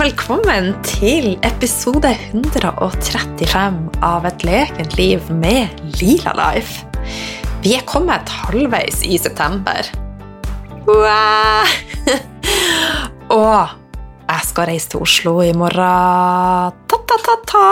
Velkommen 0.00 0.70
til 0.80 1.34
episode 1.44 2.08
135 2.30 3.74
av 4.00 4.24
Et 4.30 4.44
lekent 4.48 4.94
liv 4.96 5.26
med 5.28 5.82
Lila 5.98 6.32
Life. 6.38 6.86
Vi 7.60 7.74
er 7.76 7.84
kommet 7.84 8.32
halvveis 8.46 9.02
i 9.04 9.18
september. 9.20 9.90
Wow. 10.88 11.68
og 13.42 13.76
jeg 14.24 14.48
skal 14.48 14.70
reise 14.70 14.88
til 14.94 15.04
Oslo 15.04 15.36
i 15.44 15.52
morgen. 15.52 16.80
Ta-ta-ta-ta! 16.88 17.68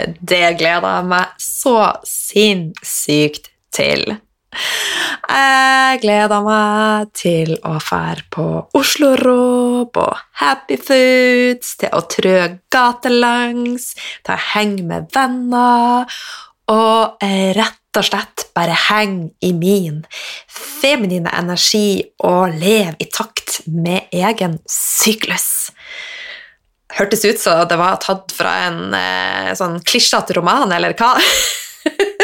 Det 0.00 0.44
gleder 0.56 0.88
jeg 0.88 1.10
meg 1.12 1.36
så 1.52 1.78
sinnssykt 2.08 3.52
til. 3.76 4.08
Jeg 4.54 6.00
gleder 6.02 6.44
meg 6.44 7.10
til 7.16 7.54
å 7.66 7.76
fære 7.82 8.26
på 8.34 8.46
Oslo 8.78 9.14
Råb 9.20 10.00
og 10.00 10.24
Happy 10.40 10.78
Foods, 10.80 11.76
til 11.80 11.94
å 11.94 12.02
trø 12.10 12.38
gatelangs, 12.72 13.92
til 14.24 14.34
å 14.34 14.42
henge 14.54 14.86
med 14.88 15.08
venner 15.14 16.10
og 16.72 17.24
rett 17.58 17.98
og 17.98 18.06
slett 18.08 18.48
bare 18.56 18.74
henge 18.88 19.30
i 19.44 19.52
min 19.54 20.02
feminine 20.50 21.30
energi 21.36 22.02
og 22.24 22.56
leve 22.56 22.96
i 22.98 23.08
takt 23.10 23.60
med 23.70 24.10
egen 24.14 24.58
syklus. 24.70 25.70
Hørtes 26.94 27.24
ut 27.26 27.40
som 27.42 27.64
det 27.68 27.78
var 27.80 27.98
tatt 28.02 28.34
fra 28.34 28.52
en 28.68 28.94
eh, 28.94 29.50
sånn 29.58 29.80
klisjete 29.86 30.36
roman, 30.38 30.70
eller 30.74 30.94
hva? 30.98 31.16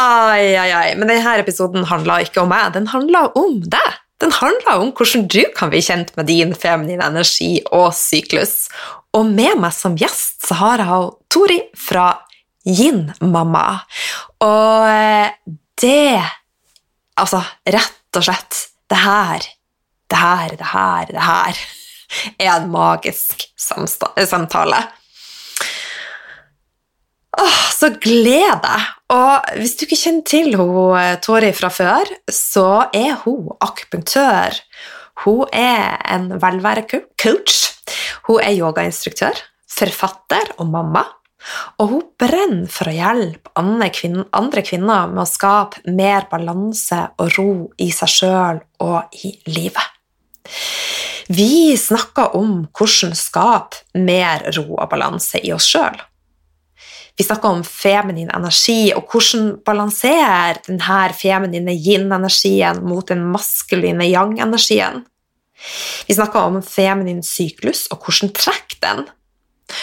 Ai, 0.00 0.54
ai, 0.56 0.70
ai. 0.72 0.94
Men 0.96 1.10
denne 1.10 1.34
episoden 1.42 1.84
handla 1.90 2.20
ikke 2.24 2.44
om 2.44 2.50
meg, 2.52 2.72
den 2.76 2.88
handla 2.92 3.26
om 3.38 3.60
deg. 3.68 3.98
Den 4.20 4.32
handla 4.36 4.76
om 4.82 4.90
hvordan 4.96 5.26
du 5.32 5.42
kan 5.56 5.70
bli 5.72 5.80
kjent 5.84 6.12
med 6.16 6.28
din 6.28 6.52
feminine 6.56 7.06
energi 7.08 7.60
og 7.72 7.90
syklus. 7.96 8.68
Og 9.16 9.28
med 9.28 9.58
meg 9.60 9.72
som 9.74 9.96
gjest 9.98 10.44
så 10.46 10.58
har 10.60 10.84
jeg 10.84 11.08
Tori 11.32 11.58
fra 11.78 12.10
Yin-mamma. 12.68 13.64
Og 14.44 14.90
eh, 14.90 15.32
det 15.80 16.20
Altså, 17.20 17.42
rett 17.68 18.16
og 18.16 18.24
slett 18.24 18.58
Det 18.88 18.96
her, 18.96 19.44
det 20.08 20.20
her, 20.20 20.54
det 20.56 20.68
her, 20.70 21.10
det 21.10 21.24
her 21.26 21.58
er 22.40 22.48
en 22.54 22.70
magisk 22.72 23.44
samtale. 23.60 24.80
Åh, 27.38 27.58
så 27.70 27.92
gled 28.02 28.62
deg! 28.64 28.88
Og 29.14 29.52
hvis 29.58 29.76
du 29.78 29.84
ikke 29.86 29.98
kjenner 29.98 30.26
til 30.26 30.56
hun, 30.58 30.96
eh, 30.98 31.18
Tori 31.22 31.52
fra 31.54 31.70
før, 31.70 32.10
så 32.26 32.90
er 32.94 33.14
hun 33.24 33.52
akupunktør. 33.62 34.58
Hun 35.24 35.46
er 35.52 36.00
en 36.10 36.30
velværecoach. 36.42 37.56
Hun 38.26 38.42
er 38.42 38.56
yogainstruktør, 38.56 39.38
forfatter 39.70 40.54
og 40.58 40.70
mamma. 40.72 41.04
Og 41.80 41.94
hun 41.94 42.02
brenner 42.20 42.68
for 42.68 42.90
å 42.90 42.94
hjelpe 42.94 43.52
andre 43.56 43.88
kvinner 44.66 45.08
med 45.08 45.22
å 45.22 45.28
skape 45.28 45.80
mer 45.88 46.26
balanse 46.30 47.00
og 47.16 47.32
ro 47.38 47.52
i 47.80 47.88
seg 47.94 48.12
sjøl 48.12 48.60
og 48.84 49.16
i 49.24 49.32
livet. 49.48 49.86
Vi 51.30 51.76
snakker 51.78 52.34
om 52.36 52.66
hvordan 52.74 53.14
skape 53.16 54.02
mer 54.02 54.48
ro 54.56 54.66
og 54.74 54.88
balanse 54.90 55.40
i 55.40 55.52
oss 55.54 55.68
sjøl. 55.70 55.96
Vi 57.20 57.24
snakker 57.24 57.48
om 57.52 57.64
feminin 57.64 58.30
energi 58.32 58.94
og 58.96 59.10
hvordan 59.12 59.48
balanserer 59.60 60.56
denne 60.64 61.00
feminine 61.12 61.74
yin-energien 61.76 62.78
mot 62.80 63.10
den 63.12 63.26
maskuline 63.28 64.06
yang-energien. 64.08 65.02
Vi 66.08 66.16
snakker 66.16 66.46
om 66.48 66.62
feminin 66.64 67.20
syklus 67.20 67.82
og 67.92 68.06
hvordan 68.06 68.32
trekk 68.38 68.72
den. 68.80 69.02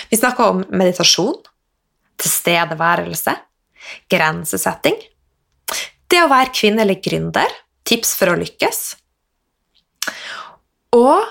Vi 0.10 0.18
snakker 0.18 0.50
om 0.50 0.64
meditasjon, 0.82 1.38
tilstedeværelse, 2.18 3.36
grensesetting, 4.10 4.98
det 6.10 6.24
å 6.24 6.32
være 6.34 6.56
kvinnelig 6.58 7.04
gründer, 7.06 7.54
tips 7.86 8.16
for 8.18 8.34
å 8.34 8.40
lykkes. 8.42 8.82
Og 10.98 11.22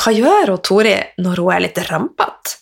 hva 0.00 0.16
gjør 0.16 0.54
hun 0.54 0.64
Tori 0.64 0.96
når 1.20 1.44
hun 1.44 1.52
er 1.58 1.64
litt 1.68 1.84
rampete? 1.92 2.56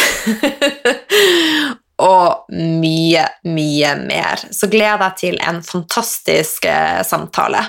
og 2.00 2.50
mye, 2.56 3.24
mye 3.46 3.94
mer. 4.00 4.44
Så 4.50 4.68
gleder 4.72 5.06
jeg 5.10 5.18
til 5.20 5.40
en 5.44 5.60
fantastisk 5.64 6.66
eh, 6.68 7.00
samtale. 7.06 7.62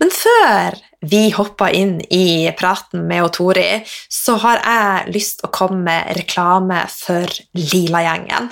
Men 0.00 0.12
før 0.14 0.78
vi 1.00 1.30
hopper 1.32 1.72
inn 1.76 1.98
i 2.12 2.50
praten 2.58 3.06
med 3.08 3.30
Tori, 3.36 3.80
så 4.08 4.36
har 4.42 4.60
jeg 4.60 5.14
lyst 5.14 5.40
til 5.40 5.48
å 5.48 5.54
komme 5.54 5.84
med 5.86 6.16
reklame 6.18 6.82
for 6.92 7.30
Lila-gjengen. 7.56 8.50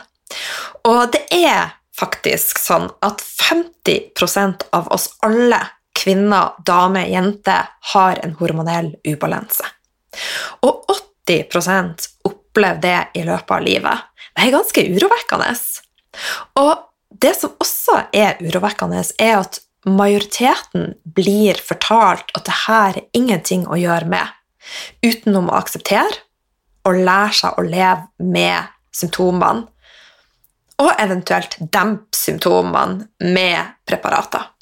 Og 0.88 1.02
det 1.12 1.26
er 1.34 1.74
faktisk 1.98 2.60
sånn 2.62 2.88
at 3.04 3.20
50% 3.20 4.68
av 4.76 4.88
oss 4.94 5.10
alle, 5.26 5.60
kvinner, 5.98 6.54
damer, 6.64 7.08
jenter, 7.10 7.72
har 7.92 8.20
en 8.22 8.36
hormonell 8.38 8.92
ubalanse. 9.08 9.66
Og 10.64 10.86
80% 11.28 12.06
opplever 12.28 12.80
det 12.82 13.00
i 13.20 13.26
løpet 13.26 13.56
av 13.56 13.66
livet. 13.66 14.07
Det 14.38 14.47
er 14.47 14.54
ganske 14.54 14.82
urovekkende. 14.94 15.49
Og 16.62 16.75
det 17.10 17.32
som 17.34 17.56
også 17.59 18.04
er 18.15 18.38
urovekkende, 18.38 19.03
er 19.19 19.41
at 19.41 19.59
majoriteten 19.88 20.93
blir 21.03 21.59
fortalt 21.59 22.31
at 22.38 22.47
det 22.47 22.54
her 22.66 23.00
er 23.00 23.09
ingenting 23.19 23.65
å 23.66 23.78
gjøre 23.78 24.06
med, 24.10 24.31
utenom 25.03 25.50
å 25.50 25.59
akseptere 25.59 26.22
og 26.87 27.00
lære 27.03 27.34
seg 27.34 27.59
å 27.59 27.66
leve 27.66 28.31
med 28.31 28.71
symptomene, 28.94 29.66
og 30.78 30.93
eventuelt 31.03 31.56
dempe 31.75 32.15
symptomene 32.15 33.32
med 33.34 33.75
preparater. 33.88 34.53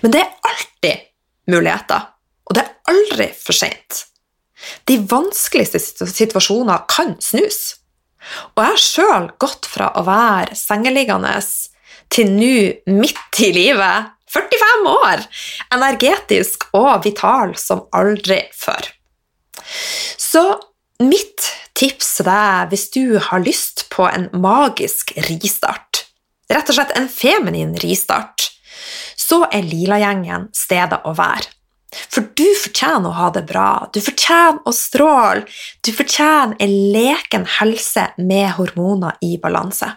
Men 0.00 0.14
det 0.14 0.22
er 0.24 0.48
alltid 0.48 1.04
muligheter, 1.52 2.08
og 2.48 2.56
det 2.56 2.64
er 2.64 2.94
aldri 2.94 3.28
for 3.36 3.56
seint. 3.56 4.06
De 4.88 4.96
vanskeligste 5.08 5.80
situasjoner 6.08 6.88
kan 6.88 7.14
snus. 7.20 7.79
Og 8.54 8.62
jeg 8.62 8.70
har 8.70 8.82
sjøl 8.84 9.28
gått 9.40 9.68
fra 9.70 9.90
å 9.96 10.04
være 10.06 10.56
sengeliggende 10.58 11.34
til 12.12 12.32
nå 12.34 12.54
midt 13.00 13.42
i 13.44 13.52
livet 13.56 14.16
45 14.30 14.88
år! 14.92 15.24
Energetisk 15.74 16.68
og 16.76 17.04
vital 17.06 17.56
som 17.58 17.86
aldri 17.96 18.42
før. 18.54 18.90
Så 20.20 20.44
mitt 21.02 21.48
tips 21.78 22.16
til 22.18 22.28
deg 22.28 22.70
hvis 22.70 22.86
du 22.94 23.04
har 23.30 23.42
lyst 23.42 23.86
på 23.92 24.06
en 24.10 24.28
magisk 24.36 25.14
ristart, 25.28 26.04
rett 26.50 26.70
og 26.70 26.76
slett 26.76 26.94
en 26.98 27.08
feminin 27.10 27.74
ristart, 27.82 28.50
så 29.18 29.44
er 29.50 29.66
Lilagjengen 29.66 30.48
stedet 30.56 31.00
å 31.06 31.14
være. 31.16 31.50
For 31.90 32.28
du 32.38 32.46
fortjener 32.54 33.10
å 33.10 33.18
ha 33.18 33.30
det 33.34 33.42
bra, 33.48 33.88
du 33.92 33.98
fortjener 34.04 34.62
å 34.66 34.74
stråle, 34.74 35.42
du 35.82 35.90
fortjener 35.94 36.54
en 36.62 36.76
leken 36.94 37.48
helse 37.58 38.06
med 38.18 38.52
hormoner 38.58 39.18
i 39.26 39.36
balanse. 39.42 39.90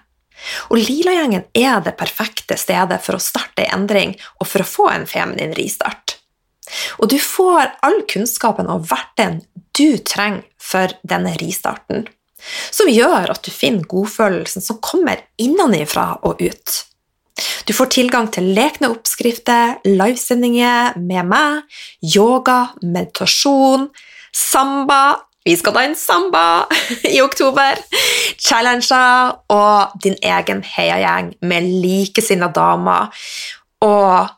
Og 0.74 0.82
Lilagjengen 0.82 1.46
er 1.56 1.80
det 1.86 1.96
perfekte 2.00 2.58
stedet 2.60 3.00
for 3.04 3.18
å 3.18 3.24
starte 3.24 3.64
en 3.68 3.84
endring 3.84 4.16
og 4.40 4.50
for 4.50 4.64
å 4.64 4.68
få 4.68 4.90
en 4.92 5.08
feminin 5.08 5.54
ristart. 5.58 6.18
Og 7.00 7.10
du 7.12 7.20
får 7.22 7.76
all 7.86 8.02
kunnskapen 8.10 8.70
og 8.72 8.88
verktøyene 8.90 9.44
du 9.78 9.98
trenger 10.06 10.44
for 10.62 10.94
denne 11.08 11.34
ristarten, 11.42 12.06
som 12.72 12.90
gjør 12.92 13.32
at 13.34 13.44
du 13.46 13.52
finner 13.54 13.88
godfølelsen 13.90 14.64
som 14.64 14.82
kommer 14.84 15.24
innenfra 15.42 16.20
og 16.28 16.42
ut. 16.44 16.76
Du 17.68 17.74
får 17.76 17.92
tilgang 17.96 18.30
til 18.34 18.52
lekne 18.56 18.90
oppskrifter, 18.94 19.80
livesendinger 19.88 20.98
med 21.00 21.30
meg, 21.30 21.78
yoga, 22.16 22.74
meditasjon, 22.82 23.90
samba 24.34 25.04
Vi 25.44 25.58
skal 25.60 25.76
danse 25.76 26.00
samba 26.00 26.64
i 27.16 27.20
oktober! 27.20 27.82
Challenger 28.40 29.34
og 29.52 29.98
din 30.04 30.16
egen 30.24 30.62
heiagjeng 30.64 31.34
med 31.44 31.68
likesinnede 31.84 32.56
damer. 32.56 33.12
Og 33.84 34.32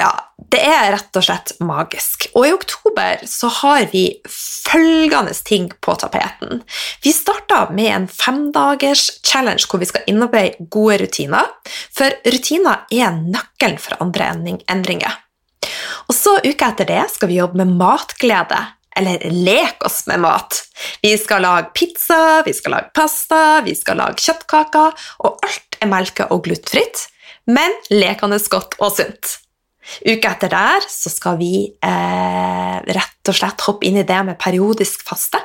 ja, 0.00 0.10
det 0.52 0.60
er 0.64 0.90
rett 0.94 1.16
og 1.18 1.24
slett 1.24 1.52
magisk. 1.64 2.26
Og 2.36 2.46
i 2.48 2.52
oktober 2.54 3.22
så 3.28 3.50
har 3.60 3.86
vi 3.92 4.04
følgende 4.28 5.34
ting 5.44 5.68
på 5.84 5.94
tapeten. 6.00 6.62
Vi 7.04 7.12
starta 7.14 7.64
med 7.70 7.90
en 7.92 8.08
femdagers 8.08 9.08
challenge 9.26 9.68
hvor 9.68 9.82
vi 9.82 9.90
skal 9.90 10.06
innarbeide 10.10 10.68
gode 10.72 11.00
rutiner. 11.04 11.50
For 11.94 12.14
rutiner 12.26 12.86
er 12.92 13.18
nøkkelen 13.20 13.80
for 13.80 14.00
andre 14.02 14.32
endringer. 14.70 15.18
Og 16.10 16.16
så 16.16 16.38
Uka 16.42 16.72
etter 16.72 16.88
det 16.88 17.02
skal 17.14 17.30
vi 17.30 17.38
jobbe 17.38 17.62
med 17.62 17.76
matglede, 17.78 18.58
eller 18.98 19.22
leke 19.32 19.86
oss 19.86 20.02
med 20.10 20.20
mat. 20.24 20.58
Vi 21.04 21.14
skal 21.20 21.44
lage 21.46 21.70
pizza, 21.76 22.42
vi 22.46 22.52
skal 22.56 22.76
lage 22.76 22.90
pasta, 22.96 23.62
vi 23.64 23.76
skal 23.78 24.00
lage 24.02 24.20
kjøttkaker, 24.20 24.98
og 25.24 25.46
alt 25.46 25.78
er 25.80 25.90
melke- 25.90 26.28
og 26.28 26.44
glutenfritt, 26.46 27.06
men 27.46 27.72
lekende 27.90 28.40
godt 28.52 28.76
og 28.80 28.92
sunt. 28.98 29.38
Uka 30.06 30.34
etter 30.34 30.52
der 30.52 30.84
så 30.90 31.10
skal 31.12 31.38
vi 31.40 31.54
eh, 31.68 32.76
rett 32.82 33.30
og 33.30 33.36
slett 33.36 33.64
hoppe 33.66 33.88
inn 33.88 33.98
i 34.00 34.06
det 34.06 34.20
med 34.26 34.38
periodisk 34.40 35.04
faste. 35.06 35.40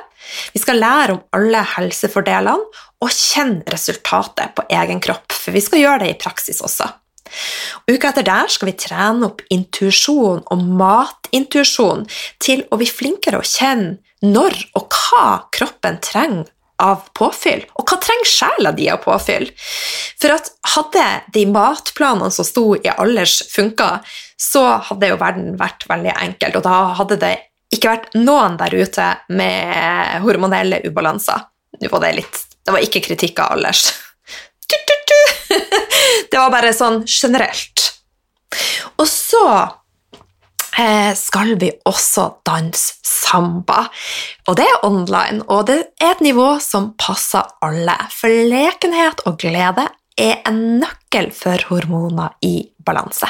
Vi 0.52 0.60
skal 0.60 0.80
lære 0.82 1.16
om 1.16 1.20
alle 1.36 1.62
helsefordelene 1.76 2.84
og 3.02 3.12
kjenne 3.14 3.64
resultatet 3.72 4.54
på 4.56 4.66
egen 4.74 5.00
kropp, 5.02 5.32
for 5.32 5.54
vi 5.54 5.62
skal 5.64 5.82
gjøre 5.82 6.02
det 6.04 6.10
i 6.14 6.18
praksis 6.20 6.60
også. 6.64 6.88
Uka 7.88 8.10
etter 8.10 8.24
der 8.26 8.50
skal 8.52 8.70
vi 8.70 8.76
trene 8.80 9.28
opp 9.28 9.42
intuisjon 9.52 10.44
og 10.48 10.68
matintuisjon 10.80 12.06
til 12.40 12.64
å 12.70 12.78
bli 12.80 12.88
flinkere 12.88 13.40
å 13.40 13.46
kjenne 13.46 13.98
når 14.24 14.56
og 14.78 14.94
hva 14.94 15.26
kroppen 15.54 16.00
trenger 16.02 16.48
av 16.82 17.08
påfyll, 17.18 17.64
og 17.74 17.90
hva 17.90 17.98
trenger 18.02 18.30
sjela 18.30 18.72
di 18.76 18.88
av 18.92 19.02
påfyll? 19.02 19.48
For 20.20 20.34
at 20.34 20.50
hadde 20.74 21.04
de 21.34 21.44
matplanene 21.50 22.30
som 22.34 22.46
sto 22.46 22.72
i 22.78 22.90
alders, 22.92 23.40
funka, 23.52 23.98
så 24.38 24.64
hadde 24.90 25.12
jo 25.12 25.20
verden 25.20 25.56
vært 25.60 25.86
veldig 25.90 26.14
enkelt, 26.14 26.58
og 26.60 26.66
da 26.66 26.80
hadde 27.00 27.20
det 27.22 27.34
ikke 27.74 27.92
vært 27.92 28.14
noen 28.16 28.56
der 28.60 28.74
ute 28.78 29.08
med 29.36 30.22
hormonelle 30.24 30.80
ubalanser. 30.86 31.48
Nå 31.78 31.90
var 31.92 32.06
det 32.06 32.14
litt 32.22 32.44
Det 32.64 32.72
var 32.72 32.84
ikke 32.84 33.00
kritikk 33.04 33.38
av 33.40 33.56
alders. 33.56 33.88
Det 36.30 36.38
var 36.38 36.50
bare 36.52 36.72
sånn 36.76 37.02
generelt. 37.06 37.84
Og 38.98 39.06
så 39.08 39.44
skal 41.18 41.56
vi 41.58 41.72
også 41.88 42.28
danse 42.46 43.00
samba. 43.02 43.86
Og 44.46 44.56
det 44.60 44.66
er 44.68 44.84
online, 44.86 45.42
og 45.50 45.66
det 45.70 45.78
er 46.00 46.12
et 46.12 46.22
nivå 46.24 46.52
som 46.62 46.92
passer 47.00 47.46
alle. 47.64 47.96
For 48.14 48.30
lekenhet 48.30 49.24
og 49.26 49.40
glede 49.42 49.88
er 50.18 50.40
en 50.48 50.80
nøkkel 50.82 51.30
for 51.34 51.62
hormoner 51.70 52.36
i 52.46 52.68
balanse. 52.84 53.28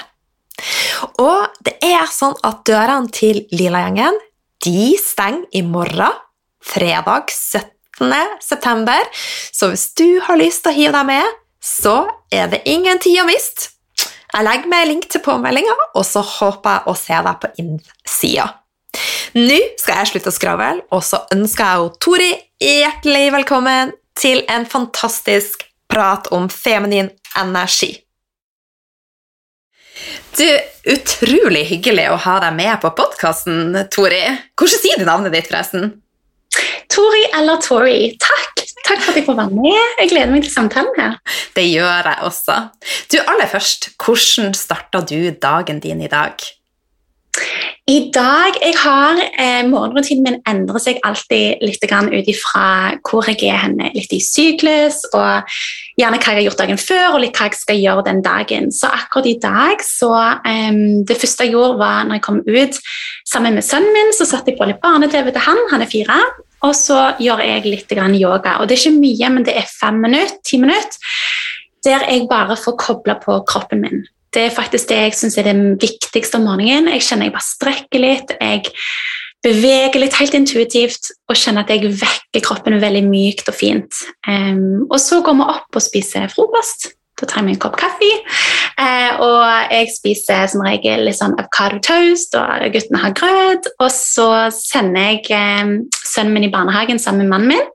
Og 1.22 1.60
det 1.64 1.76
er 1.84 2.08
sånn 2.10 2.36
at 2.46 2.64
dørene 2.66 3.12
til 3.14 3.44
Lilagjengen 3.54 4.16
de 4.64 4.96
stenger 4.98 5.46
i 5.54 5.62
morgen, 5.62 6.16
fredag 6.58 7.30
17. 7.30 8.10
september. 8.42 9.06
Så 9.52 9.70
hvis 9.70 9.86
du 9.98 10.18
har 10.26 10.38
lyst 10.40 10.64
til 10.64 10.74
å 10.74 10.78
hive 10.78 10.94
deg 10.96 11.06
med, 11.12 11.36
så 11.62 12.00
er 12.34 12.50
det 12.50 12.64
ingen 12.70 12.98
tid 13.02 13.22
å 13.22 13.28
miste. 13.28 13.77
Jeg 14.28 14.44
legger 14.44 14.70
meg 14.70 14.88
link 14.90 15.06
til 15.08 15.22
påmeldinga, 15.24 15.74
og 15.96 16.04
så 16.06 16.20
håper 16.24 16.78
jeg 16.78 16.90
å 16.90 16.96
se 16.98 17.20
deg 17.26 17.38
på 17.42 17.52
innsida. 17.62 18.48
Nå 19.36 19.60
skal 19.80 20.00
jeg 20.00 20.10
slutte 20.12 20.32
å 20.32 20.36
skravle, 20.36 20.82
og 20.94 21.04
så 21.04 21.22
ønsker 21.34 21.64
jeg 21.64 21.94
Tori 22.02 22.28
hjertelig 22.62 23.24
velkommen 23.34 23.94
til 24.18 24.42
en 24.50 24.66
fantastisk 24.68 25.64
prat 25.88 26.28
om 26.34 26.48
feminin 26.52 27.10
energi. 27.38 27.94
Du, 30.38 30.46
Utrolig 30.88 31.64
hyggelig 31.68 32.06
å 32.12 32.20
ha 32.22 32.38
deg 32.44 32.54
med 32.56 32.78
på 32.80 32.92
podkasten, 32.96 33.74
Tori. 33.92 34.22
Hvordan 34.56 34.80
sier 34.80 35.00
du 35.00 35.04
navnet 35.08 35.34
ditt, 35.34 35.50
forresten? 35.50 35.90
Tori 36.92 37.24
eller 37.36 37.60
Tori. 37.62 38.00
Takk! 38.20 38.64
Takk 38.88 39.02
for 39.02 39.12
at 39.12 39.18
jeg 39.20 39.26
får 39.26 39.36
være 39.36 39.56
med. 39.56 39.80
Jeg 40.00 40.12
gleder 40.12 40.30
meg 40.32 40.44
til 40.46 40.52
samtalen 40.52 40.94
her. 40.96 41.18
Det 41.56 41.66
gjør 41.68 42.08
jeg 42.08 42.18
også. 42.28 42.60
Du, 43.12 43.18
Aller 43.20 43.50
først, 43.50 43.90
hvordan 44.00 44.54
starta 44.56 45.02
du 45.04 45.18
dagen 45.42 45.80
din 45.84 46.00
i 46.00 46.08
dag? 46.08 46.38
I 47.88 48.10
dag 48.12 48.56
jeg 48.60 48.74
har 48.82 49.20
eh, 49.40 49.62
Morgenrutinen 49.64 50.24
min 50.26 50.40
endrer 50.50 50.80
seg 50.82 50.98
alltid 51.08 51.62
litt 51.64 51.84
ut 51.88 52.28
ifra 52.28 52.64
hvor 53.06 53.28
jeg 53.30 53.38
er 53.48 53.62
henne. 53.62 53.88
Litt 53.94 54.12
i 54.12 54.20
syklus, 54.20 55.00
og 55.16 55.48
gjerne 55.96 56.18
hva 56.20 56.34
jeg 56.34 56.40
har 56.40 56.46
gjort 56.48 56.60
dagen 56.60 56.80
før, 56.82 57.06
og 57.14 57.22
litt 57.22 57.38
hva 57.38 57.48
jeg 57.48 57.60
skal 57.60 57.80
gjøre 57.80 58.04
den 58.10 58.20
dagen. 58.24 58.68
Så 58.74 58.90
akkurat 58.92 59.30
i 59.30 59.38
dag 59.40 59.84
så 59.84 60.12
eh, 60.44 60.82
Det 61.08 61.16
første 61.16 61.46
jeg 61.46 61.56
gjorde, 61.56 61.78
var 61.80 62.04
når 62.04 62.18
jeg 62.18 62.26
kom 62.28 62.42
ut 62.44 62.82
sammen 63.24 63.56
med 63.56 63.64
sønnen 63.64 63.94
min, 63.96 64.12
så 64.12 64.28
satte 64.28 64.52
jeg 64.52 64.60
på 64.60 64.68
litt 64.68 64.82
barne-TV 64.84 65.32
til 65.32 65.48
han. 65.48 65.64
Han 65.72 65.84
er 65.84 65.92
fire. 65.92 66.20
Og 66.66 66.74
så 66.74 66.98
gjør 67.22 67.42
jeg 67.44 67.66
litt 67.68 67.92
yoga. 68.18 68.58
Og 68.58 68.68
det 68.68 68.76
er 68.76 68.82
ikke 68.82 69.00
mye, 69.00 69.30
men 69.34 69.46
det 69.46 69.54
er 69.56 69.70
fem 69.70 70.00
minutter, 70.02 70.38
ti 70.44 70.58
minutter, 70.58 70.98
der 71.86 72.06
jeg 72.10 72.26
bare 72.30 72.56
får 72.58 72.76
kobla 72.78 73.18
på 73.22 73.40
kroppen 73.46 73.84
min. 73.84 74.06
Det 74.34 74.42
er 74.44 74.52
faktisk 74.52 74.90
det 74.90 74.98
jeg 74.98 75.14
syns 75.16 75.38
er 75.38 75.46
det 75.48 75.56
viktigste 75.80 76.36
om 76.36 76.48
morgenen. 76.50 76.90
Jeg 76.92 77.06
kjenner 77.06 77.28
jeg 77.28 77.36
bare 77.36 77.46
strekker 77.46 78.02
litt. 78.02 78.34
Jeg 78.40 78.66
beveger 79.46 80.02
litt 80.02 80.18
helt 80.18 80.34
intuitivt 80.36 81.12
og 81.30 81.38
kjenner 81.38 81.64
at 81.64 81.72
jeg 81.72 81.94
vekker 82.02 82.44
kroppen 82.44 82.76
veldig 82.82 83.04
mykt 83.06 83.48
og 83.48 83.56
fint. 83.56 84.02
Um, 84.28 84.84
og 84.90 84.98
så 85.00 85.22
går 85.24 85.38
vi 85.38 85.48
opp 85.54 85.78
og 85.78 85.84
spiser 85.84 86.28
frokost. 86.34 86.90
Da 87.18 87.26
tar 87.26 87.40
jeg 87.40 87.48
meg 87.48 87.56
en 87.56 87.62
kopp 87.66 87.76
kaffe. 87.80 88.10
Eh, 88.78 89.20
og 89.24 89.72
jeg 89.74 89.90
spiser 89.94 90.46
som 90.50 90.62
regel 90.66 91.04
litt 91.08 91.18
sånn 91.18 91.36
avocado 91.38 91.80
toast, 91.82 92.36
og 92.38 92.66
guttene 92.74 93.02
har 93.02 93.16
grøt. 93.18 93.68
Og 93.82 93.90
så 93.94 94.30
sender 94.54 95.12
jeg 95.12 95.26
eh, 95.34 95.76
sønnen 96.04 96.34
min 96.36 96.48
i 96.48 96.52
barnehagen 96.54 97.02
sammen 97.02 97.26
med 97.26 97.34
mannen 97.34 97.54
min. 97.56 97.70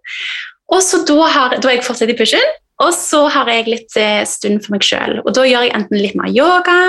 Og 0.73 0.81
så 0.81 1.03
da, 1.05 1.19
har, 1.29 1.57
da 1.61 1.73
jeg 1.73 1.83
fortsatt 1.85 2.09
i 2.09 2.17
pushen, 2.17 2.53
og 2.81 2.89
så 2.95 3.25
har 3.31 3.49
jeg 3.51 3.69
litt 3.69 3.97
eh, 3.99 4.23
stund 4.27 4.63
for 4.63 4.75
meg 4.75 4.85
sjøl. 4.85 5.19
Og 5.23 5.31
da 5.35 5.45
gjør 5.47 5.67
jeg 5.67 5.75
enten 5.77 6.01
litt 6.01 6.17
mer 6.19 6.31
yoga, 6.33 6.79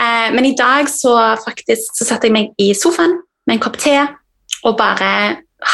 eh, 0.00 0.28
men 0.34 0.48
i 0.48 0.56
dag 0.58 0.90
så 0.90 1.14
faktisk 1.44 1.94
så 2.00 2.08
satte 2.08 2.28
jeg 2.28 2.34
meg 2.34 2.52
i 2.60 2.72
sofaen 2.76 3.20
med 3.46 3.58
en 3.58 3.62
kopp 3.62 3.78
te 3.80 3.96
og 4.64 4.76
bare 4.80 5.10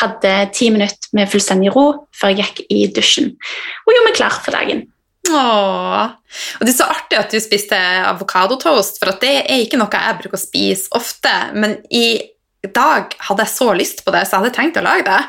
hadde 0.00 0.32
ti 0.54 0.68
minutter 0.70 1.10
med 1.16 1.30
fullstendig 1.30 1.72
ro 1.74 1.86
før 2.14 2.34
jeg 2.34 2.44
gikk 2.44 2.60
i 2.70 2.80
dusjen 2.94 3.32
og 3.32 3.92
gjorde 3.94 4.06
meg 4.06 4.18
klar 4.18 4.36
for 4.36 4.54
dagen. 4.54 4.84
Åh. 5.28 6.10
Og 6.58 6.66
Det 6.66 6.72
er 6.72 6.78
så 6.78 6.88
artig 6.90 7.18
at 7.18 7.32
du 7.32 7.40
spiste 7.42 7.76
avokadotoast, 8.08 9.00
for 9.02 9.12
det 9.22 9.34
er 9.42 9.64
ikke 9.64 9.80
noe 9.80 9.92
jeg 9.92 10.18
bruker 10.22 10.38
å 10.38 10.40
spise 10.40 10.88
ofte. 10.96 11.32
Men 11.54 11.76
i 11.92 12.22
dag 12.66 13.14
hadde 13.28 13.46
jeg 13.46 13.54
så 13.54 13.68
lyst 13.76 14.04
på 14.04 14.14
det, 14.14 14.24
så 14.26 14.36
jeg 14.36 14.44
hadde 14.44 14.56
tenkt 14.56 14.80
å 14.80 14.86
lage 14.86 15.06
det. 15.06 15.20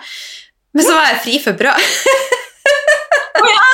Men 0.76 0.88
så 0.88 0.96
var 0.96 1.12
jeg 1.12 1.22
fri 1.26 1.36
for 1.44 1.60
brød. 1.60 1.92
ja. 3.52 3.68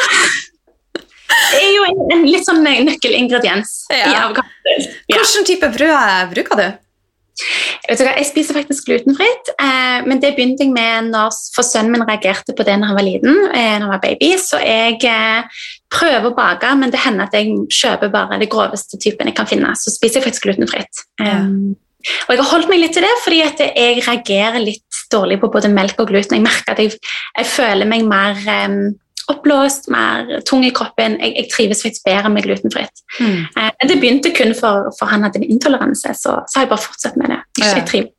Det 1.48 1.62
er 1.62 1.72
jo 1.76 1.86
en, 1.86 2.04
en 2.16 2.26
litt 2.26 2.48
sånn 2.48 2.64
nøkkelingrediens 2.66 3.78
ja. 3.94 4.10
i 4.10 4.18
avokadotoast. 4.18 5.00
Ja. 5.08 5.20
Hvilken 5.22 5.48
type 5.48 5.72
brød 5.76 6.34
bruker 6.34 6.62
du? 6.64 6.68
Jeg, 7.88 8.04
jeg 8.04 8.28
spiser 8.28 8.58
faktisk 8.58 8.90
glutenfritt, 8.90 9.52
eh, 9.64 10.04
men 10.08 10.20
det 10.20 10.34
begynte 10.36 10.66
jeg 10.66 10.74
med 10.76 11.12
når 11.14 11.32
for 11.56 11.64
sønnen 11.64 11.96
min 11.96 12.04
reagerte 12.08 12.56
på 12.56 12.66
det 12.68 12.76
når 12.80 12.92
han 12.92 13.00
var 13.00 13.08
liten. 13.08 13.42
Eh, 13.48 13.74
når 13.78 13.86
han 13.86 13.94
var 13.94 14.04
baby, 14.04 14.34
Så 14.44 14.60
jeg 14.60 15.00
eh, 15.08 15.60
prøver 15.94 16.30
å 16.30 16.36
bake, 16.36 16.74
men 16.76 16.92
det 16.92 17.02
hender 17.06 17.30
at 17.30 17.38
jeg 17.38 17.54
kjøper 17.72 18.12
bare 18.12 18.40
det 18.42 18.52
groveste 18.52 19.00
typen 19.00 19.32
jeg 19.32 19.38
kan 19.40 19.48
finne. 19.48 19.72
Så 19.80 19.96
spiser 19.96 20.20
jeg 20.20 20.28
faktisk 20.28 20.50
glutenfritt. 20.50 21.06
Ja. 21.24 21.40
Um, 21.48 21.78
og 22.28 22.36
jeg 22.36 22.40
har 22.44 22.52
holdt 22.52 22.70
meg 22.72 22.80
litt 22.80 22.94
til 22.96 23.04
det 23.04 23.16
fordi 23.24 23.40
at 23.44 23.62
jeg 23.66 24.04
reagerer 24.06 24.62
litt 24.62 25.00
dårlig 25.12 25.40
på 25.42 25.50
både 25.52 25.72
melk 25.72 26.00
og 26.04 26.12
gluten. 26.12 26.38
Jeg 26.38 26.46
merker 26.46 26.76
at 26.76 26.84
jeg, 26.84 27.00
jeg 27.40 27.50
føler 27.50 27.90
meg 27.90 28.06
mer 28.08 28.38
um, 28.68 28.78
oppblåst, 29.32 29.90
mer 29.92 30.42
tung 30.48 30.66
i 30.66 30.74
kroppen. 30.76 31.18
Jeg, 31.22 31.34
jeg 31.36 31.50
trives 31.52 31.84
faktisk 31.84 32.06
bedre 32.08 32.32
med 32.32 32.48
glutenfritt. 32.48 33.04
Mm. 33.20 33.40
Eh, 33.60 33.88
det 33.90 33.98
begynte 34.00 34.34
kun 34.36 34.54
for, 34.58 34.92
for 34.98 35.12
han 35.12 35.26
hadde 35.28 35.42
en 35.42 35.50
intoleranse, 35.58 36.14
så, 36.16 36.38
så, 36.46 36.60
har 36.60 36.68
jeg 36.68 36.72
bare 36.76 36.86
fortsatt 36.86 37.20
med 37.20 37.34
det. 37.34 37.42
Jeg, 37.64 37.84
trives. 37.90 38.14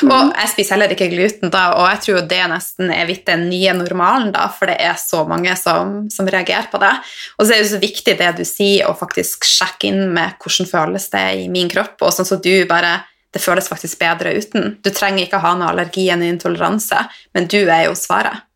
Mm. 0.00 0.08
Og 0.08 0.30
jeg 0.32 0.50
spiser 0.54 0.74
heller 0.74 0.92
ikke 0.94 1.10
gluten, 1.12 1.50
da, 1.52 1.64
og 1.76 1.88
jeg 1.92 2.00
tror 2.06 2.22
det 2.28 2.40
nesten 2.48 2.92
er 2.94 3.04
blitt 3.08 3.26
den 3.28 3.48
nye 3.50 3.74
normalen, 3.76 4.30
da, 4.32 4.46
for 4.48 4.72
det 4.72 4.78
er 4.80 4.96
så 5.00 5.26
mange 5.28 5.52
som, 5.60 6.06
som 6.12 6.28
reagerer 6.32 6.70
på 6.72 6.80
det. 6.80 6.94
Og 7.36 7.44
så 7.44 7.52
er 7.52 7.60
det 7.60 7.72
så 7.74 7.82
viktig 7.82 8.14
det 8.20 8.30
du 8.38 8.44
sier, 8.48 8.88
å 8.88 8.96
faktisk 8.96 9.44
sjekke 9.48 9.90
inn 9.90 10.06
med 10.16 10.38
hvordan 10.40 10.70
føles 10.70 11.10
det 11.12 11.26
i 11.42 11.50
min 11.52 11.68
kropp, 11.72 11.98
og 12.00 12.16
sånn 12.16 12.30
så 12.32 12.40
du 12.40 12.54
bare 12.70 13.02
det 13.34 13.42
føles 13.42 13.66
faktisk 13.66 13.98
bedre 13.98 14.30
uten. 14.38 14.76
Du 14.78 14.92
trenger 14.94 15.26
ikke 15.26 15.42
ha 15.42 15.56
noe 15.58 15.72
allergi 15.72 16.06
eller 16.06 16.30
intoleranse, 16.30 17.00
men 17.34 17.48
du 17.50 17.64
er 17.64 17.88
jo 17.88 17.96
svaret. 17.98 18.46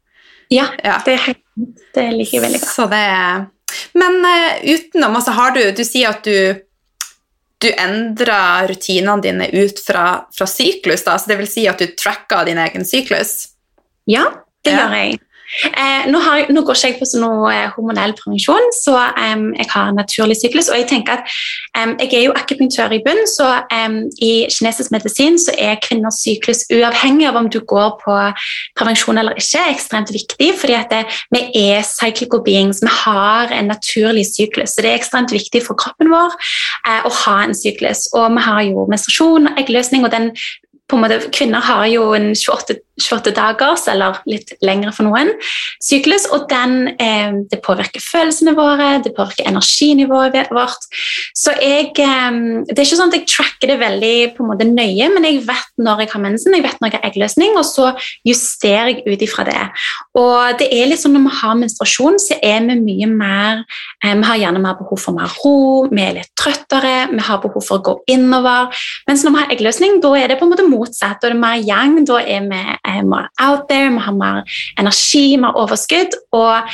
Ja, 0.54 0.68
ja. 0.80 1.00
det 1.04 1.16
er 1.16 1.24
helt 1.26 1.42
det 1.94 2.06
liker 2.14 2.38
jeg 2.38 2.44
veldig 2.46 2.62
godt. 2.62 2.72
Så 2.72 2.86
det 2.90 3.04
Men 3.98 4.18
uh, 4.24 4.64
utenom 4.64 5.18
altså 5.18 5.34
har 5.36 5.52
du 5.56 5.62
Du 5.76 5.84
sier 5.84 6.14
at 6.14 6.24
du 6.24 6.64
du 7.58 7.72
endrer 7.74 8.68
rutinene 8.70 9.22
dine 9.22 9.48
ut 9.50 9.80
fra, 9.82 10.04
fra 10.30 10.46
syklus, 10.46 11.02
da, 11.02 11.16
så 11.18 11.26
det 11.26 11.40
vil 11.40 11.48
si 11.50 11.64
at 11.66 11.80
du 11.82 11.90
tracker 11.98 12.46
din 12.46 12.60
egen 12.62 12.84
syklus? 12.86 13.48
Ja, 14.06 14.28
det 14.62 14.76
ja. 14.76 14.84
gjør 14.84 14.94
jeg. 14.94 15.16
Eh, 15.64 16.10
nå, 16.12 16.18
har, 16.20 16.44
nå, 16.52 16.62
går 16.62 16.76
ikke 16.76 16.88
jeg 16.90 16.96
på 16.98 17.06
sånn 17.08 17.22
noe 17.24 17.52
eh, 17.54 17.70
hormonell 17.72 18.12
prevensjon, 18.18 18.66
så 18.76 18.98
um, 19.16 19.46
jeg 19.56 19.68
har 19.72 19.94
naturlig 19.96 20.36
syklus. 20.36 20.68
Og 20.68 20.76
jeg 20.76 20.88
tenker 20.90 21.22
at 21.22 21.32
jeg 22.02 22.10
er 22.18 22.24
jo 22.26 22.34
akupunktør 22.36 22.92
i 22.92 23.00
bunn, 23.04 23.22
så 23.30 23.46
i 24.24 24.32
kinesisk 24.52 24.92
medisin 24.92 25.38
så 25.40 25.54
er 25.56 25.78
kvinners 25.84 26.18
syklus 26.24 26.64
uavhengig 26.74 27.28
av 27.30 27.38
om 27.40 27.48
du 27.52 27.60
går 27.60 27.94
på 28.02 28.16
prevensjon 28.78 29.20
eller 29.20 29.38
ikke, 29.38 29.62
ekstremt 29.72 30.12
viktig. 30.12 30.50
fordi 30.58 30.76
at 30.76 30.92
det, 30.92 31.02
vi 31.34 31.42
er 31.70 31.86
cyclical 31.86 32.42
beings, 32.44 32.82
vi 32.82 32.92
har 33.04 33.52
en 33.54 33.70
naturlig 33.72 34.26
syklus. 34.28 34.74
Så 34.74 34.84
det 34.84 34.92
er 34.92 35.00
ekstremt 35.00 35.32
viktig 35.32 35.62
for 35.64 35.78
kroppen 35.80 36.12
vår 36.12 36.34
uh, 36.34 37.02
å 37.08 37.12
ha 37.24 37.36
en 37.46 37.56
syklus. 37.56 38.08
Og 38.12 38.28
vi 38.36 38.46
har 38.48 38.64
jo 38.68 38.88
menstruasjon, 38.90 39.54
eggløsning, 39.56 40.04
og 40.04 40.12
den 40.14 40.32
en 40.96 41.02
måte, 41.02 41.20
Kvinner 41.36 41.60
har 41.60 41.86
jo 41.92 42.12
en 42.16 42.30
28 42.32 42.78
28 42.98 43.34
dagers, 43.36 43.86
eller 43.88 44.18
litt 44.28 44.52
lengre 44.64 44.92
for 44.94 45.08
noen, 45.08 45.32
syklus. 45.82 46.26
Og 46.34 46.48
den, 46.50 46.94
eh, 46.98 47.32
det 47.50 47.62
påvirker 47.64 48.02
følelsene 48.02 48.54
våre, 48.58 49.02
det 49.02 49.14
påvirker 49.16 49.48
energinivået 49.48 50.50
vårt. 50.50 50.88
Så 51.34 51.54
jeg, 51.60 51.92
eh, 51.98 52.30
det 52.66 52.78
er 52.78 52.84
ikke 52.84 53.00
sånn 53.00 53.12
at 53.12 53.18
jeg 53.20 53.28
tracker 53.28 53.72
det 53.72 53.78
veldig 53.80 54.36
på 54.36 54.44
en 54.44 54.50
måte 54.50 54.66
nøye, 54.66 55.08
men 55.14 55.24
jeg 55.24 55.46
vet 55.46 55.72
når 55.78 56.04
jeg 56.04 56.10
har 56.12 56.20
mensen, 56.20 56.54
jeg 56.54 56.62
vet 56.62 56.80
når 56.80 56.90
jeg 56.90 57.00
har 57.00 57.10
eggløsning, 57.10 57.56
og 57.56 57.64
så 57.64 57.94
justerer 58.26 58.94
jeg 58.94 59.06
ut 59.06 59.22
ifra 59.22 59.44
det. 59.44 59.64
Og 60.18 60.58
det 60.58 60.68
er 60.72 60.88
litt 60.90 61.00
sånn 61.00 61.14
når 61.16 61.26
vi 61.28 61.36
har 61.40 61.58
menstruasjon, 61.58 62.18
så 62.18 62.38
er 62.42 62.60
vi 62.66 62.78
mye 62.78 63.08
mer 63.08 63.64
eh, 64.04 64.14
Vi 64.14 64.24
har 64.24 64.38
gjerne 64.38 64.62
mer 64.62 64.74
behov 64.78 64.98
for 65.00 65.16
mer 65.16 65.30
ro, 65.42 65.86
vi 65.90 66.02
er 66.02 66.16
litt 66.18 66.32
trøttere, 66.38 67.10
vi 67.12 67.22
har 67.22 67.40
behov 67.42 67.64
for 67.64 67.78
å 67.78 67.84
gå 67.84 67.94
innover. 68.14 68.74
Mens 69.08 69.24
når 69.24 69.34
vi 69.34 69.42
har 69.42 69.54
eggløsning, 69.54 70.00
da 70.02 70.12
er 70.18 70.32
det 70.32 70.38
på 70.40 70.46
en 70.46 70.52
måte 70.52 70.66
motsatt. 70.68 71.20
Da 71.20 71.28
er 71.28 71.36
det 71.36 71.40
mer 71.42 71.58
yang, 71.62 71.98
da 72.08 72.20
er 72.22 72.46
vi 72.48 72.62
eh, 72.88 73.02
mer 73.04 73.28
out 73.44 73.68
there, 73.68 73.90
vi 73.92 74.06
har 74.06 74.16
mer 74.16 74.60
energi, 74.80 75.26
mer 75.36 75.58
overskudd. 75.60 76.16
og 76.32 76.72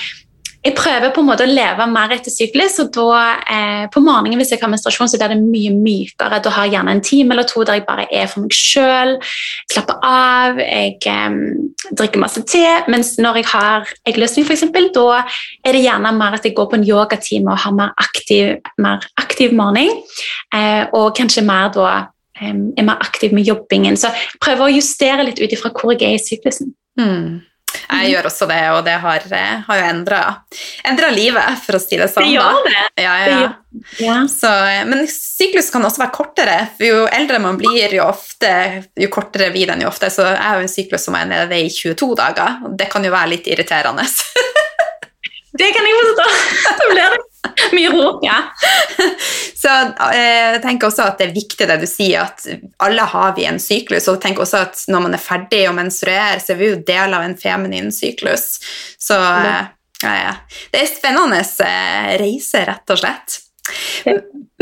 jeg 0.65 0.73
prøver 0.79 1.11
på 1.13 1.21
en 1.21 1.27
måte 1.29 1.45
å 1.45 1.51
leve 1.51 1.85
mer 1.93 2.13
etter 2.15 2.33
syklus, 2.33 2.79
og 2.81 2.89
da 2.97 3.19
eh, 3.53 3.83
på 3.93 4.01
morgenen 4.01 4.41
hvis 4.41 4.55
jeg 4.55 4.63
har 4.63 4.71
menstruasjon, 4.73 5.11
så 5.13 5.19
blir 5.21 5.35
det 5.35 5.43
mye 5.43 5.73
mykere. 5.77 6.39
Da 6.41 6.53
har 6.55 6.65
jeg 6.65 6.79
gjerne 6.79 6.95
en 6.97 7.03
time 7.05 7.35
eller 7.35 7.45
to 7.49 7.67
der 7.69 7.77
jeg 7.77 7.85
bare 7.85 8.07
er 8.09 8.31
for 8.33 8.47
meg 8.47 8.57
sjøl, 8.57 9.13
slapper 9.69 10.01
av, 10.09 10.63
jeg 10.63 10.97
eh, 11.13 11.37
drikker 11.93 12.23
masse 12.23 12.41
te. 12.49 12.65
Mens 12.89 13.13
når 13.21 13.43
jeg 13.43 13.51
har 13.53 13.93
eggløsning, 14.09 14.49
f.eks., 14.49 14.65
da 14.97 15.21
er 15.21 15.77
det 15.77 15.85
gjerne 15.85 16.15
mer 16.17 16.39
at 16.39 16.49
jeg 16.49 16.57
går 16.57 16.71
på 16.73 16.81
en 16.81 16.89
yogatime 16.89 17.53
og 17.53 17.61
har 17.67 17.77
mer 17.77 17.93
aktiv, 18.01 18.57
mer 18.81 19.05
aktiv 19.21 19.53
morgen, 19.53 20.01
eh, 20.57 20.89
og 20.97 21.13
kanskje 21.21 21.45
mer 21.45 21.69
da 21.77 21.93
er 22.41 22.87
mer 22.87 23.01
aktiv 23.01 23.35
med 23.37 23.47
jobbingen. 23.47 23.97
Så 24.01 24.11
jeg 24.11 24.41
prøver 24.43 24.67
å 24.67 24.77
justere 24.77 25.27
litt 25.27 25.43
ut 25.43 25.53
ifra 25.53 25.73
hvor 25.75 25.95
jeg 25.95 26.09
er 26.09 26.19
i 26.19 26.23
syklusen. 26.23 26.75
Mm. 27.01 27.43
Jeg 27.75 28.13
gjør 28.13 28.29
også 28.29 28.47
det, 28.49 28.61
og 28.71 28.81
det 28.87 28.95
har, 29.03 29.25
eh, 29.35 29.63
har 29.67 29.79
jo 29.81 29.87
endra 29.91 31.09
livet, 31.11 31.59
for 31.65 31.77
å 31.77 31.81
si 31.83 31.99
det 31.99 32.07
sånn. 32.13 32.27
Det 32.27 32.37
gjør 32.37 32.61
det. 32.69 32.85
Ja, 33.03 33.15
ja. 33.27 33.41
ja. 33.99 34.17
Så, 34.31 34.51
eh, 34.71 34.85
men 34.89 35.05
syklus 35.11 35.73
kan 35.75 35.85
også 35.85 36.05
være 36.05 36.15
kortere. 36.15 36.57
Jo 36.83 37.05
eldre 37.11 37.41
man 37.43 37.59
blir, 37.61 37.97
jo, 37.99 38.07
ofte, 38.07 38.53
jo 39.01 39.11
kortere 39.13 39.51
blir 39.55 39.73
den 39.73 39.85
jo 39.85 39.91
ofte. 39.91 40.11
Så 40.15 40.27
jeg 40.31 40.41
har 40.41 40.63
jo 40.63 40.69
en 40.69 40.75
syklus 40.75 41.07
som 41.09 41.19
er 41.19 41.29
nede 41.31 41.61
i 41.61 41.69
22 41.73 42.15
dager, 42.23 42.63
og 42.65 42.79
det 42.79 42.89
kan 42.93 43.05
jo 43.05 43.13
være 43.15 43.35
litt 43.35 43.51
irriterende. 43.51 44.07
det 45.61 45.71
kan 45.75 45.91
jeg 45.91 46.03
forstå. 46.03 46.29
Da 46.71 46.91
blir 46.93 47.03
det 47.03 47.23
Mye 47.77 47.93
ro, 47.93 48.19
ja. 48.25 48.39
Så 49.63 49.71
eh, 50.13 50.55
jeg 50.55 50.63
tenker 50.65 50.91
også 50.91 51.07
at 51.09 51.21
det 51.21 51.29
er 51.29 51.37
viktig 51.37 51.69
det 51.69 51.79
du 51.83 51.87
sier, 51.89 52.27
at 52.27 52.45
alle 52.85 53.07
har 53.15 53.33
vi 53.37 53.47
en 53.49 53.61
syklus. 53.63 54.09
Og 54.13 54.21
tenk 54.23 54.43
også 54.43 54.65
at 54.67 54.85
når 54.93 55.07
man 55.07 55.17
er 55.17 55.23
ferdig 55.23 55.65
og 55.71 55.79
menstruerer, 55.79 56.43
så 56.43 56.55
er 56.55 56.61
vi 56.61 56.73
jo 56.73 56.83
del 56.87 57.17
av 57.17 57.25
en 57.25 57.39
feminin 57.41 57.93
syklus. 57.95 58.59
Så 59.01 59.17
ja, 59.19 59.65
ja. 60.03 60.37
det 60.73 60.85
er 60.85 60.93
spennende 60.93 61.41
eh, 61.41 62.13
reise, 62.21 62.65
rett 62.69 62.95
og 62.95 63.01
slett. 63.01 63.41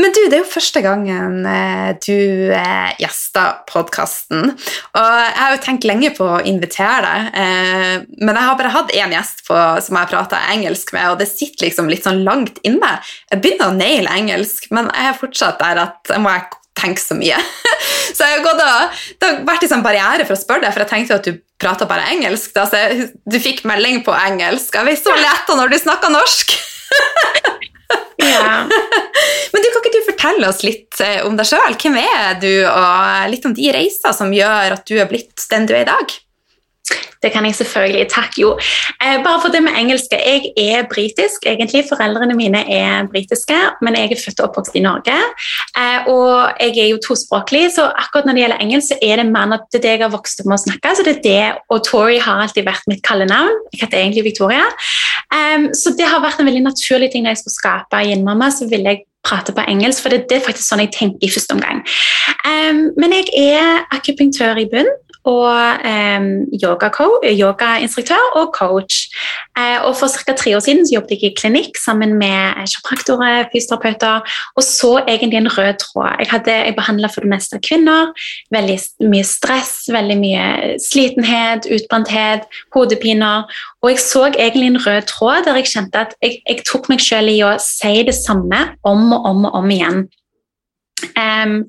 Men 0.03 0.09
du, 0.15 0.19
det 0.25 0.37
er 0.37 0.41
jo 0.41 0.49
første 0.49 0.81
gangen 0.83 1.43
eh, 1.45 1.91
du 2.01 2.49
eh, 2.55 2.93
gjester 2.99 3.59
podkasten. 3.69 4.49
Og 4.49 5.19
jeg 5.19 5.35
har 5.37 5.53
jo 5.53 5.61
tenkt 5.63 5.85
lenge 5.87 6.09
på 6.17 6.25
å 6.25 6.41
invitere 6.49 7.03
deg, 7.05 7.29
eh, 7.43 7.93
men 8.23 8.33
jeg 8.33 8.47
har 8.47 8.57
bare 8.59 8.73
hatt 8.73 8.95
én 8.97 9.13
gjest 9.13 9.45
på, 9.47 9.59
som 9.85 9.99
jeg 9.99 10.11
prata 10.11 10.41
engelsk 10.55 10.95
med, 10.95 11.11
og 11.11 11.21
det 11.21 11.29
sitter 11.29 11.67
liksom 11.67 11.91
litt 11.91 12.07
sånn 12.07 12.23
langt 12.25 12.57
inne. 12.65 12.95
Jeg 13.29 13.43
begynner 13.43 13.69
å 13.69 13.77
naile 13.77 14.17
engelsk, 14.17 14.67
men 14.73 14.89
jeg 14.89 15.11
er 15.11 15.21
fortsatt 15.21 15.61
der 15.61 15.85
at 15.85 16.15
jeg 16.15 16.25
må 16.25 16.33
tenke 16.79 17.03
så 17.03 17.15
mye. 17.19 17.37
så 18.17 18.25
jeg 18.25 18.39
har 18.39 18.45
gått 18.47 18.65
og, 18.65 18.99
Det 19.21 19.29
har 19.29 19.41
vært 19.45 19.69
sånn 19.69 19.85
barriere 19.85 20.25
for 20.25 20.35
å 20.35 20.41
spørre 20.41 20.65
deg, 20.65 20.73
for 20.73 20.87
jeg 20.87 20.93
tenkte 20.95 21.21
at 21.21 21.29
du 21.29 21.37
prata 21.63 21.87
bare 21.87 22.09
engelsk. 22.11 22.51
Da, 22.57 22.65
så 22.67 23.07
du 23.29 23.39
fikk 23.39 23.61
melding 23.69 24.01
på 24.03 24.15
engelsk. 24.25 24.73
Jeg 24.73 24.89
ble 24.89 24.99
så 24.99 25.15
letta 25.21 25.59
når 25.59 25.75
du 25.75 25.83
snakka 25.85 26.11
norsk! 26.11 26.57
Men 29.53 29.61
du, 29.61 29.67
kan 29.69 29.81
ikke 29.81 29.93
du 29.93 30.05
fortelle 30.07 30.49
oss 30.49 30.63
litt 30.65 30.99
eh, 31.03 31.21
om 31.27 31.35
deg 31.37 31.47
sjøl? 31.49 31.75
Hvem 31.79 31.97
er 32.01 32.39
du, 32.41 32.51
og 32.67 33.29
litt 33.31 33.45
om 33.49 33.55
de 33.55 33.71
reiser 33.75 34.15
som 34.15 34.33
gjør 34.33 34.77
at 34.77 34.85
du 34.89 34.95
er 34.97 35.09
blitt 35.09 35.45
den 35.51 35.67
du 35.69 35.75
er 35.75 35.83
i 35.85 35.89
dag? 35.91 36.15
Det 37.23 37.31
kan 37.31 37.45
jeg 37.47 37.55
selvfølgelig. 37.55 38.07
Takk, 38.11 38.33
jo. 38.37 38.49
Eh, 39.03 39.17
bare 39.23 39.39
for 39.41 39.51
det 39.53 39.61
med 39.63 39.77
engelske. 39.79 40.17
Jeg 40.19 40.51
er 40.59 40.87
britisk, 40.93 41.45
egentlig. 41.47 41.85
Foreldrene 41.89 42.35
mine 42.35 42.61
er 42.79 43.07
britiske, 43.11 43.59
men 43.81 43.95
jeg 43.95 44.11
er 44.11 44.23
født 44.25 44.41
og 44.41 44.49
oppvokst 44.49 44.75
i 44.75 44.83
Norge. 44.83 45.15
Eh, 45.79 46.09
og 46.11 46.59
jeg 46.59 46.83
er 46.83 46.89
jo 46.91 46.99
tospråklig, 47.07 47.63
så 47.75 47.87
akkurat 48.03 48.27
når 48.27 48.33
det 48.35 48.43
gjelder 48.43 48.65
engelsk, 48.65 48.87
så 48.91 48.97
er 49.01 49.21
det 49.21 49.27
mer 49.31 49.55
at 49.55 49.63
det 49.71 49.79
er 49.79 49.85
det 49.85 49.93
jeg 49.93 50.03
har 50.03 50.13
vokst 50.17 50.43
opp 50.43 50.51
med 50.51 50.59
å 50.59 50.63
snakke. 50.65 50.95
så 50.95 51.07
det 51.07 51.15
er 51.15 51.23
det, 51.29 51.45
Og 51.69 51.85
Tori 51.87 52.17
har 52.17 52.43
alltid 52.43 52.67
vært 52.67 52.91
mitt 52.91 53.03
kallenavn. 53.07 53.55
Jeg 53.71 53.85
heter 53.85 54.03
egentlig 54.03 54.27
Victoria. 54.27 54.67
Um, 55.31 55.71
så 55.73 55.95
det 55.97 56.05
har 56.05 56.21
vært 56.21 56.39
en 56.39 56.45
veldig 56.45 56.67
naturlig 56.67 57.11
ting 57.11 57.23
når 57.23 57.37
jeg 57.37 57.43
skulle 57.43 57.59
skape 57.61 58.03
Yin-mamma, 58.03 58.51
så 58.51 58.67
ville 58.69 58.89
jeg 58.89 59.05
prate 59.23 59.55
på 59.55 59.63
engelsk, 59.71 60.03
for 60.03 60.11
det, 60.11 60.25
det, 60.29 60.37
er 60.37 60.45
faktisk 60.45 60.67
sånn 60.67 60.83
jeg 60.83 60.91
tenker 60.91 61.23
i 61.23 61.31
første 61.31 61.55
omgang. 61.55 61.79
Um, 62.43 62.89
men 62.99 63.15
jeg 63.15 63.31
er 63.39 63.85
akupunktør 63.95 64.59
i 64.59 64.67
bunn, 64.67 64.89
og 65.23 65.55
eh, 65.87 66.21
yogainstruktør 67.39 68.23
og 68.39 68.51
coach. 68.59 69.07
Eh, 69.57 69.79
og 69.85 69.95
For 69.95 70.07
ca. 70.07 70.33
tre 70.33 70.55
år 70.55 70.59
siden 70.59 70.87
så 70.87 70.95
jobbet 70.95 71.11
jeg 71.11 71.31
i 71.31 71.35
klinikk 71.39 71.77
sammen 71.85 72.17
med 72.19 72.53
kiropraktorer, 72.67 73.47
fysioterapeuter, 73.53 74.19
og 74.55 74.63
så 74.63 74.91
egentlig 75.07 75.37
en 75.37 75.57
rød 75.57 75.73
tråd. 75.79 76.15
Jeg, 76.19 76.27
hadde, 76.29 76.51
jeg 76.51 76.75
behandla 76.75 77.07
for 77.07 77.21
det 77.21 77.29
meste 77.29 77.59
kvinner. 77.67 78.11
Veldig 78.51 78.79
mye 79.13 79.23
stress, 79.23 79.73
veldig 79.93 80.17
mye 80.19 80.45
slitenhet, 80.89 81.69
utbrenthet, 81.71 82.47
hodepiner. 82.75 83.47
Og 83.81 83.89
jeg 83.93 83.99
så 83.99 84.25
egentlig 84.25 84.67
en 84.67 84.87
rød 84.87 85.01
tråd 85.07 85.45
der 85.45 85.61
jeg 85.61 85.71
kjente 85.71 86.07
at 86.07 86.17
jeg, 86.21 86.41
jeg 86.49 86.65
tok 86.67 86.89
meg 86.91 87.03
selv 87.03 87.31
i 87.31 87.39
å 87.45 87.55
si 87.63 88.03
det 88.07 88.15
samme 88.17 88.65
om 88.83 89.11
og 89.15 89.31
om 89.31 89.47
og 89.47 89.61
om 89.61 89.71
igjen. 89.71 90.03
Um, 91.19 91.63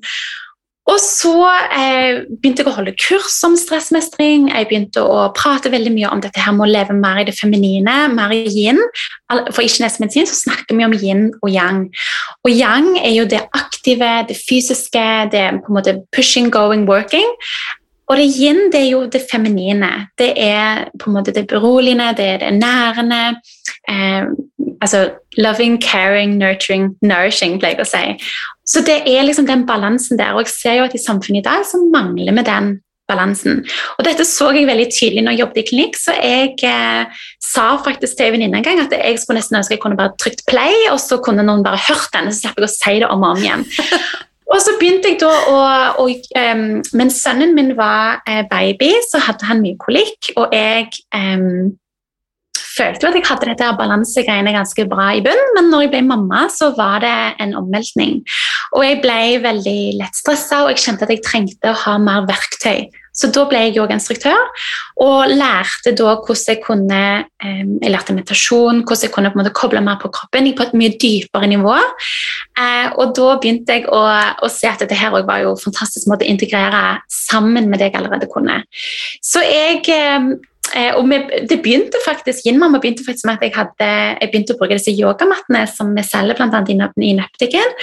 og 0.85 0.99
så 1.01 1.33
eh, 1.73 2.19
begynte 2.29 2.61
jeg 2.61 2.69
å 2.69 2.75
holde 2.75 2.93
kurs 3.01 3.39
om 3.47 3.55
stressmestring. 3.57 4.51
Jeg 4.51 4.67
begynte 4.69 5.01
å 5.01 5.31
prate 5.33 5.71
veldig 5.73 5.93
mye 5.95 6.11
om 6.13 6.21
dette 6.21 6.41
her 6.41 6.53
med 6.53 6.67
å 6.67 6.69
leve 6.69 6.93
mer 6.97 7.23
i 7.23 7.25
det 7.25 7.33
feminine, 7.33 7.95
mer 8.13 8.33
i 8.35 8.43
yin. 8.45 8.77
For 9.49 9.63
ikke-nesemedisin 9.65 10.29
så 10.29 10.37
snakker 10.43 10.77
vi 10.77 10.85
om 10.85 10.93
yin 10.93 11.31
og 11.39 11.49
yang. 11.49 11.87
Og 12.45 12.53
yang 12.53 12.91
er 13.01 13.15
jo 13.15 13.25
det 13.29 13.41
aktive, 13.57 14.11
det 14.29 14.37
fysiske, 14.37 15.07
det 15.33 15.47
på 15.65 15.73
en 15.73 15.79
måte 15.79 15.97
pushing, 16.13 16.51
going, 16.53 16.85
working. 16.85 17.33
Og 18.07 18.19
det 18.19 18.25
yin 18.37 18.67
det 18.73 18.81
er 18.83 18.89
jo 18.91 19.05
det 19.09 19.23
feminine. 19.31 19.91
Det 20.17 20.33
er 20.37 20.89
på 20.99 21.09
en 21.09 21.17
måte 21.17 21.33
det 21.33 21.47
beroligende, 21.49 22.13
det 22.17 22.25
er 22.25 22.43
det 22.43 22.53
nærende. 22.59 23.21
Eh, 23.89 24.27
altså 24.81 25.09
loving, 25.37 25.79
caring, 25.81 26.37
nurturing, 26.37 26.93
nourishing, 27.01 27.59
pleier 27.59 27.79
jeg 27.79 27.85
å 27.85 27.89
si. 27.89 28.31
Så 28.65 28.81
det 28.85 29.01
er 29.09 29.25
liksom 29.25 29.47
den 29.49 29.65
balansen 29.65 30.19
der. 30.21 30.33
Og 30.33 30.45
jeg 30.45 30.53
ser 30.53 30.79
jo 30.79 30.87
at 30.87 30.95
i 30.97 31.01
samfunnet 31.01 31.41
i 31.41 31.47
dag 31.49 31.65
så 31.65 31.81
mangler 31.93 32.35
vi 32.35 32.45
den 32.45 32.75
balansen. 33.09 33.61
Og 33.97 34.05
dette 34.05 34.25
så 34.25 34.49
jeg 34.55 34.65
veldig 34.69 34.87
tydelig 34.89 35.23
når 35.25 35.35
jeg 35.35 35.43
jobbet 35.43 35.61
i 35.61 35.65
klinikk, 35.69 35.97
så 35.99 36.15
jeg 36.17 36.55
eh, 36.65 37.25
sa 37.43 37.65
faktisk 37.85 38.17
til 38.17 38.29
en 38.29 38.37
venninne 38.37 38.61
en 38.61 38.65
gang 38.65 38.81
at 38.81 38.93
jeg 38.97 39.19
skulle 39.21 39.41
nesten 39.41 39.59
ønske 39.59 39.77
jeg 39.77 39.83
kunne 39.83 39.99
bare 39.99 40.15
trykt 40.21 40.45
play, 40.49 40.87
og 40.91 40.97
så 41.01 41.19
kunne 41.21 41.45
noen 41.45 41.65
bare 41.65 41.81
hørt 41.87 42.09
den, 42.15 42.31
så 42.31 42.47
slapp 42.47 42.61
jeg 42.61 42.69
å 42.69 42.73
si 42.73 42.95
det 43.03 43.11
om 43.11 43.25
og 43.25 43.35
om 43.35 43.45
igjen. 43.45 43.67
Og 44.53 44.59
så 44.61 44.75
begynte 44.79 45.09
jeg 45.09 45.21
da 45.23 45.31
å, 45.49 45.55
å 46.03 46.05
um, 46.05 46.67
Mens 46.97 47.17
sønnen 47.23 47.55
min 47.57 47.73
var 47.77 48.21
uh, 48.29 48.43
baby, 48.51 48.91
så 49.09 49.21
hadde 49.25 49.47
han 49.49 49.63
mye 49.63 49.79
kolikk, 49.81 50.29
og 50.37 50.53
jeg 50.53 50.91
um, 51.17 51.73
følte 52.75 53.05
jo 53.05 53.11
at 53.11 53.17
jeg 53.17 53.27
hadde 53.29 53.49
dette 53.51 53.71
balansegreiene 53.79 54.53
ganske 54.55 54.85
bra 54.91 55.09
i 55.15 55.23
bunn, 55.25 55.41
men 55.57 55.71
når 55.71 55.85
jeg 55.85 55.93
ble 55.95 56.03
mamma, 56.09 56.45
så 56.51 56.71
var 56.77 57.01
det 57.03 57.15
en 57.43 57.55
omveltning. 57.57 58.19
Og 58.75 58.85
jeg 58.85 59.01
ble 59.03 59.19
veldig 59.45 59.79
lett 60.01 60.19
stressa, 60.19 60.63
og 60.63 60.73
jeg 60.73 60.83
kjente 60.83 61.07
at 61.07 61.15
jeg 61.15 61.25
trengte 61.25 61.71
å 61.71 61.81
ha 61.85 61.97
mer 62.01 62.27
verktøy. 62.29 62.85
Så 63.15 63.29
da 63.35 63.45
ble 63.49 63.61
jeg 63.63 63.77
yogainstruktør 63.77 64.39
og 65.03 65.31
lærte 65.31 65.93
da 65.95 66.15
hvordan 66.15 66.49
jeg 66.51 66.61
kunne 66.63 67.03
Jeg 67.45 67.91
lærte 67.91 68.15
meditasjon, 68.15 68.81
hvordan 68.83 69.03
jeg 69.05 69.11
kunne 69.13 69.29
på 69.31 69.37
en 69.37 69.43
måte 69.43 69.53
koble 69.55 69.81
mer 69.83 69.99
på 70.01 70.09
kroppen 70.13 70.47
på 70.55 70.65
et 70.65 70.73
mye 70.77 70.95
dypere 71.01 71.47
nivå. 71.51 71.75
Eh, 72.57 72.87
og 72.97 73.13
da 73.17 73.35
begynte 73.41 73.77
jeg 73.77 73.85
å, 73.91 74.01
å 74.41 74.49
se 74.51 74.69
at 74.69 74.81
dette 74.81 74.97
her 74.97 75.13
var 75.13 75.43
jo 75.43 75.53
fantastisk 75.59 76.09
måte 76.09 76.25
å 76.25 76.31
integrere 76.31 76.99
sammen 77.11 77.69
med 77.69 77.79
det 77.79 77.91
jeg 77.91 77.99
allerede 77.99 78.31
kunne. 78.31 78.61
Så 79.23 79.43
jeg 79.45 79.83
Eh, 80.73 80.91
og 80.97 81.09
det 81.49 81.59
begynte 81.61 81.99
faktisk 82.05 82.47
Yin-mamma 82.47 82.79
begynte 82.81 83.05
faktisk 83.05 83.27
med 83.29 83.37
at 83.37 83.43
jeg, 83.45 83.53
hadde, 83.55 83.89
jeg 84.21 84.31
begynte 84.31 84.55
å 84.55 84.59
bruke 84.59 84.77
disse 84.79 84.93
yogamattene 84.95 85.65
som 85.69 85.91
vi 85.95 86.03
selger 86.05 86.39
bl.a. 86.39 86.61
i, 86.65 86.77
i 87.09 87.13
nettbutikken. 87.19 87.75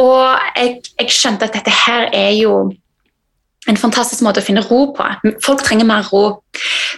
Og 0.00 0.22
jeg, 0.54 0.78
jeg, 1.00 1.10
skjønte 1.10 1.48
at 1.48 1.58
dette 1.58 1.74
her 1.82 2.06
er 2.14 2.30
jo 2.38 2.54
en 3.68 3.76
fantastisk 3.76 4.24
måte 4.24 4.40
å 4.40 4.44
finne 4.44 4.62
ro 4.64 4.86
på. 4.96 5.06
Folk 5.44 5.64
trenger 5.66 5.88
mer 5.88 6.06
ro. 6.08 6.40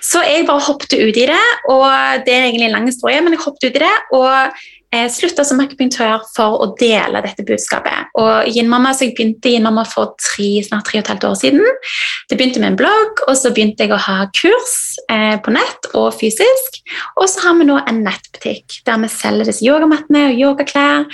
Så 0.05 0.23
jeg 0.27 0.47
bare 0.47 0.63
hoppet 0.63 0.95
ut 0.95 1.19
i 1.19 1.27
det, 1.31 1.43
og 1.73 1.89
det 2.27 2.35
er 2.35 2.47
egentlig 2.47 2.69
en 2.69 2.77
lang 2.77 2.87
historie, 2.87 3.19
men 3.21 3.35
jeg 3.35 3.43
hoppet 3.43 3.67
ut 3.67 3.81
i 3.81 3.83
det. 3.83 3.97
og 4.15 4.63
eh, 4.93 5.09
slutta 5.13 5.45
som 5.47 5.61
akupunktør 5.63 6.23
for 6.37 6.61
å 6.63 6.71
dele 6.79 7.23
dette 7.25 7.45
budskapet. 7.47 8.13
Og 8.21 8.49
Yin-mamma, 8.53 8.93
så 8.95 9.07
Jeg 9.07 9.17
begynte 9.17 9.49
i 9.49 9.57
Yin-mamma 9.57 9.85
for 9.89 10.15
tre, 10.21 10.63
snart 10.63 10.87
tre 10.87 11.01
og 11.01 11.05
et 11.05 11.13
halvt 11.13 11.25
år 11.29 11.37
siden. 11.41 11.65
Det 12.31 12.39
begynte 12.39 12.61
med 12.61 12.73
en 12.73 12.81
blogg, 12.81 13.25
og 13.27 13.37
så 13.37 13.53
begynte 13.53 13.85
jeg 13.85 13.93
å 13.93 14.01
ha 14.01 14.27
kurs 14.37 14.77
eh, 15.11 15.37
på 15.43 15.55
nett 15.55 15.89
og 15.99 16.13
fysisk. 16.17 16.81
Og 17.21 17.29
så 17.31 17.43
har 17.47 17.57
vi 17.59 17.67
nå 17.69 17.79
en 17.81 18.03
nettbutikk 18.05 18.83
der 18.87 19.01
vi 19.03 19.11
selger 19.13 19.49
disse 19.49 19.65
yogamattene 19.65 20.29
og 20.31 20.41
yogaklær. 20.41 21.09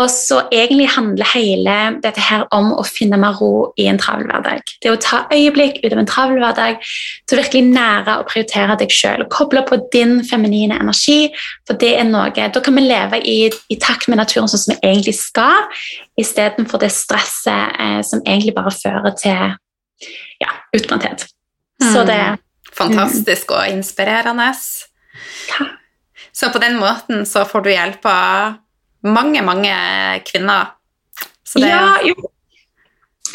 Og 0.00 0.08
så 0.12 0.42
egentlig 0.52 0.88
handler 0.94 1.28
hele 1.34 1.76
dette 2.04 2.22
her 2.22 2.46
om 2.54 2.72
å 2.76 2.84
finne 2.86 3.18
mer 3.20 3.36
ro 3.40 3.72
i 3.80 3.88
en 3.90 4.00
travel 4.00 4.28
hverdag. 4.30 4.62
Det 4.82 4.92
å 4.92 5.00
ta 5.00 5.24
øyeblikk 5.32 5.80
ut 5.82 5.92
av 5.92 6.00
en 6.02 6.08
travel 6.08 6.40
hverdag 6.42 6.80
til 7.28 7.40
virkelig 7.40 7.64
nære 7.72 8.18
og 8.20 8.28
prioritere 8.30 8.76
deg 8.80 8.92
sjøl. 8.92 9.26
Koble 9.32 9.64
på 9.68 9.78
din 9.94 10.20
feminine 10.26 10.78
energi, 10.80 11.32
for 11.68 11.80
det 11.80 11.94
er 11.98 12.08
noe 12.08 12.30
Da 12.32 12.60
kan 12.64 12.76
vi 12.76 12.84
leve 12.84 13.21
i, 13.28 13.50
i, 13.68 13.76
takt 13.80 14.08
med 14.08 14.20
naturen 14.20 14.50
sånn 14.50 14.64
som 14.64 14.74
vi 14.74 14.90
egentlig 14.90 15.16
skal, 15.18 15.68
istedenfor 16.20 16.82
det 16.82 16.92
stresset 16.94 17.76
eh, 17.78 18.00
som 18.06 18.22
egentlig 18.24 18.54
bare 18.56 18.74
fører 18.74 19.14
til 19.18 19.54
ja, 20.42 20.54
utbrenthet. 20.76 21.26
Mm. 21.82 21.92
Så 21.92 22.06
det 22.08 22.22
Fantastisk 22.72 23.50
mm. 23.50 23.56
og 23.56 23.68
inspirerende. 23.68 24.46
Ja. 25.50 25.66
Så 26.32 26.48
på 26.48 26.60
den 26.62 26.78
måten 26.80 27.26
så 27.28 27.44
får 27.44 27.64
du 27.66 27.68
hjelp 27.68 28.06
av 28.08 28.54
mange, 29.04 29.42
mange 29.44 29.74
kvinner. 30.24 30.72
Det... 31.52 31.66
ja, 31.68 31.98
jo, 32.06 32.14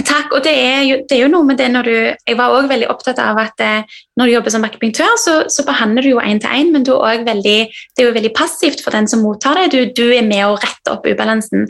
Takk. 0.08 0.32
og 0.32 0.44
det 0.46 0.54
er, 0.56 0.82
jo, 0.88 0.98
det 1.04 1.18
er, 1.18 1.24
jo, 1.26 1.32
noe 1.32 1.46
med 1.48 1.58
det 1.60 1.68
når 1.74 1.88
du 1.88 1.96
Jeg 1.98 2.38
var 2.40 2.54
også 2.54 2.72
veldig 2.72 2.88
opptatt 2.92 3.20
av 3.20 3.40
at 3.42 3.64
eh, 3.64 3.98
når 4.18 4.30
du 4.30 4.34
jobber 4.34 4.54
som 4.54 4.66
akupunktør, 4.66 5.18
så, 5.22 5.34
så, 5.52 5.66
behandler 5.68 6.06
du 6.06 6.10
jo 6.14 6.22
én 6.24 6.40
til 6.42 6.50
én, 6.50 6.72
men 6.74 6.86
veldig, 7.28 7.58
det 7.70 8.04
er 8.04 8.08
jo 8.08 8.16
veldig 8.16 8.32
passivt 8.34 8.82
for 8.84 8.96
den 8.96 9.08
som 9.08 9.22
mottar 9.22 9.60
det. 9.60 9.68
Du, 9.74 9.80
du 10.00 10.10
er 10.16 10.26
med 10.26 10.46
å 10.48 10.56
rette 10.58 10.94
opp 10.94 11.06
ubalansen. 11.06 11.68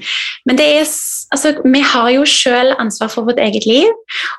Men 0.48 0.60
det 0.60 0.67
er, 0.77 0.86
altså, 1.36 1.53
vi 1.65 1.82
har 1.82 2.10
jo 2.13 2.24
selv 2.29 2.77
ansvar 2.79 3.12
for 3.12 3.27
vårt 3.27 3.41
eget 3.44 3.67
liv, 3.67 3.91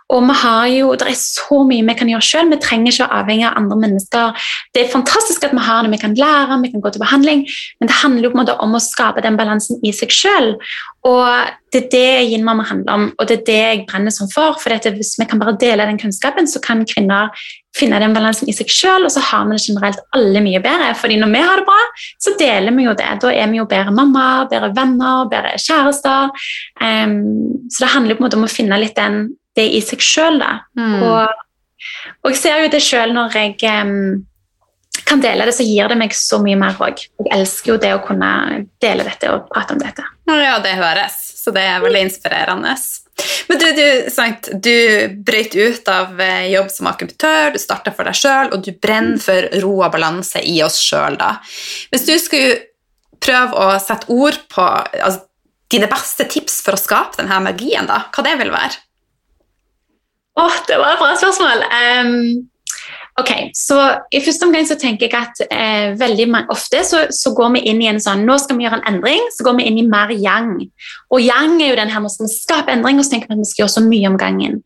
og 0.08 0.24
vi 0.30 0.38
har 0.40 0.70
jo, 0.72 0.94
det 0.96 1.10
er 1.10 1.18
så 1.20 1.60
mye 1.68 1.84
vi 1.90 1.98
kan 1.98 2.12
gjøre 2.14 2.28
selv. 2.30 2.54
Vi 2.54 2.62
trenger 2.64 2.94
ikke 2.94 3.10
å 3.10 3.20
avhenge 3.20 3.50
av 3.50 3.60
andre 3.60 3.80
mennesker. 3.84 4.48
Det 4.72 4.86
er 4.86 4.94
fantastisk 4.94 5.44
at 5.44 5.52
vi 5.52 5.68
har 5.68 5.84
det, 5.84 5.92
vi 5.92 6.02
kan 6.06 6.16
lære, 6.16 6.62
vi 6.64 6.72
kan 6.72 6.84
gå 6.84 6.94
til 6.94 7.04
behandling, 7.04 7.44
men 7.80 7.92
det 7.92 8.00
handler 8.00 8.28
jo 8.28 8.32
på 8.32 8.38
en 8.38 8.44
måte 8.46 8.58
om 8.64 8.78
å 8.78 8.84
skape 8.84 9.24
den 9.26 9.36
balansen 9.36 9.82
i 9.84 9.92
seg 9.92 10.14
selv. 10.14 10.72
Og 11.06 11.67
det 11.72 11.80
er 11.84 11.88
det 11.92 12.32
Yin-mamma 12.32 12.64
handler 12.64 12.94
om, 12.94 13.06
og 13.18 13.28
det 13.28 13.38
er 13.38 13.46
det 13.46 13.56
jeg 13.60 13.86
brenner 13.88 14.14
som 14.14 14.28
for. 14.32 14.56
for 14.62 14.90
Hvis 14.94 15.16
vi 15.20 15.26
kan 15.28 15.40
bare 15.40 15.56
dele 15.60 15.86
den 15.86 15.98
kunnskapen, 16.00 16.46
så 16.48 16.60
kan 16.64 16.84
kvinner 16.88 17.28
finne 17.76 18.00
den 18.00 18.14
balansen 18.16 18.48
i 18.48 18.54
seg 18.56 18.70
selv, 18.72 19.06
og 19.06 19.12
så 19.12 19.22
har 19.22 19.46
vi 19.46 19.56
det 19.56 19.66
generelt 19.66 20.00
alle 20.16 20.40
mye 20.44 20.60
bedre. 20.64 20.94
fordi 20.94 21.18
når 21.20 21.32
vi 21.34 21.42
har 21.44 21.60
det 21.60 21.66
bra, 21.66 21.80
så 22.18 22.34
deler 22.38 22.76
vi 22.76 22.86
jo 22.86 22.94
det. 22.98 23.10
Da 23.22 23.32
er 23.32 23.50
vi 23.50 23.60
jo 23.60 23.66
bedre 23.68 23.92
mammaer, 23.94 24.48
bedre 24.50 24.72
venner, 24.76 25.28
bedre 25.30 25.58
kjærester. 25.58 26.32
Um, 26.80 27.68
så 27.70 27.84
det 27.84 27.92
handler 27.94 28.16
på 28.16 28.24
en 28.24 28.28
måte 28.28 28.40
om 28.40 28.48
å 28.48 28.50
finne 28.52 28.80
litt 28.80 28.96
den, 28.96 29.28
det 29.56 29.68
i 29.74 29.82
seg 29.84 30.02
selv. 30.02 30.44
Mm. 30.78 31.02
Og, 31.02 31.28
og, 32.24 32.32
jeg 32.32 32.40
ser 32.40 32.64
jo 32.64 32.72
det 32.72 32.82
selv 32.82 33.14
når 33.16 33.36
jeg 33.36 33.58
um, 33.84 34.24
kan 35.08 35.22
dele 35.24 35.48
det, 35.48 35.56
så 35.56 35.64
gir 35.66 35.88
det 35.90 35.96
meg 35.98 36.14
så 36.16 36.38
mye 36.42 36.58
mer 36.60 36.78
òg. 36.84 37.02
Jeg 37.24 37.32
elsker 37.34 37.74
jo 37.74 37.80
det 37.82 37.94
å 37.96 38.04
kunne 38.04 38.30
dele 38.82 39.06
dette 39.06 39.32
og 39.32 39.48
prate 39.50 39.74
om 39.74 39.82
dette. 39.82 40.04
Ja, 40.28 40.58
det 40.64 40.76
høres, 40.78 41.16
så 41.40 41.52
det 41.54 41.64
er 41.64 41.84
veldig 41.84 42.04
inspirerende. 42.08 42.74
Men 43.48 43.60
du, 43.60 43.66
du, 43.74 43.86
sant, 44.14 44.50
du 44.62 44.74
brøt 45.26 45.56
ut 45.56 45.88
av 45.90 46.20
eh, 46.22 46.50
jobb 46.52 46.68
som 46.70 46.90
akupunktør, 46.90 47.54
du 47.54 47.60
starta 47.62 47.92
for 47.94 48.06
deg 48.06 48.18
sjøl, 48.18 48.52
og 48.54 48.64
du 48.66 48.70
brenner 48.76 49.20
for 49.22 49.48
ro 49.64 49.78
og 49.80 49.94
balanse 49.94 50.42
i 50.44 50.58
oss 50.64 50.78
sjøl. 50.82 51.18
Hvis 51.90 52.06
du 52.06 52.14
skulle 52.22 52.58
prøve 53.24 53.56
å 53.58 53.72
sette 53.82 54.12
ord 54.14 54.38
på 54.52 54.62
altså, 54.62 55.24
dine 55.72 55.88
beste 55.90 56.28
tips 56.30 56.60
for 56.64 56.76
å 56.76 56.80
skape 56.80 57.18
denne 57.18 57.40
magien, 57.44 57.88
da, 57.88 58.04
hva 58.14 58.24
det 58.26 58.36
vil 58.40 58.54
være? 58.54 58.84
Åh, 60.38 60.44
oh, 60.44 60.60
det 60.68 60.76
var 60.78 60.94
et 60.94 61.00
bra 61.02 61.14
spørsmål. 61.18 61.64
Um, 61.66 62.12
Ok, 63.18 63.30
så 63.56 63.76
I 64.14 64.20
første 64.22 64.46
omgang 64.46 64.66
så 64.68 64.76
tenker 64.78 65.08
jeg 65.08 65.16
at 65.18 65.40
eh, 65.50 65.94
veldig 65.98 66.28
ofte 66.54 66.84
så, 66.86 67.00
så, 67.10 67.32
går 67.34 67.56
vi 67.56 67.64
inn 67.66 67.80
i 67.82 67.88
en 67.90 67.98
sånn 67.98 68.22
Nå 68.28 68.36
skal 68.38 68.58
vi 68.58 68.66
gjøre 68.66 68.78
en 68.78 68.86
endring, 68.92 69.24
så 69.34 69.46
går 69.46 69.56
vi 69.58 69.66
inn 69.66 69.80
i 69.80 69.86
mer 69.86 70.12
yang. 70.14 70.52
Og 71.10 71.24
yang 71.24 71.56
er 71.58 71.72
jo 71.72 71.80
den 71.80 71.90
her, 71.90 72.04
vi 72.04 72.30
skape 72.30 72.70
endring, 72.70 73.00
og 73.00 73.06
så 73.06 73.16
tenker 73.16 73.32
vi 73.32 73.40
at 73.40 73.42
vi 73.42 73.50
skal 73.50 73.64
gjøre 73.64 73.74
så 73.74 73.84
mye 73.88 74.12
om 74.12 74.18
gangen. 74.20 74.60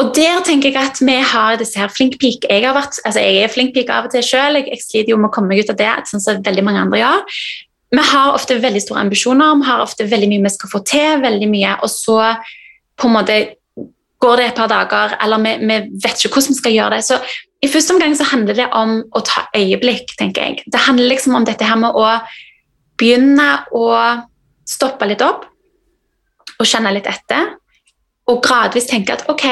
Og 0.00 0.14
der 0.16 0.40
tenker 0.46 0.70
jeg 0.70 0.78
at 0.80 1.02
vi 1.02 1.18
har 1.32 1.58
disse 1.60 1.80
her 1.80 1.92
flink 1.92 2.16
peak. 2.22 2.46
Jeg, 2.48 2.64
har 2.64 2.76
vært, 2.78 2.96
altså 3.04 3.20
jeg 3.26 3.42
er 3.44 3.52
flink 3.52 3.74
peak 3.76 3.92
av 3.92 4.08
og 4.08 4.14
til 4.14 4.24
sjøl, 4.24 4.56
jeg, 4.60 4.70
jeg, 4.70 4.84
sliter 4.86 5.12
jo 5.12 5.20
med 5.20 5.28
å 5.28 5.34
komme 5.34 5.52
meg 5.52 5.60
ut 5.60 5.74
av 5.74 5.80
det, 5.82 5.90
sånn 6.08 6.24
som 6.24 6.40
veldig 6.46 6.64
mange 6.64 6.86
andre 6.86 7.02
gjør. 7.02 7.38
Vi 7.90 8.08
har 8.14 8.36
ofte 8.38 8.56
veldig 8.62 8.84
store 8.86 9.04
ambisjoner, 9.04 9.60
vi 9.60 9.68
har 9.68 9.84
ofte 9.84 10.06
veldig 10.08 10.30
mye 10.30 10.46
vi 10.46 10.56
skal 10.56 10.72
få 10.72 10.80
til, 10.86 11.20
veldig 11.26 11.50
mye, 11.50 11.76
og 11.82 11.92
så 11.92 12.20
på 13.00 13.10
en 13.10 13.16
måte 13.18 13.40
går 14.20 14.36
det 14.36 14.50
et 14.50 14.58
par 14.60 14.68
dager, 14.70 15.16
eller 15.24 15.42
vi, 15.42 15.54
vi 15.64 15.78
vet 16.04 16.20
ikke 16.20 16.36
hvordan 16.36 16.54
vi 16.54 16.60
skal 16.60 16.76
gjøre 16.76 16.96
det. 16.96 17.04
Så 17.08 17.18
i 17.60 17.68
første 17.68 17.94
omgang 17.94 18.14
så 18.16 18.26
handler 18.30 18.56
det 18.56 18.68
om 18.76 19.00
å 19.12 19.20
ta 19.26 19.44
øyeblikk, 19.56 20.14
tenker 20.18 20.46
jeg. 20.46 20.64
Det 20.66 20.80
handler 20.86 21.12
liksom 21.12 21.36
om 21.36 21.46
dette 21.48 21.66
her 21.66 21.76
med 21.80 21.96
å 21.96 22.06
begynne 23.00 23.48
å 23.76 23.86
stoppe 24.68 25.08
litt 25.08 25.24
opp 25.24 25.44
og 26.60 26.68
kjenne 26.68 26.92
litt 26.94 27.08
etter. 27.10 27.56
Og 28.30 28.38
gradvis 28.44 28.86
tenke 28.86 29.16
at 29.16 29.26
ok, 29.32 29.44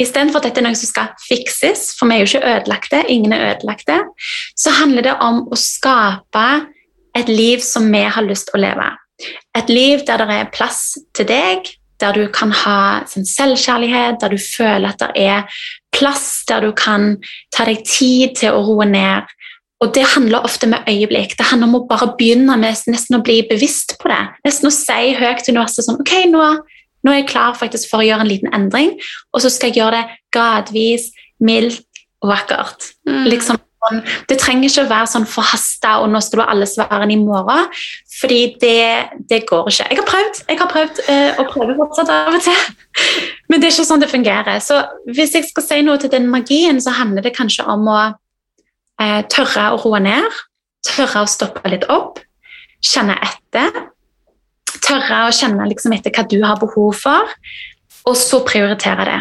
istedenfor 0.00 0.40
at 0.40 0.48
dette 0.48 0.62
er 0.62 0.68
noe 0.68 0.78
som 0.78 0.88
skal 0.88 1.10
fikses, 1.24 1.90
for 1.98 2.08
vi 2.08 2.16
er 2.16 2.22
jo 2.22 2.28
ikke 2.30 2.52
ødelagte, 2.54 3.02
ingen 3.10 3.34
er 3.34 3.56
ødelagte, 3.56 3.98
så 4.54 4.72
handler 4.78 5.08
det 5.08 5.16
om 5.24 5.42
å 5.50 5.58
skape 5.58 6.46
et 7.18 7.32
liv 7.32 7.64
som 7.64 7.88
vi 7.90 8.04
har 8.06 8.24
lyst 8.24 8.48
til 8.48 8.60
å 8.60 8.62
leve. 8.68 8.86
Et 9.58 9.72
liv 9.72 10.04
der 10.06 10.22
det 10.22 10.36
er 10.36 10.52
plass 10.54 10.94
til 11.16 11.28
deg, 11.28 11.72
der 12.00 12.16
du 12.16 12.28
kan 12.32 12.54
ha 12.62 12.78
sånn, 13.10 13.26
selvkjærlighet, 13.28 14.20
der 14.22 14.32
du 14.32 14.40
føler 14.40 14.92
at 14.92 15.02
det 15.02 15.10
er 15.20 15.60
plass 16.00 16.42
der 16.48 16.64
du 16.64 16.72
kan 16.76 17.14
ta 17.54 17.68
deg 17.68 17.84
tid 17.86 18.38
til 18.40 18.56
å 18.56 18.64
roe 18.66 18.88
ned. 18.88 19.28
Og 19.80 19.94
Det 19.96 20.04
handler 20.14 20.44
ofte 20.44 20.68
med 20.68 20.84
øyeblikk. 20.88 21.38
Det 21.38 21.46
handler 21.48 21.70
om 21.70 21.78
å 21.78 21.86
bare 21.88 22.10
begynne 22.18 22.56
med 22.60 22.76
nesten 22.90 23.16
å 23.16 23.22
bli 23.24 23.40
bevisst 23.48 23.96
på 24.00 24.10
det. 24.12 24.20
Nesten 24.44 24.68
å 24.68 24.74
si 24.74 25.14
høyt 25.16 25.44
til 25.44 25.56
universet 25.56 25.86
sånn 25.86 26.02
Ok, 26.02 26.12
nå, 26.28 26.42
nå, 27.00 27.12
er 27.12 27.22
jeg 27.22 27.30
klar 27.32 27.56
faktisk 27.56 27.88
for 27.92 28.02
å 28.02 28.08
gjøre 28.08 28.26
en 28.26 28.32
liten 28.32 28.52
endring, 28.56 28.92
og 29.32 29.40
så 29.40 29.52
skal 29.52 29.70
jeg 29.70 29.80
gjøre 29.80 30.02
det 30.02 30.18
gradvis, 30.36 31.08
mildt 31.40 32.04
og 32.20 32.34
vakkert. 32.34 32.90
Mm. 33.08 33.24
Liksom 33.32 33.60
sånn, 33.80 34.00
det 34.28 34.38
trenger 34.40 34.68
ikke 34.68 34.84
å 34.84 34.90
være 34.90 35.10
sånn 35.12 35.26
forhasta 35.28 35.96
og 36.02 36.10
nå 36.12 36.20
skal 36.24 36.40
du 36.40 36.44
ha 36.44 36.48
alle 36.54 36.68
svarene 36.68 37.14
i 37.14 37.20
morgen. 37.20 37.68
Fordi 38.20 38.40
det, 38.60 38.80
det, 39.30 39.42
går 39.48 39.70
ikke. 39.70 39.86
Jeg 39.88 40.00
har 40.00 40.08
prøvd, 40.08 40.40
jeg 40.50 40.60
har 40.60 40.70
prøvd 40.70 41.02
uh, 41.06 41.40
og 41.40 41.52
prøver 41.54 41.78
fortsatt 41.78 42.12
av 42.12 42.36
og 42.36 42.44
til. 42.44 42.64
Men 43.48 43.62
det 43.62 43.70
er 43.70 43.74
ikke 43.74 43.88
sånn 43.88 44.04
det 44.04 44.10
fungerer. 44.12 44.60
Så 44.64 44.82
hvis 45.08 45.36
jeg 45.38 45.48
skal 45.48 45.66
si 45.66 45.80
noe 45.86 46.00
til 46.02 46.12
den 46.12 46.28
magien, 46.32 46.80
så 46.84 46.94
handler 46.98 47.24
det 47.24 47.36
kanskje 47.38 47.64
om 47.70 47.88
å 47.88 48.00
uh, 48.12 49.20
tørre 49.32 49.70
å 49.72 49.80
roe 49.80 50.02
ned. 50.04 50.42
Tørre 50.86 51.24
å 51.24 51.30
stoppe 51.30 51.72
litt 51.72 51.88
opp. 51.92 52.20
Kjenne 52.84 53.16
etter. 53.24 53.88
Tørre 54.84 55.26
å 55.28 55.34
kjenne 55.34 55.68
liksom 55.70 55.96
etter 55.96 56.12
hva 56.14 56.26
du 56.28 56.40
har 56.44 56.60
behov 56.60 56.94
for, 57.00 57.32
og 58.08 58.16
så 58.16 58.40
prioritere 58.46 59.06
det. 59.08 59.20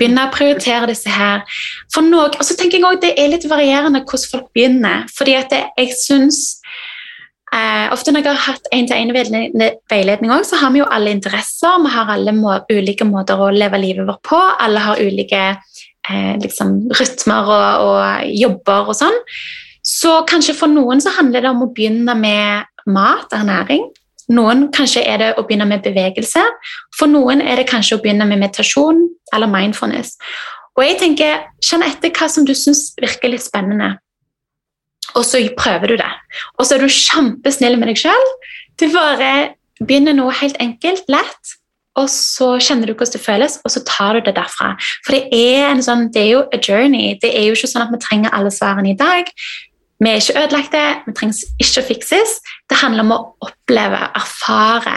Begynne 0.00 0.26
å 0.26 0.32
prioritere 0.32 0.88
disse 0.90 1.12
her. 1.12 1.44
For 1.92 2.06
noe, 2.06 2.30
og 2.32 2.46
så 2.46 2.56
tenker 2.56 2.78
jeg 2.78 2.86
også 2.88 3.04
Det 3.04 3.12
er 3.20 3.34
litt 3.34 3.46
varierende 3.50 4.02
hvordan 4.04 4.32
folk 4.32 4.48
begynner. 4.56 5.04
fordi 5.16 5.36
at 5.36 5.52
det, 5.52 5.62
jeg 5.76 5.92
synes 6.00 6.40
eh, 7.52 7.86
Ofte 7.92 8.14
når 8.14 8.24
jeg 8.24 8.30
har 8.32 8.42
hatt 8.46 8.70
én-til-én-veiledning, 8.72 10.32
så 10.44 10.60
har 10.62 10.72
vi 10.72 10.82
jo 10.82 10.88
alle 10.90 11.12
interesser. 11.12 11.78
Vi 11.84 11.94
har 11.94 12.14
alle 12.16 12.32
må, 12.36 12.56
ulike 12.72 13.04
måter 13.04 13.40
å 13.40 13.52
leve 13.52 13.82
livet 13.82 14.08
vårt 14.08 14.22
på. 14.26 14.40
Alle 14.40 14.82
har 14.88 15.02
ulike 15.02 15.42
eh, 15.50 16.34
liksom, 16.40 16.90
rytmer 16.96 17.50
og, 17.50 17.88
og, 17.88 18.28
jobber 18.40 18.92
og 18.92 18.96
sånn. 18.96 19.18
Så 19.86 20.20
kanskje 20.28 20.54
for 20.56 20.70
noen 20.70 21.00
så 21.02 21.12
handler 21.16 21.44
det 21.44 21.50
om 21.52 21.64
å 21.64 21.72
begynne 21.74 22.14
med 22.16 22.68
mat, 22.90 23.32
ernæring. 23.36 23.88
Noen 24.30 24.68
kanskje 24.74 25.02
er 25.06 25.18
det 25.22 25.30
å 25.38 25.44
begynne 25.46 25.66
med 25.68 25.82
bevegelse. 25.82 26.42
For 26.96 27.10
noen 27.10 27.42
er 27.42 27.60
det 27.60 27.70
kanskje 27.70 27.98
å 27.98 28.02
begynne 28.02 28.28
med 28.30 28.42
meditasjon 28.42 29.02
eller 29.34 29.50
mindfulness. 29.50 30.14
Og 30.78 30.84
jeg 30.86 31.00
tenker, 31.00 31.46
Kjenn 31.66 31.84
etter 31.84 32.12
hva 32.14 32.28
som 32.30 32.46
du 32.46 32.54
syns 32.56 32.92
virker 33.00 33.32
litt 33.32 33.44
spennende, 33.44 33.96
og 35.18 35.24
så 35.26 35.40
prøver 35.58 35.92
du 35.92 35.96
det. 36.00 36.10
Og 36.58 36.66
så 36.66 36.76
er 36.76 36.84
du 36.84 36.92
kjempesnill 36.94 37.78
med 37.80 37.90
deg 37.90 37.98
sjøl. 37.98 38.28
Du 38.78 38.86
bare 38.94 39.56
begynner 39.80 40.14
noe 40.16 40.34
helt 40.38 40.58
enkelt, 40.62 41.08
lett, 41.10 41.56
og 41.98 42.06
så 42.12 42.52
kjenner 42.62 42.88
du 42.88 42.94
hvordan 42.94 43.16
det 43.16 43.22
føles, 43.22 43.56
og 43.64 43.72
så 43.74 43.82
tar 43.88 44.16
du 44.16 44.28
det 44.28 44.36
derfra. 44.36 44.74
For 45.06 45.16
det 45.16 45.24
er, 45.34 45.82
sånn, 45.82 46.06
det 46.14 46.22
er 46.22 46.30
jo 46.36 46.44
a 46.54 46.60
journey. 46.60 47.16
Det 47.20 47.32
er 47.34 47.48
jo 47.48 47.56
ikke 47.58 47.72
sånn 47.72 47.88
at 47.88 47.92
vi 47.94 48.00
trenger 48.04 48.36
alle 48.36 48.52
svarene 48.54 48.92
i 48.92 48.98
dag. 48.98 49.28
Vi 50.00 50.08
er 50.08 50.20
ikke 50.20 50.38
ødelagte, 50.40 50.82
vi 51.06 51.16
trengs 51.16 51.42
ikke 51.60 51.82
å 51.82 51.88
fikses. 51.90 52.38
Det 52.70 52.80
handler 52.80 53.04
om 53.04 53.14
å 53.14 53.22
oppleve, 53.44 54.00
erfare 54.16 54.96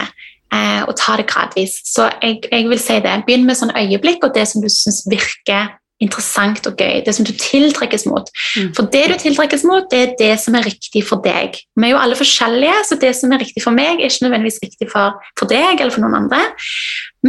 eh, 0.54 0.82
og 0.86 0.94
ta 0.96 1.18
det 1.20 1.28
gradvis. 1.28 1.76
Så 1.84 2.08
jeg, 2.22 2.40
jeg, 2.48 2.68
vil 2.70 2.80
si 2.80 3.00
det. 3.04 3.18
Begynn 3.26 3.44
med 3.48 3.58
sånn 3.60 3.74
øyeblikk 3.76 4.24
og 4.24 4.36
det 4.36 4.46
som 4.48 4.64
du 4.64 4.70
syns 4.72 5.02
virker 5.10 5.74
interessant 6.02 6.64
og 6.66 6.80
gøy. 6.80 7.02
Det 7.04 7.14
som 7.16 7.26
du 7.26 7.32
tiltrekkes 7.36 8.06
mot. 8.10 8.30
Mm. 8.58 8.70
For 8.76 8.88
det 8.92 9.04
du 9.12 9.14
tiltrekkes 9.20 9.64
mot, 9.68 9.86
det 9.92 10.00
er 10.00 10.14
det 10.18 10.32
som 10.42 10.56
er 10.58 10.66
riktig 10.66 11.04
for 11.06 11.22
deg. 11.24 11.58
Vi 11.76 11.86
er 11.86 11.92
jo 11.94 12.00
alle 12.00 12.18
forskjellige, 12.18 12.78
så 12.88 12.98
det 13.00 13.12
som 13.18 13.32
er 13.32 13.44
riktig 13.44 13.62
for 13.64 13.76
meg, 13.76 14.00
er 14.00 14.10
ikke 14.10 14.26
nødvendigvis 14.26 14.62
riktig 14.64 14.88
for, 14.92 15.20
for 15.38 15.50
deg 15.50 15.78
eller 15.78 15.94
for 15.94 16.04
noen 16.04 16.24
andre. 16.24 16.40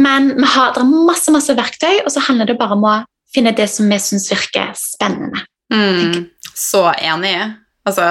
Men 0.00 0.32
vi 0.36 0.48
har, 0.56 0.72
det 0.74 0.82
er 0.82 0.96
masse, 1.10 1.32
masse 1.34 1.56
verktøy, 1.56 2.02
og 2.04 2.10
så 2.12 2.24
handler 2.26 2.50
det 2.50 2.58
bare 2.60 2.76
om 2.78 2.88
å 2.88 2.96
finne 3.36 3.54
det 3.56 3.68
som 3.70 3.88
vi 3.90 4.00
syns 4.02 4.28
virker 4.32 4.74
spennende. 4.80 5.44
Mm, 5.72 6.26
så 6.54 6.88
enig. 6.94 7.36
Altså, 7.86 8.06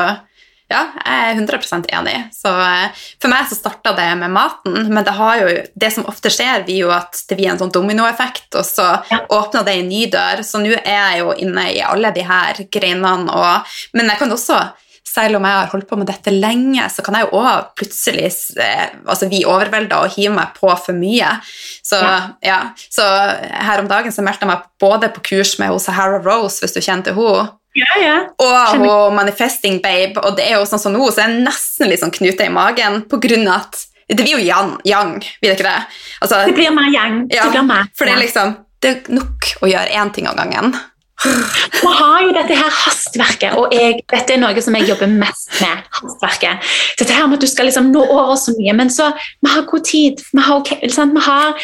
ja, 0.72 0.80
jeg 1.06 1.26
er 1.30 1.36
100% 1.38 1.90
enig. 1.94 2.16
Så 2.34 2.50
eh, 2.50 3.02
for 3.22 3.30
meg 3.30 3.46
så 3.50 3.58
starta 3.60 3.92
det 3.98 4.08
med 4.18 4.32
maten, 4.34 4.88
men 4.90 5.04
det, 5.06 5.14
har 5.14 5.42
jo, 5.44 5.52
det 5.78 5.92
som 5.94 6.08
ofte 6.10 6.32
skjer, 6.34 6.64
blir 6.66 6.88
jo 6.88 6.94
at 6.96 7.20
det 7.30 7.38
blir 7.38 7.52
en 7.52 7.60
sånn 7.62 7.74
dominoeffekt, 7.76 8.48
og 8.58 8.66
så 8.66 8.88
Ja. 9.12 9.20
åpner 9.30 9.66
det 9.68 9.76
en 9.82 9.92
ny 9.92 10.06
dør. 10.10 10.42
Så 10.48 10.64
nå 10.64 10.72
er 10.74 11.12
jeg 11.12 11.20
jo 11.22 11.36
inne 11.46 11.68
i 11.76 11.84
alle 11.86 12.10
de 12.16 12.24
her 12.26 12.64
greinene, 12.74 13.30
og, 13.30 13.78
men 13.94 14.10
jeg 14.10 14.18
kan 14.24 14.32
også 14.34 14.64
selv 15.16 15.38
om 15.38 15.46
jeg 15.48 15.56
har 15.56 15.70
holdt 15.72 15.88
på 15.88 15.96
med 15.96 16.10
dette 16.10 16.32
lenge, 16.34 16.84
så 16.92 17.04
kan 17.06 17.16
jeg 17.16 17.28
jo 17.30 17.40
òg 17.40 17.70
plutselig 17.80 18.26
eh, 18.60 18.90
altså 19.06 19.30
bli 19.32 19.46
overvelda 19.48 20.02
og 20.04 20.12
hive 20.18 20.34
meg 20.36 20.50
på 20.58 20.68
for 20.82 20.98
mye. 20.98 21.30
Så, 21.86 22.02
Ja. 22.02 22.18
ja. 22.44 22.58
så 22.92 23.06
her 23.70 23.80
om 23.80 23.88
dagen 23.88 24.12
så 24.12 24.26
meldte 24.26 24.44
jeg 24.44 24.52
meg 24.52 24.66
både 24.82 25.08
på 25.16 25.24
kurs 25.30 25.54
med 25.62 25.78
Sahara 25.80 26.20
Rose, 26.26 26.60
hvis 26.66 26.76
du 26.76 26.82
kjente 26.82 27.14
henne, 27.16 27.46
Ja, 27.76 27.92
ja. 28.00 28.16
og. 28.40 29.14
Manifesting 29.16 29.82
Babe, 29.84 30.22
og 30.24 30.38
det 30.38 30.46
er 30.48 30.58
jo 30.60 30.66
sånn 30.70 30.80
som 30.82 30.94
nå, 30.96 31.10
så 31.12 31.26
er 31.26 31.34
jeg 31.34 31.44
nesten 31.44 31.92
litt 31.92 32.02
sånn 32.04 32.14
knute 32.16 32.48
i 32.48 32.54
magen 32.54 33.02
på 33.12 33.20
grunn 33.22 33.48
av 33.48 33.66
at 33.66 33.86
Det 34.06 34.20
blir 34.20 34.36
jo 34.36 34.42
yang, 34.46 34.76
yang 34.86 35.16
blir 35.18 35.50
det 35.50 35.56
ikke 35.58 35.66
det? 35.66 36.02
Altså, 36.22 36.44
Det 36.46 36.54
blir 36.54 36.70
mer 36.72 36.92
yang. 36.94 37.24
ja, 37.34 37.48
Det 37.48 37.56
blir 37.56 37.64
mer. 37.66 37.88
for 37.98 38.06
det 38.06 38.14
er 38.14 38.22
liksom 38.22 38.56
Det 38.82 38.92
er 38.92 39.16
nok 39.18 39.48
å 39.66 39.70
gjøre 39.72 39.96
én 39.98 40.12
ting 40.14 40.28
av 40.30 40.36
gangen. 40.38 40.76
Vi 41.24 41.88
har 42.00 42.22
jo 42.22 42.34
dette 42.36 42.54
her 42.60 42.70
hastverket, 42.70 43.56
og 43.58 43.74
jeg, 43.74 44.04
dette 44.12 44.36
er 44.36 44.38
noe 44.38 44.62
som 44.62 44.76
jeg 44.76 44.90
jobber 44.92 45.08
mest 45.08 45.50
med. 45.62 45.88
hastverket. 45.98 46.68
Dette 47.00 47.16
her 47.16 47.26
med 47.28 47.40
at 47.40 47.42
du 47.42 47.48
skal 47.48 47.66
liksom 47.66 47.90
nå 47.94 48.04
over 48.04 48.36
så 48.36 48.54
mye, 48.60 48.76
men 48.76 48.92
så 48.94 49.10
vi 49.42 49.50
har 49.50 49.66
god 49.72 49.86
tid. 49.88 50.22
Vi 50.34 50.44
har, 50.44 50.60
okay? 50.60 50.78
Vi 50.84 51.26
har, 51.26 51.56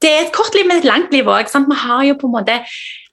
det 0.00 0.10
er 0.14 0.22
et 0.24 0.32
kort 0.32 0.54
liv, 0.54 0.66
men 0.66 0.78
et 0.78 0.88
langt 0.88 1.12
liv 1.12 1.26
òg. 1.28 1.50
Vi 1.52 1.80
har 1.82 2.04
jo 2.06 2.14
på 2.14 2.30
en 2.30 2.36
måte 2.38 2.60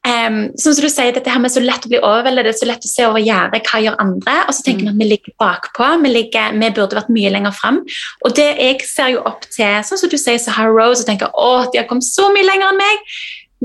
sånn 0.07 0.75
som 0.75 0.83
du 0.83 0.89
sier, 0.91 1.13
dette 1.15 1.31
her 1.31 1.41
med 1.43 1.51
så 1.53 1.63
lett 1.63 1.87
å 1.87 1.91
bli 1.91 1.99
overveldet, 1.99 2.45
det 2.47 2.53
er 2.53 2.59
så 2.59 2.69
lett 2.69 2.85
å 2.85 2.91
se 2.91 3.07
over 3.07 3.23
gjerdet, 3.23 3.65
hva 3.67 3.81
gjør 3.83 3.97
andre? 4.03 4.35
Og 4.45 4.55
så 4.55 4.65
tenker 4.67 4.87
man 4.87 4.95
at 4.95 5.03
vi 5.03 5.09
ligger 5.11 5.35
bakpå, 5.41 5.89
vi, 6.03 6.13
ligger, 6.13 6.55
vi 6.57 6.69
burde 6.77 6.99
vært 6.99 7.11
mye 7.13 7.33
lenger 7.33 7.57
fram. 7.57 7.81
Og 8.27 8.37
det 8.37 8.47
jeg 8.53 8.85
ser 8.87 9.15
jo 9.15 9.25
opp 9.27 9.47
til, 9.49 9.81
sånn 9.87 10.01
som 10.03 10.13
du 10.13 10.17
sier, 10.19 10.39
Sahara 10.41 10.71
Rose, 10.73 11.03
og 11.03 11.09
tenker 11.09 11.33
å, 11.33 11.51
de 11.73 11.81
har 11.81 11.89
kommet 11.89 12.07
så 12.07 12.29
mye 12.33 12.47
lenger 12.47 12.71
enn 12.71 12.81
meg. 12.81 13.11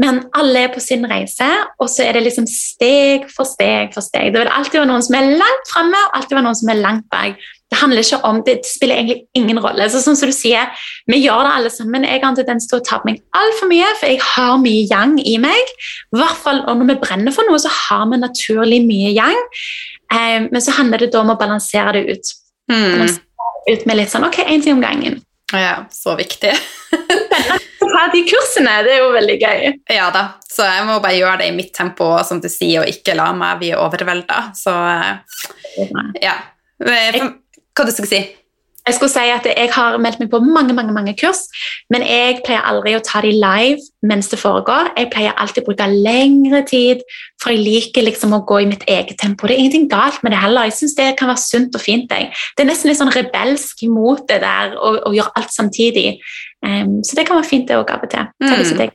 Men 0.02 0.22
alle 0.38 0.66
er 0.66 0.70
på 0.72 0.80
sin 0.80 1.04
reise, 1.04 1.46
og 1.76 1.90
så 1.92 2.06
er 2.06 2.16
det 2.16 2.24
liksom 2.24 2.46
steg 2.48 3.26
for 3.28 3.44
steg 3.44 3.92
for 3.92 4.04
steg. 4.04 4.32
Det 4.32 4.40
vil 4.40 4.52
alltid 4.52 4.80
være 4.80 4.88
noen 4.88 5.04
som 5.04 5.18
er 5.18 5.34
langt 5.36 5.72
framme, 5.72 6.00
og 6.06 6.16
alltid 6.16 6.38
være 6.38 6.46
noen 6.46 6.60
som 6.62 6.72
er 6.72 6.80
langt 6.80 7.10
bak. 7.12 7.42
Det 7.72 7.78
handler 7.80 8.04
ikke 8.04 8.18
om, 8.28 8.42
det 8.44 8.58
spiller 8.68 8.98
egentlig 9.00 9.22
ingen 9.38 9.56
rolle. 9.64 9.86
Så 9.88 10.02
sånn 10.04 10.18
som 10.18 10.28
du 10.28 10.34
sier, 10.36 10.68
Vi 11.08 11.22
gjør 11.22 11.46
det 11.46 11.52
alle 11.56 11.70
sammen. 11.72 12.04
Jeg 12.04 12.20
har 12.20 12.28
en 12.28 12.36
tendens 12.36 12.68
til 12.68 12.78
å 12.78 12.84
ta 12.84 12.98
på 13.00 13.08
meg 13.08 13.22
altfor 13.38 13.70
mye, 13.72 13.88
for 13.96 14.12
jeg 14.12 14.20
har 14.26 14.58
mye 14.60 14.84
yang 14.90 15.16
i 15.24 15.38
meg. 15.40 15.72
I 16.12 16.20
hvert 16.20 16.36
fall 16.44 16.60
når 16.68 16.84
vi 16.92 16.98
brenner 17.00 17.32
for 17.32 17.48
noe, 17.48 17.58
så 17.62 17.72
har 17.72 18.04
vi 18.12 18.20
naturlig 18.20 18.82
mye 18.84 19.14
yang. 19.16 19.40
Eh, 20.12 20.44
men 20.52 20.60
så 20.60 20.76
handler 20.76 21.00
det 21.06 21.12
da 21.14 21.22
om 21.24 21.32
å 21.32 21.38
balansere 21.40 21.96
det 21.96 22.04
ut. 22.12 22.32
Hmm. 22.70 23.08
Ut 23.70 23.86
med 23.88 23.96
litt 23.98 24.12
sånn 24.12 24.24
Ok, 24.28 24.42
én 24.44 24.62
ting 24.62 24.76
om 24.76 24.84
gangen. 24.84 25.22
Ja, 25.52 25.84
så 25.92 26.14
viktig. 26.16 26.52
Ta 27.92 28.06
de 28.12 28.22
kursene, 28.28 28.78
det 28.86 28.94
er 28.94 29.02
jo 29.02 29.10
veldig 29.12 29.34
gøy. 29.42 29.66
Ja 29.92 30.06
da, 30.14 30.22
så 30.48 30.64
jeg 30.64 30.86
må 30.88 30.96
bare 31.02 31.18
gjøre 31.18 31.40
det 31.42 31.48
i 31.50 31.56
mitt 31.56 31.72
tempo, 31.76 32.12
som 32.24 32.40
du 32.40 32.48
sier, 32.52 32.82
og 32.84 32.88
ikke 32.92 33.16
la 33.18 33.30
meg 33.36 33.58
bli 33.60 33.72
overvelda. 33.76 34.38
Så 34.56 34.72
eh, 34.72 35.88
ja. 36.24 36.36
Eh, 36.82 37.18
for- 37.18 37.38
Hva 37.76 37.88
du 37.88 37.92
skal 37.94 38.06
si? 38.10 38.22
Jeg 38.82 38.96
skulle 38.96 39.12
si 39.12 39.28
at 39.30 39.44
jeg 39.46 39.70
har 39.76 39.94
meldt 40.02 40.18
meg 40.18 40.30
på 40.32 40.40
mange 40.42 40.74
mange, 40.74 40.90
mange 40.90 41.12
kurs, 41.14 41.44
men 41.92 42.02
jeg 42.02 42.40
pleier 42.42 42.64
aldri 42.66 42.96
å 42.98 43.02
ta 43.06 43.20
de 43.22 43.30
live 43.30 43.78
mens 44.02 44.26
det 44.32 44.40
foregår. 44.40 44.90
Jeg 44.98 45.10
pleier 45.12 45.36
alltid 45.38 45.62
å 45.62 45.68
bruke 45.68 45.86
lengre 45.86 46.64
tid, 46.66 47.04
for 47.38 47.54
jeg 47.54 47.62
liker 47.62 48.02
liksom 48.02 48.34
å 48.34 48.40
gå 48.48 48.58
i 48.64 48.66
mitt 48.66 48.82
eget 48.90 49.20
tempo. 49.22 49.46
Det 49.46 49.54
er 49.54 49.62
ingenting 49.62 49.86
galt 49.92 50.18
med 50.26 50.34
det 50.34 50.40
heller. 50.42 50.66
Jeg 50.66 50.74
synes 50.80 50.96
det 50.98 51.06
kan 51.20 51.30
være 51.30 51.44
sunt 51.44 51.78
og 51.78 51.84
fint. 51.84 52.10
Jeg. 52.10 52.32
Det 52.56 52.64
er 52.64 52.70
nesten 52.72 52.90
litt 52.90 52.98
sånn 52.98 53.14
rebelsk 53.14 53.84
imot 53.86 54.26
det 54.32 54.40
der 54.42 54.74
å, 54.74 55.14
gjøre 55.14 55.30
alt 55.38 55.54
samtidig. 55.54 56.18
Um, 56.66 56.98
så 57.06 57.14
det 57.14 57.28
kan 57.28 57.38
være 57.38 57.52
fint 57.52 57.70
det 57.70 57.78
òg 57.78 57.94
av 57.94 58.02
og 58.02 58.10
til. 58.10 58.26
Ta 58.42 58.56
det 58.56 58.66
Mm. 58.66 58.78
det- 58.78 58.90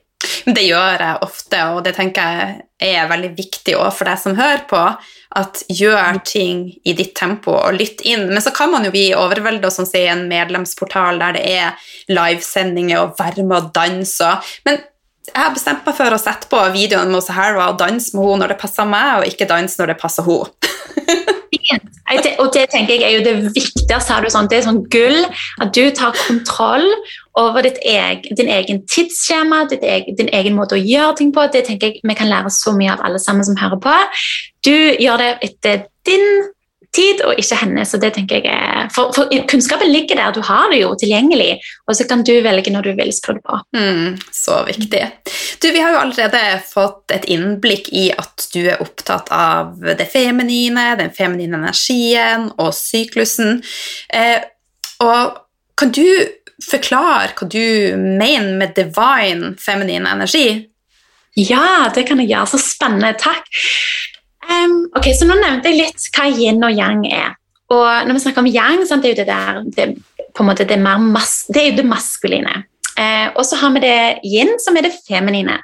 Men 0.45 0.55
Det 0.55 0.63
gjør 0.67 1.03
jeg 1.03 1.21
ofte, 1.21 1.61
og 1.73 1.83
det 1.83 1.95
tenker 1.97 2.33
jeg 2.81 2.93
er 2.93 3.09
veldig 3.09 3.31
viktig 3.37 3.75
også 3.77 3.97
for 3.97 4.09
deg 4.11 4.19
som 4.21 4.35
hører 4.37 4.65
på. 4.69 4.81
At 5.37 5.63
gjør 5.69 6.19
ting 6.25 6.61
i 6.85 6.93
ditt 6.97 7.15
tempo 7.17 7.51
og 7.57 7.73
lytt 7.77 8.01
inn. 8.07 8.27
Men 8.29 8.41
så 8.41 8.53
kan 8.55 8.71
man 8.71 8.85
jo 8.87 8.91
bli 8.93 9.09
overvelda 9.17 9.71
som 9.73 9.85
sier 9.85 10.13
en 10.13 10.27
medlemsportal 10.29 11.19
der 11.19 11.35
det 11.37 11.45
er 11.57 11.89
livesendinger 12.07 13.01
og 13.01 13.17
være 13.19 13.43
med 13.43 13.57
og 13.57 13.73
danse. 13.73 14.23
og- 14.23 14.43
Men 14.65 14.79
jeg 15.33 15.43
har 15.43 15.53
bestemt 15.55 15.85
meg 15.85 15.97
for 15.97 16.15
å 16.15 16.19
sette 16.21 16.49
på 16.51 16.61
videoen 16.75 17.11
med 17.13 17.25
Sahara 17.25 17.69
og 17.71 17.79
danse 17.81 18.15
med 18.15 18.25
henne 18.25 18.43
når 18.43 18.53
det 18.53 18.61
passer 18.61 18.87
meg, 18.89 19.19
og 19.19 19.31
ikke 19.31 19.49
danse 19.49 19.79
når 19.81 19.93
det 19.93 19.99
passer 20.01 20.27
henne. 20.27 20.73
Fint. 21.47 21.93
Og 22.39 22.51
det 22.55 22.67
tenker 22.71 22.95
jeg 22.95 23.03
er 23.03 23.15
jo 23.17 23.23
det 23.25 23.35
viktigste. 23.55 23.99
Sånn, 24.31 24.47
det 24.49 24.59
er 24.59 24.65
sånn 24.65 24.83
gull 24.91 25.19
at 25.63 25.71
du 25.75 25.89
tar 25.95 26.15
kontroll 26.27 26.85
over 27.37 27.65
ditt 27.65 27.79
eg, 27.87 28.27
din 28.37 28.49
egen 28.51 28.81
tidsskjema, 28.89 29.65
ditt 29.71 29.83
eg, 29.85 30.09
din 30.19 30.31
egen 30.35 30.55
måte 30.57 30.77
å 30.77 30.81
gjøre 30.81 31.17
ting 31.19 31.33
på. 31.35 31.45
Det 31.53 31.65
tenker 31.67 31.91
jeg 31.91 32.03
vi 32.03 32.17
kan 32.17 32.31
lære 32.31 32.51
så 32.53 32.73
mye 32.75 32.95
av 32.95 33.03
alle 33.07 33.21
sammen 33.21 33.47
som 33.47 33.59
hører 33.59 33.81
på. 33.83 33.95
Du 34.67 34.75
gjør 34.75 35.23
det 35.23 35.31
etter 35.49 35.85
din 36.07 36.47
tid 36.97 37.21
og 37.25 37.39
ikke 37.39 37.59
hennes. 37.61 37.93
og 37.93 38.01
det 38.03 38.11
tenker 38.15 38.41
jeg 38.41 38.51
er, 38.51 38.89
for, 38.93 39.13
for 39.15 39.31
Kunnskapen 39.49 39.91
ligger 39.91 40.19
der, 40.19 40.33
du 40.35 40.41
har 40.45 40.71
det 40.71 40.81
jo 40.81 40.93
tilgjengelig, 40.99 41.57
og 41.87 41.97
så 41.97 42.07
kan 42.09 42.23
du 42.27 42.33
velge 42.45 42.73
når 42.73 42.89
du 42.89 42.91
vil 42.97 43.13
skru 43.15 43.37
det 43.37 43.43
på. 43.45 43.59
Mm, 43.77 44.17
så 44.33 44.61
viktig. 44.67 45.03
Du, 45.61 45.69
Vi 45.71 45.83
har 45.83 45.93
jo 45.93 46.01
allerede 46.01 46.43
fått 46.67 47.13
et 47.15 47.27
innblikk 47.31 47.91
i 47.95 48.09
at 48.15 48.49
du 48.53 48.63
er 48.65 48.81
opptatt 48.83 49.31
av 49.33 49.77
det 49.77 50.09
feminine, 50.11 50.89
den 50.99 51.13
feminine 51.15 51.59
energien 51.61 52.49
og 52.57 52.73
syklusen. 52.75 53.61
Eh, 54.09 54.41
og 55.05 55.43
kan 55.77 55.93
du 55.93 56.05
forklare 56.63 57.35
hva 57.37 57.47
du 57.49 57.93
mener 57.97 58.55
med 58.57 58.73
divine 58.77 59.53
feminin 59.61 60.09
energi? 60.09 60.65
Ja, 61.37 61.91
det 61.93 62.07
kan 62.09 62.17
jeg 62.21 62.31
gjøre. 62.31 62.49
Så 62.49 62.59
spennende. 62.63 63.13
Takk. 63.21 63.45
Ok, 65.07 65.13
så 65.15 65.23
Nå 65.23 65.37
nevnte 65.39 65.71
jeg 65.71 65.77
litt 65.79 66.05
hva 66.17 66.25
yin 66.27 66.65
og 66.67 66.73
yang 66.75 67.05
er. 67.07 67.37
Og 67.71 68.07
når 68.09 68.17
vi 68.17 68.21
snakker 68.25 68.43
om 68.43 68.49
yang, 68.51 68.81
sant, 68.83 69.05
det 69.05 69.13
er 69.13 69.13
jo 69.13 69.19
det 69.21 69.27
der 69.29 69.61
det, 69.77 69.85
på 70.35 70.43
en 70.43 70.49
måte 70.49 70.65
det, 70.67 70.75
mer 70.83 70.99
mas, 70.99 71.45
det 71.47 71.61
er 71.61 71.69
jo 71.69 71.77
det 71.77 71.85
maskuline. 71.87 72.55
Eh, 72.97 73.27
og 73.35 73.45
så 73.45 73.59
har 73.61 73.73
vi 73.75 73.83
det 73.83 73.97
yin, 74.25 74.55
som 74.63 74.77
er 74.77 74.87
det 74.87 74.95
feminine. 75.07 75.59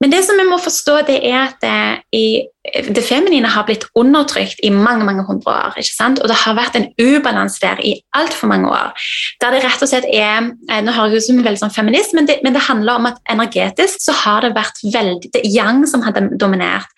Men 0.00 0.12
det 0.12 0.22
som 0.24 0.38
vi 0.40 0.46
må 0.48 0.56
forstå, 0.60 0.94
det 1.10 1.18
er 1.28 1.38
at 1.42 1.58
det, 1.60 1.72
i, 2.16 2.40
det 2.88 3.02
feminine 3.04 3.48
har 3.52 3.66
blitt 3.68 3.84
undertrykt 3.98 4.62
i 4.64 4.70
mange 4.72 5.04
mange 5.04 5.26
hundre 5.28 5.52
år. 5.52 5.74
ikke 5.76 5.92
sant? 5.92 6.22
Og 6.24 6.28
det 6.30 6.38
har 6.40 6.56
vært 6.56 6.78
en 6.78 6.88
ubalanse 6.96 7.60
der 7.60 7.82
i 7.84 7.92
altfor 8.16 8.48
mange 8.48 8.70
år. 8.72 8.94
Der 9.42 9.52
det 9.52 9.60
rett 9.64 9.84
og 9.84 9.90
slett 9.90 10.08
er 10.08 10.48
eh, 10.70 10.80
Nå 10.84 10.94
høres 10.96 11.12
jeg 11.12 11.20
ut 11.20 11.26
som 11.26 11.40
en 11.40 11.48
veldig 11.48 11.62
sånn 11.64 11.74
feminist, 11.74 12.14
men 12.16 12.28
det, 12.28 12.38
men 12.44 12.56
det 12.56 12.64
handler 12.64 13.00
om 13.00 13.10
at 13.10 13.20
energetisk 13.32 14.00
så 14.00 14.16
har 14.22 14.46
det 14.46 14.54
vært 14.56 14.80
veldig 14.84 15.32
det 15.34 15.42
er 15.42 15.52
yang 15.52 15.84
som 15.88 16.04
har 16.06 16.16
dominert. 16.40 16.88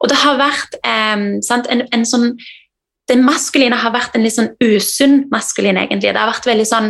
Og 0.00 0.08
det 0.08 0.20
har 0.22 0.40
vært 0.40 0.78
eh, 0.80 1.26
sant, 1.44 1.68
en, 1.72 1.84
en 1.92 2.08
sånn 2.08 2.32
Det 3.06 3.14
maskuline 3.22 3.76
har 3.78 3.92
vært 3.94 4.16
en 4.16 4.24
litt 4.24 4.34
sånn 4.34 4.48
usunn 4.58 5.28
maskulin, 5.30 5.76
egentlig. 5.78 6.10
Det 6.10 6.18
har 6.18 6.32
vært 6.32 6.48
veldig 6.48 6.64
sånn 6.66 6.88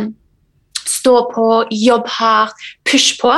stå 0.89 1.27
på, 1.33 1.49
jobb 1.71 2.07
hardt, 2.17 2.69
push 2.87 3.19
på. 3.21 3.33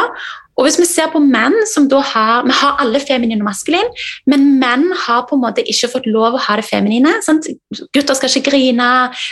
Og 0.59 0.65
hvis 0.67 0.75
vi 0.81 0.85
ser 0.89 1.07
på 1.13 1.21
menn 1.23 1.55
som 1.71 1.87
da 1.87 2.01
har 2.03 2.43
Vi 2.43 2.55
har 2.59 2.81
alle 2.83 2.99
feminin 2.99 3.39
og 3.39 3.47
maskulin, 3.47 3.87
men 4.27 4.59
menn 4.59 4.89
har 5.05 5.23
på 5.29 5.37
en 5.37 5.43
måte 5.45 5.63
ikke 5.63 5.91
fått 5.93 6.09
lov 6.09 6.35
å 6.35 6.43
ha 6.49 6.57
det 6.59 6.67
feminine. 6.67 7.13
Sant? 7.23 7.47
Gutter 7.95 8.17
skal 8.17 8.33
ikke 8.33 8.51
grine. 8.51 8.89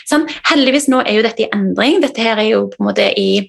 Sant? 0.08 0.32
Heldigvis 0.48 0.88
nå 0.92 1.04
er 1.04 1.20
jo 1.20 1.26
dette 1.28 1.44
i 1.44 1.52
endring. 1.52 2.00
Dette 2.06 2.24
her 2.24 2.40
er 2.40 2.52
jo 2.54 2.62
på 2.72 2.80
en 2.80 2.88
måte 2.88 3.10
i, 3.20 3.44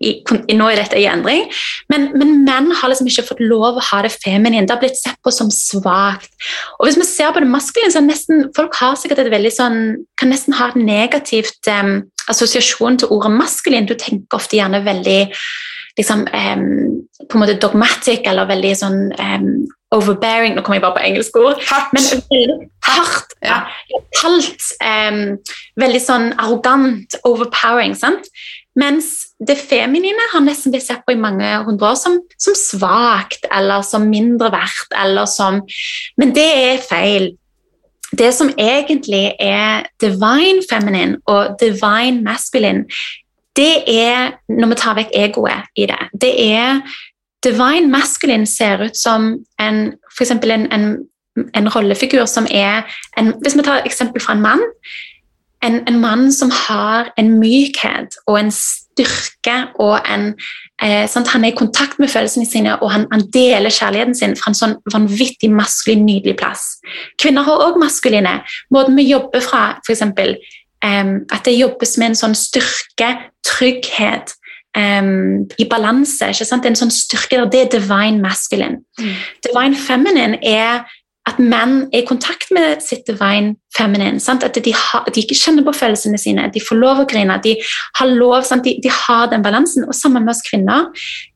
i, 0.00 0.12
Nå 0.56 0.68
er 0.70 0.80
dette 0.80 1.00
i 1.00 1.08
endring. 1.10 1.48
Men, 1.92 2.08
men 2.18 2.38
menn 2.46 2.70
har 2.78 2.92
liksom 2.92 3.10
ikke 3.10 3.26
fått 3.32 3.42
lov 3.42 3.78
å 3.78 3.86
ha 3.90 4.02
det 4.06 4.12
feminine. 4.14 4.64
Det 4.66 4.74
har 4.76 4.82
blitt 4.82 5.00
sett 5.00 5.18
på 5.24 5.32
som 5.34 5.50
svakt. 5.52 6.32
Og 6.78 6.88
hvis 6.88 7.00
vi 7.00 7.08
ser 7.08 7.34
på 7.34 7.42
det 7.42 7.50
maskuline, 7.50 7.92
så 7.92 8.00
er 8.00 8.08
nesten, 8.08 8.46
folk 8.56 8.76
har 8.80 8.96
sikkert 9.00 9.24
et 9.24 9.32
veldig 9.32 9.52
sånn 9.54 9.78
Kan 10.20 10.32
nesten 10.32 10.54
ha 10.56 10.70
et 10.70 10.78
negativt 10.78 11.68
um, 11.70 12.00
assosiasjon 12.30 13.00
til 13.02 13.12
ordet 13.14 13.32
maskulin. 13.34 13.88
Du 13.88 13.94
tenker 13.98 14.38
ofte 14.38 14.58
gjerne 14.58 14.82
veldig 14.84 15.20
liksom, 15.98 16.26
um, 16.26 16.66
på 17.28 17.36
en 17.36 17.42
måte 17.42 17.58
dogmatic 17.60 18.26
eller 18.28 18.50
veldig 18.50 18.74
sånn 18.78 19.00
um, 19.18 19.48
overbearing 19.92 20.54
Nå 20.56 20.62
kommer 20.64 20.78
jeg 20.78 20.84
bare 20.86 20.96
på 20.96 21.04
engelsk 21.06 21.36
ord. 21.40 21.60
Hardt. 21.68 21.92
Men 21.92 22.06
veldig 22.08 22.58
hardt. 22.86 23.36
Ja. 23.44 23.58
Kaldt. 24.20 24.70
Um, 24.80 25.22
veldig 25.80 26.02
sånn 26.02 26.30
arrogant, 26.40 27.18
overpowering. 27.28 27.96
sant? 27.98 28.30
Mens 28.78 29.08
det 29.48 29.58
feminine 29.60 30.30
har 30.32 30.40
nesten 30.44 30.72
blitt 30.72 30.86
sett 30.86 31.02
på 31.04 31.12
i 31.12 31.20
mange 31.20 31.48
hundre 31.66 31.90
år 31.90 31.98
som, 32.00 32.18
som 32.40 32.56
svakt 32.56 33.44
eller 33.52 33.84
som 33.84 34.08
mindre 34.08 34.48
verdt. 34.52 34.96
eller 34.96 35.28
som 35.28 35.60
Men 36.16 36.34
det 36.34 36.48
er 36.56 36.84
feil. 36.88 37.32
Det 38.12 38.34
som 38.34 38.52
egentlig 38.58 39.34
er 39.40 39.88
divine 40.00 40.64
feminine 40.70 41.16
og 41.26 41.56
divine 41.60 42.22
masculine, 42.24 42.84
det 43.56 43.84
er 43.88 44.36
når 44.48 44.68
vi 44.68 44.80
tar 44.80 44.96
vekk 44.96 45.16
egoet 45.16 45.72
i 45.76 45.86
det. 45.86 46.02
Det 46.20 46.34
er 46.52 46.80
Divine 47.42 47.90
masculine 47.90 48.46
ser 48.46 48.84
ut 48.84 48.96
som 48.96 49.44
en, 49.58 49.92
for 50.16 50.30
en, 50.30 50.72
en, 50.72 50.84
en 51.54 51.68
rollefigur 51.68 52.24
som 52.24 52.46
er 52.50 52.82
en, 53.18 53.34
Hvis 53.42 53.56
vi 53.56 53.62
tar 53.62 53.80
et 53.80 53.86
eksempel 53.86 54.22
fra 54.22 54.32
en 54.32 54.42
mann. 54.42 54.62
En, 55.62 55.80
en 55.88 56.00
mann 56.00 56.32
som 56.34 56.50
har 56.50 57.12
en 57.20 57.36
mykhet 57.38 58.16
og 58.26 58.38
en 58.40 58.50
styrke 58.50 59.56
og 59.80 60.00
en 60.10 60.32
eh? 60.82 61.06
Han 61.06 61.44
er 61.44 61.52
i 61.52 61.56
kontakt 61.56 61.98
med 62.02 62.10
følelsene 62.10 62.46
sine, 62.46 62.74
og 62.82 62.90
han, 62.90 63.06
han 63.12 63.22
deler 63.34 63.70
kjærligheten 63.70 64.14
sin 64.18 64.36
fra 64.36 64.50
en 64.50 64.58
sånn 64.58 64.76
vanvittig 64.92 65.52
maskulin, 65.54 66.04
nydelig 66.06 66.36
plass. 66.40 66.66
Kvinner 67.22 67.46
har 67.46 67.62
òg 67.68 67.78
maskuline. 67.80 68.40
Måten 68.74 68.98
vi 68.98 69.06
jobber 69.12 69.44
fra, 69.44 69.64
f.eks. 69.86 70.02
Eh, 70.02 71.16
at 71.30 71.44
det 71.46 71.58
jobbes 71.58 71.98
med 71.98 72.12
en 72.12 72.22
sånn 72.24 72.38
styrke, 72.38 73.14
trygghet, 73.46 74.34
um, 74.76 75.48
i 75.58 75.66
balanse. 75.68 76.30
ikke 76.32 76.46
sant? 76.46 76.66
En 76.66 76.78
sånn 76.78 76.92
styrke 76.94 77.36
der, 77.36 77.46
Det 77.46 77.60
er 77.60 77.78
divine 77.78 78.20
masculine. 78.22 78.82
Mm. 78.98 79.14
Divine 79.46 79.76
feminine 79.76 80.38
er 80.42 80.84
at 81.30 81.38
menn 81.38 81.84
er 81.92 82.02
i 82.02 82.06
kontakt 82.06 82.50
med 82.50 82.82
sitt 82.82 83.04
divine 83.06 83.54
feminine. 83.76 84.18
Sant? 84.20 84.42
At 84.42 84.58
de, 84.58 84.74
har, 84.74 85.06
de 85.06 85.22
ikke 85.22 85.38
kjenner 85.38 85.64
på 85.66 85.74
følelsene 85.76 86.18
sine, 86.18 86.48
de 86.50 86.62
får 86.62 86.80
lov 86.80 87.02
å 87.02 87.08
grine, 87.08 87.36
de 87.44 87.54
har 87.98 88.10
lov? 88.10 88.48
De, 88.64 88.74
de 88.82 88.90
har 88.90 89.28
den 89.30 89.44
balansen. 89.44 89.86
Og 89.86 89.94
sammen 89.94 90.26
med 90.26 90.34
oss 90.34 90.42
kvinner. 90.48 90.88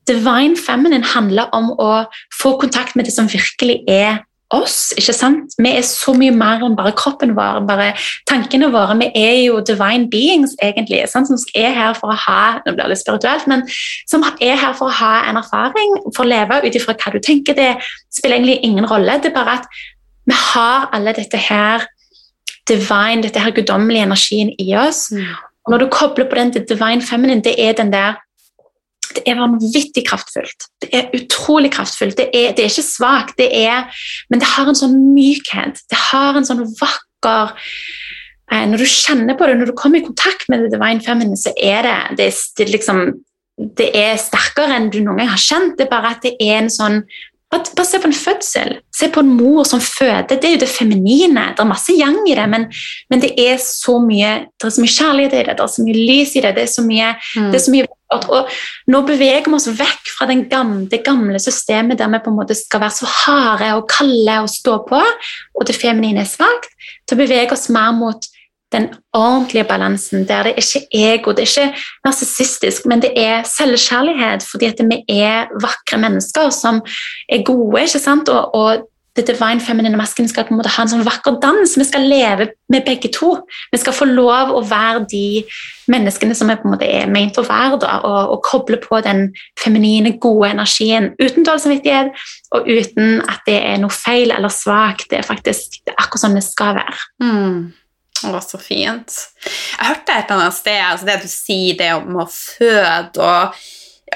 Divine 0.09 0.59
feminine 0.59 1.07
handler 1.15 1.53
om 1.55 1.71
å 1.79 1.91
få 2.35 2.57
kontakt 2.59 2.99
med 2.99 3.07
det 3.07 3.15
som 3.15 3.31
virkelig 3.31 3.79
er 3.87 4.25
oss. 4.53 4.93
ikke 4.97 5.13
sant? 5.13 5.55
Vi 5.59 5.69
er 5.69 5.83
så 5.83 6.13
mye 6.15 6.31
mer 6.35 6.63
enn 6.63 6.77
bare 6.77 6.93
kroppen 6.97 7.33
vår, 7.37 7.65
bare 7.67 7.89
tankene 8.29 8.69
våre. 8.71 8.95
Vi 9.01 9.09
er 9.19 9.35
jo 9.47 9.59
divine 9.65 10.07
beings, 10.11 10.55
egentlig, 10.63 11.01
sant? 11.11 11.27
som 11.27 11.39
er 11.55 11.75
her 11.75 11.97
for 11.97 12.13
å 12.13 12.19
ha 12.27 12.39
nå 12.63 12.73
blir 12.73 12.85
det 12.85 12.93
litt 12.93 13.03
spirituelt, 13.03 13.47
men 13.51 13.65
som 14.09 14.23
er 14.23 14.55
her 14.55 14.77
for 14.77 14.87
å 14.87 14.97
ha 15.01 15.13
en 15.27 15.41
erfaring, 15.41 15.97
for 16.15 16.23
å 16.25 16.31
leve 16.31 16.61
ut 16.63 16.79
ifra 16.79 16.95
hva 16.95 17.13
du 17.13 17.19
tenker. 17.23 17.57
Det 17.57 17.75
spiller 18.13 18.39
egentlig 18.39 18.59
ingen 18.63 18.87
rolle. 18.87 19.19
Det 19.21 19.31
er 19.31 19.37
bare 19.37 19.59
at 19.61 19.67
vi 20.27 20.35
har 20.35 20.89
alle 20.95 21.15
dette 21.15 21.39
her 21.39 21.87
divine, 22.67 23.23
dette 23.23 23.39
her 23.39 23.55
guddommelige 23.55 24.07
energien 24.07 24.51
i 24.59 24.73
oss. 24.75 25.07
Mm. 25.11 25.35
Og 25.67 25.73
når 25.73 25.83
du 25.83 25.91
kobler 25.91 26.27
på 26.29 26.39
den 26.39 26.53
til 26.55 26.65
divine 26.67 27.03
feminine, 27.03 27.43
det 27.43 27.55
er 27.59 27.75
den 27.75 27.91
der 27.91 28.15
det 29.15 29.23
er 29.27 29.39
vanvittig 29.39 30.03
kraftfullt. 30.07 30.67
Det 30.83 30.89
er 30.95 31.13
utrolig 31.15 31.71
kraftfullt. 31.75 32.17
Det 32.17 32.27
er, 32.31 32.55
det 32.57 32.65
er 32.65 32.71
ikke 32.71 32.85
svakt, 32.85 33.39
men 33.39 34.41
det 34.41 34.49
har 34.55 34.69
en 34.69 34.79
sånn 34.79 34.97
mykhet. 35.15 35.81
Det 35.89 35.99
har 36.09 36.37
en 36.37 36.47
sånn 36.47 36.65
vakker 36.79 37.53
eh, 38.51 38.65
Når 38.71 38.83
du 38.83 38.87
kjenner 38.89 39.37
på 39.37 39.47
det, 39.47 39.57
når 39.59 39.71
du 39.71 39.77
kommer 39.79 40.01
i 40.01 40.07
kontakt 40.07 40.49
med 40.49 40.65
det 40.65 40.73
divine 40.75 41.03
feminine, 41.03 41.39
så 41.39 41.53
er 41.55 41.87
det, 41.87 41.97
det, 42.19 42.29
er, 42.31 42.43
det, 42.59 42.69
liksom, 42.75 43.01
det 43.79 43.89
er 43.97 44.21
sterkere 44.21 44.77
enn 44.77 44.91
du 44.93 45.01
noen 45.01 45.23
gang 45.23 45.33
har 45.33 45.41
kjent. 45.41 45.77
Det 45.77 45.87
er 45.87 45.93
bare 45.93 46.15
at 46.15 46.23
det 46.25 46.35
er 46.41 46.61
en 46.61 46.73
sånn 46.73 47.01
bare, 47.51 47.85
se 47.85 47.99
på 47.99 48.09
en 48.09 48.13
fødsel. 48.13 48.77
Se 48.95 49.09
på 49.13 49.21
en 49.23 49.29
mor 49.37 49.63
som 49.67 49.81
føder. 49.83 50.27
Det 50.29 50.43
er 50.45 50.55
jo 50.57 50.63
det 50.65 50.69
feminine. 50.69 51.45
Det 51.55 51.63
er 51.63 51.69
masse 51.69 51.95
yang 51.95 52.19
i 52.27 52.35
det, 52.35 52.47
men, 52.49 52.67
men 53.09 53.23
det 53.23 53.33
er 53.39 53.57
så 53.61 53.99
mye 54.03 54.47
det 54.57 54.67
er 54.67 54.73
så 54.75 54.83
mye 54.83 54.95
kjærlighet 54.97 55.33
i 55.33 55.43
det, 55.47 55.57
det 55.57 55.63
er 55.63 55.73
så 55.75 55.85
mye 55.85 56.07
lys 56.09 56.35
i 56.35 56.43
det. 56.43 56.55
det 56.55 56.63
er 56.63 56.73
så 56.73 56.83
mye, 56.85 57.13
Mm. 57.37 57.51
det 57.51 57.55
er 57.55 57.63
så 57.63 57.71
mye 57.71 57.85
og, 58.15 58.47
nå 58.87 59.01
beveger 59.03 59.49
vi 59.49 59.55
oss 59.57 59.67
vekk 59.67 60.11
fra 60.15 60.27
den 60.29 60.45
gamle, 60.47 60.85
det 60.87 61.01
gamle 61.03 61.39
systemet 61.43 61.99
der 61.99 62.07
vi 62.07 62.21
på 62.23 62.31
en 62.31 62.37
måte 62.39 62.55
skal 62.55 62.79
være 62.79 62.95
så 62.95 63.09
harde 63.11 63.73
og 63.75 63.89
kalde 63.91 64.37
og 64.45 64.49
stå 64.49 64.77
på, 64.87 65.01
og 65.59 65.67
det 65.67 65.75
feminine 65.75 66.23
er 66.23 66.29
svakt, 66.29 66.71
til 67.07 67.17
å 67.17 67.21
bevege 67.25 67.51
oss 67.51 67.67
mer 67.73 67.91
mot 67.91 68.29
den 68.71 68.89
ordentlige 69.13 69.63
balansen, 69.63 70.27
der 70.27 70.43
det 70.43 70.53
ikke 70.57 70.83
er 70.93 71.13
ego, 71.13 71.31
det 71.31 71.45
er 71.45 71.51
ikke 71.51 71.79
narsissistisk, 72.05 72.85
men 72.85 73.01
det 73.01 73.13
er 73.15 73.43
selvkjærlighet, 73.57 74.43
fordi 74.51 74.65
at 74.65 74.81
vi 74.91 75.21
er 75.21 75.47
vakre 75.61 75.97
mennesker 75.97 76.49
som 76.49 76.81
er 77.29 77.43
gode, 77.43 77.81
ikke 77.81 77.99
sant? 77.99 78.29
Og, 78.29 78.55
og 78.55 78.87
det 79.17 79.27
divine 79.27 79.61
feminine 79.61 79.97
masken 79.97 80.27
skal 80.27 80.45
på 80.45 80.53
en 80.53 80.59
måte 80.59 80.69
ha 80.69 80.83
en 80.83 80.91
sånn 80.91 81.05
vakker 81.05 81.39
dans. 81.41 81.71
Vi 81.79 81.85
skal 81.87 82.05
leve 82.05 82.51
med 82.69 82.85
begge 82.85 83.09
to. 83.13 83.31
Vi 83.71 83.79
skal 83.81 83.95
få 83.97 84.05
lov 84.05 84.51
å 84.53 84.61
være 84.67 85.07
de 85.09 85.41
menneskene 85.89 86.37
som 86.37 86.51
er 86.53 86.59
på 86.61 86.67
en 86.67 86.75
måte 86.75 86.85
er 86.85 87.09
meint 87.09 87.39
å 87.39 87.45
være, 87.47 87.79
da, 87.81 87.97
og, 88.05 88.35
og 88.35 88.43
koble 88.45 88.77
på 88.83 89.01
den 89.05 89.31
feminine, 89.59 90.13
gode 90.21 90.51
energien 90.53 91.13
uten 91.17 91.47
dårlig 91.47 91.65
samvittighet, 91.65 92.13
og 92.53 92.69
uten 92.69 93.23
at 93.25 93.41
det 93.49 93.57
er 93.57 93.81
noe 93.81 93.93
feil 93.93 94.35
eller 94.35 94.53
svakt. 94.53 95.09
Det 95.09 95.21
er 95.21 95.27
faktisk 95.27 95.81
det 95.81 95.95
er 95.95 96.01
akkurat 96.03 96.27
sånn 96.27 96.37
det 96.37 96.45
skal 96.45 96.77
være. 96.77 96.97
Mm. 97.23 97.59
Å, 98.25 98.39
så 98.41 98.57
fint. 98.57 99.17
Jeg 99.45 99.89
hørte 99.91 100.13
et 100.13 100.29
eller 100.31 100.47
annet 100.47 100.57
sted 100.57 100.79
altså 100.81 101.09
det 101.09 101.19
du 101.21 101.27
sier, 101.31 101.77
det 101.77 101.91
om 101.99 102.23
å 102.23 102.29
føde 102.31 103.21
og 103.21 103.65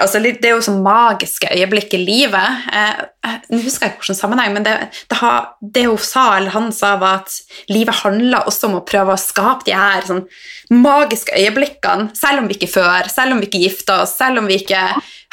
altså 0.00 0.20
Det 0.24 0.40
er 0.48 0.54
jo 0.54 0.64
sånn 0.64 0.80
magiske 0.84 1.50
øyeblikk 1.52 1.92
i 1.96 2.00
livet. 2.00 2.62
Eh, 2.72 3.34
Nå 3.52 3.60
husker 3.60 3.86
jeg 3.86 3.92
ikke 3.92 4.06
hvilken 4.06 4.18
sammenheng, 4.18 4.54
men 4.56 4.64
det, 4.64 4.74
det, 5.10 5.18
har, 5.20 5.52
det 5.60 5.84
hun 5.84 6.00
sa, 6.00 6.24
eller 6.38 6.54
han 6.54 6.70
sa, 6.72 6.94
var 7.00 7.20
at 7.22 7.36
livet 7.68 8.00
handler 8.00 8.48
også 8.48 8.70
om 8.70 8.78
å 8.78 8.84
prøve 8.88 9.14
å 9.14 9.20
skape 9.20 9.68
de 9.68 9.76
her 9.76 10.06
sånn 10.08 10.24
magiske 10.72 11.36
øyeblikkene, 11.36 12.08
selv 12.16 12.42
om 12.42 12.48
vi 12.48 12.56
ikke 12.56 12.72
før, 12.72 13.10
selv 13.12 13.36
om 13.36 13.42
vi 13.42 13.50
ikke 13.50 13.64
gifter 13.66 14.06
oss, 14.06 14.16
selv 14.16 14.40
om 14.40 14.48
vi 14.48 14.62
ikke 14.62 14.80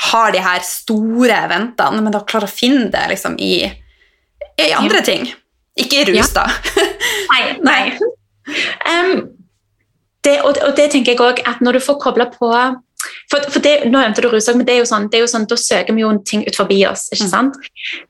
har 0.10 0.36
de 0.36 0.44
her 0.44 0.64
store 0.68 1.40
eventene, 1.48 2.04
men 2.04 2.16
da 2.16 2.26
klare 2.28 2.50
å 2.50 2.52
finne 2.52 2.90
det 2.92 3.08
liksom 3.16 3.40
i, 3.40 3.54
i 3.64 4.72
andre 4.76 5.04
ting. 5.08 5.30
Ikke 5.80 6.02
i 6.02 6.08
rus, 6.12 6.34
da. 6.36 6.50
Nei. 7.32 7.44
nei. 7.64 7.84
Em, 8.90 9.28
det, 10.26 10.40
og, 10.44 10.58
og 10.68 10.76
det 10.76 10.90
tenker 10.92 11.14
jeg 11.14 11.22
også 11.24 11.46
at 11.48 11.62
når 11.64 11.78
du 11.78 11.84
får 11.86 12.00
kobla 12.04 12.30
på 12.34 12.52
for, 13.32 13.46
for 13.48 13.64
det, 13.64 13.86
Nå 13.88 13.96
nevnte 13.96 14.22
du 14.26 14.28
rus 14.28 14.50
men 14.52 14.66
det 14.68 14.74
er 14.74 14.82
jo 14.82 14.88
sånn, 14.90 15.06
det 15.12 15.20
er 15.20 15.24
jo 15.24 15.30
sånn, 15.32 15.46
da 15.48 15.56
søker 15.60 15.96
vi 15.96 16.04
jo 16.04 16.10
ting 16.28 16.42
ut 16.48 16.58
forbi 16.58 16.82
oss. 16.90 17.08
ikke 17.14 17.30
Mm. 17.30 17.32
sant? 17.32 17.60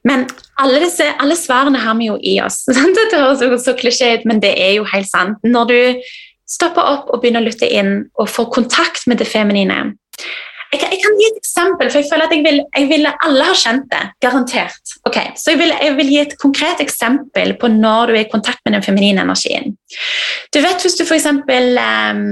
Men 0.07 0.25
alle, 0.57 0.79
disse, 0.81 1.05
alle 1.21 1.37
svarene 1.37 1.77
har 1.83 1.95
vi 1.99 2.07
jo 2.09 2.17
i 2.23 2.39
oss. 2.41 2.63
sant? 2.77 2.97
Det 3.11 3.19
høres 3.19 3.43
jo 3.45 3.59
så 3.61 3.75
klisjé 3.77 4.15
ut, 4.17 4.25
men 4.25 4.41
det 4.41 4.55
er 4.57 4.73
jo 4.79 4.87
helt 4.89 5.09
sant. 5.09 5.37
Når 5.43 5.69
du 5.69 5.79
stopper 6.49 6.81
opp 6.81 7.11
og 7.13 7.21
begynner 7.21 7.43
å 7.43 7.49
lytte 7.51 7.69
inn 7.69 8.09
og 8.17 8.29
får 8.33 8.49
kontakt 8.55 9.05
med 9.07 9.21
det 9.21 9.27
feminine 9.29 9.93
jeg 10.69 10.81
kan, 10.81 10.91
jeg 10.93 11.01
kan 11.01 11.15
gi 11.17 11.25
et 11.25 11.39
eksempel, 11.39 11.89
for 11.89 11.97
jeg 11.97 12.07
føler 12.11 12.27
at 12.27 12.33
jeg 12.35 12.43
vil, 12.45 12.59
jeg 12.77 12.89
vil 12.91 13.07
alle 13.09 13.47
har 13.47 13.57
kjent 13.57 13.87
det. 13.89 14.01
Garantert. 14.21 14.93
Okay, 15.09 15.31
Så 15.35 15.55
jeg 15.55 15.61
vil, 15.63 15.73
jeg 15.81 15.95
vil 15.97 16.11
gi 16.13 16.19
et 16.21 16.35
konkret 16.41 16.83
eksempel 16.83 17.55
på 17.57 17.71
når 17.73 18.11
du 18.11 18.17
er 18.17 18.21
i 18.27 18.29
kontakt 18.29 18.61
med 18.65 18.77
den 18.77 18.85
feminine 18.85 19.25
energien. 19.25 19.73
Du 20.53 20.61
vet 20.61 20.85
hvis 20.85 20.99
du 20.99 21.05
for 21.05 21.17
eksempel 21.17 21.77
ehm, 21.81 22.29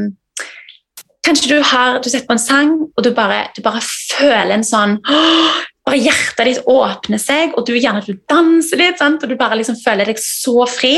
Kanskje 1.28 1.58
du 1.58 1.58
har 1.60 1.98
du 2.00 2.06
setter 2.08 2.28
på 2.30 2.38
en 2.38 2.40
sang, 2.40 2.70
og 2.96 3.04
du 3.04 3.10
bare, 3.12 3.50
du 3.58 3.60
bare 3.66 3.82
føler 3.84 4.54
en 4.56 4.64
sånn 4.64 4.94
bare 5.02 5.98
Hjertet 6.00 6.48
ditt 6.48 6.70
åpner 6.72 7.20
seg, 7.20 7.56
og 7.58 7.66
du 7.68 7.74
gjerne 7.76 8.04
du 8.06 8.14
danser 8.30 8.80
litt, 8.80 9.00
sant? 9.02 9.24
og 9.24 9.32
du 9.32 9.36
bare 9.40 9.58
liksom 9.60 9.76
føler 9.82 10.08
deg 10.12 10.22
så 10.22 10.68
fri. 10.72 10.96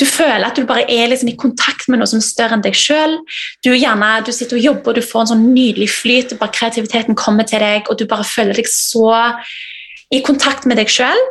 Du 0.00 0.04
føler 0.08 0.46
at 0.48 0.58
du 0.58 0.66
bare 0.66 0.86
er 0.90 1.10
liksom 1.10 1.30
i 1.30 1.36
kontakt 1.38 1.88
med 1.88 2.00
noe 2.00 2.10
som 2.10 2.18
er 2.18 2.26
større 2.26 2.58
enn 2.58 2.64
deg 2.64 2.76
sjøl. 2.78 3.18
Du, 3.64 3.70
du 3.72 4.32
sitter 4.34 4.58
og 4.58 4.64
jobber, 4.66 4.92
og 4.92 4.98
du 4.98 5.06
får 5.06 5.24
en 5.24 5.32
sånn 5.34 5.44
nydelig 5.54 5.90
flyt, 5.94 6.34
og 6.34 6.42
bare 6.42 6.56
kreativiteten 6.56 7.18
kommer 7.18 7.46
til 7.48 7.62
deg, 7.62 7.90
og 7.90 7.98
du 8.00 8.06
bare 8.10 8.26
føler 8.26 8.58
deg 8.58 8.70
så 8.70 9.12
i 10.12 10.22
kontakt 10.26 10.66
med 10.66 10.80
deg 10.82 10.90
sjøl. 10.90 11.28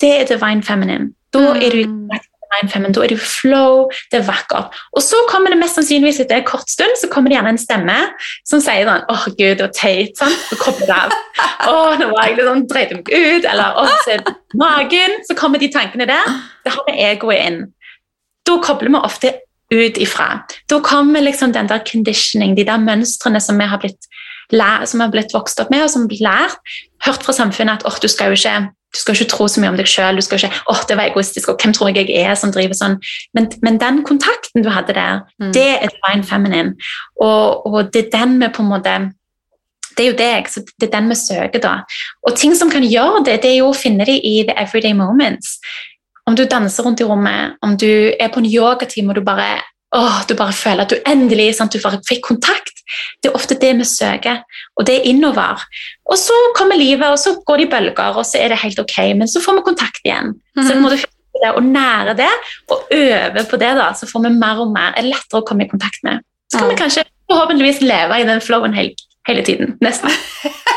Det 0.00 0.14
er 0.20 0.30
divine 0.30 0.64
feminine. 0.64 1.12
Da 1.34 1.52
er 1.58 1.74
du 1.74 1.82
i 1.82 1.88
kontakt 1.88 2.30
divine 2.54 2.70
feminine, 2.70 2.94
da 2.94 3.04
er 3.04 3.12
du 3.12 3.14
i 3.14 3.18
flow, 3.18 3.90
det 4.12 4.20
er 4.20 4.26
vakkert. 4.26 4.74
Og 4.92 5.02
så 5.02 5.18
kommer 5.28 5.52
det 5.52 5.58
mest 5.60 5.78
sannsynligvis 5.78 6.20
etter 6.24 6.40
en 6.40 6.48
kort 6.48 6.70
stund 6.70 6.96
så 7.00 7.10
kommer 7.12 7.30
det 7.30 7.38
gjerne 7.38 7.54
en 7.54 7.60
stemme 7.60 7.98
som 8.46 8.62
sier 8.62 8.88
sånn 8.88 9.06
åh 9.12 9.26
gud, 9.34 9.58
det 9.58 9.66
var 9.66 9.74
teit. 9.76 10.16
sant? 10.18 10.46
Så 10.50 10.58
kobler 10.60 10.94
av. 10.94 11.14
Åh, 11.70 11.94
nå 11.98 12.10
var 12.12 12.28
jeg 12.28 12.36
litt 12.36 12.48
sånn, 12.48 12.66
dreit 12.68 12.90
meg 12.92 13.08
ut, 13.08 13.46
eller 13.48 13.78
åh, 13.80 13.94
se 14.04 14.18
magen. 14.60 15.16
Så 15.24 15.36
kommer 15.38 15.62
de 15.62 15.70
tankene 15.72 16.06
der. 16.08 16.34
Det 16.64 16.74
har 16.74 16.84
med 16.88 17.00
egoet 17.08 17.40
inn. 17.40 17.62
Da 18.44 18.58
kobler 18.62 18.92
vi 18.92 19.00
ofte 19.00 19.32
ut 19.72 19.98
ifra. 19.98 20.44
Da 20.70 20.80
kommer 20.84 21.24
liksom 21.24 21.52
den 21.52 21.68
der 21.68 21.82
conditioning, 21.84 22.54
de 22.56 22.64
der 22.64 22.78
mønstrene 22.78 23.40
som 23.40 23.58
vi 23.58 23.66
har 23.70 23.80
blitt, 23.82 24.08
som 24.86 25.00
har 25.00 25.10
blitt 25.10 25.32
vokst 25.34 25.60
opp 25.60 25.70
med, 25.72 25.82
og 25.86 25.90
som 25.90 26.08
har 26.10 26.24
lært, 26.28 26.74
hørt 27.06 27.24
fra 27.24 27.32
samfunnet 27.32 27.80
at 27.80 27.86
oh, 27.88 27.96
du 28.00 28.08
skal 28.08 28.32
jo 28.32 28.40
ikke 28.40 28.70
du 28.94 29.00
skal 29.00 29.16
ikke 29.16 29.30
tro 29.32 29.48
så 29.50 29.58
mye 29.58 29.72
om 29.72 29.76
deg 29.76 29.88
sjøl. 29.90 30.20
åh, 30.70 30.80
det 30.86 30.96
var 30.96 31.08
egoistisk, 31.08 31.48
og 31.48 31.58
hvem 31.58 31.72
tror 31.74 31.88
jeg 31.90 32.06
jeg 32.08 32.22
er 32.30 32.36
som 32.38 32.52
driver 32.54 32.74
sånn? 32.78 33.00
Men, 33.34 33.48
men 33.62 33.80
den 33.82 34.04
kontakten 34.06 34.62
du 34.62 34.70
hadde 34.70 34.94
der, 34.94 35.22
Mm. 35.40 35.52
det 35.52 35.82
er 35.82 35.88
divine 35.90 36.22
feminine. 36.22 36.74
Og, 37.20 37.66
og 37.66 37.92
det 37.92 38.04
er 38.06 38.18
den 38.20 38.38
vi 38.38 38.48
på 38.48 38.62
en 38.62 38.70
måte 38.70 39.12
det 39.96 40.04
er 40.04 40.10
jo 40.10 40.16
deg, 40.18 40.48
så 40.50 40.62
det 40.80 40.88
er 40.88 41.00
den 41.00 41.08
vi 41.10 41.14
søker 41.14 41.60
da. 41.62 41.74
Og 42.26 42.34
ting 42.36 42.54
som 42.54 42.70
kan 42.70 42.82
gjøre 42.82 43.24
det, 43.24 43.42
det 43.42 43.50
er 43.52 43.58
jo 43.60 43.70
å 43.70 43.76
finne 43.78 44.06
det 44.06 44.16
i 44.26 44.42
the 44.42 44.54
everyday 44.58 44.92
moments. 44.92 45.60
Om 46.26 46.36
du 46.38 46.44
danser 46.48 46.86
rundt 46.86 47.02
i 47.02 47.06
rommet, 47.08 47.56
om 47.62 47.76
du 47.76 47.88
er 48.18 48.30
på 48.32 48.40
en 48.40 48.48
yogatime 48.48 49.12
og 49.12 49.18
du 49.18 49.24
bare, 49.26 49.58
åh, 49.96 50.22
du 50.28 50.34
bare 50.38 50.56
føler 50.56 50.86
at 50.86 50.92
du 50.92 51.10
endelig 51.10 51.50
sant, 51.58 51.74
du 51.74 52.00
fikk 52.08 52.24
kontakt. 52.24 52.72
Det 53.22 53.30
er 53.30 53.36
ofte 53.36 53.56
det 53.60 53.72
vi 53.78 53.84
søker, 53.88 54.42
og 54.76 54.86
det 54.88 54.98
er 54.98 55.08
innover. 55.08 55.62
Og 56.08 56.18
så 56.20 56.36
kommer 56.56 56.80
livet, 56.80 57.06
og 57.08 57.18
så 57.20 57.34
går 57.46 57.60
det 57.60 57.66
i 57.66 57.72
bølger, 57.72 58.16
og 58.16 58.26
så 58.28 58.40
er 58.40 58.52
det 58.52 58.60
helt 58.60 58.80
ok, 58.80 58.96
men 59.20 59.28
så 59.28 59.40
får 59.44 59.58
vi 59.58 59.66
kontakt 59.68 60.00
igjen. 60.04 60.34
Mm. 60.56 60.64
Så 60.64 60.74
mhm. 60.74 60.88
det 60.92 61.04
det 61.42 61.50
og 61.58 61.64
nære 61.66 62.14
det 62.16 62.30
og 62.70 62.84
øve 62.94 63.44
på 63.50 63.56
det, 63.56 63.72
da, 63.78 63.88
så 63.98 64.06
får 64.12 64.22
vi 64.28 64.30
mer 64.38 64.60
og 64.62 64.70
mer, 64.72 64.94
er 64.96 65.08
lettere 65.08 65.42
å 65.42 65.46
komme 65.48 65.66
i 65.66 65.70
kontakt 65.70 66.00
med. 66.06 66.22
Så 66.52 66.60
kan 66.60 66.68
ja. 66.68 66.72
vi 66.72 66.80
kanskje 66.82 67.04
forhåpentligvis 67.30 67.82
leve 67.82 68.20
i 68.20 68.28
den 68.28 68.40
flowen 68.44 68.76
hele, 68.76 68.94
hele 69.28 69.44
tiden. 69.44 69.76
Nesten. 69.84 70.14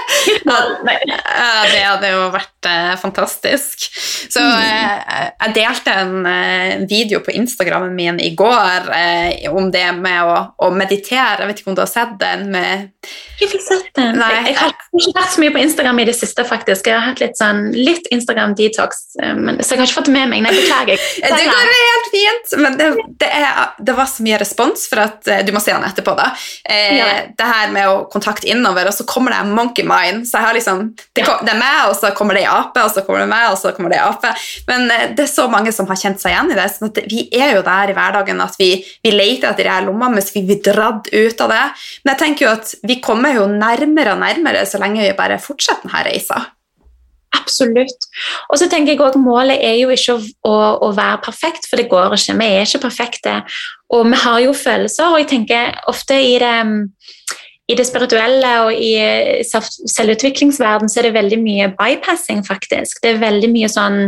det 1.68 1.82
hadde 1.84 2.12
jo 2.14 2.28
vært 2.32 2.68
eh, 2.70 2.94
fantastisk. 3.00 3.88
Så 4.32 4.40
mm. 4.40 4.54
eh, 4.64 5.26
jeg 5.44 5.56
delte 5.58 5.96
en 6.04 6.30
eh, 6.30 6.76
video 6.88 7.20
på 7.26 7.34
Instagrammen 7.36 7.96
min 7.96 8.22
i 8.24 8.32
går 8.38 8.88
om 9.52 9.70
det 9.72 9.86
med 10.00 10.28
å, 10.28 10.38
å, 10.64 10.70
meditere. 10.72 11.42
Jeg 11.44 11.50
vet 11.50 11.62
ikke 11.62 11.72
om 11.74 11.78
du 11.78 11.84
har 11.84 11.92
sett 11.92 12.16
den? 12.22 12.48
Med... 12.54 12.88
Jeg 13.42 13.52
fikk 13.52 13.64
sett 13.66 13.90
den. 14.00 14.18
Nei, 14.20 14.32
jeg, 14.48 14.56
har 14.60 14.72
ikke 14.72 15.14
vært 15.18 15.34
så 15.36 15.44
mye 15.44 15.54
på 15.56 15.62
Instagram 15.62 16.02
i 16.02 16.08
det 16.10 16.16
siste, 16.18 16.46
faktisk. 16.48 16.88
Jeg 16.90 16.98
har 16.98 17.12
hatt 17.12 17.22
litt 17.24 17.38
sånn 17.40 17.68
litt 17.76 18.08
Instagram-detox, 18.16 19.04
så 19.18 19.20
jeg 19.20 19.82
har 19.82 19.86
ikke 19.86 20.00
fått 20.00 20.10
det 20.10 20.16
med 20.16 20.32
meg. 20.32 20.46
Nei, 20.46 20.56
beklager. 20.56 21.04
Det 21.38 21.44
går 21.44 21.70
helt 21.70 22.08
fint, 22.12 22.54
men 22.64 22.76
det, 22.80 22.88
det, 23.22 23.28
er, 23.30 23.74
det, 23.84 23.94
var 23.98 24.08
så 24.10 24.24
mye 24.26 24.40
respons 24.42 24.86
for 24.90 25.04
at 25.04 25.28
Du 25.46 25.52
må 25.54 25.62
se 25.62 25.74
den 25.74 25.86
etterpå, 25.86 26.16
da. 26.18 26.32
Eh, 26.64 26.96
ja. 26.98 27.08
Det 27.38 27.48
her 27.48 27.72
med 27.74 27.92
å 27.92 28.00
kontakte 28.12 28.50
innover, 28.50 28.90
og 28.90 28.96
så 28.96 29.06
kommer 29.08 29.34
det 29.36 29.42
en 29.44 29.54
monkey 29.58 29.86
mind 29.86 29.97
inn. 30.10 30.24
Så 30.28 30.38
jeg 30.38 30.46
har 30.46 30.58
liksom, 30.58 30.84
det, 31.18 31.24
det 31.26 31.54
er 31.54 31.60
meg, 31.60 31.78
og 31.90 31.96
så 32.00 32.12
kommer 32.18 32.38
det 32.38 32.44
ei 32.46 32.52
ape, 32.52 32.84
og 32.86 32.94
så 32.94 33.04
kommer 33.06 33.24
det 33.24 33.30
meg, 33.32 33.48
og 33.52 33.58
så 33.62 33.74
kommer 33.76 33.94
det 33.94 34.00
ei 34.00 34.06
ape. 34.06 34.34
Men 34.70 34.92
eh, 34.94 35.06
det 35.18 35.26
er 35.26 35.32
så 35.32 35.48
mange 35.52 35.74
som 35.76 35.90
har 35.90 36.00
kjent 36.00 36.22
seg 36.24 36.36
igjen 36.36 36.54
i 36.54 36.60
det. 36.60 36.68
så 36.74 36.92
vi 37.08 37.24
er 37.36 37.56
jo 37.58 37.64
der 37.66 37.94
i 37.94 37.98
hverdagen 37.98 38.44
at 38.44 38.60
vi, 38.60 38.72
vi 39.06 39.16
leter 39.16 39.52
etter 39.52 39.68
de 39.68 39.74
her 39.74 39.88
lommene 39.88 40.18
mens 40.18 40.34
vi 40.36 40.46
blir 40.48 40.62
dratt 40.66 41.10
ut 41.14 41.48
av 41.48 41.56
det. 41.56 41.64
Men 42.04 42.14
jeg 42.14 42.24
tenker 42.24 42.48
jo 42.48 42.54
at 42.58 42.76
vi 42.88 43.00
kommer 43.04 43.36
jo 43.38 43.48
nærmere 43.52 44.14
og 44.14 44.22
nærmere 44.24 44.68
så 44.70 44.82
lenge 44.82 45.04
vi 45.04 45.18
bare 45.18 45.42
fortsetter 45.42 45.88
denne 45.88 46.06
reisa. 46.08 46.46
Absolutt. 47.36 48.08
Og 48.50 48.60
så 48.60 48.68
tenker 48.72 48.94
jeg 48.94 49.02
også, 49.02 49.20
Målet 49.20 49.60
er 49.64 49.76
jo 49.82 49.92
ikke 49.94 50.16
å, 50.16 50.22
å, 50.48 50.56
å, 50.88 50.92
være 50.96 51.20
perfekt, 51.26 51.68
for 51.68 51.80
det 51.80 51.90
går 51.92 52.16
ikke. 52.16 52.38
Vi 52.40 52.48
er 52.48 52.66
ikke 52.66 52.86
perfekte. 52.88 53.36
Og 53.94 54.08
vi 54.12 54.20
har 54.24 54.40
jo 54.46 54.56
følelser, 54.56 55.12
og 55.12 55.22
jeg 55.22 55.30
tenker 55.34 55.76
ofte 55.92 56.18
i 56.20 56.38
det 56.42 56.56
i 57.68 57.76
det 57.76 57.88
spirituelle 57.88 58.54
og 58.64 58.72
i 58.74 58.94
selvutviklingsverden 59.44 60.88
så 60.88 61.02
er 61.02 61.10
det 61.10 61.18
veldig 61.18 61.42
mye 61.42 61.74
bypassing, 61.76 62.46
faktisk. 62.48 63.02
Det 63.04 63.16
er 63.16 63.26
veldig 63.26 63.52
mye 63.52 63.70
sånn 63.72 64.00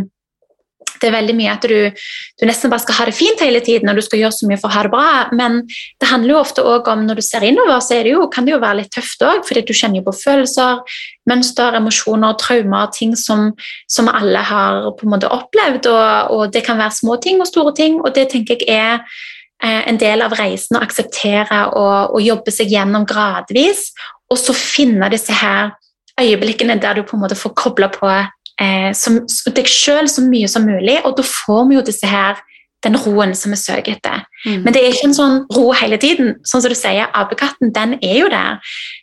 det 0.99 1.07
er 1.07 1.15
veldig 1.15 1.35
mye 1.37 1.51
at 1.53 1.63
du, 1.63 1.91
du, 2.39 2.43
nesten 2.47 2.71
bare 2.71 2.83
skal 2.83 2.97
ha 2.97 3.05
det 3.07 3.15
fint 3.15 3.39
hele 3.43 3.61
tiden 3.63 3.87
og 3.87 3.95
du 3.95 4.03
skal 4.03 4.19
gjøre 4.19 4.35
så 4.35 4.49
mye 4.49 4.59
for 4.59 4.67
å 4.67 4.75
ha 4.75 4.83
det 4.83 4.91
bra. 4.91 5.05
Men 5.35 5.61
det 5.69 6.09
handler 6.09 6.33
jo 6.33 6.41
ofte 6.41 6.65
også 6.65 6.93
om 6.93 7.05
når 7.07 7.21
du 7.21 7.23
ser 7.23 7.45
innover, 7.47 7.79
så 7.83 8.01
det 8.03 8.11
jo, 8.11 8.25
kan 8.33 8.47
det 8.47 8.55
jo 8.55 8.61
være 8.63 8.81
litt 8.81 8.91
tøft 8.95 9.23
òg. 9.23 9.45
Fordi 9.47 9.63
du 9.63 9.71
kjenner 9.71 10.01
jo 10.01 10.09
på 10.09 10.17
følelser, 10.19 10.83
mønster, 11.29 11.79
emosjoner, 11.79 12.35
traumer, 12.41 12.91
ting 12.95 13.15
som, 13.19 13.49
som 13.91 14.11
alle 14.11 14.43
har 14.51 14.91
på 14.99 15.07
en 15.07 15.15
måte 15.15 15.31
opplevd. 15.31 15.87
Og, 15.87 16.35
og, 16.35 16.45
det 16.55 16.65
kan 16.67 16.79
være 16.81 16.99
små 16.99 17.19
ting 17.23 17.39
og 17.39 17.47
store 17.47 17.75
ting, 17.79 18.01
og 18.03 18.15
det 18.17 18.29
tenker 18.33 18.59
jeg 18.59 18.79
er 18.79 19.03
Eh, 19.03 19.38
en 19.67 19.97
del 19.99 20.23
av 20.23 20.35
reisen 20.39 20.77
å 20.77 20.83
akseptere 20.85 21.65
og, 21.75 22.15
og, 22.15 22.21
jobbe 22.23 22.53
seg 22.53 22.71
gjennom 22.71 23.05
gradvis. 23.09 23.89
Og 24.31 24.39
så 24.39 24.55
finne 24.55 25.09
disse 25.11 25.35
her 25.35 25.73
øyeblikkene 26.19 26.79
der 26.79 26.99
du 26.99 27.03
på 27.07 27.17
en 27.17 27.23
måte 27.23 27.37
får 27.39 27.55
kobla 27.59 27.89
på 27.91 28.09
eh, 28.09 28.91
som, 28.95 29.21
deg 29.55 29.67
sjøl 29.67 30.09
så 30.11 30.23
mye 30.25 30.49
som 30.51 30.67
mulig, 30.67 30.99
og 31.03 31.17
da 31.17 31.25
får 31.25 31.67
vi 31.69 31.79
jo 31.79 31.85
disse 31.89 32.07
her 32.09 32.39
den 32.85 32.95
roen 32.95 33.33
som 33.35 33.51
vi 33.51 33.59
søker 33.59 33.97
etter. 33.97 34.21
Mm. 34.45 34.61
Men 34.63 34.75
det 34.75 34.83
er 34.83 34.93
ikke 34.93 35.09
en 35.09 35.17
sånn 35.17 35.41
ro 35.55 35.65
hele 35.75 35.97
tiden. 35.99 36.37
Sånn 36.47 36.63
som 36.63 36.71
du 36.71 36.77
sier, 36.79 37.09
Apekatten 37.11 37.73
den 37.75 37.97
er 37.99 38.21
jo 38.21 38.29
der. 38.31 38.61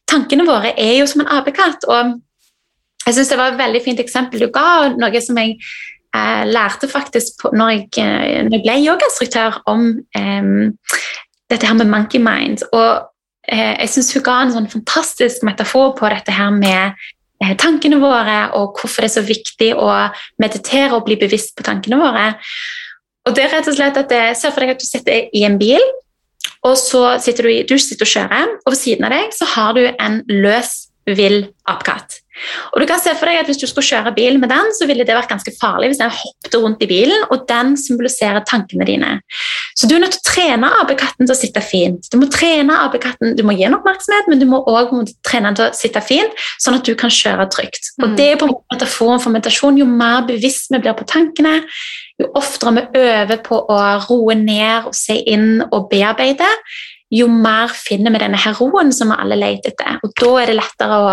Tankene 0.09 0.47
våre 0.49 0.73
er 0.81 0.95
jo 1.03 1.09
som 1.11 1.25
en 1.25 1.33
apekatt. 1.37 1.85
og 1.85 2.17
jeg 3.07 3.15
synes 3.15 3.29
Det 3.29 3.39
var 3.39 3.53
et 3.53 3.59
veldig 3.59 3.83
fint 3.85 4.01
eksempel 4.01 4.41
du 4.41 4.49
ga, 4.53 4.95
noe 4.97 5.21
som 5.21 5.37
jeg 5.39 5.59
jeg 6.17 6.49
lærte 6.55 6.89
faktisk 6.91 7.43
på, 7.43 7.51
når, 7.57 7.75
jeg, 7.75 7.85
eh, 8.03 8.41
når 8.47 8.57
jeg 8.57 8.65
ble 8.65 8.79
yogainstruktør, 8.85 9.61
om 9.71 9.85
um, 10.19 10.73
dette 11.51 11.69
her 11.69 11.77
med 11.79 11.91
monkey 11.93 12.23
mind. 12.23 12.65
Og 12.73 13.07
uh, 13.53 13.75
jeg 13.81 13.93
syns 13.93 14.13
hun 14.17 14.25
ga 14.27 14.39
en 14.43 14.55
sånn 14.57 14.73
fantastisk 14.73 15.47
metafor 15.47 15.95
på 15.99 16.11
dette 16.13 16.35
her 16.35 16.55
med 16.55 16.97
uh, 17.45 17.55
tankene 17.61 18.01
våre, 18.03 18.41
og 18.59 18.81
hvorfor 18.81 19.05
det 19.05 19.13
er 19.13 19.17
så 19.19 19.27
viktig 19.27 19.71
å 19.77 19.91
meditere 20.43 20.95
og 20.97 21.07
bli 21.09 21.19
bevisst 21.21 21.57
på 21.57 21.67
tankene 21.67 22.01
våre. 22.01 22.33
Og 23.27 23.35
det 23.37 23.47
er 23.47 23.57
rett 23.57 23.71
og 23.71 23.79
slett 23.79 23.97
at 23.99 24.11
det, 24.11 24.25
Se 24.39 24.53
for 24.53 24.63
deg 24.63 24.77
at 24.77 24.83
du 24.83 24.87
sitter 24.87 25.31
i 25.35 25.47
en 25.49 25.59
bil, 25.61 25.83
og 26.67 26.77
så 26.79 27.17
sitter 27.23 27.47
du, 27.47 27.75
du 27.75 27.79
sitter 27.79 28.07
og 28.07 28.13
kjører, 28.13 28.53
og 28.65 28.73
ved 28.73 28.79
siden 28.81 29.07
av 29.07 29.15
deg 29.15 29.35
så 29.35 29.49
har 29.55 29.75
du 29.77 29.83
en 29.87 30.21
løs, 30.31 30.87
vill 31.07 31.45
apekatt. 31.71 32.21
Og 32.75 32.83
du 32.83 32.87
kan 32.89 33.01
se 33.01 33.15
for 33.17 33.29
deg 33.29 33.41
at 33.41 33.49
Hvis 33.49 33.61
du 33.61 33.67
skulle 33.69 33.87
kjøre 33.87 34.13
bil 34.17 34.39
med 34.43 34.51
den, 34.53 34.73
så 34.77 34.87
ville 34.89 35.05
det 35.07 35.15
vært 35.17 35.31
ganske 35.31 35.53
farlig 35.61 35.93
hvis 35.93 36.01
den 36.01 36.13
hoppet 36.13 36.57
rundt 36.61 36.83
i 36.85 36.89
bilen, 36.91 37.27
og 37.31 37.47
den 37.49 37.75
symboliserer 37.81 38.45
tankene 38.49 38.87
dine. 38.89 39.13
Så 39.77 39.89
du 39.89 39.95
er 39.97 40.03
nødt 40.03 40.17
til 40.17 40.23
å 40.23 40.27
trene 40.27 40.71
apekatten 40.83 41.27
til 41.27 41.35
å 41.35 41.39
sitte 41.39 41.63
fint. 41.65 42.09
Du 42.13 42.19
må 42.21 42.29
trene 42.33 42.79
apekatten, 42.87 43.37
du 43.39 43.43
må 43.47 43.55
gi 43.57 43.67
den 43.67 43.77
oppmerksomhet, 43.79 44.29
men 44.33 44.43
du 44.43 44.47
må 44.51 44.63
også 44.65 45.05
trene 45.27 45.53
den 45.53 45.61
til 45.61 45.69
å 45.69 45.77
sitte 45.77 46.03
fint, 46.05 46.43
sånn 46.63 46.79
at 46.79 46.89
du 46.89 46.93
kan 46.99 47.13
kjøre 47.13 47.49
trygt. 47.53 47.93
Og 48.03 48.11
mm. 48.11 48.17
Det 48.19 48.29
er 48.33 48.41
på 48.41 48.49
en 48.49 48.55
måte 48.55 48.77
metaforen 48.77 49.23
for 49.23 49.37
meditasjon. 49.37 49.81
Jo 49.81 49.87
mer 49.91 50.27
bevisst 50.29 50.73
vi 50.75 50.83
blir 50.83 50.97
på 50.99 51.07
tankene, 51.09 51.61
jo 52.21 52.33
oftere 52.39 52.75
vi 52.77 53.07
øver 53.07 53.41
på 53.45 53.63
å 53.73 53.79
roe 54.09 54.37
ned 54.41 54.91
og 54.91 54.97
se 54.97 55.19
inn 55.29 55.63
og 55.71 55.89
bearbeide, 55.93 56.49
jo 57.15 57.29
mer 57.31 57.71
finner 57.71 58.11
vi 58.15 58.21
denne 58.23 58.41
her 58.41 58.57
roen 58.59 58.93
som 58.95 59.13
vi 59.13 59.19
alle 59.21 59.39
leter 59.39 59.73
etter. 59.73 60.01
Og 60.03 60.15
da 60.19 60.33
er 60.43 60.51
det 60.51 60.59
lettere 60.59 60.99
å 60.99 61.11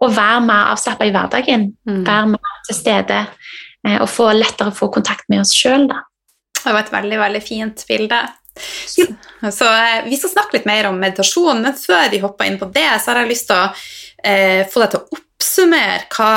å 0.00 0.08
være 0.08 0.42
mer 0.46 0.72
avslappa 0.72 1.06
i 1.08 1.14
hverdagen. 1.14 1.70
Mm. 1.88 2.02
Være 2.06 2.32
mer 2.34 2.60
til 2.68 2.78
stede 2.78 3.20
eh, 3.22 3.98
og 4.00 4.08
få 4.10 4.30
lettere 4.36 4.72
å 4.72 4.76
få 4.76 4.90
kontakt 4.92 5.28
med 5.32 5.42
oss 5.44 5.54
sjøl. 5.56 5.88
Det 6.60 6.68
var 6.68 6.82
et 6.82 6.92
veldig, 6.92 7.18
veldig 7.20 7.42
fint 7.44 7.84
bilde. 7.88 8.20
Så, 8.60 9.06
så 9.52 9.68
eh, 9.70 10.02
Vi 10.08 10.18
skal 10.20 10.34
snakke 10.34 10.58
litt 10.58 10.68
mer 10.68 10.90
om 10.90 10.98
meditasjon, 11.00 11.62
men 11.64 11.76
før 11.78 12.10
vi 12.12 12.22
hopper 12.24 12.50
inn 12.50 12.60
på 12.60 12.70
det, 12.74 12.88
så 13.00 13.12
har 13.12 13.22
jeg 13.22 13.32
lyst 13.32 13.48
til 13.50 13.60
å 13.60 13.70
eh, 14.24 14.68
få 14.70 14.84
deg 14.84 14.94
til 14.94 15.00
å 15.00 15.20
oppsummere 15.20 16.04
hva 16.16 16.34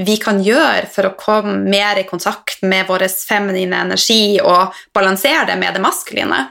vi 0.00 0.16
kan 0.22 0.38
gjøre 0.42 0.86
for 0.92 1.08
å 1.08 1.16
komme 1.18 1.56
mer 1.68 1.98
i 2.00 2.06
kontakt 2.08 2.62
med 2.62 2.86
vår 2.88 3.06
feminine 3.10 3.82
energi 3.86 4.38
og 4.40 4.76
balansere 4.96 5.48
det 5.50 5.58
med 5.60 5.76
det 5.76 5.82
maskuline. 5.82 6.44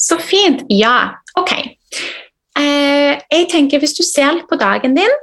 Så 0.00 0.18
fint. 0.22 0.64
Ja, 0.72 1.12
ok. 1.38 1.52
Eh, 2.58 3.20
jeg 3.30 3.48
tenker 3.52 3.80
Hvis 3.80 3.94
du 3.96 4.02
ser 4.04 4.32
litt 4.34 4.48
på 4.50 4.58
dagen 4.60 4.96
din, 4.96 5.18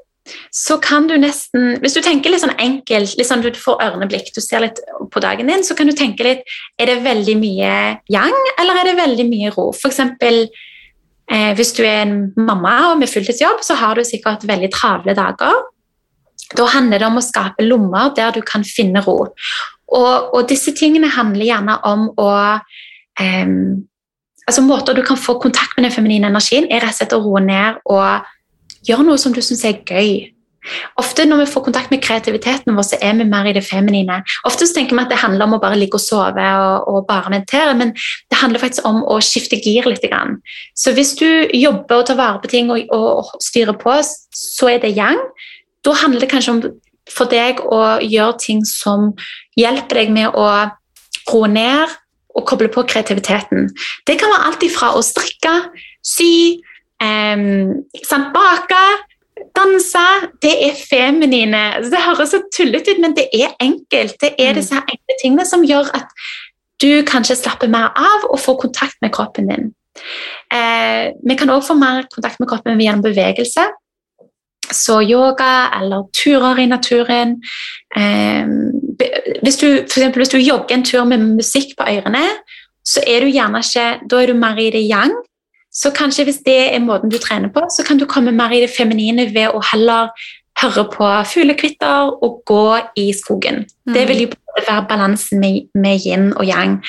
så 0.54 0.78
kan 0.84 1.08
du 1.10 1.16
nesten 1.20 1.78
Hvis 1.84 1.96
du 1.98 2.02
tenker 2.06 2.32
litt 2.32 2.44
sånn 2.44 2.56
enkelt, 2.62 3.16
litt 3.18 3.30
sånn 3.30 3.44
du 3.44 3.50
får 3.56 3.82
ørneblikk, 3.84 4.32
du 4.36 4.42
ser 4.44 4.64
litt 4.66 4.82
på 5.14 5.24
dagen 5.24 5.50
din, 5.52 5.66
så 5.66 5.76
kan 5.78 5.90
du 5.90 5.96
tenke 5.98 6.26
litt 6.28 6.58
Er 6.80 6.92
det 6.92 7.00
veldig 7.06 7.38
mye 7.40 7.72
yang, 8.14 8.38
eller 8.58 8.82
er 8.82 8.92
det 8.92 8.98
veldig 9.00 9.28
mye 9.30 9.54
ro? 9.56 9.70
F.eks. 9.76 10.04
Eh, 11.28 11.52
hvis 11.60 11.74
du 11.76 11.82
er 11.84 12.06
en 12.06 12.20
mamma 12.40 12.94
og 12.94 13.02
med 13.02 13.12
fulltidsjobb, 13.12 13.60
så 13.66 13.76
har 13.76 13.98
du 13.98 14.06
sikkert 14.08 14.46
veldig 14.48 14.70
travle 14.72 15.16
dager. 15.18 15.66
Da 16.56 16.70
handler 16.72 17.02
det 17.02 17.10
om 17.10 17.20
å 17.20 17.26
skape 17.26 17.66
lommer 17.66 18.14
der 18.16 18.32
du 18.38 18.40
kan 18.48 18.64
finne 18.64 19.04
ro. 19.04 19.18
Og, 19.88 20.32
og 20.36 20.48
disse 20.48 20.72
tingene 20.76 21.12
handler 21.12 21.50
gjerne 21.50 21.76
om 21.88 22.08
å 22.16 22.32
eh, 23.20 23.52
altså 24.48 24.64
Måter 24.64 24.96
du 24.96 25.04
kan 25.04 25.20
få 25.20 25.36
kontakt 25.44 25.76
med 25.76 25.84
den 25.84 25.92
feminine 25.92 26.32
energien, 26.32 26.70
er 26.72 26.80
rett 26.84 26.96
og 26.96 27.02
slett 27.02 27.16
å 27.18 27.22
roe 27.24 27.44
ned 27.44 27.82
og 27.92 28.28
Gjør 28.88 29.06
noe 29.08 29.22
som 29.22 29.36
du 29.36 29.42
syns 29.44 29.66
er 29.68 29.80
gøy. 29.84 30.34
Ofte 31.00 31.26
når 31.28 31.44
vi 31.44 31.52
får 31.52 31.64
kontakt 31.68 31.92
med 31.94 32.02
kreativiteten 32.04 32.76
vår, 32.76 32.86
så 32.90 32.98
er 33.04 33.16
vi 33.20 33.28
mer 33.30 33.48
i 33.48 33.54
det 33.56 33.64
feminine. 33.64 34.20
Ofte 34.48 34.68
tenker 34.74 34.98
vi 34.98 35.04
at 35.04 35.12
det 35.14 35.20
handler 35.22 35.48
om 35.48 35.56
å 35.58 35.62
bare 35.64 35.78
ligge 35.80 36.00
og 36.00 36.04
sove 36.04 36.48
og, 36.62 36.88
og 36.92 37.06
bare 37.08 37.32
meditere, 37.32 37.76
men 37.78 37.94
det 37.96 38.40
handler 38.42 38.64
faktisk 38.64 38.88
om 38.88 39.04
å 39.08 39.20
skifte 39.24 39.60
gir 39.64 39.88
litt. 39.88 40.04
Så 40.76 40.94
hvis 40.98 41.16
du 41.20 41.28
jobber 41.56 42.02
og 42.02 42.10
tar 42.10 42.20
vare 42.20 42.42
på 42.44 42.52
ting 42.52 42.72
og, 42.74 42.84
og 42.94 43.32
styrer 43.44 43.78
på, 43.80 43.96
så 44.04 44.74
er 44.74 44.84
det 44.84 44.96
yang. 44.98 45.22
Da 45.86 45.96
handler 46.02 46.26
det 46.26 46.32
kanskje 46.34 46.58
om 46.58 46.66
for 47.08 47.32
deg 47.32 47.62
å 47.64 48.00
gjøre 48.04 48.36
ting 48.44 48.66
som 48.68 49.14
hjelper 49.60 50.04
deg 50.04 50.12
med 50.16 50.36
å 50.36 50.48
roe 51.32 51.52
ned 51.52 51.96
og 52.38 52.46
koble 52.48 52.70
på 52.72 52.84
kreativiteten. 52.88 53.72
Det 54.06 54.18
kan 54.20 54.32
være 54.34 54.50
alt 54.52 54.66
ifra 54.68 54.92
å 54.96 55.04
strikke, 55.06 55.54
sy, 56.06 56.60
Um, 57.04 57.86
bake, 58.34 58.84
danse. 59.58 60.06
Det 60.42 60.54
er 60.70 60.76
feminine. 60.90 61.64
Det 61.92 62.04
høres 62.08 62.34
så 62.34 62.42
tullete 62.58 62.96
ut, 62.96 63.02
men 63.02 63.16
det 63.18 63.28
er 63.34 63.56
enkelt. 63.62 64.16
Det 64.22 64.34
er 64.38 64.54
mm. 64.54 64.60
disse 64.62 64.76
enkle 64.76 65.18
tingene 65.22 65.46
som 65.46 65.66
gjør 65.66 65.92
at 65.98 66.14
du 66.82 67.04
kanskje 67.10 67.38
slapper 67.40 67.70
mer 67.70 67.90
av 67.98 68.30
og 68.30 68.40
får 68.40 68.62
kontakt 68.68 68.98
med 69.02 69.14
kroppen 69.14 69.50
din. 69.50 69.74
Eh, 70.54 71.14
vi 71.30 71.36
kan 71.36 71.50
også 71.50 71.74
få 71.74 71.78
mer 71.80 72.06
kontakt 72.14 72.40
med 72.40 72.50
kroppen 72.50 72.82
gjennom 72.82 73.06
bevegelse. 73.06 73.68
så 74.72 75.02
yoga 75.02 75.70
eller 75.80 76.04
turer 76.12 76.58
i 76.60 76.66
naturen 76.66 77.38
eh, 77.96 78.44
hvis, 79.44 79.58
du, 79.58 79.68
for 79.88 80.00
eksempel, 80.00 80.20
hvis 80.20 80.34
du 80.34 80.38
jogger 80.38 80.76
en 80.76 80.84
tur 80.84 81.06
med 81.08 81.24
musikk 81.38 81.72
på 81.78 81.88
ørene, 81.88 82.24
så 82.84 83.00
er 83.08 83.24
du 83.24 83.32
gjerne 83.32 83.62
ikke 83.64 83.86
Da 84.10 84.22
er 84.22 84.28
du 84.28 84.34
mer 84.34 84.60
i 84.60 84.70
det 84.72 84.84
yang. 84.90 85.16
Så 85.78 85.92
kanskje 85.94 86.26
hvis 86.26 86.42
det 86.46 86.58
er 86.74 86.82
måten 86.82 87.12
du 87.14 87.20
trener 87.22 87.52
på, 87.54 87.62
så 87.70 87.86
kan 87.86 88.00
du 88.02 88.08
komme 88.10 88.34
mer 88.34 88.54
i 88.56 88.64
det 88.64 88.74
feminine 88.74 89.28
ved 89.36 89.54
å 89.54 89.62
heller 89.72 90.10
høre 90.58 90.88
på 90.90 91.08
fuglekvitter 91.30 92.16
og 92.26 92.42
gå 92.50 92.66
i 92.98 93.12
skogen. 93.14 93.66
Mm. 93.86 93.94
Det 93.94 94.06
vil 94.10 94.22
jo 94.26 94.30
være 94.58 94.86
balansen 94.90 95.40
med, 95.40 95.68
med, 95.78 96.02
yin 96.02 96.32
og 96.34 96.48
yang. 96.48 96.80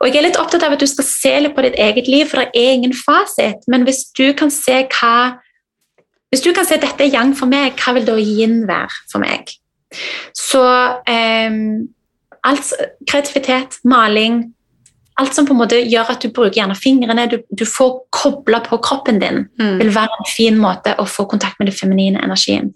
Og 0.00 0.08
Jeg 0.08 0.20
er 0.20 0.28
litt 0.28 0.38
opptatt 0.38 0.62
av 0.62 0.76
at 0.76 0.82
du 0.82 0.86
skal 0.86 1.06
se 1.06 1.32
litt 1.42 1.56
på 1.56 1.64
ditt 1.66 1.78
eget 1.78 2.08
liv, 2.08 2.28
for 2.30 2.44
det 2.44 2.54
er 2.54 2.76
ingen 2.78 2.94
fasit. 2.94 3.66
Men 3.66 3.82
hvis 3.88 4.04
du 4.16 4.30
kan 4.38 4.52
se 4.54 4.84
hva 4.86 5.40
hvis 6.30 6.44
du 6.44 6.52
kan 6.54 6.62
se 6.62 6.76
at 6.78 6.84
dette 6.84 7.02
er 7.02 7.10
yang 7.10 7.32
for 7.34 7.50
meg, 7.50 7.74
hva 7.74 7.96
vil 7.96 8.06
da 8.06 8.14
yin 8.14 8.62
være 8.68 9.00
for 9.10 9.18
meg? 9.18 9.50
Så 10.38 10.62
eh, 11.10 11.56
alt, 12.46 12.70
kreativitet, 13.10 13.80
maling, 13.82 14.44
alt 15.20 15.34
som 15.36 15.46
på 15.46 15.54
en 15.54 15.60
måte 15.60 15.78
gjør 15.84 16.12
at 16.14 16.22
du 16.24 16.30
bruker 16.32 16.56
gjerne 16.58 16.76
fingrene, 16.78 17.26
du, 17.30 17.36
du 17.52 17.64
får 17.68 17.92
kobla 18.14 18.62
på 18.64 18.78
kroppen 18.84 19.20
din, 19.20 19.42
mm. 19.60 19.76
vil 19.82 19.92
være 19.94 20.16
en 20.16 20.28
fin 20.30 20.56
måte 20.60 20.94
å 21.00 21.06
få 21.08 21.26
kontakt 21.30 21.60
med 21.60 21.68
den 21.68 21.76
feminine 21.76 22.22
energien. 22.24 22.70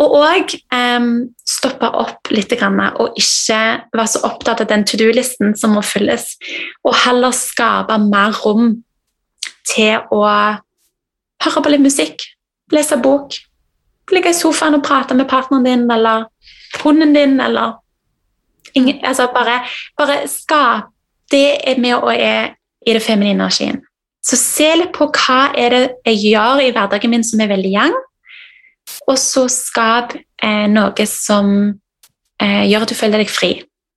Og 0.00 0.16
òg 0.18 0.54
um, 0.74 1.28
stoppe 1.48 1.90
opp 2.02 2.32
litt 2.34 2.52
og 2.58 3.20
ikke 3.20 3.60
være 3.94 4.08
så 4.10 4.24
opptatt 4.26 4.64
av 4.64 4.70
den 4.72 4.84
to 4.88 4.98
do-listen 5.00 5.54
som 5.58 5.76
må 5.76 5.84
fylles, 5.86 6.34
og 6.82 6.96
heller 7.04 7.34
skape 7.36 8.00
mer 8.08 8.34
rom 8.42 8.80
til 9.68 10.02
å 10.10 10.24
høre 11.44 11.62
på 11.62 11.72
litt 11.72 11.84
musikk, 11.84 12.26
lese 12.74 12.98
bok, 13.00 13.36
ligge 14.12 14.32
i 14.32 14.36
sofaen 14.36 14.78
og 14.78 14.86
prate 14.86 15.14
med 15.14 15.28
partneren 15.30 15.66
din 15.66 15.90
eller 15.92 16.26
hunden 16.82 17.14
din, 17.14 17.38
eller 17.40 17.78
ingen, 18.74 18.98
altså 19.06 19.28
bare, 19.34 19.60
bare 19.98 20.22
skap 20.30 20.94
det 21.32 21.60
er 21.68 21.80
med 21.80 21.96
og 21.98 22.12
er 22.14 22.54
i 22.86 22.94
det 22.94 23.02
feminine 23.04 23.36
energien. 23.38 23.82
Så 24.24 24.36
se 24.36 24.68
litt 24.76 24.92
på 24.96 25.08
hva 25.14 25.48
er 25.56 25.74
det 25.74 25.82
jeg 26.08 26.32
gjør 26.32 26.62
i 26.64 26.70
hverdagen 26.74 27.12
min 27.12 27.24
som 27.24 27.40
er 27.40 27.50
veldig 27.52 27.72
yang, 27.72 27.96
og 29.08 29.16
så 29.20 29.46
skap 29.52 30.14
eh, 30.16 30.66
noe 30.70 31.06
som 31.08 31.50
eh, 32.42 32.64
gjør 32.68 32.84
at 32.84 32.92
du 32.92 32.96
føler 32.98 33.22
deg 33.22 33.32
fri. 33.32 33.52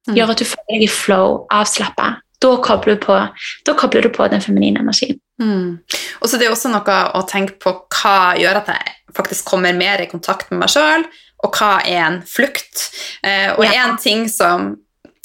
Mm. 0.10 0.18
Gjør 0.18 0.34
at 0.34 0.42
du 0.42 0.48
føler 0.48 0.76
deg 0.76 0.86
i 0.88 0.92
flow, 0.92 1.42
avslappa. 1.54 2.14
Da 2.42 2.50
da 2.50 3.74
kobler, 3.78 4.02
du 4.02 4.10
på, 4.10 4.28
den 4.28 4.42
feminine 4.42 4.82
energien. 4.82 5.20
Mm. 5.42 5.78
Og 6.22 6.30
så 6.30 6.38
Det 6.38 6.48
er 6.48 6.54
også 6.54 6.72
noe 6.74 6.96
å 7.14 7.22
tenke 7.30 7.60
på 7.62 7.74
hva 7.86 8.34
gjør 8.40 8.64
at 8.64 8.72
jeg 8.74 8.96
faktisk 9.14 9.46
kommer 9.46 9.78
mer 9.78 10.02
i 10.02 10.10
kontakt 10.10 10.50
med 10.50 10.64
meg 10.64 10.72
sjøl, 10.74 11.06
og 11.46 11.58
hva 11.58 11.82
er 11.86 12.02
en 12.08 12.22
flukt. 12.26 12.88
Eh, 13.22 13.54
og 13.54 13.66
ja. 13.66 13.86
en 13.86 13.98
ting 14.02 14.26
som 14.30 14.74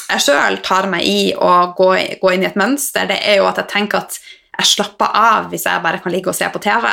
jeg 0.07 0.23
sjøl 0.23 0.61
tar 0.65 0.89
meg 0.91 1.07
i 1.07 1.33
å 1.35 1.53
gå, 1.77 1.91
gå, 2.21 2.33
inn 2.33 2.45
i 2.45 2.49
et 2.49 2.59
mønster, 2.59 3.09
det 3.11 3.19
er 3.27 3.41
jo 3.41 3.49
at 3.49 3.59
jeg 3.63 3.71
tenker 3.73 4.05
at 4.05 4.19
jeg 4.57 4.71
slapper 4.71 5.11
av 5.19 5.51
hvis 5.51 5.67
jeg 5.69 5.83
bare 5.85 6.01
kan 6.01 6.15
ligge 6.15 6.31
og 6.33 6.39
se 6.39 6.47
på 6.53 6.63
TV. 6.65 6.87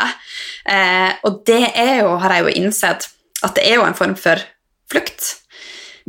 Eh, 0.68 1.12
og 1.28 1.44
det 1.48 1.62
er 1.70 2.02
jo, 2.02 2.18
har 2.20 2.36
jeg 2.36 2.44
jo 2.44 2.58
innsett, 2.64 3.08
at 3.44 3.56
det 3.56 3.64
er 3.70 3.78
jo 3.78 3.86
en 3.88 3.98
form 3.98 4.18
for 4.20 4.42
flukt. 4.92 5.30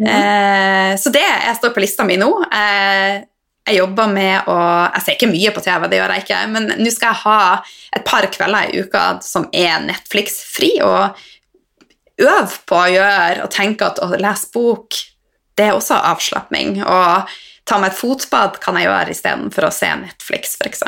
Mm. 0.01 0.09
Eh, 0.11 0.91
så 0.99 1.13
det 1.15 1.23
jeg 1.23 1.55
står 1.61 1.75
på 1.75 1.85
lista 1.85 2.07
mi 2.07 2.19
nå. 2.19 2.31
Eh, 2.49 3.23
jeg 3.65 3.79
jobber 3.79 4.11
med 4.13 4.49
å 4.53 4.57
Jeg 4.93 5.05
ser 5.05 5.15
ikke 5.17 5.31
mye 5.31 5.53
på 5.55 5.63
TV, 5.65 5.87
det 5.89 6.01
gjør 6.01 6.13
jeg 6.13 6.25
ikke, 6.27 6.41
men 6.53 6.67
nå 6.77 6.91
skal 6.93 7.15
jeg 7.15 7.23
ha 7.23 7.39
et 7.97 8.05
par 8.05 8.27
kvelder 8.29 8.69
i 8.69 8.83
uka 8.85 9.05
som 9.25 9.47
er 9.57 9.79
Netflix-fri, 9.87 10.75
og 10.85 11.17
øve 12.21 12.59
på 12.69 12.77
å 12.77 12.91
gjøre 12.93 13.47
og 13.47 13.55
tenke 13.55 13.89
at 13.89 14.03
å 14.05 14.11
lese 14.13 14.51
bok 14.53 14.99
det 15.59 15.69
er 15.69 15.77
også 15.77 16.01
avslapning. 16.13 16.81
Og 16.83 17.31
ta 17.69 17.79
meg 17.81 17.93
et 17.93 18.01
fotbad 18.01 18.61
kan 18.63 18.77
jeg 18.79 18.89
gjøre 18.89 19.15
istedenfor 19.15 19.69
å 19.69 19.73
se 19.75 19.91
Netflix, 20.03 20.59
f.eks. 20.61 20.85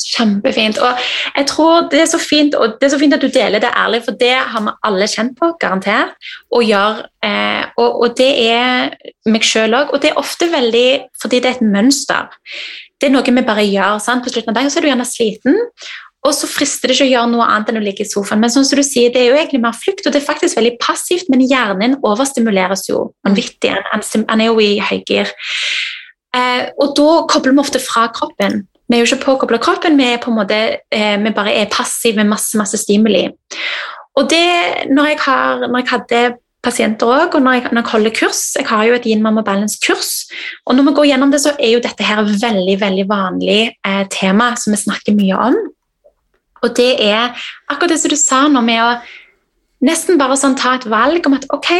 Kjempefint. 0.00 0.78
Og 0.80 1.00
jeg 1.36 1.46
tror 1.50 1.88
det 1.92 2.00
er 2.02 2.22
fint 2.24 2.54
det 2.56 2.86
er 2.86 2.92
så 2.92 3.00
fint 3.00 3.14
at 3.16 3.24
du 3.24 3.28
deler 3.32 3.60
det 3.60 3.72
ærlig, 3.76 4.02
for 4.06 4.16
det 4.16 4.32
har 4.32 4.64
vi 4.64 4.76
alle 4.88 5.08
kjent 5.12 5.36
på, 5.38 5.52
garantert. 5.60 6.16
Og, 6.54 6.64
gjør, 6.64 7.02
eh, 7.24 7.64
og, 7.76 8.04
og 8.04 8.14
det 8.18 8.30
er 8.48 8.94
meg 9.28 9.44
sjøl 9.44 9.76
òg. 9.76 9.94
Og 9.94 10.02
det 10.02 10.12
er 10.12 10.20
ofte 10.20 10.48
veldig 10.52 10.88
fordi 11.20 11.40
det 11.40 11.50
er 11.50 11.58
et 11.58 11.74
mønster. 11.76 12.30
Det 13.00 13.08
er 13.08 13.14
noe 13.14 13.24
vi 13.24 13.44
bare 13.44 13.64
gjør. 13.64 14.00
Sant? 14.02 14.24
På 14.24 14.32
slutten 14.32 14.52
av 14.52 14.60
dagen 14.60 14.72
så 14.72 14.80
er 14.80 14.86
du 14.86 14.92
gjerne 14.92 15.08
sliten, 15.08 15.60
og 16.20 16.34
så 16.36 16.48
frister 16.50 16.90
det 16.90 16.98
ikke 16.98 17.06
å 17.06 17.12
gjøre 17.14 17.30
noe 17.32 17.46
annet 17.48 17.70
enn 17.72 17.80
å 17.80 17.84
ligge 17.84 18.04
i 18.04 18.08
sofaen. 18.08 18.42
Men 18.42 18.52
sånn 18.52 18.66
som 18.68 18.76
du 18.76 18.84
sier, 18.84 19.12
det 19.12 19.22
er 19.22 19.30
jo 19.30 19.38
egentlig 19.38 19.62
mer 19.62 19.76
flukt, 19.76 20.04
og 20.04 20.12
det 20.12 20.20
er 20.20 20.26
faktisk 20.26 20.58
veldig 20.58 20.74
passivt, 20.82 21.30
men 21.32 21.46
hjernen 21.48 21.96
overstimuleres 22.04 22.84
jo 22.90 23.06
vanvittig. 23.24 23.72
Han 24.28 24.42
er 24.42 24.50
jo 24.50 24.58
i 24.60 24.74
høygir. 24.84 25.32
Eh, 26.36 26.68
og 26.76 26.92
da 26.98 27.14
kobler 27.30 27.56
vi 27.56 27.64
ofte 27.64 27.80
fra 27.82 28.04
kroppen. 28.12 28.66
Vi 28.90 28.98
er 28.98 29.00
jo 29.00 29.08
ikke 29.08 29.24
påkobla 29.24 29.62
kroppen, 29.62 29.96
vi, 29.96 30.10
er 30.12 30.20
på 30.20 30.28
en 30.32 30.38
måte, 30.42 30.60
eh, 30.92 31.16
vi 31.24 31.32
bare 31.32 31.56
er 31.56 31.72
passive 31.72 32.20
med 32.20 32.34
masse, 32.34 32.52
masse 32.58 32.76
stimuli. 32.82 33.24
Og 34.20 34.28
det, 34.28 34.44
når 34.92 35.12
jeg, 35.14 35.20
har, 35.24 35.66
når 35.70 35.80
jeg 35.80 35.90
hadde 35.94 36.22
pasienter 36.60 37.08
òg, 37.08 37.34
og 37.38 37.44
når 37.46 37.56
jeg, 37.56 37.66
når 37.70 37.80
jeg, 37.80 37.90
holder 37.94 38.16
kurs 38.18 38.40
Jeg 38.58 38.66
har 38.68 38.84
jo 38.84 38.96
et 38.98 39.06
Yin 39.08 39.22
Mama 39.24 39.40
Balance-kurs. 39.40 40.28
og 40.66 40.76
Når 40.76 40.90
vi 40.90 40.96
går 40.98 41.10
gjennom 41.14 41.32
det, 41.32 41.40
så 41.40 41.54
er 41.56 41.72
jo 41.72 41.80
dette 41.80 42.04
her 42.04 42.20
veldig 42.28 42.80
veldig 42.80 43.06
vanlig 43.08 43.60
eh, 43.72 44.02
tema 44.12 44.52
som 44.60 44.76
vi 44.76 44.82
snakker 44.84 45.16
mye 45.16 45.38
om. 45.48 45.56
Og 46.64 46.74
det 46.76 46.92
er 47.04 47.36
akkurat 47.70 47.94
det 47.94 48.00
som 48.02 48.12
du 48.12 48.18
sa 48.20 48.42
nå, 48.48 48.62
med 48.64 48.82
å 48.84 48.90
nesten 49.86 50.20
bare 50.20 50.36
sånn 50.36 50.58
ta 50.60 50.76
et 50.76 50.88
valg 50.90 51.24
om 51.26 51.38
at 51.38 51.46
ok, 51.54 51.70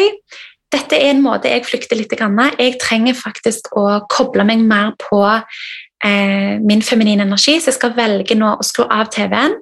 dette 0.70 0.96
er 0.96 1.12
en 1.12 1.22
måte 1.24 1.50
jeg 1.50 1.66
flykter 1.66 1.98
litt. 1.98 2.14
Jeg 2.14 2.78
trenger 2.80 3.18
faktisk 3.18 3.72
å 3.76 4.02
koble 4.12 4.46
meg 4.46 4.62
mer 4.62 4.94
på 5.02 5.22
eh, 5.26 6.56
min 6.62 6.82
feminine 6.82 7.26
energi, 7.26 7.58
så 7.58 7.72
jeg 7.72 7.80
skal 7.80 7.96
velge 7.98 8.38
nå 8.38 8.54
å 8.56 8.66
skru 8.66 8.86
av 8.86 9.10
TV-en. 9.12 9.58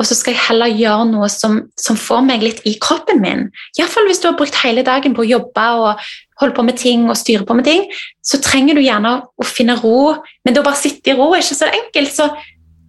Og 0.00 0.06
så 0.08 0.16
skal 0.16 0.34
jeg 0.34 0.44
heller 0.48 0.72
gjøre 0.72 1.06
noe 1.10 1.28
som, 1.30 1.58
som 1.78 1.98
får 2.00 2.22
meg 2.26 2.42
litt 2.42 2.62
i 2.66 2.74
kroppen 2.82 3.20
min. 3.22 3.44
Iallfall 3.78 4.08
hvis 4.08 4.22
du 4.22 4.30
har 4.30 4.38
brukt 4.38 4.56
hele 4.64 4.84
dagen 4.86 5.14
på 5.14 5.22
å 5.22 5.28
jobbe 5.28 5.66
og 5.78 6.06
holde 6.42 6.56
på 6.56 6.64
med 6.66 6.78
ting 6.80 7.04
og 7.06 7.18
styre 7.20 7.46
på 7.46 7.54
med 7.54 7.68
ting, 7.68 7.84
så 8.24 8.40
trenger 8.42 8.76
du 8.76 8.82
gjerne 8.82 9.12
å 9.22 9.46
finne 9.46 9.76
ro. 9.78 10.16
Men 10.42 10.56
det 10.56 10.62
å 10.62 10.66
bare 10.66 10.80
sitte 10.80 11.12
i 11.12 11.16
ro 11.18 11.30
er 11.32 11.44
ikke 11.44 11.60
så 11.60 11.70
enkelt. 11.70 12.16
Så 12.16 12.28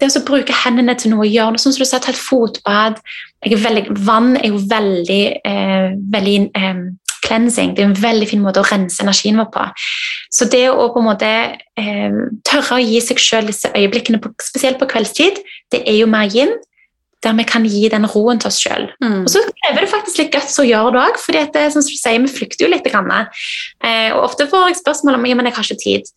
det 0.02 0.10
å 0.10 0.24
bruke 0.26 0.56
hendene 0.64 0.96
til 1.00 1.14
noe, 1.14 1.28
gjøre 1.30 1.56
noe 1.56 1.62
sånn 1.62 1.76
som 1.76 1.84
du 1.84 1.89
sa, 1.89 2.00
ta 2.02 2.12
et 2.12 2.20
fotbad 2.20 3.00
veldig, 3.44 3.86
Vann 4.06 4.36
er 4.39 4.50
jo 4.52 4.60
veldig, 4.70 5.24
eh, 5.46 5.94
veldig 6.14 6.36
eh, 6.56 6.84
cleansing. 7.24 7.76
Det 7.76 7.84
er 7.84 7.89
en 7.91 8.02
veldig 8.02 8.28
fin 8.30 8.44
måte 8.44 8.62
å 8.62 8.68
rense 8.68 9.04
energien 9.04 9.39
vår 9.39 9.50
på. 9.54 9.64
Så 10.34 10.50
det 10.52 10.66
å 10.72 10.89
på 10.94 11.02
en 11.02 11.10
måte 11.10 11.32
eh, 11.80 12.20
tørre 12.48 12.78
å 12.78 12.84
gi 12.84 13.00
seg 13.04 13.22
selv 13.22 13.52
disse 13.52 13.72
øyeblikkene, 13.72 14.22
på, 14.24 14.34
spesielt 14.44 14.80
på 14.82 14.89
kveldstid, 14.91 15.41
det 15.74 15.84
er 15.88 16.00
jo 16.02 16.12
mer 16.12 16.30
yin. 16.32 16.56
Der 17.24 17.32
vi 17.38 17.46
kan 17.48 17.64
gi 17.64 17.86
den 17.88 18.04
roen 18.12 18.41
til 18.41 18.50
oss 18.50 18.58
sjøl. 18.60 18.89
Mm. 19.00 19.22
Og 19.22 19.30
så 19.32 19.39
krever 19.48 19.86
det 19.86 19.91
faktisk 19.94 20.20
litt 20.20 20.34
guts 20.34 20.58
å 20.60 20.66
gjøre 20.68 20.91
det 20.91 21.04
òg, 21.06 21.20
for 21.24 21.70
som 21.72 21.86
du 21.86 21.94
sier, 21.96 22.20
vi 22.20 22.28
flykter 22.28 22.66
jo 22.66 22.72
litt. 22.74 22.89
Eh, 22.91 24.10
og 24.12 24.26
ofte 24.26 24.50
får 24.52 24.66
jeg 24.68 24.82
spørsmål 24.82 25.16
om 25.16 25.30
ja, 25.30 25.38
men 25.39 25.48
jeg 25.48 25.56
har 25.56 25.70
ikke 25.70 25.84
tid. 25.86 26.12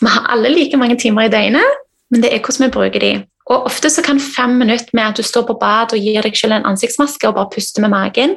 Vi 0.00 0.10
har 0.10 0.26
alle 0.34 0.50
like 0.50 0.80
mange 0.80 0.98
timer 0.98 1.28
i 1.28 1.30
døgnet, 1.30 1.84
men 2.14 2.22
det 2.22 2.30
er 2.30 2.38
hvordan 2.38 2.68
vi 2.68 2.74
bruker 2.76 3.02
de. 3.02 3.12
Og 3.50 3.66
Ofte 3.68 3.90
så 3.90 4.02
kan 4.06 4.20
fem 4.22 4.54
minutter 4.60 4.94
med 4.94 5.02
at 5.02 5.18
du 5.18 5.26
står 5.26 5.42
på 5.48 5.56
bad 5.60 5.92
og 5.92 5.98
gir 6.00 6.22
deg 6.22 6.36
selv 6.38 6.54
en 6.56 6.68
ansiktsmaske 6.70 7.26
og 7.28 7.34
bare 7.34 7.50
puster 7.52 7.82
med 7.82 7.90
magen, 7.92 8.36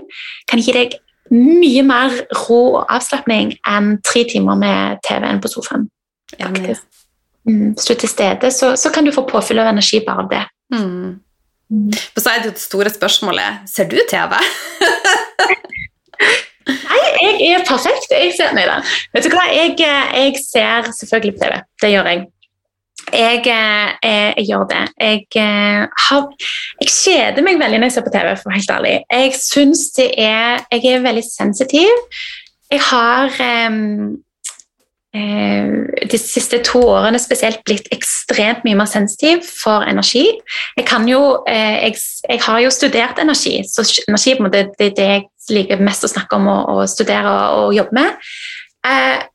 kan 0.49 0.59
gi 0.59 0.73
deg 0.73 0.97
mye 1.31 1.83
mer 1.85 2.15
ro 2.47 2.59
og 2.79 2.89
avslapning 2.91 3.53
enn 3.67 3.97
tre 4.07 4.23
timer 4.31 4.57
med 4.59 5.03
TV-en 5.07 5.41
på 5.43 5.51
sofaen. 5.51 5.85
faktisk. 6.41 6.83
Mm, 7.47 7.71
hvis 7.77 7.85
du 7.85 7.93
er 7.93 7.99
til 8.01 8.09
stede, 8.09 8.51
så, 8.51 8.73
så, 8.75 8.89
kan 8.91 9.05
du 9.05 9.11
få 9.15 9.23
påfyll 9.29 9.59
av 9.59 9.69
energi 9.71 10.01
bare 10.03 10.23
av 10.25 10.29
det. 10.31 10.43
Mm. 10.73 11.19
Og 12.15 12.21
Så 12.21 12.29
er 12.29 12.41
det 12.41 12.49
jo 12.49 12.55
det 12.57 12.63
store 12.63 12.89
spørsmålet 12.89 13.69
ser 13.71 13.87
du 13.91 13.99
TV? 14.09 14.35
Nei, 16.67 17.03
jeg 17.39 17.53
er 17.55 17.63
perfekt. 17.63 18.11
Jeg 18.11 18.33
ser, 18.35 18.51
nei. 18.55 18.65
Du 19.23 19.29
hva, 19.31 19.45
jeg, 19.55 19.77
jeg 19.79 20.33
ser 20.41 20.89
selvfølgelig 20.97 21.39
TV. 21.39 21.61
Det 21.79 21.91
gjør 21.93 22.09
jeg. 22.11 22.25
Jeg, 23.13 23.41
jeg, 23.45 23.93
eh, 24.03 24.33
jeg, 24.37 24.45
gjør 24.49 24.67
det. 24.67 24.83
Jeg, 24.99 25.23
eh, 25.39 25.87
har, 26.07 26.23
jeg, 26.81 26.91
kjeder 26.91 27.45
meg 27.45 27.59
veldig 27.61 27.79
når 27.79 27.87
jeg 27.87 27.95
ser 27.95 28.05
på 28.07 28.11
TV, 28.11 28.31
for 28.41 28.55
helt 28.55 28.73
ærlig. 28.75 28.93
Jeg 29.11 29.33
syns 29.39 29.83
det 29.95 30.09
er 30.19 30.65
Jeg 30.71 30.85
er 30.91 31.05
veldig 31.05 31.23
sensitiv. 31.23 32.01
Jeg 32.71 32.81
har 32.83 33.31
um, 33.69 34.17
de 36.11 36.17
siste 36.19 36.59
to 36.67 36.81
årene 36.83 37.19
spesielt 37.19 37.61
blitt 37.65 37.87
ekstremt 37.95 38.65
mye 38.67 38.75
mer 38.75 38.89
sensitiv 38.91 39.39
for 39.47 39.87
energi. 39.87 40.25
Jeg, 40.77 40.85
jo, 41.07 41.21
jeg, 41.47 41.95
jeg 42.29 42.41
har 42.43 42.59
jo 42.59 42.69
studert 42.69 43.21
energi, 43.23 43.61
så 43.63 43.87
energi 44.09 44.35
det, 44.51 44.65
det 44.77 44.91
er 44.91 44.97
det 44.99 45.07
jeg 45.07 45.25
liker 45.55 45.79
mest 45.81 46.03
å 46.03 46.11
snakke 46.11 46.35
om 46.35 46.51
og, 46.51 46.61
og 46.75 46.83
studere 46.91 47.31
og, 47.31 47.63
og 47.69 47.75
jobbe 47.79 48.01
med. 48.01 49.27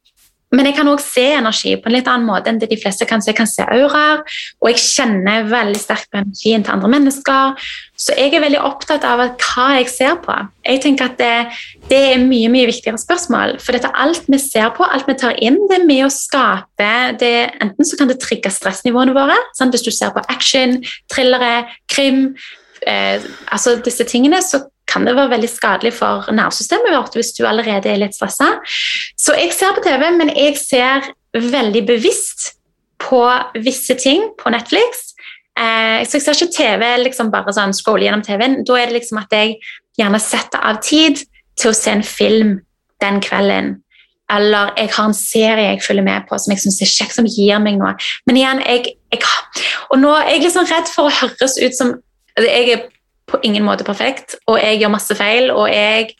Men 0.52 0.68
jeg 0.68 0.76
kan 0.76 0.88
òg 0.90 1.00
se 1.00 1.24
energi 1.32 1.74
på 1.80 1.88
en 1.88 1.94
litt 1.96 2.08
annen 2.10 2.28
måte 2.28 2.50
enn 2.50 2.58
det 2.60 2.68
de 2.70 2.76
fleste 2.80 3.06
kan 3.08 3.22
se. 3.24 3.30
Jeg 3.32 3.38
kan 3.38 3.48
se 3.48 3.64
auraer, 3.64 4.20
og 4.60 4.68
jeg 4.68 4.82
kjenner 4.82 5.48
veldig 5.48 5.80
sterkt 5.80 6.10
på 6.12 6.20
energien 6.20 6.64
til 6.66 6.74
andre 6.74 6.90
mennesker. 6.92 7.70
Så 7.96 8.16
jeg 8.18 8.34
er 8.34 8.44
veldig 8.44 8.60
opptatt 8.60 9.06
av 9.08 9.22
hva 9.22 9.66
jeg 9.78 9.88
ser 9.88 10.18
på. 10.24 10.36
Jeg 10.66 10.82
tenker 10.84 11.08
at 11.08 11.16
det, 11.20 11.58
det 11.88 12.00
er 12.12 12.24
mye 12.24 12.50
mye 12.52 12.68
viktigere 12.68 13.00
spørsmål. 13.00 13.56
For 13.62 13.76
dette 13.76 13.92
alt 14.04 14.28
vi 14.28 14.40
ser 14.42 14.68
på, 14.76 14.84
alt 14.84 15.08
vi 15.08 15.16
tar 15.22 15.38
inn, 15.40 15.56
det 15.70 15.78
er 15.78 15.88
med 15.88 16.04
å 16.08 16.12
skape 16.12 16.90
det, 17.22 17.32
Enten 17.62 17.86
så 17.86 17.96
kan 17.98 18.10
det 18.10 18.18
trigge 18.20 18.50
stressnivåene 18.52 19.14
våre. 19.16 19.36
Sant? 19.56 19.72
Hvis 19.72 19.86
du 19.86 19.92
ser 19.94 20.12
på 20.12 20.24
action, 20.32 20.80
thrillere, 21.12 21.64
krim, 21.90 22.34
eh, 22.86 23.22
altså 23.48 23.78
disse 23.84 24.04
tingene, 24.08 24.42
så 24.44 24.64
kan 24.92 25.06
det 25.08 25.16
være 25.16 25.32
veldig 25.32 25.50
skadelig 25.50 25.94
for 25.96 26.28
nervesystemet 26.34 26.92
vårt 26.92 27.16
hvis 27.16 27.32
du 27.38 27.46
allerede 27.48 27.90
er 27.90 28.00
litt 28.02 28.16
stressa. 28.16 28.54
Så 29.16 29.36
jeg 29.38 29.54
ser 29.56 29.72
på 29.76 29.84
TV, 29.84 30.08
men 30.18 30.32
jeg 30.36 30.58
ser 30.60 31.08
veldig 31.32 31.86
bevisst 31.88 32.52
på 33.02 33.24
visse 33.64 33.96
ting 33.98 34.28
på 34.38 34.52
Netflix. 34.52 35.08
Eh, 35.58 36.00
så 36.06 36.18
jeg 36.18 36.24
ser 36.24 36.38
ikke 36.38 36.56
TV 36.56 36.84
liksom 37.02 37.32
bare 37.32 37.52
sånn 37.54 37.74
scrolle 37.76 38.06
gjennom 38.06 38.24
TV-en. 38.24 38.60
Da 38.68 38.78
er 38.78 38.90
det 38.90 39.00
liksom 39.00 39.20
at 39.22 39.32
jeg 39.34 39.56
gjerne 40.00 40.20
setter 40.22 40.62
av 40.64 40.80
tid 40.84 41.24
til 41.60 41.72
å 41.72 41.76
se 41.76 41.92
en 41.92 42.04
film 42.06 42.60
den 43.02 43.20
kvelden. 43.24 43.74
Eller 44.32 44.72
jeg 44.78 44.92
har 44.94 45.10
en 45.10 45.16
serie 45.16 45.66
jeg 45.66 45.82
følger 45.84 46.06
med 46.06 46.28
på 46.28 46.38
som 46.40 46.54
jeg 46.54 46.62
syns 46.62 46.80
er 46.84 46.92
kjekk, 46.92 47.12
som 47.16 47.28
gir 47.28 47.60
meg 47.60 47.76
noe. 47.80 47.92
Men 48.28 48.38
igjen, 48.40 48.62
jeg, 48.64 48.94
jeg, 49.12 49.20
og 49.90 50.00
nå 50.00 50.14
er 50.16 50.30
jeg 50.30 50.46
liksom 50.46 50.68
redd 50.70 50.88
for 50.92 51.08
å 51.08 51.16
høres 51.20 51.58
ut 51.60 51.76
som 51.76 51.98
Jeg 52.40 52.68
er 52.72 52.84
på 53.32 53.42
ingen 53.48 53.64
måte 53.66 53.86
perfekt, 53.86 54.36
og 54.46 54.60
jeg 54.60 54.80
gjør 54.80 54.94
masse 54.94 55.16
feil. 55.18 55.50
Og 55.54 55.68
jeg 55.72 56.12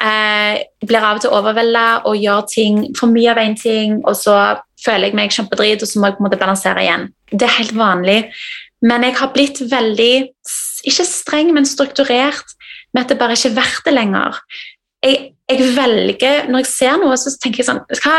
eh, 0.00 0.62
blir 0.84 1.02
av 1.02 1.18
og 1.18 1.24
til 1.24 1.34
overvelda 1.36 1.86
og 2.08 2.20
gjør 2.20 2.46
ting 2.52 2.84
for 2.98 3.12
mye 3.12 3.32
av 3.32 3.42
én 3.42 3.56
ting, 3.60 4.00
og 4.04 4.16
så 4.18 4.36
føler 4.82 5.10
jeg 5.10 5.18
meg 5.18 5.34
kjempedrit, 5.34 5.82
og 5.82 5.90
så 5.90 6.00
må 6.00 6.10
jeg 6.10 6.18
på 6.18 6.24
en 6.24 6.28
måte 6.28 6.40
balansere 6.40 6.84
igjen. 6.84 7.10
Det 7.32 7.46
er 7.46 7.58
helt 7.58 7.76
vanlig. 7.76 8.20
Men 8.84 9.06
jeg 9.06 9.16
har 9.18 9.32
blitt 9.34 9.60
veldig, 9.70 10.14
ikke 10.86 11.06
streng, 11.08 11.52
men 11.56 11.68
strukturert 11.68 12.56
med 12.94 13.04
at 13.04 13.12
det 13.12 13.20
bare 13.20 13.36
ikke 13.36 13.52
er 13.52 13.58
verdt 13.58 13.86
det 13.86 13.94
lenger. 13.94 14.40
Jeg, 15.04 15.30
jeg 15.50 15.70
velger, 15.76 16.48
Når 16.48 16.64
jeg 16.64 16.66
ser 16.70 16.98
noe, 17.00 17.16
så 17.20 17.32
tenker 17.40 17.62
jeg 17.62 17.70
sånn 17.70 17.82
hva? 18.02 18.16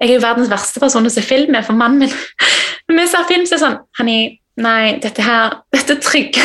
Jeg 0.00 0.10
er 0.10 0.16
jo 0.16 0.24
verdens 0.24 0.50
verste 0.50 0.80
person 0.82 1.06
å 1.06 1.10
se 1.12 1.22
film 1.22 1.52
med, 1.54 1.62
for 1.66 1.78
mannen 1.78 2.02
min 2.02 2.14
vi 2.98 3.06
ser 3.08 3.26
film, 3.28 3.44
så 3.46 3.54
er 3.54 3.58
det 3.58 3.64
sånn 3.64 3.78
Honey, 3.98 4.30
nei, 4.60 4.98
dette 5.02 5.24
her 5.24 5.58
Dette 5.74 5.96
trygge 6.02 6.42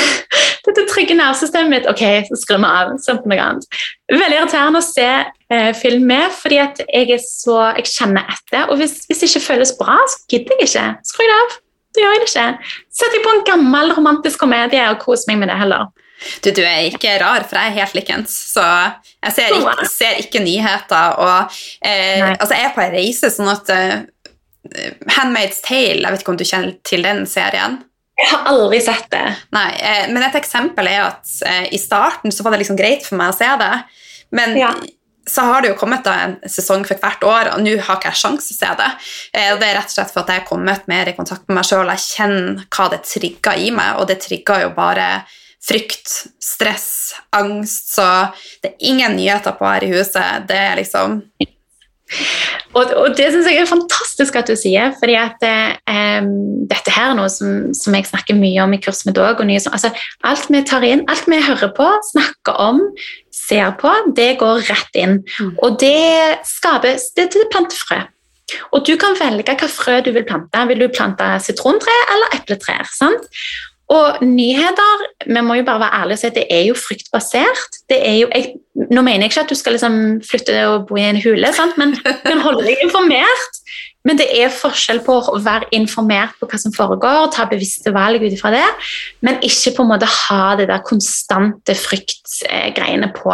dette 0.68 0.84
trygge 0.89 1.16
nervesystemet 1.16 1.72
mitt 1.72 1.86
Ok, 1.89 2.03
så 2.28 2.38
skrur 2.39 2.60
vi 2.60 2.70
av. 2.70 2.89
Sånn 3.03 3.22
på 3.24 3.32
noe 3.32 3.43
annet. 3.43 3.78
Veldig 4.12 4.39
irriterende 4.41 4.82
å 4.82 4.86
se 4.86 5.08
eh, 5.08 5.70
film 5.78 6.08
med, 6.10 6.26
fordi 6.36 6.60
at 6.64 6.82
jeg 6.84 7.14
er 7.16 7.22
så, 7.24 7.55
jeg 7.78 7.88
kjenner 7.91 8.28
etter. 8.34 8.68
Og 8.68 8.82
hvis, 8.82 8.99
hvis 9.08 9.24
det 9.24 9.32
ikke 9.32 9.45
føles 9.45 9.72
bra, 9.80 9.95
så 10.12 10.20
gidder 10.32 10.60
jeg 10.60 10.70
ikke. 10.70 10.88
Skru 11.08 11.24
det 11.24 11.38
av. 11.38 11.55
Da 11.95 12.03
gjør 12.03 12.16
jeg 12.16 12.24
det 12.24 12.28
ikke. 12.28 12.74
Setter 12.99 13.18
jeg 13.18 13.26
på 13.26 13.34
en 13.36 13.45
gammel 13.47 13.95
romantisk 13.97 14.43
komedie 14.43 14.84
og 14.91 14.99
koser 15.05 15.32
meg 15.32 15.41
med 15.43 15.51
det 15.53 15.58
heller. 15.62 15.88
Du, 16.43 16.49
du 16.49 16.64
er 16.66 16.88
ikke 16.89 17.16
rar, 17.22 17.45
for 17.47 17.60
jeg 17.62 17.72
er 17.72 17.80
helt 17.80 17.97
likens. 17.97 18.36
Så 18.53 18.64
jeg 18.66 19.36
ser 19.38 19.55
ikke, 19.55 19.89
ser 19.93 20.22
ikke 20.22 20.43
nyheter. 20.43 21.18
Og 21.24 21.60
eh, 21.86 22.34
altså, 22.34 22.53
jeg 22.58 22.68
er 22.68 22.76
på 22.76 22.84
ei 22.84 22.93
reise, 22.97 23.32
sånn 23.34 23.51
at 23.53 23.72
uh, 23.72 23.99
Handmaid's 25.16 25.62
Tale, 25.66 26.01
jeg 26.01 26.14
vet 26.14 26.26
ikke 26.26 26.34
om 26.34 26.39
du 26.41 26.47
kjenner 26.47 26.76
til 26.88 27.05
den 27.05 27.24
serien? 27.30 27.80
Jeg 28.18 28.30
har 28.32 28.47
aldri 28.49 28.80
sett 28.82 29.09
det. 29.13 29.26
Nei, 29.53 29.70
eh, 29.78 30.05
Men 30.09 30.26
et 30.26 30.38
eksempel 30.39 30.89
er 30.89 31.03
at 31.05 31.34
eh, 31.45 31.68
i 31.76 31.80
starten 31.82 32.34
så 32.34 32.43
var 32.43 32.55
det 32.55 32.63
liksom 32.63 32.80
greit 32.80 33.05
for 33.05 33.20
meg 33.20 33.34
å 33.34 33.38
se 33.38 33.49
det. 33.61 33.74
Men 34.34 34.55
ja. 34.57 34.72
så 35.30 35.45
har 35.45 35.61
det 35.61 35.72
jo 35.72 35.78
kommet 35.80 36.07
en 36.09 36.38
sesong 36.49 36.84
for 36.88 36.97
hvert 36.99 37.24
år, 37.28 37.51
og 37.53 37.61
nå 37.63 37.76
har 37.78 37.99
ikke 37.99 38.09
jeg 38.09 38.22
sjanse 38.24 38.49
til 38.49 38.57
å 38.57 38.61
se 38.63 38.72
det. 38.82 38.89
Eh, 39.34 39.49
og 39.53 39.61
Det 39.61 39.70
er 39.70 39.78
rett 39.78 39.91
og 39.91 39.97
slett 39.99 40.13
for 40.15 40.24
at 40.24 40.34
jeg 40.34 40.41
har 40.41 40.49
kommet 40.49 40.89
mer 40.89 41.11
i 41.11 41.15
kontakt 41.18 41.45
med 41.45 41.59
meg 41.59 41.70
sjøl. 41.70 41.93
Jeg 41.93 42.05
kjenner 42.07 42.65
hva 42.74 42.88
det 42.95 43.03
trigger 43.05 43.65
i 43.68 43.70
meg, 43.76 44.01
og 44.01 44.09
det 44.09 44.18
trigger 44.26 44.65
jo 44.65 44.74
bare 44.78 45.11
frykt, 45.68 46.09
stress, 46.41 46.89
angst. 47.38 47.93
Så 47.93 48.07
det 48.63 48.74
er 48.74 48.89
ingen 48.89 49.18
nyheter 49.20 49.53
på 49.59 49.68
her 49.68 49.86
i 49.86 49.93
huset. 49.93 50.47
Det 50.49 50.57
er 50.57 50.82
liksom 50.82 51.22
og, 52.78 52.91
og, 52.93 53.08
det 53.18 53.28
syns 53.34 53.47
jeg 53.49 53.60
er 53.62 53.70
fantastisk 53.70 54.38
at 54.39 54.49
du 54.49 54.55
sier, 54.60 54.93
fordi 54.99 55.16
at 55.20 55.43
eh, 55.43 56.28
dette 56.72 56.93
her 56.93 57.12
er 57.12 57.18
noe 57.20 57.30
som, 57.32 57.72
som, 57.76 57.95
jeg 57.97 58.08
snakker 58.08 58.38
mye 58.38 58.64
om 58.64 58.76
i 58.76 58.82
kurs 58.84 59.03
med 59.08 59.18
dog 59.18 59.41
Altså, 59.43 59.91
alt 60.24 60.49
vi 60.51 60.64
tar 60.68 60.86
inn, 60.88 61.03
alt 61.12 61.28
vi 61.28 61.41
hører 61.43 61.74
på, 61.76 61.88
snakker 62.14 62.60
om, 62.64 62.84
ser 63.34 63.74
på, 63.80 63.91
det 64.16 64.38
går 64.39 64.64
rett 64.70 64.99
inn. 64.99 65.20
Mm. 65.39 65.55
Og 65.64 65.80
det 65.82 66.39
skaper 66.47 66.95
Det, 67.18 67.30
det 67.34 67.49
planter 67.51 67.78
frø. 67.78 68.03
Og 68.72 68.86
du 68.88 68.95
kan 68.99 69.18
velge 69.20 69.55
hva 69.60 69.68
frø 69.68 69.99
du 70.05 70.14
vil 70.16 70.26
plante. 70.28 70.62
Vil 70.70 70.80
du 70.80 70.88
plante 70.93 71.26
sitrontre 71.43 71.93
eller 72.14 72.38
epletrær? 72.39 72.88
sant? 72.95 73.28
Og 73.94 74.24
nyheter 74.26 75.04
vi 75.26 75.42
må 75.44 75.56
jo 75.60 75.66
bare 75.68 75.80
være 75.86 76.00
ærlige 76.02 76.18
og 76.18 76.22
si 76.22 76.28
at 76.28 76.36
det 76.36 76.48
er 76.52 76.64
jo 76.68 76.76
fryktbasert. 76.76 77.78
Det 77.90 78.00
er 78.04 78.18
jo, 78.22 78.28
jeg, 78.34 78.58
nå 78.92 79.04
mener 79.06 79.26
jeg 79.26 79.32
ikke 79.32 79.46
at 79.46 79.54
du 79.54 79.60
skal 79.60 79.78
liksom 79.78 80.00
flytte 80.28 80.58
og 80.68 80.90
bo 80.90 80.98
i 81.00 81.06
en 81.08 81.22
hule, 81.24 81.52
sant? 81.56 81.78
men 81.80 81.96
kan 82.28 82.44
holde 82.44 82.66
deg 82.68 82.84
informert. 82.84 83.62
Men 84.08 84.20
det 84.20 84.28
er 84.40 84.54
forskjell 84.54 85.02
på 85.04 85.18
å 85.32 85.40
være 85.44 85.68
informert 85.76 86.36
på 86.40 86.48
hva 86.48 86.60
som 86.62 86.72
foregår, 86.76 87.28
ta 87.36 87.48
bevisste 87.50 87.92
valg 87.96 88.24
ut 88.24 88.32
ifra 88.32 88.54
det, 88.54 88.68
men 89.26 89.42
ikke 89.44 89.74
på 89.76 89.84
en 89.84 89.92
måte 89.92 90.08
ha 90.08 90.56
det 90.60 90.70
der 90.70 90.84
konstante 90.88 91.76
fryktgreiene 91.76 93.12
på. 93.18 93.34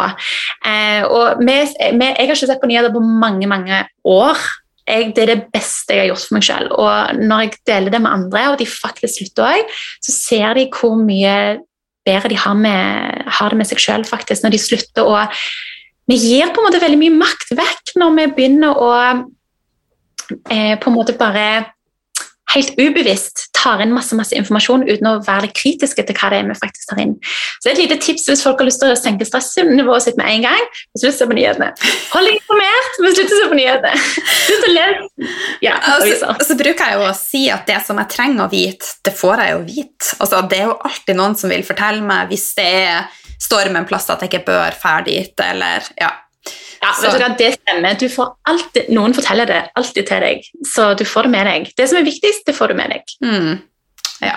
Eh, 0.66 1.06
og 1.06 1.44
vi, 1.44 1.60
vi, 1.68 2.08
jeg 2.10 2.18
har 2.18 2.26
ikke 2.26 2.40
sett 2.42 2.62
på 2.62 2.70
nyheter 2.70 2.94
på 2.94 3.02
mange, 3.04 3.46
mange 3.50 3.84
år 4.02 4.42
jeg, 4.84 5.12
det 5.16 5.22
er 5.22 5.30
det 5.32 5.46
beste 5.54 5.96
jeg 5.96 6.04
har 6.04 6.10
gjort 6.12 6.26
for 6.28 6.36
meg 6.36 6.46
selv. 6.46 6.74
Og 6.76 7.20
når 7.20 7.44
jeg 7.44 7.54
deler 7.70 7.94
det 7.94 8.00
med 8.04 8.12
andre, 8.12 8.48
og 8.52 8.58
de 8.60 8.66
faktisk 8.68 9.20
slutter 9.20 9.46
òg, 9.48 9.76
så 10.04 10.14
ser 10.14 10.58
de 10.58 10.66
hvor 10.74 10.98
mye 11.00 11.36
bedre 12.04 12.28
de 12.28 12.36
har, 12.36 12.56
med, 12.58 13.22
har 13.38 13.52
det 13.52 13.60
med 13.60 13.68
seg 13.68 14.06
faktisk, 14.08 14.44
når 14.44 14.56
de 14.56 14.60
slutter 14.60 15.08
å 15.08 15.22
Vi 16.04 16.18
gir 16.20 16.50
på 16.52 16.60
en 16.60 16.66
måte 16.66 16.82
veldig 16.82 16.98
mye 17.00 17.16
makt 17.16 17.54
vekk 17.56 17.94
når 17.96 18.10
vi 18.18 18.24
begynner 18.36 18.76
å 18.76 18.90
eh, 20.52 20.74
på 20.76 20.90
en 20.90 20.96
måte 20.98 21.14
bare 21.16 21.64
helt 22.52 22.74
ubevisst 22.76 23.48
tar 23.56 23.80
inn 23.80 23.94
masse 23.94 24.16
masse 24.18 24.36
informasjon 24.36 24.84
uten 24.84 25.08
å 25.08 25.14
være 25.24 25.48
kritiske 25.56 26.04
til 26.04 26.16
hva 26.18 26.30
det 26.32 26.40
er 26.42 26.48
vi 26.50 26.56
faktisk 26.58 26.90
tar 26.90 27.00
inn. 27.02 27.14
Så 27.62 27.72
Et 27.72 27.80
lite 27.80 27.96
tips 28.02 28.28
hvis 28.28 28.44
folk 28.44 28.60
har 28.60 28.68
lyst 28.68 28.82
til 28.82 28.92
å 28.92 28.98
senke 28.98 29.26
stressnivået 29.26 30.04
sitt 30.04 30.18
med 30.20 30.28
en 30.30 30.44
gang, 30.44 30.66
slutt 30.92 31.14
å 31.14 31.16
se 31.16 31.28
på 31.30 31.38
nyhetene. 31.38 31.70
Hold 32.12 32.28
deg 32.28 32.38
informert, 32.38 33.00
men 33.00 33.16
slutt 33.16 33.32
å 33.32 33.40
se 33.40 33.48
på 33.50 33.58
nyhetene. 33.60 34.04
Slutt 34.44 34.68
å 34.68 34.72
lese 34.74 35.32
ja, 35.64 35.78
så, 35.80 36.34
så, 36.44 36.56
bruker 36.58 36.90
jeg 36.90 36.98
jo 36.98 37.06
å 37.08 37.16
si 37.16 37.44
at 37.52 37.66
det 37.68 37.80
som 37.86 37.98
jeg 38.00 38.12
trenger 38.12 38.44
å 38.44 38.50
vite, 38.52 38.94
det 39.06 39.14
får 39.16 39.42
jeg 39.44 39.54
jo 39.54 39.60
vite. 39.68 40.10
Altså, 40.18 40.42
det 40.50 40.60
er 40.60 40.68
jo 40.68 40.78
alltid 40.90 41.18
noen 41.18 41.38
som 41.38 41.52
vil 41.52 41.64
fortelle 41.66 42.04
meg 42.04 42.32
hvis 42.32 42.50
det 42.58 42.68
er 42.84 43.22
storm 43.40 43.76
en 43.78 43.88
plass 43.88 44.10
at 44.12 44.24
jeg 44.24 44.32
ikke 44.32 44.46
bør 44.52 44.76
ferdig 44.78 45.18
dit, 45.18 45.44
eller 45.44 45.88
ja. 46.00 46.12
Ja, 46.84 46.92
hva, 47.00 47.28
Det 47.38 47.52
stemmer. 47.56 47.96
Du 48.00 48.08
får 48.12 48.34
alltid, 48.50 48.90
noen 48.94 49.14
forteller 49.16 49.48
det 49.48 49.60
alltid 49.78 50.08
til 50.10 50.24
deg, 50.26 50.48
så 50.68 50.92
du 50.98 51.04
får 51.08 51.28
det 51.28 51.34
med 51.34 51.48
deg. 51.48 51.70
Det 51.78 51.88
som 51.88 52.00
er 52.00 52.06
viktigst, 52.06 52.44
det 52.48 52.56
får 52.56 52.72
du 52.72 52.80
med 52.82 52.92
deg. 52.92 53.14
Mm. 53.24 53.54
Ja. 54.24 54.36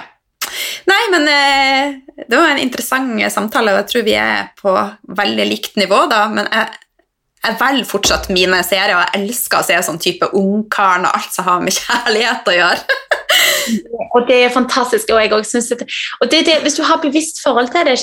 Nei, 0.88 1.04
men 1.12 1.28
eh, 1.28 1.96
det 2.24 2.38
var 2.38 2.54
en 2.54 2.64
interessant 2.64 3.20
samtale, 3.34 3.74
og 3.74 3.82
jeg 3.82 3.92
tror 3.92 4.06
vi 4.08 4.18
er 4.20 4.52
på 4.60 4.74
veldig 5.20 5.48
likt 5.50 5.80
nivå, 5.80 6.06
da. 6.12 6.24
Men 6.32 6.48
jeg, 6.48 6.80
jeg 7.44 7.58
velger 7.60 7.90
fortsatt 7.90 8.30
mine 8.34 8.62
serier, 8.66 8.96
og 8.96 9.04
jeg 9.04 9.26
elsker 9.26 9.60
å 9.60 9.68
se 9.68 9.80
sånn 9.90 10.02
type 10.02 10.32
ungkaren 10.38 11.08
og 11.10 11.20
alt 11.20 11.36
som 11.36 11.48
har 11.50 11.64
med 11.64 11.76
kjærlighet 11.76 12.48
å 12.48 12.58
gjøre. 12.58 13.00
og 14.16 14.30
det 14.30 14.42
er 14.46 14.54
fantastisk. 14.56 15.12
og 15.12 15.20
jeg 15.22 15.34
også 15.36 15.58
synes 15.58 15.72
at, 15.76 15.98
og 16.22 16.32
det, 16.32 16.46
det, 16.48 16.62
Hvis 16.64 16.80
du 16.80 16.86
har 16.88 17.04
bevisst 17.04 17.44
forhold 17.44 17.74
til 17.74 17.90
det, 17.90 17.98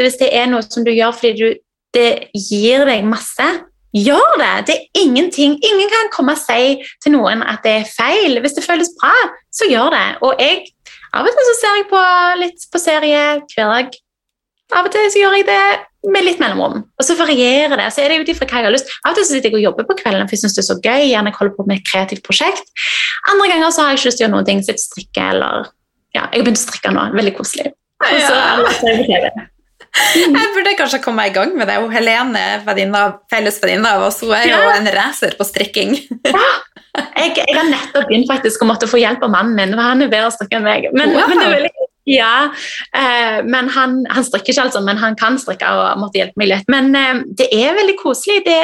hvis 0.00 0.22
det 0.22 0.30
er 0.32 0.48
noe 0.48 0.64
som 0.64 0.86
du 0.86 0.94
gjør 0.94 1.12
fordi 1.16 1.34
du, 1.36 1.60
det 1.94 2.10
gir 2.48 2.86
deg 2.88 3.04
masse, 3.04 3.48
Gjør 3.96 4.36
det! 4.38 4.52
Det 4.68 4.74
er 4.76 5.02
ingenting. 5.02 5.56
Ingen 5.66 5.90
kan 5.90 6.10
komme 6.14 6.36
og 6.36 6.42
si 6.42 6.78
til 7.02 7.16
noen 7.16 7.42
at 7.42 7.64
det 7.66 7.72
er 7.80 7.88
feil. 7.90 8.38
Hvis 8.42 8.54
det 8.58 8.66
føles 8.66 8.92
bra, 9.00 9.14
så 9.50 9.66
gjør 9.70 9.90
det. 9.96 10.06
Og 10.26 10.38
jeg, 10.38 10.62
av 11.10 11.26
og 11.26 11.34
til 11.34 11.48
så 11.48 11.56
ser 11.58 11.80
jeg 11.80 11.90
på 11.90 12.04
litt 12.44 12.66
på 12.70 12.82
serie 12.82 13.24
hver 13.50 13.74
dag. 13.74 14.00
Av 14.78 14.86
og 14.86 14.94
til 14.94 15.08
så 15.10 15.18
gjør 15.18 15.40
jeg 15.40 15.48
det 15.48 15.64
med 16.14 16.24
litt 16.24 16.38
mellomrom. 16.40 16.84
Og 16.86 17.04
så 17.04 17.16
varierer 17.18 17.74
det. 17.76 17.88
så 17.92 18.04
er 18.04 18.14
det 18.14 18.22
ut 18.22 18.32
ifra 18.32 18.46
hva 18.46 18.62
jeg 18.62 18.68
har 18.68 18.76
lyst. 18.76 18.94
Av 19.02 19.12
og 19.12 19.18
til 19.18 19.26
så 19.26 19.34
sitter 19.34 19.50
jeg 19.50 19.58
og 19.58 19.66
jobber 19.66 19.88
på 19.90 19.98
kvelden 20.04 20.30
for 20.30 20.38
jeg 20.38 20.44
syns 20.44 20.56
det 20.56 20.62
er 20.62 20.68
så 20.70 20.78
gøy. 20.78 21.10
gjerne 21.10 21.32
jeg 21.32 21.38
holder 21.40 21.56
på 21.58 21.66
med 21.66 21.80
et 21.80 21.90
kreativt 21.90 22.24
prosjekt. 22.26 22.72
Andre 23.32 23.50
ganger 23.50 23.74
så 23.74 23.82
har 23.82 23.92
jeg 23.92 24.00
ikke 24.00 24.10
lyst 24.12 24.22
til 24.22 24.26
å 24.26 24.28
gjøre 24.28 24.36
noe. 24.38 24.62
Sitte 24.70 24.86
strikke 24.86 25.30
eller 25.34 25.70
ja, 26.14 26.26
Jeg 26.30 26.40
har 26.40 26.46
begynt 26.46 26.62
å 26.62 26.66
strikke 26.68 26.94
nå. 26.94 27.08
Veldig 27.18 27.34
koselig. 27.36 27.72
Og 28.06 28.20
så 28.22 28.76
ser 28.78 29.59
jeg 29.96 30.26
TV. 30.30 30.38
Jeg 30.38 30.52
burde 30.56 30.74
kanskje 30.78 31.02
komme 31.04 31.26
i 31.28 31.34
gang 31.34 31.54
med 31.58 31.70
det. 31.70 31.78
Og 31.82 31.92
Helene, 31.94 32.40
er 32.62 33.14
fellesvenninne 33.32 33.94
av 33.96 34.06
oss, 34.08 34.20
hun 34.24 34.34
er 34.36 34.48
jo 34.50 34.60
en 34.74 34.90
racer 34.94 35.36
på 35.38 35.46
strikking. 35.48 35.96
Ja. 36.30 36.48
Jeg, 36.90 37.36
jeg, 37.38 37.54
har 37.54 37.68
nettopp 37.70 38.08
begynt 38.08 38.26
faktisk 38.26 38.64
å 38.64 38.66
måtte 38.66 38.88
få 38.90 38.98
hjelp 38.98 39.22
av 39.22 39.30
mannen 39.30 39.54
min, 39.54 39.76
han 39.78 40.02
er 40.02 40.10
bedre 40.10 40.26
å 40.26 40.34
strikke 40.34 40.58
enn 40.58 40.66
meg. 40.66 40.88
Men, 40.90 41.12
wow. 41.14 41.28
men 41.30 41.38
det 41.38 41.46
er 41.46 41.54
veldig 41.54 41.88
ja, 42.10 42.50
eh, 42.96 43.38
men 43.44 43.68
han, 43.70 44.00
han, 44.10 44.24
strikker 44.24 44.54
ikke, 44.54 44.62
altså, 44.66 44.80
men 44.82 44.98
han 44.98 45.14
kan 45.20 45.36
strikke 45.38 45.68
og 45.68 46.00
måtte 46.00 46.18
hjelpe 46.18 46.40
meg 46.40 46.48
litt. 46.50 46.70
Men 46.72 46.90
eh, 46.96 47.20
det 47.38 47.50
er 47.54 47.76
veldig 47.76 47.96
koselig. 48.00 48.40
Det, 48.48 48.56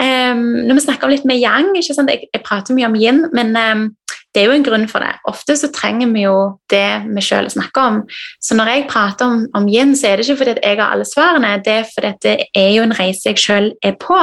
um, 0.00 0.44
Når 0.68 0.78
vi 0.78 0.84
snakker 0.84 1.08
om 1.08 1.12
litt 1.12 1.26
med 1.28 1.40
yang? 1.40 1.72
Jeg, 1.76 1.96
jeg 2.32 2.44
prater 2.44 2.76
mye 2.76 2.88
om 2.88 2.96
yin, 2.98 3.26
men 3.34 3.56
um, 3.56 3.88
det 4.32 4.40
er 4.40 4.48
jo 4.48 4.54
en 4.56 4.64
grunn 4.64 4.86
for 4.88 5.04
det. 5.04 5.10
Ofte 5.28 5.56
så 5.60 5.68
trenger 5.74 6.08
vi 6.14 6.24
jo 6.24 6.36
det 6.72 7.02
vi 7.04 7.24
sjøl 7.24 7.50
snakker 7.52 7.88
om. 7.90 7.98
Så 8.40 8.56
når 8.56 8.70
jeg 8.72 8.86
prater 8.88 9.28
om, 9.28 9.42
om 9.58 9.68
yin, 9.68 9.92
så 9.96 10.08
er 10.08 10.16
det 10.16 10.24
ikke 10.26 10.38
fordi 10.40 10.54
jeg 10.62 10.78
har 10.80 10.94
alle 10.94 11.08
svarene, 11.08 11.58
det 11.64 11.74
er 11.82 11.90
fordi 11.90 12.12
det 12.24 12.36
er 12.56 12.70
jo 12.72 12.86
en 12.86 12.96
reise 12.96 13.28
jeg 13.28 13.42
sjøl 13.42 13.68
er 13.84 13.98
på, 14.00 14.16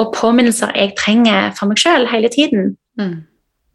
og 0.00 0.14
påminnelser 0.16 0.72
jeg 0.78 0.94
trenger 1.00 1.52
for 1.58 1.68
meg 1.68 1.82
sjøl 1.82 2.08
hele 2.08 2.32
tiden. 2.32 2.72
Mm. 3.00 3.18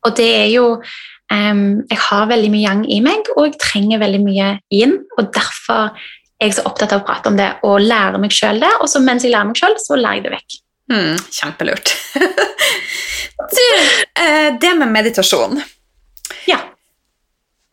Og 0.07 0.15
det 0.17 0.29
er 0.31 0.47
jo 0.47 0.65
um, 0.79 1.83
Jeg 1.91 1.99
har 2.09 2.29
veldig 2.31 2.49
mye 2.53 2.65
yang 2.65 2.85
i 2.89 3.01
meg, 3.05 3.29
og 3.37 3.51
jeg 3.51 3.59
trenger 3.61 4.01
veldig 4.01 4.23
mye 4.25 4.55
yin, 4.73 4.97
og 5.19 5.29
derfor 5.35 5.93
er 6.39 6.49
jeg 6.49 6.55
så 6.57 6.65
opptatt 6.65 6.95
av 6.95 7.03
å 7.03 7.05
prate 7.05 7.29
om 7.29 7.37
det 7.37 7.51
og 7.67 7.83
lære 7.83 8.21
meg 8.23 8.33
sjøl 8.33 8.63
det, 8.63 8.71
og 8.79 8.89
så 8.89 9.03
mens 9.03 9.27
jeg 9.27 9.35
lærer 9.35 9.51
meg 9.51 9.59
sjøl, 9.59 9.77
så 9.83 9.99
lærer 9.99 10.21
jeg 10.21 10.25
det 10.25 10.35
vekk. 10.37 10.59
Mm, 10.89 11.17
kjempelurt. 11.31 11.93
du, 13.55 13.67
eh, 14.23 14.49
det 14.61 14.73
med 14.79 14.91
meditasjon 14.91 15.61
Ja. 16.49 16.57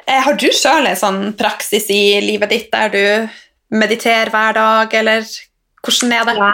Eh, 0.07 0.21
har 0.23 0.37
du 0.37 0.51
sjøl 0.53 0.87
en 0.87 1.01
sånn 1.01 1.23
praksis 1.39 1.89
i 1.91 2.21
livet 2.21 2.53
ditt 2.53 2.69
der 2.73 2.93
du 2.93 3.75
mediterer 3.75 4.31
hver 4.31 4.55
dag, 4.55 4.95
eller 4.95 5.25
hvordan 5.83 6.13
er 6.13 6.29
det? 6.29 6.37
Ja. 6.39 6.53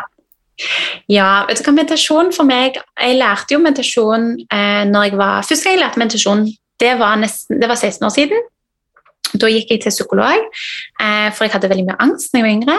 Ja, 1.10 1.28
vet 1.48 1.58
du 1.58 1.64
hva, 1.64 1.72
meditasjon 1.74 2.28
for 2.36 2.46
meg 2.46 2.76
Jeg 2.76 3.16
lærte 3.16 3.54
jo 3.54 3.60
meditasjon 3.62 4.26
eh, 4.52 4.82
når 4.86 5.06
jeg 5.08 5.18
var 5.18 5.46
Første 5.48 5.64
gang 5.64 5.74
jeg 5.74 5.82
lærte 5.82 6.02
meditasjon, 6.02 6.44
det 6.82 6.92
var, 7.00 7.16
nesten, 7.18 7.60
det 7.62 7.70
var 7.70 7.78
16 7.78 8.06
år 8.06 8.12
siden. 8.12 8.48
Da 9.38 9.48
gikk 9.48 9.70
jeg 9.70 9.82
til 9.84 9.94
psykolog, 9.94 10.48
eh, 11.00 11.28
for 11.32 11.46
jeg 11.46 11.54
hadde 11.54 11.70
veldig 11.70 11.86
mye 11.88 12.00
angst 12.04 12.32
da 12.32 12.40
jeg 12.40 12.46
var 12.46 12.54
yngre 12.56 12.78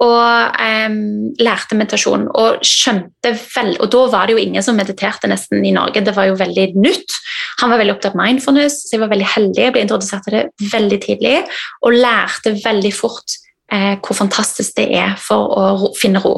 og 0.00 0.60
um, 0.60 1.00
lærte 1.42 1.76
meditasjon. 1.76 2.24
Og 2.40 2.64
skjønte 2.64 3.34
vel, 3.36 3.74
og 3.80 3.90
da 3.92 4.06
var 4.14 4.28
det 4.28 4.36
jo 4.36 4.44
ingen 4.44 4.64
som 4.64 4.78
mediterte 4.78 5.28
nesten 5.30 5.64
i 5.66 5.74
Norge. 5.76 6.02
Det 6.06 6.14
var 6.16 6.30
jo 6.30 6.38
veldig 6.40 6.70
nytt. 6.80 7.18
Han 7.60 7.72
var 7.72 7.82
veldig 7.82 7.96
opptatt 7.98 8.16
av 8.16 8.22
mindfulness, 8.22 8.80
så 8.86 8.96
jeg 8.96 9.04
var 9.04 9.12
veldig 9.12 9.28
heldig. 9.34 9.60
Jeg 9.66 9.76
ble 9.76 9.84
introdusert 9.84 10.24
til 10.26 10.38
det 10.38 10.72
veldig 10.72 11.00
tidlig 11.04 11.36
og 11.84 11.96
lærte 11.96 12.56
veldig 12.64 12.92
fort 12.96 13.36
eh, 13.72 13.96
hvor 14.00 14.16
fantastisk 14.16 14.78
det 14.78 14.88
er 14.96 15.16
for 15.20 15.52
å 15.56 15.66
ro, 15.82 15.92
finne 15.98 16.22
ro. 16.24 16.34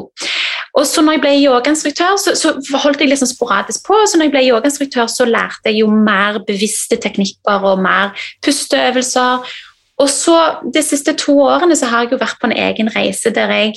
Og 0.73 0.87
så 0.89 1.03
når 1.05 1.17
jeg 1.17 1.21
ble 1.21 1.33
yogainstruktør, 1.37 2.15
så, 2.17 2.33
så 2.35 2.79
holdt 2.81 3.03
jeg 3.03 3.11
liksom 3.11 3.29
sporadisk 3.29 3.85
på. 3.85 3.97
så 4.09 4.17
når 4.17 4.27
jeg 4.27 4.33
ble 4.33 4.45
yogainstruktør, 4.47 5.05
så 5.11 5.27
lærte 5.29 5.69
jeg 5.69 5.83
jo 5.83 5.89
mer 5.93 6.39
bevisste 6.47 6.97
teknikker 6.97 7.67
og 7.69 7.83
mer 7.83 8.15
pusteøvelser. 8.45 9.53
Og 10.01 10.09
så 10.09 10.37
De 10.73 10.81
siste 10.81 11.13
to 11.19 11.35
årene 11.45 11.75
så 11.77 11.89
har 11.91 12.05
jeg 12.05 12.15
jo 12.15 12.21
vært 12.21 12.39
på 12.41 12.49
en 12.49 12.57
egen 12.57 12.89
reise 12.95 13.31
der 13.33 13.51
jeg 13.53 13.73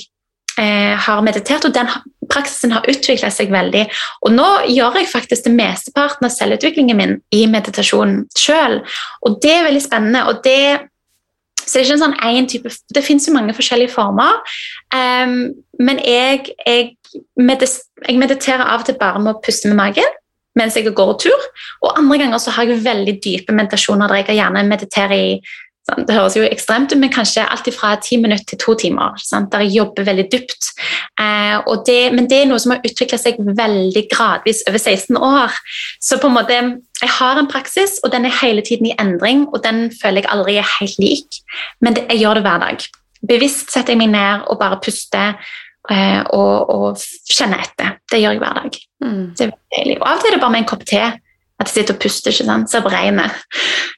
eh, 0.57 0.95
har 0.97 1.23
meditert, 1.25 1.65
og 1.65 1.75
den 1.75 1.89
praksisen 2.31 2.73
har 2.75 2.87
utvikla 2.89 3.29
seg 3.33 3.51
veldig. 3.53 3.85
Og 4.25 4.33
nå 4.33 4.47
gjør 4.73 4.99
jeg 5.01 5.11
faktisk 5.11 5.47
det 5.47 5.55
mesteparten 5.55 6.27
av 6.27 6.33
selvutviklingen 6.33 6.97
min 6.99 7.17
i 7.35 7.45
meditasjon 7.49 8.23
sjøl, 8.37 8.81
og 9.21 9.41
det 9.43 9.53
er 9.53 9.67
veldig 9.69 9.83
spennende. 9.85 10.25
og 10.27 10.43
det 10.43 10.87
så 11.67 11.73
det 11.73 11.81
er 11.81 11.85
ikke 11.87 11.95
en 11.97 12.03
sånn 12.05 12.21
en 12.23 12.45
type, 12.47 12.69
det 12.95 13.01
finnes 13.03 13.25
jo 13.27 13.33
mange 13.35 13.53
forskjellige 13.55 13.91
former, 13.91 14.37
um, 14.95 15.49
men 15.83 15.99
jeg, 15.99 16.53
jeg, 16.63 16.93
jeg 18.07 18.15
mediterer 18.21 18.63
av 18.63 18.85
og 18.85 18.87
til 18.87 18.95
bare 19.01 19.19
med 19.19 19.33
å 19.33 19.41
puste 19.43 19.67
med 19.67 19.75
magen 19.81 20.15
mens 20.57 20.73
jeg 20.73 20.89
går 20.95 21.11
tur. 21.21 21.43
Og 21.85 21.99
andre 21.99 22.17
ganger 22.17 22.41
så 22.41 22.53
har 22.55 22.65
jeg 22.65 22.81
veldig 22.85 23.17
dype 23.21 23.53
meditasjoner 23.53 24.09
der 24.09 24.23
jeg 24.23 24.39
gjerne 24.39 24.63
mediterer 24.65 25.13
i 25.13 25.35
det 25.95 26.15
høres 26.17 26.35
jo 26.35 26.43
ekstremt 26.43 26.91
ut, 26.91 26.99
men 26.99 27.11
kanskje 27.13 27.45
alt 27.47 27.67
fra 27.71 27.93
ti 28.03 28.17
minutter 28.19 28.43
til 28.51 28.59
to 28.59 28.73
timer. 28.75 29.15
Sant? 29.23 29.47
Der 29.53 29.63
jeg 29.63 29.77
jobber 29.77 30.03
veldig 30.03 30.25
dypt. 30.33 30.71
Eh, 31.21 31.69
det, 31.87 31.99
men 32.13 32.27
det 32.27 32.41
er 32.41 32.49
noe 32.49 32.59
som 32.59 32.73
har 32.75 32.83
utvikla 32.83 33.19
seg 33.21 33.39
veldig 33.39 34.03
gradvis 34.11 34.65
over 34.67 34.81
16 34.81 35.15
år. 35.15 35.55
Så 36.03 36.19
på 36.19 36.27
en 36.27 36.35
måte, 36.35 36.59
jeg 36.99 37.13
har 37.19 37.39
en 37.39 37.47
praksis, 37.47 38.01
og 38.03 38.11
den 38.11 38.27
er 38.27 38.35
hele 38.41 38.65
tiden 38.67 38.91
i 38.91 38.97
endring. 38.99 39.45
Og 39.53 39.63
den 39.63 39.87
føler 39.95 40.25
jeg 40.25 40.31
aldri 40.35 40.57
er 40.59 40.75
helt 40.75 40.99
lik, 40.99 41.39
men 41.79 41.95
det, 41.95 42.03
jeg 42.11 42.25
gjør 42.25 42.41
det 42.41 42.47
hver 42.49 42.65
dag. 42.67 42.89
Bevisst 43.27 43.71
setter 43.71 43.95
jeg 43.95 44.03
meg 44.03 44.11
ned 44.11 44.45
og 44.51 44.59
bare 44.59 44.81
puster. 44.83 45.39
Eh, 45.87 46.19
og, 46.35 46.67
og 46.67 47.31
kjenner 47.31 47.63
etter. 47.63 47.95
Det 48.11 48.19
gjør 48.19 48.35
jeg 48.35 48.43
hver 48.43 48.57
dag. 48.59 48.79
Mm. 49.05 49.27
Det 49.39 49.45
er 49.47 49.53
deilig. 49.77 50.01
Og 50.01 50.09
av 50.09 50.17
og 50.17 50.25
til 50.25 50.33
er 50.33 50.35
det 50.35 50.43
bare 50.43 50.55
med 50.57 50.65
en 50.65 50.71
kopp 50.75 50.83
te. 50.83 51.05
At 51.57 51.71
jeg 51.71 51.77
sitter 51.77 51.95
og 51.95 52.01
puster. 52.03 52.35
ikke 52.35 52.49
sant? 52.49 52.69
Ser 52.69 52.83
på 52.83 52.91
regnet. 52.91 53.31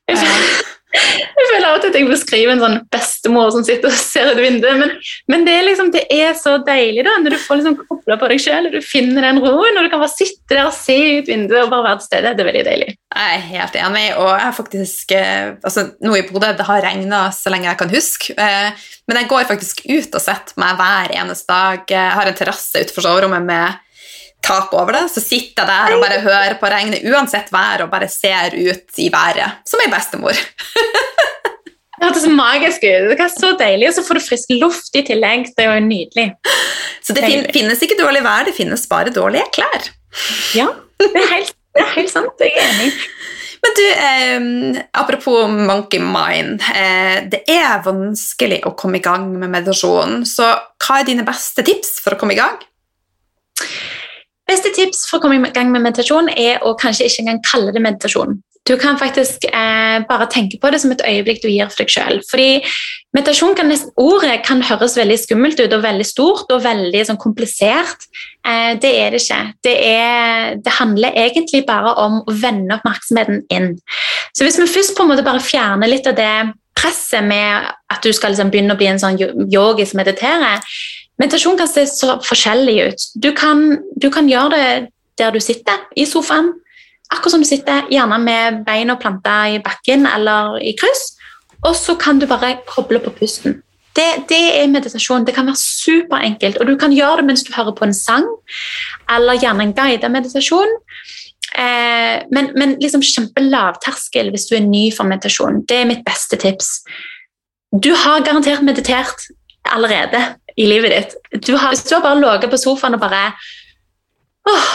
Jeg 0.89 1.45
føler 1.51 1.67
av 1.67 1.75
at 1.77 1.85
jeg 1.93 2.07
beskriver 2.09 2.55
en 2.55 2.61
sånn 2.63 2.77
bestemor 2.89 3.51
som 3.53 3.65
sitter 3.65 3.91
og 3.91 3.97
ser 3.99 4.31
ut 4.31 4.39
vinduet, 4.41 4.79
men, 4.79 4.93
men 5.29 5.43
det, 5.45 5.53
er 5.59 5.67
liksom, 5.67 5.91
det, 5.93 6.01
er 6.09 6.33
så 6.37 6.55
deilig 6.65 7.03
da, 7.05 7.13
når 7.21 7.35
du 7.35 7.39
får 7.43 7.59
liksom 7.59 7.75
kobla 7.83 8.17
på 8.17 8.29
deg 8.31 8.41
sjøl 8.41 8.69
og 8.69 8.73
du 8.73 8.79
finner 8.81 9.27
den 9.27 9.41
roen, 9.43 9.77
og 9.77 9.85
du 9.85 9.91
kan 9.91 10.01
bare 10.01 10.15
sitte 10.15 10.55
der 10.55 10.65
og 10.65 10.73
se 10.73 10.97
ut 11.19 11.29
vinduet 11.29 11.61
og 11.61 11.73
bare 11.73 11.85
være 11.91 12.01
til 12.01 12.09
stede. 12.09 12.33
Det 12.33 12.43
er 12.43 12.49
veldig 12.49 12.63
deilig. 12.65 12.87
Jeg 12.95 13.35
er 13.35 13.45
helt 13.51 13.77
enig, 13.83 14.05
og 14.15 14.31
jeg 14.31 14.45
har 14.47 14.55
faktisk 14.57 15.13
eh, 15.17 15.51
altså, 15.65 15.85
Nå 16.05 16.15
i 16.17 16.23
Bodø 16.29 16.49
det 16.57 16.65
har 16.65 16.81
regna 16.85 17.21
så 17.35 17.53
lenge 17.53 17.69
jeg 17.69 17.81
kan 17.83 17.93
huske, 17.93 18.37
eh, 18.41 18.87
men 19.09 19.21
jeg 19.21 19.29
går 19.29 19.45
faktisk 19.49 19.85
ut 19.85 20.17
og 20.17 20.25
setter 20.25 20.57
meg 20.61 20.79
hver 20.79 21.13
eneste 21.21 21.53
dag. 21.53 21.85
Jeg 21.89 22.17
har 22.17 22.29
en 22.29 22.37
terrasse 22.37 22.81
utenfor 22.81 23.05
soverommet 23.05 23.45
med 23.45 23.77
tak 24.45 24.73
over 24.73 24.95
det, 24.95 25.05
så 25.13 25.21
sitter 25.23 25.65
jeg 25.65 25.69
der 25.69 25.95
og 25.95 26.03
bare 26.03 26.19
hører 26.23 26.57
på 26.59 26.69
regnet 26.71 27.05
uansett 27.09 27.51
vær 27.53 27.85
og 27.85 27.91
bare 27.91 28.09
ser 28.11 28.55
ut 28.55 29.01
i 29.01 29.09
været. 29.13 29.61
Som 29.67 29.83
ei 29.83 29.91
bestemor. 29.91 30.39
Det 31.99 32.07
hørtes 32.07 32.27
magisk 32.31 32.85
ut. 32.85 33.09
Det 33.11 33.19
er 33.19 33.31
så 33.33 33.49
deilig, 33.59 33.89
Og 33.89 33.95
så 33.97 34.03
får 34.07 34.15
du 34.15 34.23
frisk 34.23 34.51
luft 34.61 34.93
i 34.95 35.01
tillegg. 35.03 35.49
Det 35.51 35.65
er 35.65 35.73
jo 35.75 35.83
nydelig. 35.83 36.29
Så 37.03 37.15
det 37.15 37.25
fin 37.25 37.43
finnes 37.51 37.81
ikke 37.83 37.97
dårlig 37.99 38.21
vær, 38.23 38.45
det 38.47 38.55
finnes 38.55 38.85
bare 38.87 39.11
dårlige 39.11 39.49
klær. 39.57 39.89
Ja, 40.55 40.69
det 41.01 41.09
er 41.19 41.27
helt, 41.33 41.51
det 41.75 41.83
er 41.83 41.91
helt 41.97 42.13
sant. 42.13 42.39
Jeg 42.39 42.55
er 42.55 42.71
enig. 42.71 42.93
Men 43.59 43.75
du, 43.75 43.85
eh, 43.91 44.81
apropos 45.01 45.51
monkey 45.51 45.99
mind. 45.99 46.63
Eh, 46.71 47.27
det 47.31 47.43
er 47.51 47.83
vanskelig 47.83 48.61
å 48.63 48.75
komme 48.79 49.01
i 49.01 49.03
gang 49.03 49.27
med 49.35 49.51
meditasjon. 49.51 50.23
Så 50.23 50.47
hva 50.79 51.01
er 51.01 51.09
dine 51.11 51.27
beste 51.27 51.65
tips 51.67 51.97
for 51.99 52.15
å 52.15 52.21
komme 52.21 52.37
i 52.37 52.39
gang? 52.39 52.55
Beste 54.49 54.71
tips 54.73 55.05
for 55.09 55.19
å 55.19 55.23
komme 55.23 55.37
i 55.37 55.51
gang 55.53 55.69
med 55.73 55.83
meditasjon 55.85 56.31
er 56.33 56.63
å 56.65 56.73
kanskje 56.79 57.09
ikke 57.09 57.25
engang 57.25 57.43
kalle 57.45 57.73
det 57.75 57.83
meditasjon. 57.85 58.39
Du 58.67 58.75
kan 58.77 58.99
faktisk 58.99 59.45
eh, 59.49 59.97
bare 60.05 60.27
tenke 60.29 60.59
på 60.61 60.69
det 60.69 60.81
som 60.83 60.91
et 60.93 61.01
øyeblikk 61.05 61.41
du 61.41 61.47
gir 61.49 61.69
for 61.71 61.81
deg 61.81 61.93
sjøl. 61.93 62.19
Fordi 62.29 62.59
meditasjon 63.17 63.55
kan 63.57 63.69
nesten, 63.71 63.93
ordet 63.97 64.35
kan 64.45 64.61
høres 64.65 64.97
veldig 64.99 65.17
skummelt 65.21 65.61
ut 65.61 65.73
og 65.73 65.85
veldig 65.85 66.05
stort 66.05 66.53
og 66.53 66.61
veldig 66.65 67.01
sånn, 67.07 67.21
komplisert. 67.21 68.05
Eh, 68.45 68.75
det 68.81 68.93
er 68.99 69.15
det 69.15 69.23
ikke. 69.23 69.41
Det, 69.65 69.75
er, 69.89 70.59
det, 70.61 70.75
handler 70.77 71.17
egentlig 71.17 71.63
bare 71.69 71.95
om 72.03 72.21
å 72.21 72.37
vende 72.43 72.77
oppmerksomheten 72.77 73.41
inn. 73.53 73.73
Så 74.37 74.45
hvis 74.45 74.59
vi 74.61 74.69
først 74.69 74.97
på 74.97 75.05
en 75.05 75.13
måte 75.15 75.25
bare 75.25 75.43
fjerner 75.43 75.89
litt 75.89 76.09
av 76.09 76.17
det 76.19 76.33
presset 76.79 77.25
med 77.25 77.73
at 77.91 78.05
du 78.05 78.13
skal 78.15 78.35
liksom 78.35 78.53
begynne 78.53 78.75
å 78.75 78.79
bli 78.79 78.87
en 78.91 79.01
sånn 79.01 79.17
yogisk 79.49 79.97
mediterer, 79.97 80.61
Meditasjon 81.19 81.57
kan 81.59 81.67
se 81.67 81.85
så 81.89 82.15
forskjellig 82.23 82.77
ut. 82.87 83.05
Du 83.19 83.31
kan, 83.35 83.79
du 83.99 84.09
kan, 84.13 84.29
gjøre 84.29 84.55
det 84.55 84.89
der 85.19 85.35
du 85.35 85.39
sitter, 85.43 85.83
i 85.99 86.05
sofaen. 86.07 86.53
Akkurat 87.11 87.33
som 87.35 87.43
du 87.43 87.47
sitter, 87.49 87.87
gjerne 87.91 88.19
med 88.23 88.61
beina 88.67 88.95
planta 88.95 89.41
i 89.51 89.59
bakken 89.63 90.07
eller 90.07 90.59
i 90.63 90.75
kryss. 90.79 91.17
Og 91.65 91.75
så 91.75 91.97
kan 91.99 92.21
du 92.21 92.27
bare 92.29 92.59
koble 92.69 93.01
på 93.03 93.11
pusten. 93.17 93.59
Det, 93.97 94.29
det, 94.29 94.43
er 94.61 94.69
meditasjon. 94.71 95.25
Det 95.27 95.35
kan 95.35 95.49
være 95.49 95.59
superenkelt. 95.59 96.59
Og 96.61 96.69
du 96.69 96.77
kan 96.79 96.93
gjøre 96.95 97.19
det 97.19 97.25
mens 97.27 97.43
du 97.43 97.51
hører 97.55 97.75
på 97.75 97.87
en 97.87 97.95
sang, 97.95 98.27
eller 99.11 99.41
gjerne 99.41 99.65
en 99.65 99.75
guidet 99.75 100.11
meditasjon. 100.13 100.71
Eh, 101.57 102.21
men, 102.31 102.51
men 102.55 102.77
liksom 102.79 103.03
kjempelavterskel 103.03 104.29
hvis 104.31 104.47
du 104.47 104.55
er 104.55 104.67
ny 104.67 104.85
for 104.95 105.09
meditasjon. 105.09 105.63
Det 105.67 105.81
er 105.81 105.89
mitt 105.89 106.05
beste 106.07 106.39
tips. 106.39 106.77
Du 107.73 107.91
har 107.97 108.23
garantert 108.23 108.63
meditert 108.65 109.27
allerede 109.69 110.21
i 110.59 110.67
livet 110.67 110.93
ditt. 110.93 111.17
Du 111.47 111.55
har, 111.55 111.71
hvis 111.71 111.85
du 111.87 111.95
har 111.95 112.03
bare 112.03 112.19
ligget 112.19 112.51
på 112.51 112.59
sofaen 112.59 112.97
og 112.97 113.03
bare 113.03 113.29
åh, 114.49 114.69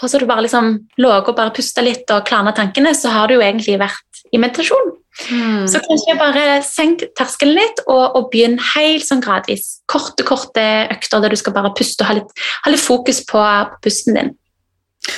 og 0.00 0.08
så 0.08 0.16
har 0.16 0.24
du 0.24 0.30
bare 0.30 0.44
liksom 0.44 0.72
ligget 1.00 1.28
og 1.32 1.36
bare 1.36 1.54
pusta 1.56 1.84
litt 1.84 2.10
og 2.12 2.24
klarna 2.28 2.52
tankene, 2.56 2.92
så 2.96 3.12
har 3.14 3.28
du 3.28 3.38
jo 3.38 3.44
egentlig 3.44 3.78
vært 3.80 4.24
i 4.30 4.40
meditasjon. 4.40 4.96
Mm. 5.28 5.64
Så 5.68 5.80
kanskje 5.84 6.16
bare 6.16 6.44
senk 6.64 7.02
terskelen 7.18 7.58
litt 7.58 7.82
og, 7.86 8.16
og 8.16 8.28
begynn 8.32 8.58
helt 8.72 9.04
sånn 9.04 9.22
gradvis. 9.24 9.80
Korte, 9.90 10.24
korte 10.26 10.66
økter 10.92 11.24
der 11.24 11.34
du 11.34 11.40
skal 11.40 11.56
bare 11.56 11.72
puste 11.76 12.04
og 12.04 12.10
ha 12.10 12.18
litt, 12.20 12.44
ha 12.64 12.72
litt 12.72 12.84
fokus 12.84 13.24
på, 13.28 13.40
på 13.40 13.82
pusten 13.84 14.16
din. 14.16 14.34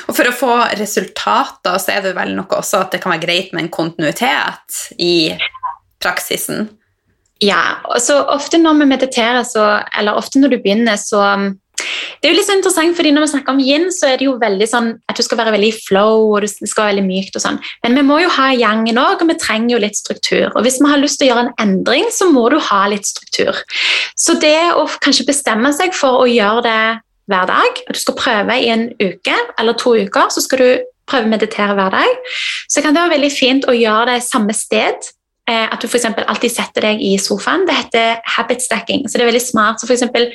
Og 0.06 0.14
For 0.16 0.28
å 0.28 0.34
få 0.34 0.52
resultater 0.78 1.78
så 1.82 1.96
er 1.96 2.06
det 2.06 2.14
vel 2.16 2.36
noe 2.36 2.58
også 2.58 2.84
at 2.84 2.94
det 2.94 3.02
kan 3.02 3.14
være 3.14 3.26
greit 3.26 3.54
med 3.54 3.66
en 3.66 3.72
kontinuitet 3.74 4.84
i 5.02 5.34
praksisen. 6.02 6.70
Ja, 7.43 7.82
så 7.99 8.20
ofte 8.30 8.61
når 8.61 8.78
vi 8.82 8.93
mediterer, 8.93 9.43
så, 9.47 9.66
eller 9.99 10.18
ofte 10.18 10.38
når 10.38 10.55
du 10.55 10.61
begynner, 10.62 10.99
så 11.01 11.22
um, 11.34 11.49
det 12.20 12.28
er 12.28 12.34
jo 12.34 12.36
litt 12.36 12.47
så 12.47 12.55
interessant, 12.55 12.95
fordi 12.95 13.11
Når 13.11 13.24
vi 13.24 13.30
snakker 13.32 13.55
om 13.55 13.61
yin, 13.62 13.88
så 13.90 14.12
er 14.12 14.20
det 14.20 14.26
jo 14.28 14.36
veldig 14.38 14.66
sånn 14.68 14.90
at 15.11 15.18
du 15.18 15.24
skal 15.24 15.40
være 15.40 15.55
veldig 15.57 15.70
flow 15.74 16.28
og 16.28 16.45
du 16.45 16.49
skal 16.53 16.84
være 16.84 16.93
veldig 16.93 17.07
mykt. 17.09 17.38
og 17.38 17.43
sånn. 17.43 17.59
Men 17.82 17.99
vi 17.99 18.05
må 18.07 18.20
jo 18.22 18.30
ha 18.36 18.51
yangen 18.55 19.01
òg, 19.01 19.24
og 19.24 19.32
vi 19.32 19.38
trenger 19.40 19.74
jo 19.74 19.80
litt 19.82 19.99
struktur. 19.99 20.53
Og 20.53 20.62
Hvis 20.62 20.78
vi 20.78 20.90
har 20.90 21.03
lyst 21.03 21.18
til 21.18 21.26
å 21.26 21.32
gjøre 21.32 21.47
en 21.49 21.55
endring, 21.64 22.07
så 22.14 22.28
må 22.30 22.49
du 22.53 22.59
ha 22.62 22.82
litt 22.93 23.09
struktur. 23.09 23.59
Så 24.14 24.38
det 24.38 24.59
å 24.78 24.86
kanskje 25.03 25.26
bestemme 25.26 25.72
seg 25.74 25.97
for 25.97 26.22
å 26.22 26.30
gjøre 26.30 26.62
det 26.68 26.84
hver 27.32 27.51
dag. 27.51 27.82
At 27.88 27.97
du 27.97 28.03
skal 28.05 28.18
prøve 28.20 28.59
i 28.61 28.70
en 28.70 28.88
uke 29.01 29.36
eller 29.59 29.78
to 29.78 29.97
uker. 29.97 30.30
så 30.30 30.45
skal 30.45 30.59
du 30.59 30.70
prøve 31.09 31.26
å 31.26 31.32
meditere 31.32 31.74
hver 31.74 31.90
dag. 31.90 32.30
Så 32.70 32.82
kan 32.82 32.95
det 32.95 33.03
være 33.03 33.16
veldig 33.16 33.32
fint 33.34 33.66
å 33.66 33.74
gjøre 33.74 34.14
det 34.14 34.22
samme 34.28 34.55
sted. 34.55 35.11
Eh, 35.53 35.68
at 35.68 35.80
du 35.82 35.88
f.eks. 35.88 36.09
alltid 36.09 36.53
setter 36.55 36.88
deg 36.88 37.05
i 37.05 37.14
sofaen. 37.20 37.66
Det 37.68 37.76
heter 37.76 38.18
habit 38.36 38.64
stacking. 38.64 39.07
Så 39.07 39.18
det 39.18 39.26
er 39.26 39.32
veldig 39.32 39.44
smart. 39.44 39.80
Så 39.80 39.88
for 39.88 39.96
eksempel, 39.96 40.30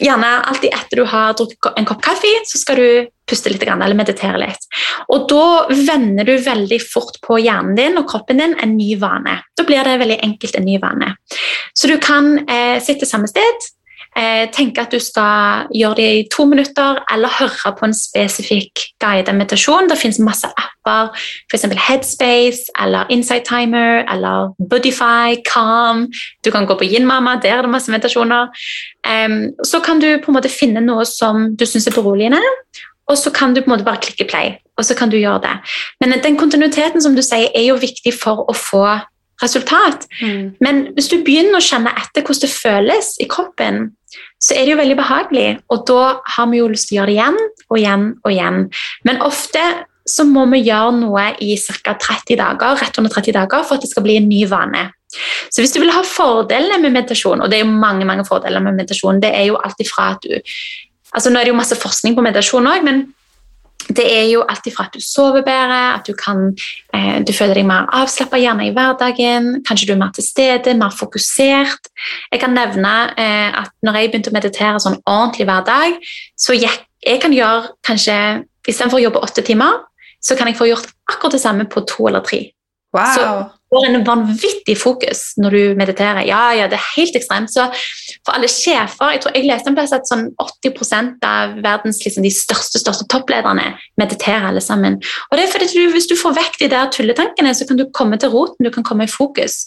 gjerne 0.00 0.30
alltid 0.50 0.74
etter 0.74 1.00
du 1.00 1.04
har 1.08 1.36
drukket 1.38 1.78
en 1.78 1.86
kopp 1.88 2.02
kaffe, 2.04 2.32
så 2.48 2.60
skal 2.60 2.80
du 2.80 2.88
puste 3.30 3.52
litt 3.52 3.62
eller 3.64 3.96
meditere 3.96 4.40
litt. 4.42 4.66
Og 5.14 5.28
Da 5.30 5.46
vender 5.70 6.26
du 6.28 6.34
veldig 6.36 6.80
fort 6.82 7.20
på 7.24 7.38
hjernen 7.40 7.76
din 7.78 8.00
og 8.00 8.08
kroppen 8.10 8.42
din 8.42 8.56
en 8.60 8.76
ny 8.76 8.94
vane. 9.00 9.38
Da 9.56 9.64
blir 9.64 9.84
det 9.84 10.00
veldig 10.02 10.20
enkelt 10.26 10.58
en 10.58 10.66
ny 10.66 10.78
vane. 10.82 11.14
Så 11.74 11.88
du 11.88 11.96
kan 11.98 12.36
eh, 12.48 12.82
sitte 12.82 13.08
samme 13.08 13.30
sted, 13.30 13.70
eh, 14.16 14.48
at 14.78 14.92
du 14.92 14.98
skal 14.98 15.66
gjøre 15.74 15.94
det 15.96 16.08
i 16.14 16.28
to 16.32 16.44
minutter, 16.44 17.00
eller 17.12 17.28
høre 17.38 17.74
på 17.78 17.88
en 17.88 17.94
spesifikk 17.94 18.84
guidet 19.02 19.34
meditasjon. 19.34 19.88
Det 19.90 19.98
finnes 19.98 20.18
masse 20.18 20.48
apper, 20.48 21.10
f.eks. 21.50 21.66
Headspace 21.88 22.72
eller 22.80 23.06
Insight 23.10 23.44
Timer 23.44 24.04
eller 24.12 24.54
Budify, 24.70 25.36
Calm. 25.52 26.06
Du 26.44 26.50
kan 26.50 26.66
gå 26.66 26.74
på 26.74 26.84
Yin-Mama, 26.84 27.38
der 27.42 27.58
er 27.58 27.62
det 27.62 27.70
masse 27.70 27.90
meditasjoner. 27.90 28.48
Um, 29.04 29.52
så 29.64 29.80
kan 29.80 30.00
du 30.00 30.18
på 30.18 30.30
en 30.30 30.38
måte 30.38 30.52
finne 30.52 30.80
noe 30.80 31.04
som 31.04 31.56
du 31.56 31.66
syns 31.66 31.86
er 31.86 31.96
beroligende, 31.96 32.40
og 33.08 33.18
så 33.18 33.30
kan 33.30 33.54
du 33.54 33.60
på 33.60 33.68
en 33.68 33.74
måte 33.74 33.84
bare 33.84 34.00
klikke 34.00 34.28
play, 34.30 34.54
og 34.78 34.84
så 34.84 34.94
kan 34.96 35.10
du 35.10 35.18
gjøre 35.18 35.42
det. 35.44 35.56
Men 36.00 36.16
den 36.24 36.38
kontinuiteten 36.40 37.02
som 37.02 37.16
du 37.16 37.22
sier, 37.22 37.50
er 37.54 37.66
jo 37.68 37.76
viktig 37.80 38.14
for 38.16 38.46
å 38.48 38.56
få 38.56 38.86
resultat. 39.42 40.06
Mm. 40.20 40.54
Men 40.64 40.82
hvis 40.94 41.10
du 41.12 41.18
begynner 41.24 41.58
å 41.58 41.64
kjenne 41.64 41.92
etter 42.00 42.24
hvordan 42.24 42.44
det 42.44 42.52
føles 42.52 43.14
i 43.22 43.28
kroppen, 43.30 43.88
så 44.42 44.54
er 44.54 44.66
det 44.66 44.74
jo 44.74 44.78
veldig 44.78 44.98
behagelig, 44.98 45.48
og 45.72 45.86
da 45.88 46.02
har 46.36 46.46
vi 46.50 46.60
jo 46.60 46.68
lyst 46.70 46.90
til 46.90 46.98
å 46.98 47.00
gjøre 47.00 47.10
det 47.10 47.16
igjen 47.16 47.38
og 47.70 47.78
igjen 47.80 48.06
og 48.20 48.30
igjen. 48.30 48.60
Men 49.08 49.22
ofte 49.24 49.62
så 50.04 50.26
må 50.28 50.44
vi 50.52 50.60
gjøre 50.66 50.92
noe 50.98 51.30
i 51.40 51.54
ca. 51.56 51.94
30 51.96 52.36
dager, 52.36 52.76
rett 52.80 53.00
under 53.00 53.12
30 53.12 53.36
dager 53.38 53.64
for 53.64 53.78
at 53.78 53.84
det 53.84 53.90
skal 53.90 54.04
bli 54.04 54.18
en 54.20 54.28
ny 54.28 54.44
vane. 54.50 54.90
Så 55.48 55.62
hvis 55.62 55.72
du 55.72 55.80
vil 55.80 55.92
ha 55.94 56.02
fordelene 56.04 56.80
med 56.82 56.92
meditasjon, 56.92 57.40
og 57.40 57.50
det 57.50 57.60
er 57.60 57.64
jo 57.64 57.72
mange 57.72 58.06
mange 58.08 58.26
fordeler 58.28 58.62
med 58.62 58.76
meditasjon, 58.76 59.22
det 59.22 59.32
er 59.32 59.48
jo 59.48 59.60
alt 59.60 59.80
ifra 59.80 60.12
at 60.16 60.26
du 60.26 60.34
altså 61.14 61.30
Nå 61.30 61.38
er 61.38 61.46
det 61.46 61.52
jo 61.52 61.58
masse 61.60 61.76
forskning 61.78 62.16
på 62.16 62.24
meditasjon 62.26 62.66
òg, 62.66 62.82
men 62.82 63.04
det 63.88 64.04
er 64.06 64.24
jo 64.30 64.44
alt 64.48 64.66
ifra 64.68 64.86
at 64.88 64.94
du 64.96 65.02
sover 65.04 65.44
bedre, 65.44 65.80
at 65.96 66.06
du, 66.06 66.14
kan, 66.16 66.46
eh, 66.96 67.20
du 67.24 67.32
føler 67.36 67.60
deg 67.60 67.68
mer 67.68 67.88
avslappa 67.92 68.40
gjerne 68.40 68.68
i 68.68 68.72
hverdagen, 68.76 69.60
kanskje 69.66 69.90
du 69.90 69.94
er 69.96 70.00
mer 70.00 70.14
til 70.16 70.26
stede, 70.26 70.76
mer 70.78 70.94
fokusert. 70.94 71.90
Jeg 72.32 72.40
kan 72.40 72.56
nevne 72.56 72.94
eh, 73.20 73.50
at 73.50 73.72
når 73.84 74.00
jeg 74.00 74.12
begynte 74.12 74.32
å 74.32 74.38
meditere 74.38 74.80
sånn 74.82 75.00
ordentlig 75.04 75.48
hver 75.50 75.68
dag, 75.68 76.10
så 76.36 76.56
jeg, 76.56 76.72
jeg 77.04 77.22
kan 77.24 77.36
gjøre 77.36 77.74
kanskje 77.86 78.18
Istedenfor 78.64 78.96
å 78.96 79.02
jobbe 79.04 79.20
åtte 79.20 79.42
timer, 79.44 79.82
så 80.24 80.36
kan 80.38 80.48
jeg 80.48 80.56
få 80.56 80.70
gjort 80.70 80.88
akkurat 81.10 81.34
det 81.36 81.42
samme 81.42 81.66
på 81.68 81.82
to 81.88 82.06
eller 82.08 82.24
tre. 82.24 82.38
Wow. 82.94 83.14
Så 83.14 83.28
får 83.74 83.86
en 83.88 84.04
vanvittig 84.06 84.76
fokus 84.78 85.22
når 85.40 85.56
du 85.56 85.62
mediterer. 85.78 86.22
Ja, 86.28 86.42
ja, 86.54 86.68
det 86.70 86.78
er 86.78 86.90
helt 86.94 87.16
ekstremt. 87.18 87.50
Så 87.52 87.66
for 88.24 88.36
alle 88.36 88.48
sjefer 88.50 89.14
Jeg 89.14 89.22
tror 89.22 89.34
jeg 89.34 89.48
leste 89.48 89.70
en 89.70 89.76
plass 89.76 89.94
at 89.96 90.06
sånn 90.08 90.28
80% 90.40 91.24
av 91.26 91.56
verdens 91.64 92.00
liksom, 92.04 92.24
de 92.24 92.32
største 92.32 92.80
største 92.80 93.06
topplederne 93.10 93.72
mediterer 94.00 94.48
alle 94.50 94.62
sammen. 94.64 95.00
Og 95.30 95.36
det 95.36 95.46
er 95.46 95.52
fordi 95.52 95.70
du, 95.72 95.92
Hvis 95.94 96.08
du 96.10 96.16
får 96.18 96.36
vekk 96.38 96.60
de 96.62 96.70
der 96.72 96.92
tulletankene, 96.94 97.54
så 97.54 97.66
kan 97.68 97.80
du 97.80 97.86
komme 97.92 98.18
til 98.20 98.32
roten, 98.34 98.64
du 98.64 98.70
kan 98.74 98.86
komme 98.86 99.08
i 99.08 99.10
fokus. 99.10 99.66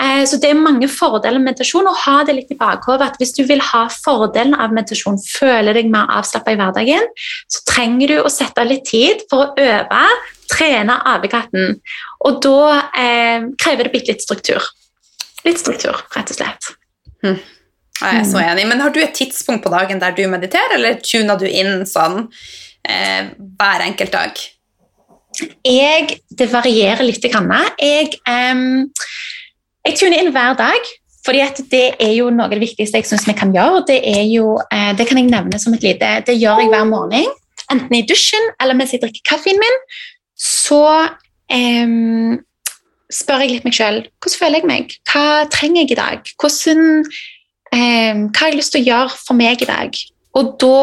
Eh, 0.00 0.22
så 0.28 0.38
det 0.42 0.52
er 0.52 0.60
mange 0.60 0.88
fordeler 0.88 1.40
med 1.40 1.52
meditasjon, 1.52 1.88
og 1.88 1.98
ha 2.04 2.18
det 2.28 2.36
litt 2.36 2.52
i 2.52 2.58
bakhodet 2.58 3.12
at 3.12 3.18
hvis 3.20 3.34
du 3.36 3.42
vil 3.48 3.62
ha 3.72 3.86
fordelen 3.92 4.54
av 4.54 4.74
meditasjon, 4.74 5.20
føle 5.24 5.74
deg 5.76 5.90
mer 5.92 6.10
avslappa 6.18 6.54
i 6.54 6.60
hverdagen, 6.60 7.08
så 7.50 7.64
trenger 7.68 8.12
du 8.12 8.16
å 8.20 8.32
sette 8.32 8.64
litt 8.68 8.86
tid 8.88 9.24
for 9.30 9.46
å 9.46 9.50
øve 9.56 10.04
trene 10.52 10.98
apekatten. 11.14 11.80
Og 12.28 12.38
da 12.44 12.78
eh, 12.98 13.48
krever 13.60 13.88
det 13.88 13.94
bitte 13.94 14.14
litt 14.14 14.24
struktur. 14.24 14.62
Litt 15.46 15.60
struktur, 15.62 15.98
rett 16.14 16.30
og 16.30 16.38
slett. 16.38 16.70
Hm. 17.24 17.40
Jeg 18.02 18.18
er 18.18 18.24
så 18.26 18.40
mm. 18.40 18.46
enig. 18.50 18.64
Men 18.70 18.82
har 18.82 18.94
du 18.94 19.00
et 19.02 19.14
tidspunkt 19.14 19.64
på 19.64 19.72
dagen 19.72 20.00
der 20.02 20.14
du 20.16 20.24
mediterer, 20.30 20.76
eller 20.78 20.98
tuner 21.04 21.38
du 21.38 21.46
inn 21.46 21.84
sånn 21.88 22.24
eh, 22.88 23.30
hver 23.58 23.84
enkelt 23.86 24.14
dag? 24.14 24.42
Jeg, 25.64 26.18
det 26.28 26.48
varierer 26.52 27.06
litt. 27.06 27.22
Jeg, 27.24 28.18
eh, 28.28 28.64
jeg 29.86 30.00
tuner 30.00 30.18
inn 30.18 30.34
hver 30.34 30.58
dag. 30.58 30.92
Fordi 31.22 31.42
Det 31.70 31.94
er 32.02 32.16
jo 32.16 32.30
noe 32.34 32.48
av 32.48 32.50
det 32.50 32.62
viktigste 32.62 32.98
jeg 32.98 33.06
synes 33.06 33.28
vi 33.28 33.36
kan 33.38 33.52
gjøre. 33.54 33.84
Det, 33.86 34.00
jo, 34.32 34.56
eh, 34.74 34.90
det 34.98 35.06
kan 35.06 35.20
jeg 35.20 35.30
nevne 35.30 35.58
som 35.58 35.74
et 35.74 35.84
lite, 35.86 36.24
det 36.26 36.34
gjør 36.34 36.64
jeg 36.64 36.72
hver 36.72 36.88
morgen. 36.88 37.28
Enten 37.70 37.94
i 37.94 38.02
dusjen 38.02 38.50
eller 38.60 38.74
mens 38.74 38.92
jeg 38.92 39.00
drikker 39.00 39.22
kaffen 39.30 39.60
min 39.60 39.76
så 40.42 40.82
um, 41.54 42.40
spør 43.12 43.44
jeg 43.44 43.56
litt 43.56 43.68
meg 43.68 43.76
sjøl 43.76 44.00
hvordan 44.02 44.40
føler 44.40 44.62
jeg 44.62 44.70
meg? 44.70 44.96
Hva 45.10 45.26
trenger 45.52 45.84
jeg 45.84 45.94
i 45.94 46.00
dag? 46.00 46.32
Hvordan, 46.40 46.88
um, 47.04 48.24
hva 48.30 48.40
har 48.40 48.50
jeg 48.50 48.58
lyst 48.58 48.74
til 48.74 48.82
å 48.82 48.88
gjøre 48.88 49.20
for 49.20 49.38
meg 49.38 49.62
i 49.62 49.70
dag? 49.70 50.00
Og 50.38 50.56
da 50.62 50.80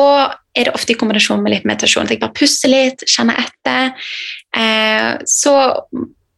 er 0.57 0.67
det 0.67 0.75
ofte 0.77 0.93
i 0.93 0.99
kombinasjon 0.99 1.41
med 1.41 1.55
litt 1.55 1.67
meditasjon. 1.67 2.05
At 2.05 2.13
jeg 2.13 2.21
bare 2.21 2.37
puster 2.37 2.71
litt, 2.71 3.03
kjenner 3.09 3.39
etter. 3.41 3.93
Uh, 4.55 5.17
så 5.27 5.55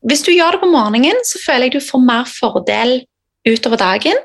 hvis 0.07 0.25
du 0.25 0.31
gjør 0.33 0.55
det 0.55 0.63
på 0.63 0.71
morgenen, 0.71 1.19
så 1.27 1.41
føler 1.43 1.67
jeg 1.67 1.77
du 1.77 1.85
får 1.85 2.05
mer 2.05 2.29
fordel 2.29 3.01
utover 3.47 3.79
dagen. 3.81 4.17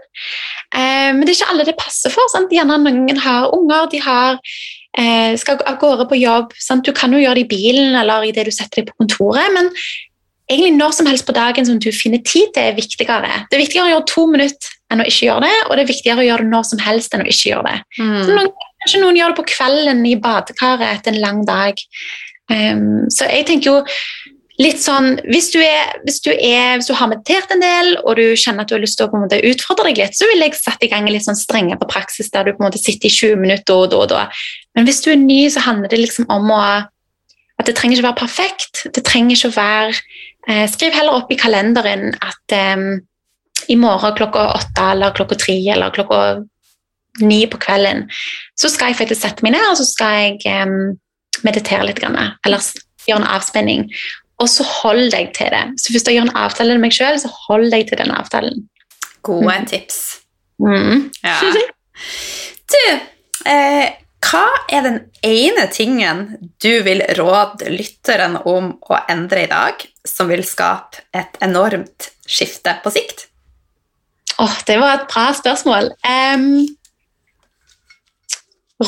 Uh, 0.74 1.12
men 1.16 1.24
det 1.24 1.34
er 1.34 1.38
ikke 1.40 1.53
alle 1.53 1.68
det 1.68 1.76
passer 1.80 2.14
for. 2.14 2.30
Sant? 2.32 2.53
Gjerne 2.55 2.78
noen 2.84 3.22
har 3.24 3.51
unger, 3.57 3.90
de 3.92 4.03
har 4.05 4.38
eh, 4.38 4.76
skal 5.36 5.61
av 5.68 5.76
gårde 5.80 6.07
på 6.09 6.16
jobb. 6.16 6.55
Sant? 6.57 6.86
Du 6.86 6.94
kan 6.97 7.12
jo 7.12 7.20
gjøre 7.20 7.36
det 7.40 7.47
i 7.47 7.51
bilen 7.51 7.97
eller 8.01 8.24
i 8.24 8.32
det 8.32 8.47
du 8.49 8.53
setter 8.55 8.80
deg 8.80 8.90
på 8.90 9.03
kontoret, 9.05 9.51
men 9.53 9.68
egentlig 10.51 10.72
når 10.76 10.94
som 10.97 11.11
helst 11.11 11.26
på 11.26 11.34
dagen 11.36 11.66
som 11.66 11.78
du 11.82 11.90
finner 11.92 12.22
tid 12.22 12.53
til, 12.55 12.62
er 12.62 12.78
viktigere. 12.78 13.42
Det 13.51 13.59
er 13.59 13.64
viktigere 13.64 13.88
å 13.88 13.94
gjøre 13.94 14.09
to 14.12 14.26
minutter 14.30 14.74
enn 14.92 15.03
å 15.03 15.09
ikke 15.09 15.26
gjøre 15.26 15.49
det, 15.49 15.57
og 15.66 15.74
det 15.74 15.82
er 15.82 15.90
viktigere 15.90 16.22
å 16.22 16.28
gjøre 16.28 16.47
det 16.47 16.53
når 16.53 16.68
som 16.68 16.84
helst 16.84 17.14
enn 17.14 17.24
å 17.24 17.30
ikke 17.30 17.51
gjøre 17.51 17.72
det. 17.72 17.80
Mm. 17.99 18.14
Så 18.22 18.36
noen, 18.36 18.53
kanskje 18.84 19.03
noen 19.03 19.18
gjør 19.18 19.34
det 19.34 19.40
på 19.40 19.49
kvelden 19.51 20.07
i 20.07 20.14
badekaret 20.22 20.86
etter 20.92 21.14
en 21.14 21.22
lang 21.24 21.42
dag. 21.49 21.82
Um, 22.47 23.11
så 23.11 23.26
jeg 23.26 23.49
tenker 23.49 23.72
jo 23.72 23.78
litt 24.62 24.78
sånn 24.80 25.16
hvis 25.26 25.51
du, 25.53 25.59
er, 25.61 25.97
hvis, 26.07 26.20
du 26.24 26.30
er, 26.32 26.76
hvis 26.78 26.88
du, 26.88 26.94
har 26.97 27.11
meditert 27.11 27.51
en 27.53 27.61
del 27.61 27.90
og 27.99 28.14
du 28.16 28.24
kjenner 28.38 28.64
at 28.64 28.70
du 28.70 28.76
har 28.76 28.84
lyst 28.84 28.97
til 29.01 29.09
å 29.09 29.11
på 29.12 29.20
måte 29.20 29.40
utfordre 29.44 29.90
deg 29.90 30.01
litt, 30.01 30.16
så 30.16 30.28
vil 30.30 30.44
jeg 30.47 30.57
sette 30.57 30.86
i 30.86 30.92
gang 30.92 31.05
en 31.05 31.12
litt 31.12 31.26
sånn 31.26 31.36
strengere 31.36 31.90
praksis 31.90 32.30
der 32.32 32.47
du 32.47 32.55
på 32.55 32.62
en 32.62 32.68
måte 32.70 32.80
sitter 32.80 33.11
i 33.11 33.12
20 33.12 33.42
minutter 33.42 33.90
da 33.90 34.01
og 34.01 34.09
da. 34.14 34.22
Men 34.77 34.87
hvis 34.87 35.01
du 35.05 35.11
er 35.12 35.20
ny, 35.20 35.47
så 35.53 35.64
handler 35.64 35.93
det 35.93 36.03
liksom 36.03 36.29
om 36.33 36.53
å 36.53 36.61
at 37.57 37.68
det 37.68 37.77
trenger 37.79 37.97
ikke 37.97 38.09
være 38.11 38.20
perfekt. 38.20 38.83
Det 38.93 39.05
trenger 39.07 39.37
ikke 39.37 39.49
å 39.49 39.57
være 39.57 39.93
eh, 40.49 40.66
Skriv 40.68 40.93
heller 40.93 41.16
opp 41.16 41.31
i 41.33 41.39
kalenderen 41.41 42.11
at 42.20 42.53
eh, 42.55 42.83
i 43.72 43.79
morgen 43.81 44.14
klokka 44.18 44.51
åtte 44.59 44.91
eller 44.93 45.16
klokka 45.16 45.39
tre 45.41 45.57
eller 45.72 45.95
klokka 45.97 46.20
ni 47.24 47.47
på 47.49 47.57
kvelden 47.57 48.05
så 48.61 48.68
skal 48.68 48.93
jeg 48.93 48.99
faktisk 48.99 49.22
sette 49.22 49.45
meg 49.45 49.55
ned 49.55 49.64
og 49.70 49.79
så 49.81 49.87
skal 49.89 50.18
jeg 50.20 50.37
eh, 50.53 50.77
meditere 51.47 51.89
litt. 51.89 52.01
Grann, 52.01 52.18
Eller 52.45 52.70
gjøre 53.09 53.22
en 53.22 53.31
avspenning 53.39 53.89
og 54.43 54.51
så 54.53 54.66
hold 54.68 55.14
deg 55.14 55.31
til 55.37 55.49
det. 55.53 55.64
Så 55.81 55.95
hvis 55.95 56.05
du 56.05 56.12
gjør 56.12 56.27
en 56.29 56.37
avtale 56.37 56.74
med 56.77 56.85
meg 56.85 56.93
sjøl, 56.97 57.16
så 57.20 57.31
hold 57.47 57.70
deg 57.72 57.87
til 57.89 57.97
den 58.03 58.12
avtalen. 58.12 58.66
Gode 59.24 59.55
mm. 59.62 59.68
tips. 59.70 60.01
Mm. 60.61 61.07
Ja. 61.24 61.39
Du, 62.68 62.83
eh, 63.49 63.97
hva 64.25 64.47
er 64.73 64.83
den 64.87 64.99
ene 65.27 65.67
tingen 65.73 66.25
du 66.62 66.83
vil 66.87 67.03
råde 67.19 67.69
lytteren 67.71 68.39
om 68.49 68.73
å 68.81 68.99
endre 69.12 69.45
i 69.45 69.51
dag, 69.51 69.83
som 70.07 70.31
vil 70.33 70.45
skape 70.47 71.05
et 71.17 71.37
enormt 71.45 72.11
skifte 72.27 72.79
på 72.83 72.93
sikt? 72.95 73.29
Oh, 74.43 74.53
det 74.69 74.79
var 74.81 74.99
et 74.99 75.07
bra 75.12 75.29
spørsmål. 75.37 75.93
Um, 76.05 76.67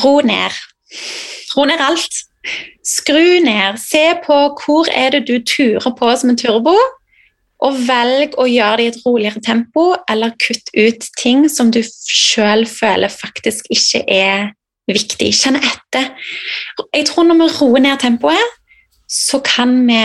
ro 0.02 0.18
ned. 0.24 0.56
Ro 1.54 1.64
ned 1.68 1.80
alt. 1.80 2.24
Skru 2.84 3.38
ned. 3.44 3.78
Se 3.80 4.04
på 4.24 4.38
hvor 4.64 4.90
er 4.92 5.14
det 5.14 5.26
du 5.28 5.38
turer 5.44 5.92
på 5.96 6.12
som 6.16 6.32
en 6.32 6.40
turbo, 6.40 6.76
og 7.64 7.80
velg 7.88 8.36
å 8.38 8.44
gjøre 8.46 8.76
det 8.78 8.84
i 8.84 8.90
et 8.92 9.00
roligere 9.06 9.42
tempo, 9.42 9.90
eller 10.10 10.36
kutt 10.38 10.70
ut 10.76 11.08
ting 11.18 11.48
som 11.50 11.72
du 11.74 11.80
sjøl 11.82 12.64
føler 12.70 13.10
faktisk 13.12 13.66
ikke 13.74 14.04
er 14.06 14.52
viktig. 14.96 15.30
Kjenn 15.36 15.58
etter. 15.60 16.10
Jeg 16.94 17.08
tror 17.10 17.28
når 17.28 17.40
vi 17.42 17.52
roer 17.58 17.84
ned 17.84 18.00
tempoet, 18.02 18.56
så 19.08 19.40
kan 19.44 19.74
vi 19.88 20.00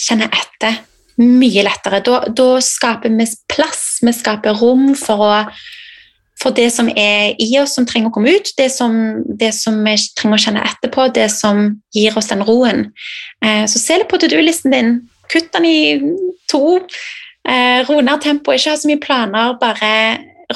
kjenne 0.00 0.30
etter 0.32 0.80
mye 1.20 1.64
lettere. 1.66 2.00
Da, 2.04 2.22
da 2.32 2.48
skaper 2.64 3.12
vi 3.12 3.26
plass, 3.52 4.00
vi 4.04 4.14
skaper 4.16 4.56
rom 4.60 4.92
for 4.98 5.26
å 5.26 5.34
for 6.40 6.56
det 6.56 6.70
som 6.72 6.88
er 6.96 7.34
i 7.36 7.50
oss 7.60 7.74
som 7.76 7.84
trenger 7.84 8.08
å 8.08 8.14
komme 8.14 8.32
ut, 8.32 8.52
det 8.56 8.70
som, 8.72 8.94
det 9.40 9.50
som 9.52 9.76
vi 9.84 9.92
trenger 10.16 10.38
å 10.38 10.44
kjenne 10.46 10.62
etterpå, 10.64 11.10
det 11.12 11.28
som 11.34 11.66
gir 11.92 12.16
oss 12.16 12.30
den 12.30 12.44
roen. 12.48 12.86
Eh, 13.44 13.66
så 13.68 13.80
se 13.80 13.98
litt 14.00 14.08
på 14.08 14.16
to 14.20 14.30
do-listen 14.32 14.72
din. 14.72 14.94
Kutt 15.28 15.50
den 15.52 15.68
i 15.68 15.80
to. 16.48 16.78
Eh, 17.44 17.84
ro 17.84 18.00
ned 18.00 18.24
tempoet, 18.24 18.56
ikke 18.56 18.72
ha 18.72 18.80
så 18.80 18.88
mye 18.88 19.02
planer. 19.04 19.58
Bare 19.60 19.92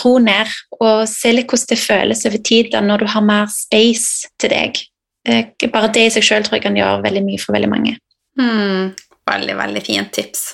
ro 0.03 0.17
ned 0.23 0.51
og 0.81 1.05
se 1.11 1.33
litt 1.35 1.51
hvordan 1.51 1.71
det 1.71 1.81
føles 1.81 2.27
over 2.29 2.43
tid 2.51 2.73
da, 2.73 2.83
når 2.85 3.05
du 3.05 3.13
har 3.15 3.25
mer 3.25 3.47
space 3.53 4.31
til 4.41 4.53
deg. 4.55 4.83
Eh, 5.29 5.69
bare 5.73 5.93
det 5.95 6.09
i 6.09 6.13
seg 6.17 6.27
sjøl 6.27 6.45
tror 6.45 6.59
jeg 6.59 6.67
kan 6.67 6.77
gjøre 6.79 7.05
veldig 7.05 7.25
mye 7.25 7.41
for 7.41 7.57
veldig 7.57 7.71
mange. 7.71 7.97
Mm, 8.41 8.93
veldig, 9.31 9.57
veldig 9.61 9.85
fint 9.87 10.13
tips. 10.15 10.53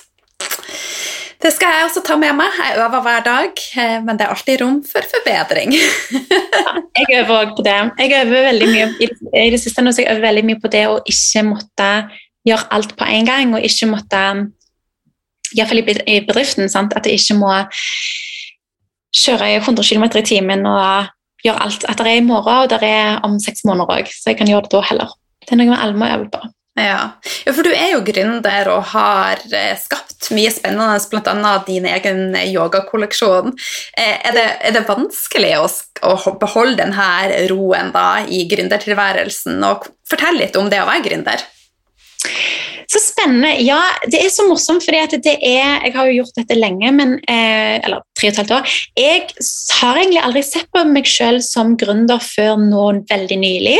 Det 1.41 1.49
skal 1.55 1.73
jeg 1.73 1.85
også 1.87 2.03
ta 2.05 2.15
med 2.21 2.35
meg. 2.37 2.53
Jeg 2.59 2.77
øver 2.77 3.01
hver 3.01 3.23
dag, 3.25 3.61
eh, 3.81 3.97
men 4.05 4.17
det 4.17 4.27
er 4.27 4.33
alltid 4.35 4.61
rom 4.61 4.79
for 4.85 5.05
forbedring. 5.15 5.73
ja, 6.61 6.75
jeg 7.01 7.23
øver 7.23 7.37
òg 7.39 7.55
på 7.57 7.65
det. 7.65 7.77
Jeg 8.03 8.25
øver 8.27 8.49
veldig 8.51 8.67
mye 8.69 8.89
i 9.41 9.49
det 9.49 9.59
siste 9.63 9.81
nå, 9.81 9.93
så 9.93 10.03
jeg 10.03 10.13
øver 10.13 10.27
veldig 10.27 10.45
mye 10.51 10.61
på 10.61 10.71
det 10.71 10.85
å 10.89 10.99
ikke 11.01 11.47
måtte 11.49 11.91
gjøre 12.45 12.69
alt 12.77 12.93
på 12.97 13.07
en 13.09 13.25
gang, 13.25 13.55
og 13.57 13.65
ikke 13.65 13.89
måtte 13.89 14.21
Iallfall 15.51 15.81
i 15.83 16.19
bedriften, 16.23 16.69
sant? 16.71 16.93
at 16.95 17.07
jeg 17.09 17.19
ikke 17.19 17.35
må 17.41 17.49
kjøre 19.15 19.49
100 19.59 19.83
km 19.87 20.07
i 20.19 20.25
timen 20.27 20.65
og 20.69 21.11
gjør 21.45 21.59
alt. 21.65 21.85
At 21.89 21.99
det 21.99 22.07
er 22.07 22.21
i 22.21 22.25
morgen, 22.25 22.63
og 22.63 22.71
det 22.71 22.81
er 22.85 23.19
om 23.27 23.37
seks 23.41 23.65
måneder 23.67 24.01
òg, 24.01 24.09
så 24.13 24.31
jeg 24.31 24.41
kan 24.41 24.49
gjøre 24.49 24.67
det 24.67 24.75
da 24.75 24.87
heller. 24.91 25.13
Det 25.41 25.55
er 25.55 25.61
noe 25.61 25.71
med 25.73 25.79
alle 25.81 25.97
må 25.97 26.09
øve 26.09 26.31
på. 26.31 26.43
Ja. 26.79 27.19
ja, 27.43 27.51
for 27.51 27.67
du 27.67 27.71
er 27.73 27.89
jo 27.91 28.03
gründer 28.07 28.69
og 28.71 28.85
har 28.93 29.41
eh, 29.51 29.73
skapt 29.75 30.29
mye 30.31 30.51
spennende, 30.53 31.01
bl.a. 31.11 31.51
din 31.67 31.87
egen 31.89 32.37
yogakolleksjon. 32.39 33.51
Eh, 33.99 34.29
er, 34.29 34.39
er 34.39 34.75
det 34.77 34.85
vanskelig 34.87 35.51
å, 35.59 35.65
å, 36.07 36.35
beholde 36.39 36.79
denne 36.85 37.41
roen 37.51 37.91
da 37.91 38.23
i 38.23 38.45
gründertilværelsen? 38.47 39.59
Og 39.67 39.89
fortell 40.07 40.39
litt 40.39 40.55
om 40.55 40.71
det 40.71 40.79
å 40.79 40.87
være 40.87 41.03
gründer. 41.09 41.43
Så 42.91 42.99
spennende. 42.99 43.53
Ja, 43.63 43.79
det 44.11 44.19
er 44.19 44.31
så 44.33 44.43
morsomt, 44.49 44.83
fordi 44.83 44.99
at 44.99 45.13
det 45.23 45.37
er 45.37 45.85
Jeg 45.85 45.93
har 45.95 46.09
jo 46.09 46.17
gjort 46.19 46.35
dette 46.37 46.57
lenge, 46.57 46.91
men, 46.91 47.13
eh, 47.27 47.79
eller 47.79 48.03
tre 48.17 48.27
og 48.27 48.33
et 48.33 48.41
halvt 48.41 48.51
år. 48.57 48.75
Jeg 48.99 49.21
har 49.79 49.97
egentlig 49.97 50.23
aldri 50.23 50.43
sett 50.43 50.67
på 50.75 50.83
meg 50.85 51.07
selv 51.07 51.41
som 51.45 51.77
gründer 51.77 52.19
før 52.19 52.59
nå 52.59 52.85
veldig 53.09 53.39
nylig. 53.39 53.79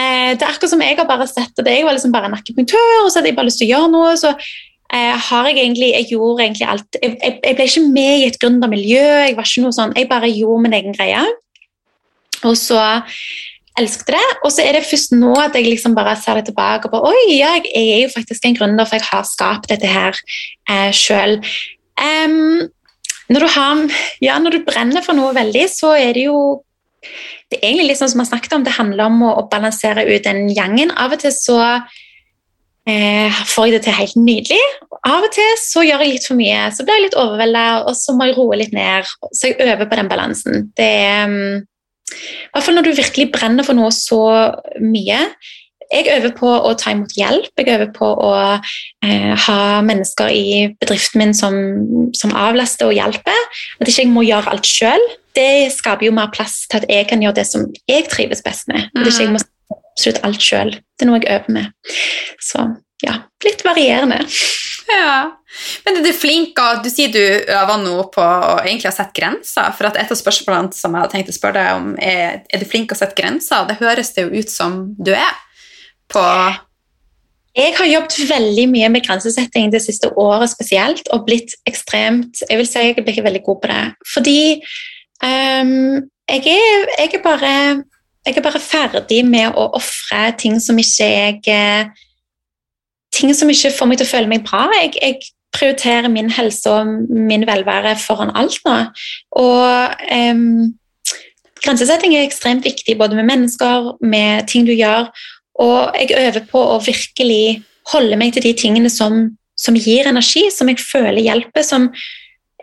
Eh, 0.00 0.32
det 0.34 0.42
er 0.42 0.48
akkurat 0.48 0.72
som 0.72 0.82
jeg 0.82 0.96
har 0.96 1.06
bare 1.06 1.28
sett 1.28 1.52
det. 1.56 1.76
Jeg 1.76 1.84
var 1.84 1.94
liksom 1.94 2.12
bare 2.12 2.30
en 2.30 2.38
akupunktør, 2.38 3.04
og 3.04 3.10
så 3.10 3.20
hadde 3.20 3.32
jeg 3.32 3.36
bare 3.36 3.50
lyst 3.50 3.60
til 3.60 3.68
å 3.68 3.74
gjøre 3.74 3.92
noe. 3.92 4.16
så 4.16 4.32
eh, 4.32 5.16
har 5.28 5.46
Jeg 5.46 5.58
egentlig, 5.58 5.92
jeg 5.92 6.10
gjorde 6.10 6.42
egentlig 6.44 6.66
alt. 6.66 6.96
Jeg, 7.02 7.18
jeg, 7.22 7.40
jeg 7.44 7.56
ble 7.56 7.68
ikke 7.68 7.92
med 7.92 8.14
i 8.18 8.26
et 8.26 8.40
gründermiljø. 8.40 9.06
Jeg 9.28 9.36
var 9.36 9.44
ikke 9.44 9.66
noe 9.66 9.76
sånn, 9.76 9.96
jeg 9.96 10.08
bare 10.08 10.32
gjorde 10.32 10.62
min 10.64 10.78
egen 10.80 10.96
greie. 10.96 11.22
Og 12.44 12.56
så 12.56 12.80
elsket 13.78 14.12
det. 14.14 14.24
Og 14.44 14.52
så 14.54 14.64
er 14.64 14.76
det 14.76 14.88
først 14.88 15.14
nå 15.16 15.34
at 15.40 15.54
jeg 15.56 15.68
liksom 15.68 15.94
bare 15.98 16.16
ser 16.20 16.40
det 16.40 16.48
tilbake 16.50 16.88
og 16.88 16.94
bare 16.96 17.12
Oi, 17.12 17.36
ja, 17.36 17.54
jeg 17.62 17.94
er 17.94 18.02
jo 18.04 18.14
faktisk 18.14 18.46
en 18.46 18.56
gründer, 18.58 18.88
for 18.88 18.98
jeg 18.98 19.08
har 19.10 19.28
skapt 19.28 19.70
dette 19.70 19.90
her 19.90 20.16
eh, 20.70 20.90
sjøl. 20.96 21.38
Um, 22.00 22.66
når, 23.30 23.46
ja, 24.24 24.38
når 24.42 24.56
du 24.56 24.66
brenner 24.66 25.04
for 25.06 25.16
noe 25.16 25.34
veldig, 25.36 25.66
så 25.70 25.94
er 25.98 26.16
det 26.16 26.26
jo 26.26 26.40
det 27.50 27.58
er 27.58 27.72
egentlig 27.72 27.96
sånn 27.98 28.10
som 28.12 28.20
vi 28.20 28.26
har 28.26 28.30
snakket 28.34 28.52
om, 28.54 28.64
det 28.66 28.76
handler 28.76 29.08
om 29.08 29.22
å, 29.26 29.32
å 29.40 29.48
balansere 29.50 30.04
ut 30.06 30.26
den 30.26 30.50
gjengen. 30.52 30.92
Av 31.00 31.14
og 31.14 31.22
til 31.22 31.32
så 31.34 31.58
eh, 32.86 33.40
får 33.50 33.66
jeg 33.66 33.74
det 33.74 33.80
til 33.86 33.96
helt 33.96 34.18
nydelig. 34.20 34.60
Av 35.08 35.24
og 35.24 35.32
til 35.34 35.48
så 35.58 35.82
gjør 35.86 36.04
jeg 36.04 36.12
litt 36.12 36.28
for 36.28 36.38
mye, 36.38 36.68
så 36.76 36.84
blir 36.84 36.98
jeg 36.98 37.06
litt 37.08 37.18
overvelda, 37.18 37.64
og 37.88 37.96
så 37.98 38.14
må 38.14 38.28
jeg 38.28 38.36
roe 38.36 38.60
litt 38.60 38.76
ned. 38.76 39.08
Så 39.32 39.50
jeg 39.50 39.58
øver 39.64 39.88
på 39.88 39.98
den 39.98 40.12
balansen. 40.12 40.68
Det 40.78 40.90
er 41.00 41.32
um, 41.32 41.64
i 42.10 42.52
hvert 42.52 42.66
fall 42.66 42.78
når 42.78 42.88
du 42.88 42.92
virkelig 42.98 43.30
brenner 43.34 43.66
for 43.66 43.78
noe 43.78 43.90
så 43.94 44.20
mye. 44.82 45.22
Jeg 45.90 46.06
øver 46.14 46.34
på 46.38 46.46
å 46.46 46.70
ta 46.78 46.92
imot 46.94 47.16
hjelp. 47.18 47.50
Jeg 47.58 47.72
øver 47.74 47.88
på 47.96 48.06
å 48.06 48.34
eh, 48.46 49.32
ha 49.46 49.62
mennesker 49.82 50.30
i 50.30 50.44
bedriften 50.78 51.22
min 51.22 51.34
som, 51.34 51.56
som, 52.14 52.34
avlaster 52.36 52.90
og 52.90 52.94
hjelper. 52.94 53.40
At 53.80 53.90
ikke 53.90 54.04
jeg 54.04 54.12
må 54.12 54.22
gjøre 54.26 54.54
alt 54.54 54.70
sjøl. 54.70 55.02
Det 55.34 55.70
skaper 55.74 56.06
jo 56.06 56.14
mer 56.14 56.30
plass 56.34 56.62
til 56.70 56.82
at 56.82 56.86
jeg 56.90 57.08
kan 57.10 57.22
gjøre 57.22 57.40
det 57.40 57.46
som 57.50 57.66
jeg 57.90 58.06
trives 58.10 58.44
best 58.46 58.70
med. 58.70 58.86
At 58.94 59.10
ikke 59.10 59.26
jeg 59.26 59.34
må 59.34 59.42
absolutt 59.72 60.22
alt 60.26 60.46
sjøl. 60.46 60.72
Det 60.78 61.06
er 61.06 61.10
noe 61.10 61.18
jeg 61.22 61.40
øver 61.40 61.58
med. 61.58 61.96
Så 62.38 62.68
ja, 63.04 63.16
litt 63.44 63.64
varierende. 63.64 64.22
Ja. 64.90 65.36
Men 65.84 65.98
er 66.00 66.06
du 66.06 66.10
flink, 66.14 66.58
og 66.58 66.80
du 66.84 66.88
sier 66.90 67.12
du 67.14 67.20
øver 67.20 67.82
nå 67.82 67.96
på 68.14 68.22
å 68.22 68.56
egentlig 68.62 68.88
ha 68.88 68.94
sett 68.94 69.12
grenser. 69.14 69.70
For 69.76 69.86
et 69.90 70.00
av 70.02 70.18
spørsmålene 70.18 70.74
som 70.74 70.94
jeg 70.94 71.04
hadde 71.04 71.14
tenkt 71.14 71.30
å 71.32 71.36
spørre 71.36 71.60
deg 71.60 71.78
om, 71.78 71.92
er 72.02 72.40
er 72.42 72.62
du 72.62 72.66
flink 72.68 72.90
å 72.90 72.98
sette 72.98 73.18
grenser. 73.18 73.68
Det 73.68 73.78
høres 73.82 74.12
det 74.16 74.26
jo 74.26 74.42
ut 74.42 74.50
som 74.50 74.82
du 74.98 75.12
er. 75.14 75.38
på 76.10 76.24
jeg 77.58 77.74
har 77.74 77.86
jobbet 77.90 78.30
veldig 78.30 78.66
mye 78.70 78.88
med 78.94 79.02
grensesetting 79.02 79.72
det 79.72 79.82
siste 79.82 80.10
året 80.18 80.52
spesielt, 80.52 81.08
og 81.10 81.24
blitt 81.26 81.56
ekstremt 81.66 82.44
Jeg 82.46 82.58
vil 82.60 82.68
si 82.68 82.84
jeg 82.84 83.02
blitt 83.02 83.24
veldig 83.24 83.42
god 83.42 83.58
på 83.62 83.70
det. 83.70 83.82
Fordi 84.14 84.42
um, 85.22 85.98
jeg, 86.30 86.44
er, 86.46 86.86
jeg, 86.98 87.10
er 87.14 87.24
bare, 87.24 87.54
jeg, 88.26 88.36
er, 88.36 88.44
bare, 88.44 88.62
ferdig 88.62 89.24
med 89.26 89.58
å 89.58 89.66
ofre 89.80 90.30
ting 90.38 90.60
som 90.62 90.78
ikke 90.78 91.10
jeg 91.10 91.90
ting 93.20 93.34
som 93.36 93.50
ikke 93.52 93.72
får 93.76 93.90
meg 93.90 94.00
til 94.00 94.08
å 94.08 94.12
føle 94.14 94.30
meg 94.30 94.44
bra. 94.46 94.66
Jeg, 94.80 94.96
jeg 95.00 95.20
prioriterer 95.54 96.10
min 96.12 96.30
helse 96.32 96.70
og 96.70 97.08
min 97.10 97.46
velvære 97.48 97.96
foran 98.00 98.32
alt 98.38 98.60
nå. 98.66 98.76
Og 99.40 100.04
um, 100.14 100.70
grensesetting 101.64 102.14
er 102.16 102.26
ekstremt 102.26 102.66
viktig 102.66 102.96
både 102.98 103.18
med 103.18 103.28
mennesker, 103.30 103.92
med 104.00 104.48
ting 104.50 104.66
du 104.68 104.72
gjør. 104.72 105.10
Og 105.60 105.98
jeg 105.98 106.16
øver 106.16 106.46
på 106.50 106.62
å 106.74 106.80
virkelig 106.84 107.60
holde 107.92 108.16
meg 108.20 108.34
til 108.34 108.46
de 108.46 108.54
tingene 108.56 108.90
som, 108.92 109.22
som 109.58 109.76
gir 109.76 110.08
energi, 110.08 110.46
som 110.54 110.70
jeg 110.70 110.82
føler 110.82 111.22
hjelper, 111.24 111.66
som 111.66 111.90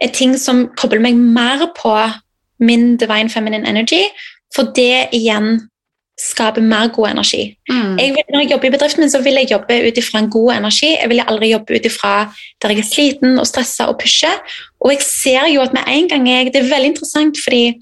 er 0.02 0.14
ting 0.14 0.36
som 0.40 0.68
kobler 0.78 1.02
meg 1.04 1.18
mer 1.18 1.68
på 1.78 1.94
min 2.64 2.96
divine 2.98 3.30
feminine 3.30 3.68
energy. 3.68 4.06
For 4.56 4.72
det 4.78 5.10
igjen 5.14 5.68
skape 6.18 6.62
mer 6.62 6.90
god 6.94 7.12
energi. 7.12 7.44
Mm. 7.70 7.98
Jeg 8.00 8.14
vil, 8.16 8.24
når 8.34 8.40
jeg 8.42 8.52
jobber 8.52 8.68
i 8.68 8.72
bedriften 8.74 9.04
min, 9.04 9.12
så 9.12 9.22
vil 9.22 9.38
jeg 9.38 9.52
jobbe 9.52 9.76
ut 9.88 10.00
ifra 10.02 10.20
en 10.20 10.30
god 10.34 10.54
energi. 10.56 10.90
Jeg 10.96 11.10
vil 11.12 11.22
aldri 11.22 11.52
jobbe 11.52 11.78
ut 11.78 11.86
ifra 11.86 12.14
der 12.62 12.74
jeg 12.74 12.82
er 12.82 12.90
sliten 12.90 13.38
og 13.38 13.46
stressa 13.48 13.86
og 13.92 14.00
pusher. 14.02 14.40
Og 14.82 14.96
jeg 14.96 15.06
ser 15.06 15.46
jo 15.54 15.62
at 15.62 15.76
med 15.78 15.86
en 15.88 16.10
gang 16.10 16.30
jeg 16.30 16.54
Det 16.54 16.64
er 16.64 16.74
veldig 16.74 16.92
interessant, 16.96 17.38
fordi 17.44 17.78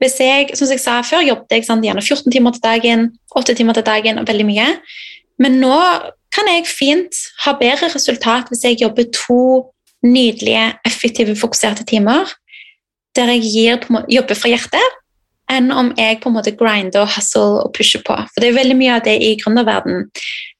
hvis 0.00 0.20
jeg 0.20 0.50
som 0.54 0.68
jeg 0.68 0.80
sa 0.80 1.00
før, 1.04 1.24
jobbet 1.24 1.56
jeg 1.56 1.64
sant, 1.64 1.84
gjerne 1.84 2.02
14 2.02 2.32
timer 2.32 2.52
til 2.52 2.62
dagen, 2.64 3.10
8 3.36 3.54
timer 3.54 3.72
til 3.72 3.84
dagen 3.84 4.18
og 4.18 4.28
veldig 4.28 4.46
mye. 4.46 4.68
Men 5.38 5.60
nå 5.60 5.80
kan 6.34 6.48
jeg 6.48 6.68
fint 6.68 7.16
ha 7.44 7.56
bedre 7.58 7.90
resultat 7.94 8.48
hvis 8.48 8.64
jeg 8.64 8.80
jobber 8.80 9.08
to 9.12 9.72
nydelige, 10.04 10.72
effektive, 10.86 11.36
fokuserte 11.36 11.84
timer 11.84 12.28
der 13.16 13.32
jeg 13.34 13.42
gir, 13.42 13.78
jobber 14.08 14.38
fra 14.38 14.52
hjertet 14.52 14.96
enn 15.50 15.70
om 15.74 15.90
jeg 15.98 16.20
på 16.20 16.30
en 16.30 16.36
måte 16.36 16.54
grinder 16.58 17.04
og 17.04 17.14
hustle 17.16 17.64
og 17.64 17.72
pusher 17.76 18.02
på. 18.06 18.16
For 18.30 18.42
det 18.42 18.50
er 18.50 18.58
veldig 18.58 18.76
mye 18.78 18.98
av 18.98 19.04
det 19.06 19.16
i 19.24 19.32
gründerverden. 19.40 20.06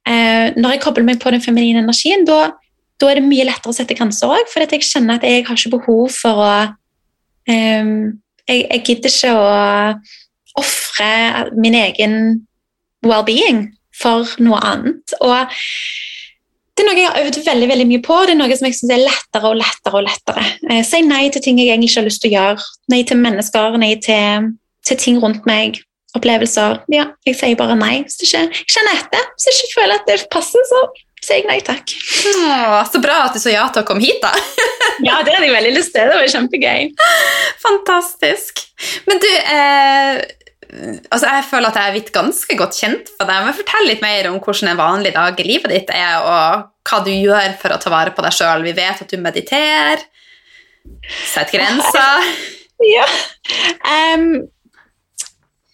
Eh, 0.09 0.57
når 0.57 0.77
jeg 0.77 0.83
kobler 0.85 1.07
meg 1.07 1.21
på 1.23 1.33
den 1.35 1.45
feminine 1.45 1.85
energien, 1.85 2.27
da, 2.29 2.53
da 3.01 3.11
er 3.11 3.21
det 3.21 3.29
mye 3.29 3.47
lettere 3.49 3.73
å 3.73 3.77
sette 3.77 3.97
grenser 3.99 4.33
òg, 4.33 4.51
for 4.51 4.65
jeg 4.65 4.87
kjenner 4.87 5.21
at 5.21 5.27
jeg 5.29 5.47
har 5.47 5.59
ikke 5.59 5.77
behov 5.79 6.11
for 6.15 6.43
å 6.43 6.53
eh, 7.51 7.93
jeg, 8.51 8.65
jeg, 8.67 8.85
gidder 8.87 9.15
ikke 9.15 9.35
å 9.39 9.51
ofre 10.61 11.11
min 11.55 11.77
egen 11.79 12.17
well-being 13.07 13.69
for 13.95 14.29
noe 14.43 14.59
annet. 14.67 15.15
Og 15.21 15.53
det 16.75 16.83
er 16.83 16.89
noe 16.89 16.97
jeg 16.97 17.11
har 17.11 17.27
øvd 17.27 17.39
veldig 17.45 17.69
veldig 17.69 17.87
mye 17.91 18.03
på. 18.05 18.17
Det 18.25 18.35
er 18.35 18.41
noe 18.41 18.57
som 18.57 18.67
jeg 18.67 18.79
synes 18.79 18.95
er 18.97 19.05
lettere 19.05 19.53
og 19.53 19.61
lettere. 19.61 19.95
og 20.01 20.07
lettere. 20.07 20.47
Eh, 20.71 20.83
si 20.87 21.03
nei 21.07 21.29
til 21.31 21.45
ting 21.45 21.61
jeg 21.61 21.71
egentlig 21.71 21.93
ikke 21.93 22.01
har 22.01 22.09
lyst 22.09 22.25
til 22.25 22.33
å 22.33 22.37
gjøre. 22.39 22.69
Nei 22.91 23.03
til 23.07 23.21
mennesker, 23.21 23.79
nei 23.79 23.95
til 24.03 24.51
til 24.91 25.01
ting 25.01 25.21
rundt 25.23 25.47
meg, 25.49 25.81
opplevelser. 26.19 26.83
Ja, 26.93 27.11
jeg 27.27 27.39
sier 27.39 27.59
bare 27.59 27.79
nei. 27.79 28.01
Hvis 28.07 28.19
ikke 28.27 28.43
jeg 28.43 28.67
kjenner 28.75 28.99
etter, 28.99 29.31
hvis 29.37 29.49
jeg 29.49 29.61
ikke 29.61 29.79
føler 29.79 30.01
at 30.01 30.11
det 30.11 30.19
passer, 30.33 30.67
så 30.71 30.83
sier 31.21 31.43
jeg 31.43 31.49
nei 31.51 31.61
takk. 31.65 31.95
Åh, 32.33 32.81
så 32.91 33.01
bra 33.03 33.23
at 33.27 33.37
du 33.37 33.43
sa 33.43 33.53
ja 33.53 33.69
til 33.73 33.85
å 33.85 33.89
komme 33.89 34.05
hit, 34.05 34.21
da. 34.25 34.33
ja, 35.09 35.21
det 35.23 35.37
hadde 35.37 35.47
jeg 35.47 35.57
veldig 35.57 35.73
lyst 35.77 35.95
til. 35.95 36.11
Det 36.11 36.19
var 36.19 36.35
kjempegøy. 36.35 36.91
Fantastisk. 37.63 38.63
Men 39.07 39.21
du, 39.23 39.29
eh, 39.31 40.21
altså 41.11 41.27
jeg 41.29 41.49
føler 41.51 41.71
at 41.71 41.79
jeg 41.79 41.91
er 41.91 41.97
blitt 41.99 42.15
ganske 42.15 42.57
godt 42.59 42.79
kjent 42.79 43.13
for 43.17 43.29
deg. 43.29 43.47
Men 43.47 43.59
fortell 43.59 43.91
litt 43.91 44.05
mer 44.05 44.31
om 44.31 44.39
hvordan 44.43 44.73
en 44.73 44.81
vanlig 44.81 45.15
dag 45.17 45.43
i 45.43 45.47
livet 45.47 45.75
ditt 45.75 45.93
er, 45.95 46.25
og 46.25 46.71
hva 46.91 47.03
du 47.07 47.13
gjør 47.13 47.53
for 47.61 47.75
å 47.75 47.81
ta 47.83 47.93
vare 47.93 48.15
på 48.17 48.25
deg 48.25 48.35
sjøl. 48.35 48.65
Vi 48.67 48.75
vet 48.79 49.05
at 49.05 49.13
du 49.13 49.21
mediterer, 49.21 50.09
setter 51.27 51.61
grenser. 51.61 52.25
Ja. 52.81 53.05
Um, 53.85 54.47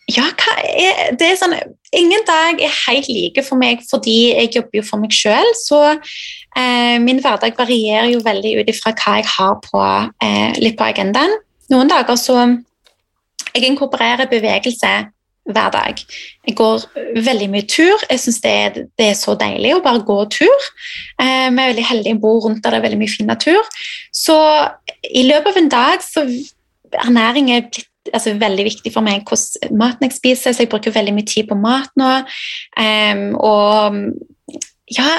ja, 0.07 0.27
er, 0.63 1.17
det 1.19 1.33
er 1.33 1.39
sånn 1.41 1.57
Ingen 1.97 2.23
dag 2.27 2.61
er 2.63 2.75
helt 2.85 3.09
like 3.11 3.43
for 3.47 3.59
meg 3.59 3.81
fordi 3.89 4.35
jeg 4.37 4.53
jobber 4.59 4.81
jo 4.81 4.85
for 4.85 5.01
meg 5.01 5.15
sjøl. 5.15 5.49
Så 5.57 5.79
eh, 5.95 6.97
min 7.01 7.23
hverdag 7.25 7.57
varierer 7.57 8.11
jo 8.11 8.21
veldig 8.27 8.53
ut 8.61 8.71
ifra 8.71 8.93
hva 8.99 9.17
jeg 9.21 9.29
har 9.33 9.55
på, 9.65 9.83
eh, 10.27 10.59
litt 10.61 10.77
på 10.77 10.87
agendaen. 10.87 11.39
Noen 11.73 11.91
dager 11.91 12.19
så 12.21 12.39
Jeg 13.57 13.71
inkorporerer 13.71 14.29
bevegelse 14.29 14.91
hver 15.49 15.71
dag. 15.73 16.01
Jeg 16.45 16.55
går 16.59 16.83
veldig 17.25 17.47
mye 17.49 17.65
tur. 17.65 18.03
Jeg 18.11 18.21
syns 18.21 18.41
det, 18.45 18.83
det, 18.99 19.07
er 19.07 19.17
så 19.17 19.33
deilig 19.39 19.73
å 19.77 19.81
bare 19.81 20.05
gå 20.05 20.19
tur. 20.35 20.67
Eh, 21.23 21.49
vi 21.49 21.63
er 21.63 21.73
veldig 21.73 21.87
heldige 21.89 22.19
å 22.19 22.23
bo 22.27 22.35
rundt 22.45 22.61
der 22.65 22.75
det 22.75 22.83
er 22.83 22.87
veldig 22.91 23.01
mye 23.01 23.15
fin 23.15 23.31
natur. 23.31 23.65
Så 24.13 24.37
i 25.09 25.25
løpet 25.25 25.55
av 25.55 25.61
en 25.63 25.73
dag 25.73 26.05
så 26.05 26.27
ernæring 27.07 27.55
er 27.55 27.71
blitt 27.71 27.89
altså, 28.13 28.37
veldig 28.41 28.69
viktig 28.69 28.93
for 28.95 29.07
meg 29.07 29.27
hvordan 29.27 29.77
maten 29.81 30.09
jeg 30.09 30.17
spiser, 30.17 30.55
så 30.55 30.65
jeg 30.65 30.73
bruker 30.73 30.95
veldig 30.95 31.15
mye 31.17 31.29
tid 31.29 31.51
på 31.51 31.59
mat 31.59 31.93
nå. 31.99 32.13
Um, 32.79 33.29
og 33.41 34.01
ja, 34.95 35.11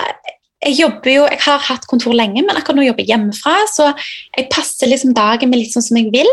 jeg 0.66 0.74
jobber 0.80 1.12
jo, 1.12 1.26
jeg 1.30 1.42
har 1.44 1.62
hatt 1.68 1.86
kontor 1.90 2.16
lenge, 2.18 2.42
men 2.42 2.58
akkurat 2.58 2.80
nå 2.80 2.88
jobber 2.88 3.04
jeg 3.04 3.12
hjemmefra, 3.12 3.54
så 3.70 3.92
jeg 4.34 4.48
passer 4.50 4.90
liksom 4.90 5.14
dagen 5.18 5.52
med 5.52 5.62
litt 5.62 5.76
sånn 5.76 5.86
som 5.86 6.00
jeg 6.00 6.10
vil. 6.16 6.30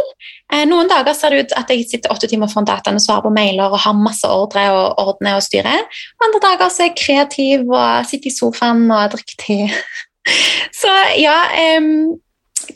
Eh, 0.49 0.65
noen 0.69 0.89
dager 0.89 1.17
ser 1.17 1.35
det 1.35 1.43
ut 1.45 1.55
at 1.61 1.73
jeg 1.73 1.85
sitter 1.91 2.13
åtte 2.15 2.31
timer 2.31 2.49
foran 2.49 2.69
dataen 2.69 2.97
og 2.97 3.05
svarer 3.05 3.27
på 3.27 3.35
mailer 3.35 3.69
og 3.69 3.83
har 3.85 3.97
masse 3.99 4.29
ordre 4.29 4.65
og 4.73 5.03
ordner 5.03 5.37
og 5.37 5.45
styrer. 5.45 5.85
Andre 6.25 6.41
dager 6.47 6.73
så 6.73 6.87
er 6.87 6.91
jeg 6.91 7.01
kreativ 7.03 7.69
og 7.69 8.09
sitter 8.09 8.33
i 8.33 8.35
sofaen 8.35 8.87
og 8.89 9.13
drikker 9.13 9.41
te. 9.45 9.59
Så 10.81 10.89
ja, 11.21 11.37
eh, 11.53 11.91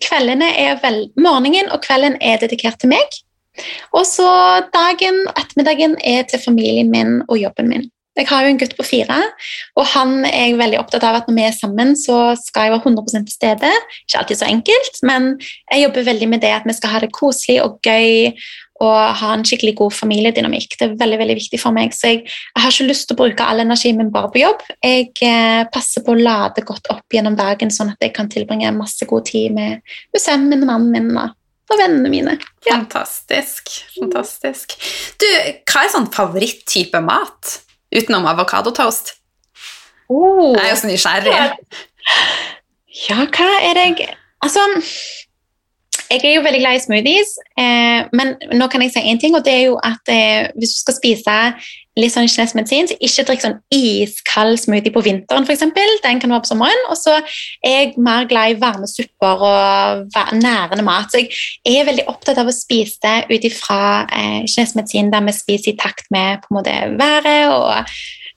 kveldene 0.05 0.51
er 0.61 0.76
vel, 0.83 1.07
morgenen 1.16 1.70
og 1.72 1.81
kvelden 1.87 2.18
er 2.20 2.37
dedikert 2.43 2.76
til 2.83 2.93
meg. 2.93 3.22
Og 3.92 4.04
så 4.09 4.30
dagen 4.74 5.24
ettermiddagen 5.34 5.96
er 6.04 6.26
til 6.28 6.42
familien 6.42 6.90
min 6.92 7.22
og 7.28 7.38
jobben 7.40 7.70
min. 7.72 7.88
Jeg 8.18 8.26
har 8.26 8.42
jo 8.42 8.50
en 8.50 8.59
gutt 8.59 8.72
på 8.74 8.82
fire, 8.82 9.16
og 9.78 9.84
han 9.92 10.24
er 10.26 10.56
veldig 10.59 10.80
opptatt 10.80 11.04
av 11.06 11.20
at 11.20 11.28
når 11.28 11.36
vi 11.36 11.42
er 11.46 11.52
sammen, 11.54 11.92
så 11.94 12.32
skal 12.40 12.66
jeg 12.66 12.72
være 12.74 12.90
100 12.90 13.12
til 13.14 13.30
stede. 13.30 13.70
Ikke 14.09 14.18
alltid 14.18 14.40
så 14.40 14.48
enkelt, 14.48 14.98
men 15.06 15.28
jeg 15.70 15.84
jobber 15.84 16.09
veldig 16.09 16.28
med 16.32 16.42
det 16.42 16.50
at 16.56 16.66
vi 16.66 16.74
skal 16.74 16.96
ha 16.96 17.02
det 17.04 17.12
koselig 17.14 17.61
og 17.62 17.78
gøy 17.86 18.34
og 18.82 18.98
ha 19.20 19.30
en 19.34 19.44
skikkelig 19.46 19.74
god 19.78 19.94
familiedynamikk. 19.94 20.76
Det 20.78 20.86
er 20.86 20.98
veldig 20.98 21.18
veldig 21.22 21.38
viktig 21.38 21.59
for 21.62 21.74
meg, 21.74 21.94
så 21.94 22.12
jeg, 22.12 22.20
jeg 22.26 22.62
har 22.62 22.74
ikke 22.74 22.90
lyst 22.90 23.09
til 23.09 23.16
å 23.16 23.20
bruke 23.22 23.46
all 23.46 23.62
energien 23.62 23.98
min 23.98 24.12
bare 24.14 24.30
på 24.34 24.42
jobb. 24.42 24.62
Jeg 24.84 25.11
eh, 25.26 25.62
passer 25.74 26.04
på 26.06 26.14
å 26.14 26.20
lade 26.20 26.66
godt 26.66 26.90
opp 26.94 27.14
gjennom 27.14 27.38
dagen, 27.38 27.74
sånn 27.74 27.94
at 27.94 28.02
jeg 28.02 28.14
kan 28.18 28.30
tilbringe 28.30 28.70
masse 28.76 29.06
god 29.11 29.26
tid 29.30 29.54
med, 29.54 29.82
sønnen 30.18 30.50
min, 30.52 30.66
mannen 30.66 30.94
min 30.94 31.11
og 31.14 31.38
og 31.68 31.80
vennene 31.80 32.10
mine. 32.12 32.36
Ja. 32.66 32.78
Fantastisk. 32.78 33.70
fantastisk. 33.98 34.74
Du, 35.20 35.28
hva 35.68 35.84
er 35.84 35.92
sånn 35.92 36.10
favoritttype 36.14 37.02
mat? 37.04 37.58
Utenom 37.94 38.26
avokadotoast. 38.28 39.14
Oh. 40.08 40.54
Jeg 40.56 40.64
er 40.64 40.72
jo 40.72 40.80
så 40.82 40.92
nysgjerrig. 40.92 41.38
Ja, 42.98 43.20
hva 43.30 43.46
er 43.62 43.76
det 43.76 43.82
jeg 43.84 44.06
Altså, 44.42 44.62
jeg 46.08 46.24
er 46.24 46.34
jo 46.38 46.44
veldig 46.44 46.60
glad 46.62 46.78
i 46.78 46.80
smoothies, 46.82 47.34
eh, 47.60 48.06
men 48.16 48.32
nå 48.56 48.68
kan 48.72 48.82
jeg 48.84 48.94
si 48.94 49.02
én 49.10 49.20
ting, 49.20 49.36
og 49.36 49.44
det 49.44 49.52
er 49.52 49.64
jo 49.68 49.76
at 49.84 50.12
eh, 50.12 50.48
hvis 50.56 50.76
du 50.76 50.80
skal 50.80 50.96
spise 50.96 51.36
litt 51.99 52.14
sånn 52.14 52.28
kinesisk 52.30 52.57
medisin, 52.59 52.88
så 52.88 52.96
ikke 53.05 53.24
drikk 53.28 53.44
sånn 53.44 53.57
iskald 53.74 54.61
smoothie 54.62 54.94
på 54.94 55.03
vinteren, 55.05 55.46
f.eks. 55.46 55.64
Den 56.05 56.20
kan 56.22 56.30
du 56.30 56.36
ha 56.36 56.40
på 56.42 56.51
sommeren. 56.51 56.84
Og 56.92 56.99
så 56.99 57.16
er 57.18 57.74
jeg 57.74 58.05
mer 58.05 58.28
glad 58.30 58.55
i 58.55 58.59
varme 58.61 58.88
supper 58.90 59.44
og 59.49 60.18
nærende 60.38 60.86
mat. 60.86 61.11
Så 61.12 61.22
jeg 61.22 61.80
er 61.80 61.88
veldig 61.88 62.07
opptatt 62.11 62.40
av 62.40 62.51
å 62.51 62.55
spise 62.55 63.14
ut 63.30 63.49
ifra 63.49 63.80
eh, 64.07 64.44
kinesisk 64.46 64.78
medisin 64.78 65.11
der 65.14 65.26
vi 65.26 65.36
spiser 65.36 65.74
i 65.74 65.78
takt 65.80 66.07
med 66.14 66.44
på 66.44 66.53
en 66.53 66.61
måte 66.61 66.76
været. 66.99 67.49
og 67.55 67.72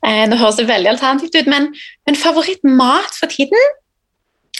eh, 0.07 0.24
Det 0.32 0.41
høres 0.41 0.64
veldig 0.74 0.95
alternativt 0.95 1.38
ut, 1.38 1.51
men, 1.51 1.70
men 2.09 2.20
favorittmat 2.20 3.20
for 3.20 3.32
tiden 3.32 3.70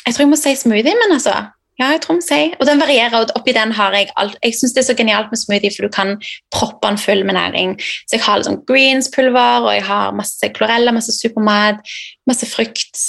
Jeg 0.06 0.16
tror 0.16 0.24
jeg 0.24 0.32
må 0.32 0.38
si 0.40 0.56
smoothie, 0.58 0.98
men 0.98 1.14
altså 1.14 1.36
ja, 1.82 1.98
vi 1.98 2.42
Og 2.60 2.66
den 2.68 2.82
varierer, 2.82 3.16
og 3.20 3.34
oppi 3.38 3.54
den 3.56 3.72
har 3.76 3.96
jeg 3.98 4.12
alt. 4.22 4.38
Jeg 4.44 4.58
syns 4.58 4.76
det 4.76 4.84
er 4.84 4.88
så 4.92 4.98
genialt 4.98 5.32
med 5.34 5.42
smoothie, 5.42 5.72
for 5.76 5.88
du 5.88 5.94
kan 5.94 6.16
proppe 6.54 6.88
den 6.88 7.00
full 7.02 7.24
med 7.26 7.36
næring. 7.36 7.76
Så 8.06 8.18
jeg 8.18 8.26
har 8.26 8.40
litt 8.40 8.50
sånn 8.50 8.62
greenspulver, 8.70 9.68
og 9.68 9.74
jeg 9.74 9.86
har 9.90 10.16
masse 10.18 10.52
klorella, 10.56 10.94
masse 10.96 11.16
supermat, 11.16 11.82
masse 12.30 12.48
frukt, 12.50 13.02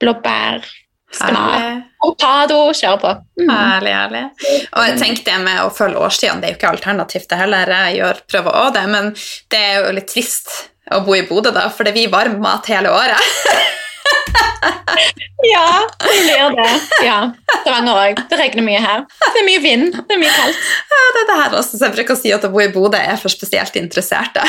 blåbær, 0.00 0.64
spinat, 1.12 1.86
avokado. 2.02 2.60
Kjører 2.76 3.02
på. 3.02 3.14
Mm. 3.42 3.52
Herlig, 3.52 3.94
herlig. 3.96 4.24
Og 4.72 5.00
tenker 5.00 5.24
det 5.28 5.38
med 5.44 5.62
å 5.64 5.72
følge 5.74 6.02
årstidene, 6.08 6.42
det 6.42 6.50
er 6.50 6.54
jo 6.54 6.60
ikke 6.60 6.72
alternativt 6.74 7.30
det 7.32 7.40
heller. 7.42 7.74
Jeg 7.86 8.00
gjør, 8.00 8.22
prøver 8.32 8.60
òg 8.64 8.72
det, 8.76 8.86
men 8.92 9.12
det 9.52 9.62
er 9.62 9.80
jo 9.80 9.96
litt 10.00 10.10
trist 10.12 10.52
å 10.94 11.02
bo 11.06 11.16
i 11.16 11.24
Bodø, 11.26 11.50
da, 11.54 11.66
for 11.74 11.86
det 11.86 11.96
blir 11.96 12.12
varm 12.12 12.38
mat 12.42 12.68
hele 12.70 12.92
året. 12.94 13.34
ja, 15.54 15.68
det 16.02 16.14
blir 16.22 16.56
det. 16.56 16.68
Ja, 17.04 17.18
Stavanger 17.60 18.00
òg. 18.02 18.22
Det 18.30 18.38
regner 18.40 18.66
mye 18.66 18.82
her. 18.82 19.04
Det 19.22 19.42
er 19.42 19.48
mye 19.48 19.62
vind. 19.64 19.98
Det 19.98 20.16
er 20.16 20.22
mye 20.22 20.34
kaldt. 20.34 20.70
Ja, 20.92 21.02
det 21.16 21.22
er 21.22 21.28
det 21.30 21.38
her 21.42 21.58
også, 21.60 21.78
så 21.78 21.88
jeg 21.88 21.96
bruker 21.98 22.16
å 22.16 22.20
si 22.20 22.32
at 22.34 22.46
å 22.46 22.52
bo 22.52 22.62
i 22.64 22.70
Bodø 22.72 23.00
er 23.00 23.20
for 23.20 23.32
spesielt 23.32 23.78
interesserte. 23.80 24.44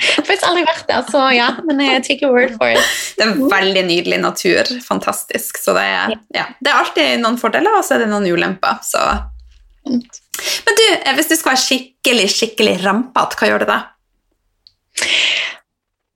Jeg 0.00 0.14
har 0.16 0.24
faktisk 0.24 0.46
aldri 0.48 0.62
vært 0.64 0.86
der, 0.88 1.02
så 1.12 1.26
ja, 1.36 1.46
men 1.68 1.80
jeg 1.84 2.04
take 2.06 2.24
your 2.24 2.32
word 2.32 2.54
for 2.56 2.72
it. 2.72 2.92
Det 3.18 3.26
er 3.26 3.34
veldig 3.52 3.82
nydelig 3.84 4.20
natur. 4.22 4.70
Fantastisk. 4.86 5.60
Så 5.60 5.74
det 5.76 5.84
er, 5.84 6.14
ja, 6.32 6.46
det 6.56 6.72
er 6.72 6.78
alltid 6.78 7.20
noen 7.20 7.36
fordeler, 7.40 7.76
og 7.76 7.84
så 7.84 7.98
er 7.98 8.06
det 8.06 8.10
noen 8.12 8.28
ulemper. 8.32 8.80
Så. 8.86 9.02
Men 9.84 10.78
du, 10.80 10.84
hvis 11.18 11.28
du 11.28 11.36
skal 11.36 11.52
være 11.52 11.62
skikkelig, 11.66 12.28
skikkelig 12.32 12.78
rampete, 12.84 13.36
hva 13.36 13.50
gjør 13.50 13.64
du 13.64 13.68
da? 13.74 13.80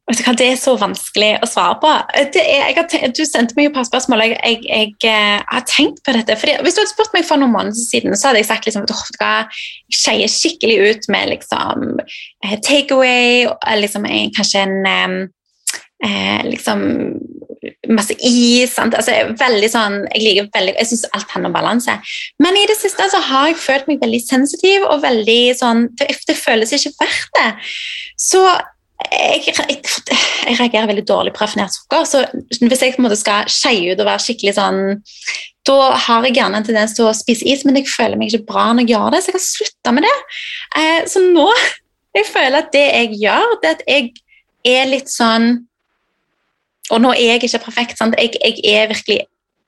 Det 0.05 0.45
er 0.45 0.59
så 0.61 0.75
vanskelig 0.77 1.31
å 1.41 1.47
svare 1.49 1.79
på. 1.81 1.91
Er, 2.13 2.27
tenkt, 2.29 3.17
du 3.17 3.25
sendte 3.25 3.57
meg 3.57 3.71
et 3.71 3.77
par 3.77 3.87
spørsmål. 3.89 4.21
Jeg, 4.27 4.35
jeg, 4.37 4.59
jeg, 4.69 4.91
jeg, 5.01 5.45
har 5.49 5.65
tenkt 5.65 6.03
på 6.05 6.13
dette. 6.13 6.37
Fordi, 6.37 6.59
hvis 6.61 6.77
du 6.77 6.83
hadde 6.83 6.93
spurt 6.93 7.15
meg 7.17 7.25
for 7.25 7.41
noen 7.41 7.55
måneder 7.55 7.79
siden, 7.79 8.13
så 8.13 8.29
hadde 8.29 8.43
jeg 8.43 8.51
sagt 8.51 8.69
liksom, 8.69 8.85
at 8.85 8.93
jeg 8.93 9.97
skeier 9.97 10.35
skikkelig 10.35 10.77
ut 10.91 11.09
med 11.15 11.33
liksom, 11.33 12.03
eh, 12.45 12.59
takeaway, 12.67 13.49
liksom, 13.81 14.05
kanskje 14.37 14.67
en 14.67 14.77
eh, 16.05 16.45
liksom, 16.51 16.85
masse 17.89 18.19
is. 18.21 18.77
Altså, 18.77 19.17
veldig 19.41 19.73
sånn, 19.73 19.99
jeg 20.13 20.37
liker 20.45 20.69
jeg 20.69 20.91
syns 20.91 21.07
alt 21.17 21.33
handler 21.33 21.53
om 21.53 21.57
balanse. 21.57 21.97
Men 22.45 22.61
i 22.61 22.67
det 22.69 22.77
siste 22.77 23.09
så 23.09 23.23
har 23.31 23.51
jeg 23.55 23.61
følt 23.63 23.89
meg 23.89 24.05
veldig 24.05 24.21
sensitiv 24.27 24.85
og 24.85 25.01
veldig 25.05 25.41
sånn 25.57 25.87
Det, 25.97 26.13
det 26.29 26.37
føles 26.39 26.77
ikke 26.77 26.93
verdt 27.01 27.37
det. 27.41 27.51
Så 28.21 28.45
jeg, 29.03 29.55
jeg, 29.55 30.57
reagerer 30.59 30.89
veldig 30.91 31.05
dårlig 31.09 31.33
på 31.35 31.43
raffinert 31.43 31.75
sukker. 31.75 32.05
Så 32.09 32.23
hvis 32.61 32.83
jeg 32.83 32.95
på 32.95 33.03
en 33.03 33.09
måte 33.09 33.19
skal 33.19 33.51
skeie 33.51 33.93
ut 33.93 34.01
og 34.01 34.09
være 34.09 34.23
skikkelig 34.23 34.55
sånn 34.59 34.81
Da 35.67 35.79
har 36.07 36.27
jeg 36.27 36.37
gjerne 36.37 36.61
en 36.61 36.67
tendens 36.67 36.95
til 36.97 37.09
å 37.09 37.15
spise 37.17 37.47
is, 37.49 37.65
men 37.65 37.79
jeg 37.81 37.91
føler 37.91 38.21
meg 38.21 38.31
ikke 38.31 38.53
bra 38.53 38.69
når 38.73 38.85
jeg 38.85 38.95
gjør 38.95 39.15
det, 39.15 39.23
så 39.23 39.33
jeg 39.33 39.39
har 39.39 39.45
slutta 39.47 39.95
med 39.97 40.07
det. 40.07 40.17
Eh, 40.81 41.01
så 41.11 41.23
nå 41.25 41.49
jeg 42.15 42.29
føler 42.31 42.61
at 42.61 42.73
det 42.75 42.85
jeg 42.85 43.21
gjør, 43.25 43.55
det 43.63 43.71
er 43.71 43.79
at 43.79 43.87
jeg 43.91 44.11
er 44.65 44.91
litt 44.91 45.11
sånn 45.11 45.65
Og 46.93 47.01
nå 47.01 47.15
er 47.17 47.35
jeg 47.35 47.49
ikke 47.49 47.65
perfekt, 47.65 47.99
sant? 47.99 48.15
Jeg, 48.21 48.37
jeg 48.39 48.61
er 48.77 48.91
virkelig 48.93 49.23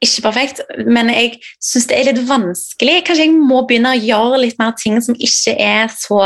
ikke 0.05 0.27
perfekt, 0.27 0.61
men 0.85 1.09
jeg 1.09 1.39
syns 1.65 1.87
det 1.89 1.97
er 1.97 2.11
litt 2.11 2.19
vanskelig. 2.29 2.99
Kanskje 3.07 3.25
jeg 3.25 3.33
må 3.33 3.63
begynne 3.65 3.95
å 3.95 3.99
gjøre 3.99 4.43
litt 4.43 4.59
mer 4.61 4.75
ting 4.77 4.99
som 5.01 5.17
ikke 5.17 5.55
er 5.57 5.89
så 5.89 6.21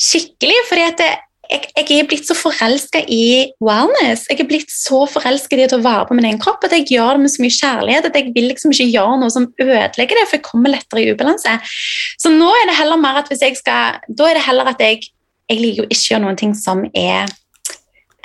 skikkelig. 0.00 0.56
fordi 0.70 0.86
at 0.86 1.02
det, 1.02 1.10
jeg, 1.48 1.68
jeg, 1.78 1.86
er 1.96 2.08
blitt 2.08 2.26
så 2.28 2.34
forelska 2.36 3.00
i 3.08 3.48
wellness. 3.64 4.26
Jeg 4.28 4.42
er 4.42 4.48
blitt 4.50 4.72
så 4.72 5.04
forelska 5.08 5.56
i 5.56 5.64
å 5.64 5.70
ta 5.72 5.78
vare 5.80 6.04
på 6.08 6.16
min 6.16 6.26
egen 6.28 6.40
kropp 6.42 6.66
at 6.66 6.74
jeg 6.76 6.90
gjør 6.92 7.16
det 7.16 7.24
med 7.24 7.32
så 7.32 7.44
mye 7.44 7.56
kjærlighet 7.56 8.08
at 8.08 8.18
jeg 8.18 8.34
vil 8.34 8.50
liksom 8.50 8.74
ikke 8.74 8.88
gjøre 8.90 9.20
noe 9.22 9.32
som 9.32 9.46
ødelegger 9.56 10.20
det, 10.20 10.26
for 10.28 10.36
jeg 10.36 10.44
kommer 10.44 10.74
lettere 10.74 11.04
i 11.04 11.14
ubalanse. 11.14 11.54
Så 12.20 12.32
nå 12.34 12.50
er 12.52 12.68
det 12.68 12.76
heller 12.80 13.00
mer 13.00 13.22
at 13.22 13.32
hvis 13.32 13.44
jeg 13.46 13.56
skal 13.60 14.02
Da 14.08 14.28
er 14.28 14.36
det 14.36 14.44
heller 14.44 14.68
at 14.74 14.82
jeg 14.82 15.08
Jeg 15.48 15.62
liker 15.62 15.82
jo 15.82 15.88
ikke 15.88 16.02
å 16.02 16.12
gjøre 16.12 16.24
noen 16.26 16.36
ting 16.36 16.52
som 16.52 16.84
er 16.92 17.24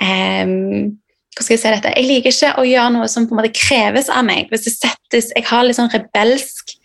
um, 0.04 0.92
Hvordan 1.32 1.46
skal 1.46 1.54
Jeg 1.54 1.62
si 1.64 1.72
dette? 1.72 1.96
Jeg 1.96 2.08
liker 2.10 2.34
ikke 2.34 2.52
å 2.60 2.68
gjøre 2.68 2.94
noe 2.98 3.08
som 3.08 3.24
på 3.26 3.34
en 3.34 3.40
måte 3.40 3.56
kreves 3.56 4.12
av 4.12 4.22
meg. 4.28 4.52
Hvis 4.52 4.68
det 4.68 4.76
settes, 4.76 5.32
Jeg 5.32 5.48
har 5.48 5.64
litt 5.64 5.80
sånn 5.80 5.90
rebelsk 5.90 6.76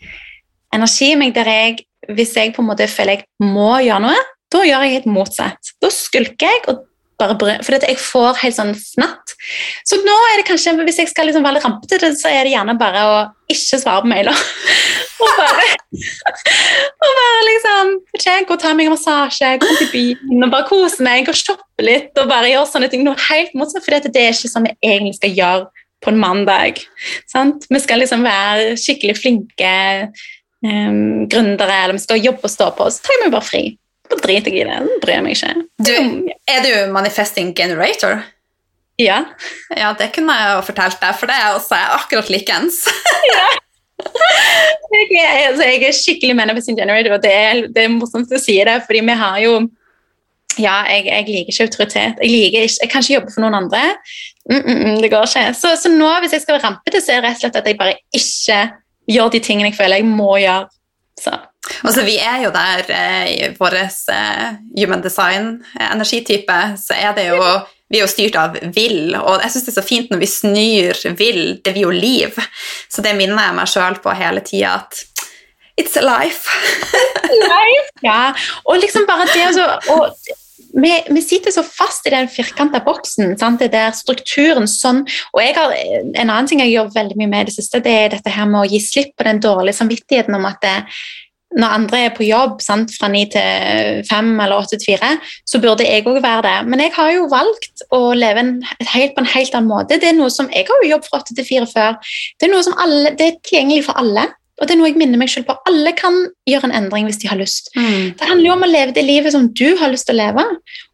energi 0.72 1.12
i 1.12 1.18
meg 1.20 1.34
der 1.36 1.50
jeg, 1.50 1.80
hvis 2.08 2.32
jeg 2.34 2.54
på 2.56 2.64
en 2.64 2.70
måte 2.70 2.88
føler 2.88 3.20
jeg 3.20 3.52
må 3.52 3.74
gjøre 3.84 4.08
noe, 4.08 4.20
da 4.50 4.62
gjør 4.66 4.86
jeg 4.86 4.96
helt 4.98 5.10
motsatt. 5.10 5.74
Da 5.82 5.90
skulker 5.94 6.48
jeg 6.50 6.64
og 6.70 6.86
bare 7.20 7.36
brød, 7.38 7.64
fordi 7.64 7.90
jeg 7.90 7.98
får 8.00 8.38
helt 8.40 8.56
sånn 8.56 8.72
fnatt. 8.76 9.34
Så 9.88 9.98
nå 10.00 10.14
er 10.30 10.40
det 10.40 10.46
kanskje, 10.48 10.72
hvis 10.86 11.00
jeg 11.02 11.10
skal 11.10 11.28
liksom 11.28 11.44
være 11.44 11.58
litt 11.58 11.66
rampete, 11.66 12.12
så 12.16 12.30
er 12.32 12.46
det 12.46 12.54
gjerne 12.54 12.76
bare 12.80 13.02
å 13.08 13.18
ikke 13.52 13.80
svare 13.82 14.04
på 14.04 14.10
mailer. 14.12 14.44
og 15.24 15.40
bare, 15.40 15.66
og 17.04 17.18
bare 17.20 17.42
liksom 17.50 17.92
ikke, 18.16 18.38
Gå 18.48 18.56
og 18.56 18.62
ta 18.62 18.72
meg 18.76 18.88
en 18.88 18.94
massasje, 18.94 19.52
gå 19.60 19.76
til 19.82 19.92
byen 19.92 20.46
og 20.46 20.54
bare 20.54 20.68
kose 20.70 21.04
meg 21.04 21.28
og 21.28 21.36
shoppe 21.36 21.84
litt. 21.84 22.10
og 22.16 22.30
bare 22.30 22.52
gjøre 22.52 22.70
sånne 22.72 22.90
ting. 22.92 23.04
Noe 23.06 23.20
helt 23.28 23.52
motsatt, 23.58 23.84
for 23.84 23.96
det 24.00 24.24
er 24.24 24.32
ikke 24.32 24.52
sånn 24.54 24.70
jeg 24.70 24.80
egentlig 24.80 25.18
skal 25.20 25.36
gjøre 25.36 25.86
på 26.00 26.12
en 26.12 26.20
mandag. 26.20 26.80
Sant? 27.28 27.68
Vi 27.68 27.80
skal 27.82 28.00
liksom 28.00 28.24
være 28.24 28.74
skikkelig 28.80 29.18
flinke 29.18 29.74
um, 30.64 31.28
gründere, 31.28 31.82
eller 31.84 31.98
vi 31.98 32.04
skal 32.06 32.24
jobbe 32.24 32.48
og 32.48 32.54
stå 32.54 32.70
på, 32.78 32.88
så 32.88 33.04
tar 33.04 33.24
vi 33.24 33.32
bare 33.34 33.44
fri. 33.44 33.64
Da 34.10 34.18
driter 34.18 34.52
jeg 34.54 34.66
i 34.66 34.68
det. 34.68 34.98
Bryr 35.02 35.18
jeg 35.18 35.24
meg 35.26 35.36
ikke. 35.36 35.54
Du, 35.86 35.96
er 36.50 36.62
du 36.66 36.92
manifesting 36.92 37.54
generator? 37.56 38.24
Ja. 39.00 39.22
Ja, 39.76 39.94
det 39.96 40.10
kunne 40.14 40.36
jeg 40.36 40.54
jo 40.56 40.62
fortalt 40.66 41.00
deg, 41.00 41.16
for 41.16 41.30
det 41.30 41.36
er 41.38 41.56
også 41.56 41.78
akkurat 41.96 42.30
likens. 42.32 42.82
ja. 43.34 43.48
Jeg 44.90 45.20
er, 45.20 45.48
altså, 45.50 45.64
jeg 45.64 45.82
er, 45.86 45.94
skikkelig 45.94 46.36
manifesting 46.36 46.78
generator, 46.78 47.16
og 47.16 47.22
det 47.22 47.32
er, 47.32 47.62
det 47.68 47.84
er 47.84 47.92
morsomt 47.92 48.32
å 48.32 48.40
si 48.40 48.56
det, 48.66 48.80
fordi 48.86 49.04
vi 49.06 49.16
har 49.22 49.38
jo 49.44 49.54
ja, 50.58 50.80
jeg, 50.90 51.06
jeg, 51.06 51.24
liker 51.28 51.52
ikke 51.52 51.66
autoritet. 51.68 52.18
Jeg, 52.20 52.30
liker 52.30 52.66
ikke, 52.66 52.80
jeg 52.82 52.90
kan 52.90 53.04
ikke 53.04 53.14
jobbe 53.14 53.32
for 53.34 53.44
noen 53.44 53.56
andre. 53.60 53.82
Mm, 54.50 54.58
mm, 54.58 54.80
mm, 54.80 54.96
det 55.04 55.10
går 55.12 55.28
ikke. 55.28 55.44
Så, 55.56 55.72
så, 55.78 55.92
nå, 55.94 56.10
hvis 56.24 56.34
jeg 56.34 56.42
skal 56.42 56.56
være 56.56 56.66
rampete, 56.66 57.00
så 57.00 57.14
er 57.14 57.20
det 57.20 57.28
rett 57.28 57.38
og 57.38 57.44
slett 57.44 57.58
at 57.60 57.70
jeg 57.70 57.78
bare 57.78 57.96
ikke 58.18 58.60
gjør 59.14 59.32
de 59.34 59.40
tingene 59.46 59.70
jeg 59.70 59.78
føler 59.78 60.02
jeg 60.02 60.10
må 60.10 60.32
gjøre. 60.42 60.66
Så. 61.18 61.32
Altså, 61.84 62.04
vi 62.06 62.16
er 62.16 62.44
jo 62.44 62.52
der 62.54 62.86
eh, 62.94 63.26
i 63.32 63.50
vår 63.58 63.76
eh, 63.82 64.46
human 64.78 65.02
design-energitype, 65.04 66.58
så 66.80 66.96
er 66.96 67.14
det 67.18 67.28
jo 67.32 67.42
vi 67.90 67.98
er 67.98 68.04
jo 68.04 68.10
styrt 68.12 68.36
av 68.38 68.54
vil, 68.70 69.16
og 69.18 69.40
jeg 69.42 69.50
syns 69.50 69.64
det 69.66 69.72
er 69.72 69.80
så 69.80 69.82
fint 69.82 70.12
når 70.12 70.20
vi 70.20 70.26
snur 70.30 71.00
vil. 71.18 71.40
Det 71.58 71.72
blir 71.74 71.88
jo 71.88 71.90
liv. 71.90 72.36
Så 72.86 73.02
det 73.02 73.16
minner 73.18 73.48
jeg 73.48 73.56
meg 73.56 73.70
sjøl 73.72 73.98
på 73.98 74.14
hele 74.14 74.44
tida 74.46 74.76
at 74.78 75.00
It's 75.80 75.96
a 75.96 76.02
life. 76.04 76.44
life. 77.50 77.88
Ja, 78.04 78.34
og 78.68 78.78
liksom 78.82 79.06
bare 79.08 79.26
det 79.32 79.46
altså, 79.48 79.64
vi, 80.72 80.92
vi, 81.10 81.22
sitter 81.22 81.54
så 81.54 81.62
fast 81.66 82.06
i 82.06 82.12
den 82.14 82.28
firkanta 82.30 82.82
boksen. 82.84 83.34
Sant? 83.38 83.62
Det 83.62 83.72
der 83.74 83.94
strukturen 83.96 84.68
sånn 84.70 85.02
og 85.34 85.40
har, 85.42 85.74
En 85.74 86.28
annen 86.28 86.50
ting 86.50 86.62
jeg 86.62 86.74
gjør 86.74 86.92
veldig 86.94 87.18
mye 87.18 87.30
med 87.30 87.46
i 87.46 87.50
det 87.50 87.56
siste, 87.56 87.82
det 87.84 87.96
er 87.96 88.14
dette 88.14 88.34
her 88.34 88.48
med 88.50 88.62
å 88.62 88.70
gi 88.70 88.80
slipp 88.82 89.16
på 89.18 89.26
den 89.26 89.42
dårlige 89.42 89.80
samvittigheten 89.80 90.36
om 90.36 90.46
at 90.48 90.60
det, 90.64 90.76
når 91.58 91.76
andre 91.80 92.00
er 92.06 92.12
på 92.14 92.26
jobb 92.26 92.60
sant, 92.62 92.92
fra 92.94 93.08
ni 93.10 93.24
til 93.30 94.04
fem 94.06 94.28
eller 94.36 94.60
åtte 94.60 94.78
til 94.78 94.92
fire, 94.92 95.16
så 95.48 95.58
burde 95.62 95.86
jeg 95.86 96.06
òg 96.06 96.20
være 96.22 96.44
det. 96.46 96.56
Men 96.70 96.84
jeg 96.84 96.94
har 96.94 97.10
jo 97.16 97.30
valgt 97.32 97.84
å 97.94 98.02
leve 98.14 98.44
en, 98.44 98.52
helt, 98.92 99.16
på 99.16 99.24
en 99.24 99.32
helt 99.32 99.56
annen 99.58 99.70
måte. 99.70 99.98
Det 99.98 100.12
er 100.12 100.18
noe 100.18 100.30
som, 100.30 100.50
Jeg 100.54 100.68
har 100.68 100.84
jo 100.84 100.92
jobb 100.92 101.08
fra 101.08 101.22
åtte 101.22 101.34
til 101.34 101.48
fire 101.48 101.66
før. 101.70 101.98
Det 102.38 102.46
er 102.46 102.54
noe 102.54 102.66
som 102.66 102.78
alle, 102.78 103.16
det 103.18 103.26
er 103.26 103.40
tilgjengelig 103.42 103.88
for 103.88 103.98
alle. 103.98 104.28
Og 104.60 104.68
det 104.68 104.74
er 104.74 104.80
noe 104.80 104.90
jeg 104.90 104.98
minner 105.00 105.20
meg 105.20 105.30
selv 105.32 105.48
på. 105.48 105.56
Alle 105.68 105.94
kan 105.96 106.16
gjøre 106.48 106.68
en 106.68 106.76
endring 106.82 107.08
hvis 107.08 107.20
de 107.22 107.30
har 107.30 107.40
lyst. 107.40 107.72
Mm. 107.76 108.12
Det 108.20 108.28
handler 108.28 108.46
jo 108.46 108.54
om 108.58 108.66
å 108.66 108.70
leve 108.70 108.94
det 108.96 109.06
livet 109.06 109.32
som 109.34 109.48
du 109.56 109.66
har 109.80 109.92
lyst 109.92 110.08
til 110.10 110.18
å 110.18 110.20
leve. 110.20 110.44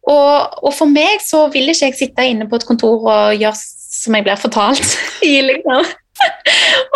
Og, 0.07 0.59
og, 0.63 0.71
for 0.75 0.87
meg 0.87 1.19
så 1.23 1.45
vil 1.53 1.67
ikke 1.73 1.91
jeg 1.91 1.99
sitte 1.99 2.27
inne 2.31 2.47
på 2.47 2.59
et 2.59 2.67
kontor 2.67 3.03
og 3.03 3.35
gjøre 3.35 3.57
som 3.59 4.15
jeg 4.15 4.27
blir 4.27 4.39
fortalt. 4.39 4.97
i 5.27 5.39
liksom. 5.43 5.91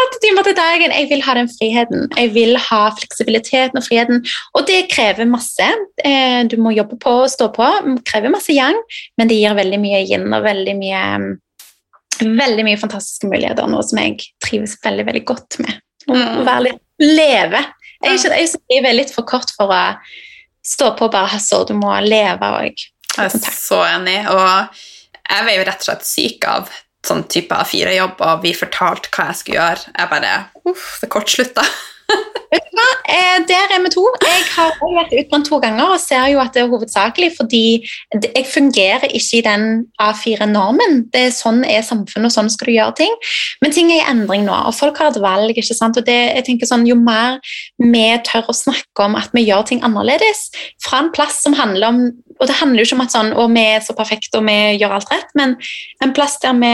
Åtte 0.02 0.20
timer 0.24 0.48
til 0.48 0.56
dagen. 0.58 0.96
Jeg 0.96 1.10
vil 1.12 1.22
ha 1.28 1.36
den 1.38 1.52
friheten. 1.52 2.08
Jeg 2.16 2.34
vil 2.38 2.56
ha 2.70 2.82
fleksibiliteten 2.98 3.78
og 3.78 3.86
friheten. 3.86 4.24
Og 4.56 4.66
det 4.70 4.86
krever 4.94 5.30
masse. 5.30 5.68
Eh, 6.02 6.42
du 6.50 6.58
må 6.62 6.74
jobbe 6.74 6.98
på 7.04 7.20
og 7.26 7.30
stå 7.36 7.52
på. 7.54 7.68
Det 7.86 8.00
krever 8.08 8.34
masse 8.34 8.56
yang, 8.56 8.80
men 9.20 9.30
det 9.30 9.42
gir 9.42 9.60
veldig 9.60 9.84
mye 9.84 10.04
yin 10.08 10.28
og 10.32 10.48
veldig 10.48 10.78
mye 10.80 11.06
veldig 12.22 12.66
mye 12.68 12.78
fantastiske 12.78 13.26
muligheter, 13.26 13.66
noe 13.70 13.82
som 13.86 13.98
jeg 13.98 14.20
trives 14.44 14.76
veldig 14.84 15.08
veldig 15.08 15.24
godt 15.26 15.58
med. 15.64 15.80
Mm. 16.12 16.50
litt 16.68 16.82
leve. 17.02 17.64
Jeg, 18.02 18.18
jeg, 18.18 18.32
jeg 18.34 18.52
skriver 18.56 18.98
litt 18.98 19.14
for 19.14 19.28
kort 19.28 19.52
for 19.56 19.72
å 19.74 19.82
stå 20.66 20.94
på 20.98 21.08
og 21.08 21.14
bare 21.14 21.34
hustle. 21.36 21.66
Du 21.70 21.76
må 21.78 21.94
leve 22.06 22.54
òg. 22.62 22.88
Jeg 23.18 23.28
er 23.28 23.56
så 23.56 23.82
enig. 23.88 24.20
Og 24.32 24.82
jeg 25.32 25.48
var 25.48 25.56
jo 25.56 25.68
rett 25.68 25.84
og 25.84 25.90
slett 25.90 26.08
syk 26.08 26.48
av 26.50 26.72
sånn 27.06 27.24
type 27.32 27.56
A4-jobb, 27.58 28.20
og 28.22 28.44
vi 28.44 28.52
fortalte 28.54 29.10
hva 29.16 29.32
jeg 29.32 29.40
skulle 29.40 29.58
gjøre. 29.58 29.94
Jeg 29.98 30.12
bare 30.12 30.34
Uff, 30.70 31.00
det 31.02 31.10
kortslutta. 31.14 31.66
Vet 32.52 32.66
du 32.68 32.76
hva? 32.76 32.88
Eh, 33.08 33.38
der 33.48 33.72
er 33.72 33.80
vi 33.84 33.90
to. 33.94 34.04
Jeg 34.26 34.44
har 34.56 34.74
vært 34.82 35.14
utbrent 35.16 35.48
to 35.48 35.60
ganger 35.64 35.94
og 35.94 36.02
ser 36.04 36.26
jo 36.34 36.40
at 36.44 36.52
det 36.56 36.64
er 36.64 36.72
hovedsakelig 36.72 37.30
fordi 37.38 37.64
jeg 38.12 38.46
fungerer 38.52 39.08
ikke 39.08 39.38
i 39.40 39.44
den 39.46 39.68
A4-normen. 40.04 41.06
Det 41.14 41.26
er 41.28 41.36
Sånn 41.36 41.64
er 41.64 41.86
samfunnet, 41.86 42.28
og 42.28 42.36
sånn 42.36 42.52
skal 42.52 42.68
du 42.68 42.74
gjøre 42.76 42.96
ting. 43.00 43.14
Men 43.64 43.74
ting 43.76 43.92
er 43.94 44.02
i 44.02 44.10
endring 44.12 44.44
nå, 44.46 44.58
og 44.68 44.76
folk 44.76 45.00
har 45.00 45.14
et 45.14 45.22
valg. 45.24 45.56
ikke 45.56 45.78
sant? 45.78 45.98
Og 45.98 46.06
det, 46.08 46.18
jeg 46.36 46.48
tenker 46.50 46.70
sånn, 46.70 46.88
Jo 46.90 46.98
mer 47.00 47.40
vi 47.80 48.04
tør 48.28 48.50
å 48.52 48.58
snakke 48.58 49.06
om 49.06 49.16
at 49.16 49.32
vi 49.36 49.46
gjør 49.48 49.64
ting 49.70 49.84
annerledes, 49.88 50.50
fra 50.84 51.00
en 51.06 51.12
plass 51.16 51.40
som 51.46 51.56
handler 51.56 51.88
om 51.88 52.02
Og 52.42 52.48
det 52.50 52.58
handler 52.58 52.82
jo 52.82 52.90
ikke 52.90 52.98
om 52.98 53.06
at 53.06 53.14
sånn, 53.14 53.32
og 53.38 53.54
vi 53.54 53.64
er 53.76 53.84
så 53.86 53.94
perfekte 53.94 54.40
og 54.40 54.48
vi 54.48 54.58
gjør 54.82 54.96
alt 54.98 55.12
rett, 55.14 55.30
men 55.38 55.54
en 56.02 56.14
plass 56.18 56.40
der 56.42 56.58
vi 56.58 56.74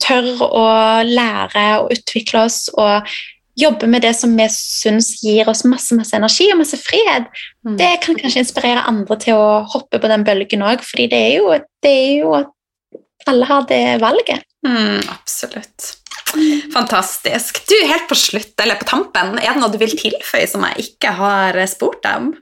tør 0.00 0.40
å 0.46 0.66
lære 1.04 1.64
og 1.82 1.92
utvikle 1.92 2.46
oss 2.46 2.70
og 2.80 3.10
jobbe 3.58 3.86
med 3.90 4.04
det 4.04 4.14
som 4.16 4.32
vi 4.36 4.46
syns 4.52 5.10
gir 5.20 5.48
oss 5.50 5.64
masse 5.68 5.96
masse 5.96 6.16
energi 6.16 6.48
og 6.52 6.60
masse 6.62 6.78
frihet, 6.80 7.28
mm. 7.66 7.76
det 7.80 7.90
kan 8.04 8.18
kanskje 8.18 8.44
inspirere 8.46 8.84
andre 8.88 9.18
til 9.20 9.38
å 9.38 9.62
hoppe 9.74 10.00
på 10.00 10.10
den 10.10 10.24
bølgen 10.26 10.64
òg, 10.64 10.84
fordi 10.86 11.08
det 11.12 11.22
er, 11.26 11.34
jo, 11.40 11.50
det 11.84 11.92
er 11.92 12.14
jo 12.22 12.36
at 12.38 13.28
alle 13.30 13.48
har 13.50 13.66
det 13.68 13.82
valget. 14.02 14.46
Mm, 14.66 15.02
absolutt. 15.12 15.92
Fantastisk. 16.72 17.60
Du, 17.68 17.74
helt 17.86 18.08
på 18.08 18.16
slutt, 18.16 18.54
eller 18.62 18.80
på 18.80 18.88
tampen, 18.88 19.36
er 19.38 19.52
det 19.52 19.60
noe 19.60 19.72
du 19.72 19.78
vil 19.80 19.92
tilføye 19.98 20.48
som 20.48 20.64
jeg 20.70 20.88
ikke 20.88 21.12
har 21.18 21.58
spurt 21.70 22.00
deg 22.06 22.24
om? 22.24 22.32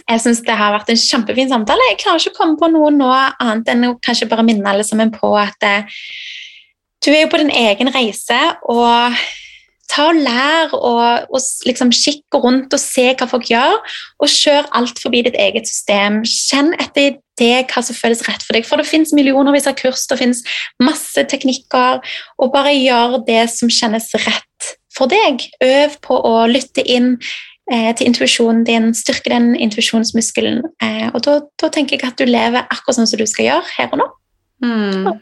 Jeg 0.00 0.22
syns 0.24 0.40
det 0.46 0.56
har 0.56 0.72
vært 0.72 0.88
en 0.88 0.98
kjempefin 0.98 1.50
samtale. 1.50 1.90
Jeg 1.90 2.00
klarer 2.00 2.22
ikke 2.22 2.32
å 2.32 2.38
komme 2.38 2.56
på 2.60 2.70
noe 2.72 2.88
nå 2.94 3.10
annet 3.12 3.68
enn 3.68 3.90
å 3.90 3.98
kanskje 4.00 4.30
bare 4.30 4.44
minne 4.46 4.64
alle 4.70 4.86
sammen 4.88 5.12
på 5.12 5.34
at 5.36 5.66
eh, 5.68 6.00
du 7.04 7.10
er 7.12 7.24
jo 7.24 7.30
på 7.32 7.40
din 7.42 7.52
egen 7.52 7.90
reise, 7.92 8.38
og 8.70 9.18
ta 9.92 10.08
og 10.10 10.20
lær 10.24 10.72
og, 10.76 11.28
og 11.28 11.66
liksom 11.68 11.92
kikke 11.94 12.40
rundt 12.40 12.72
og 12.72 12.80
se 12.80 13.10
hva 13.12 13.28
folk 13.28 13.50
gjør, 13.50 13.76
og 14.22 14.32
kjør 14.32 14.70
alt 14.78 15.02
forbi 15.02 15.22
ditt 15.26 15.36
eget 15.38 15.68
system. 15.68 16.22
Kjenn 16.24 16.72
etter 16.80 17.18
det 17.40 17.66
hva 17.72 17.82
som 17.84 17.96
føles 17.96 18.22
rett 18.28 18.44
for 18.44 18.56
deg, 18.56 18.66
for 18.68 18.80
det 18.80 18.88
fins 18.88 19.12
millionervis 19.16 19.68
av 19.68 19.76
kurs, 19.80 20.06
det 20.08 20.20
fins 20.20 20.42
masse 20.82 21.26
teknikker, 21.28 22.02
og 22.38 22.52
bare 22.54 22.74
gjør 22.76 23.20
det 23.28 23.44
som 23.52 23.72
kjennes 23.72 24.10
rett 24.26 24.72
for 24.96 25.12
deg. 25.12 25.44
Øv 25.64 25.98
på 26.04 26.20
å 26.28 26.34
lytte 26.50 26.84
inn 26.84 27.14
eh, 27.72 27.90
til 27.96 28.08
intuisjonen 28.08 28.64
din, 28.68 28.92
styrke 28.96 29.32
den 29.32 29.52
intuisjonsmuskelen, 29.56 30.62
eh, 30.84 31.08
og 31.12 31.20
da, 31.26 31.40
tenker 31.68 31.98
jeg 31.98 32.12
at 32.12 32.20
du 32.20 32.28
lever 32.28 32.64
akkurat 32.68 33.00
sånn 33.00 33.10
som 33.10 33.20
du 33.20 33.28
skal 33.28 33.50
gjøre 33.50 33.76
her 33.76 33.92
og 33.92 34.02
nå. 34.04 34.08
Mm. 34.62 35.12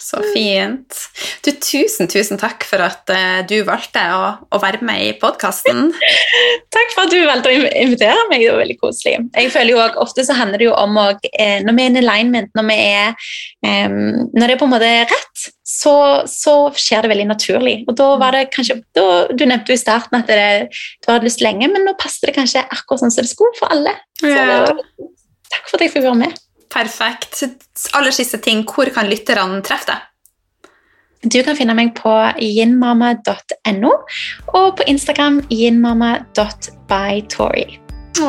Så 0.00 0.22
fint. 0.32 0.96
Du, 1.44 1.50
tusen, 1.52 2.08
tusen 2.08 2.40
takk 2.40 2.64
for 2.64 2.80
at 2.80 3.10
uh, 3.12 3.42
du 3.44 3.58
valgte 3.68 4.00
å, 4.16 4.22
å, 4.48 4.60
være 4.62 4.80
med 4.86 5.02
i 5.04 5.10
podkasten. 5.20 5.90
takk 6.74 6.94
for 6.94 7.04
at 7.04 7.12
du 7.12 7.18
valgte 7.28 7.52
å 7.52 7.58
invitere 7.68 8.24
meg. 8.30 8.40
Det 8.40 8.54
var 8.54 8.62
veldig 8.62 8.78
koselig. 8.80 9.18
Jeg 9.36 9.52
føler 9.52 9.74
jo 9.74 9.82
også, 9.84 10.00
Ofte 10.00 10.24
så 10.24 10.38
handler 10.38 10.62
det 10.62 10.70
jo 10.70 10.74
om 10.78 10.96
å 10.96 11.06
eh, 11.12 11.60
Når 11.66 11.76
vi 11.76 11.84
er 11.84 11.92
in 11.92 12.00
alignment, 12.00 12.50
når, 12.56 12.68
vi 12.70 12.78
er, 12.88 13.30
um, 13.66 14.26
når 14.32 14.46
det 14.46 14.54
er 14.54 14.60
på 14.62 14.68
en 14.70 14.72
måte 14.72 14.90
rett, 15.12 15.46
så, 15.70 15.94
så, 16.30 16.54
skjer 16.74 17.04
det 17.04 17.12
veldig 17.12 17.28
naturlig. 17.30 17.76
Og 17.90 17.96
da 18.00 18.08
var 18.20 18.36
det 18.36 18.48
kanskje 18.54 18.80
da, 18.96 19.06
Du 19.36 19.44
nevnte 19.44 19.74
jo 19.74 19.78
i 19.78 19.84
starten 19.84 20.22
at 20.22 20.30
det, 20.32 20.70
du 21.04 21.12
hadde 21.12 21.28
lyst 21.28 21.44
lenge, 21.44 21.68
men 21.68 21.84
nå 21.86 21.94
passet 22.00 22.30
det 22.30 22.38
kanskje 22.40 22.64
akkurat 22.66 23.04
sånn 23.04 23.12
som 23.12 23.26
det 23.26 23.34
skulle 23.34 23.52
for 23.60 23.68
alle. 23.74 23.98
Så 24.22 24.32
ja. 24.32 24.62
takk 25.52 25.68
for 25.68 25.76
at 25.76 25.86
jeg 25.86 25.98
fikk 25.98 26.08
være 26.08 26.22
med. 26.24 26.46
Perfekt. 26.70 27.42
Aller 27.98 28.14
siste 28.14 28.38
ting, 28.42 28.62
hvor 28.68 28.90
kan 28.94 29.10
lytterne 29.10 29.62
treffe 29.66 29.86
deg? 29.90 30.06
Du 31.20 31.42
kan 31.44 31.52
finne 31.56 31.74
meg 31.76 31.90
på 31.98 32.12
yinmama.no 32.40 33.90
og 34.56 34.76
på 34.78 34.82
Instagram 34.88 35.42
yinmama.bytori. 35.52 37.66
Å, 38.20 38.28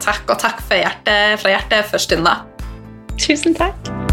takk, 0.00 0.30
og 0.32 0.38
takk 0.40 0.58
hjertet, 0.72 1.40
fra 1.42 1.50
hjertet 1.52 1.84
for 1.92 1.98
stunda. 2.00 2.34
Tusen 3.20 3.54
takk. 3.54 4.09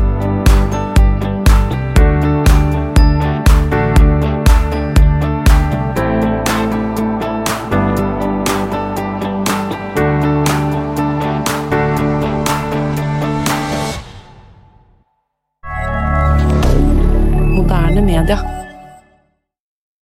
Media. 18.08 18.57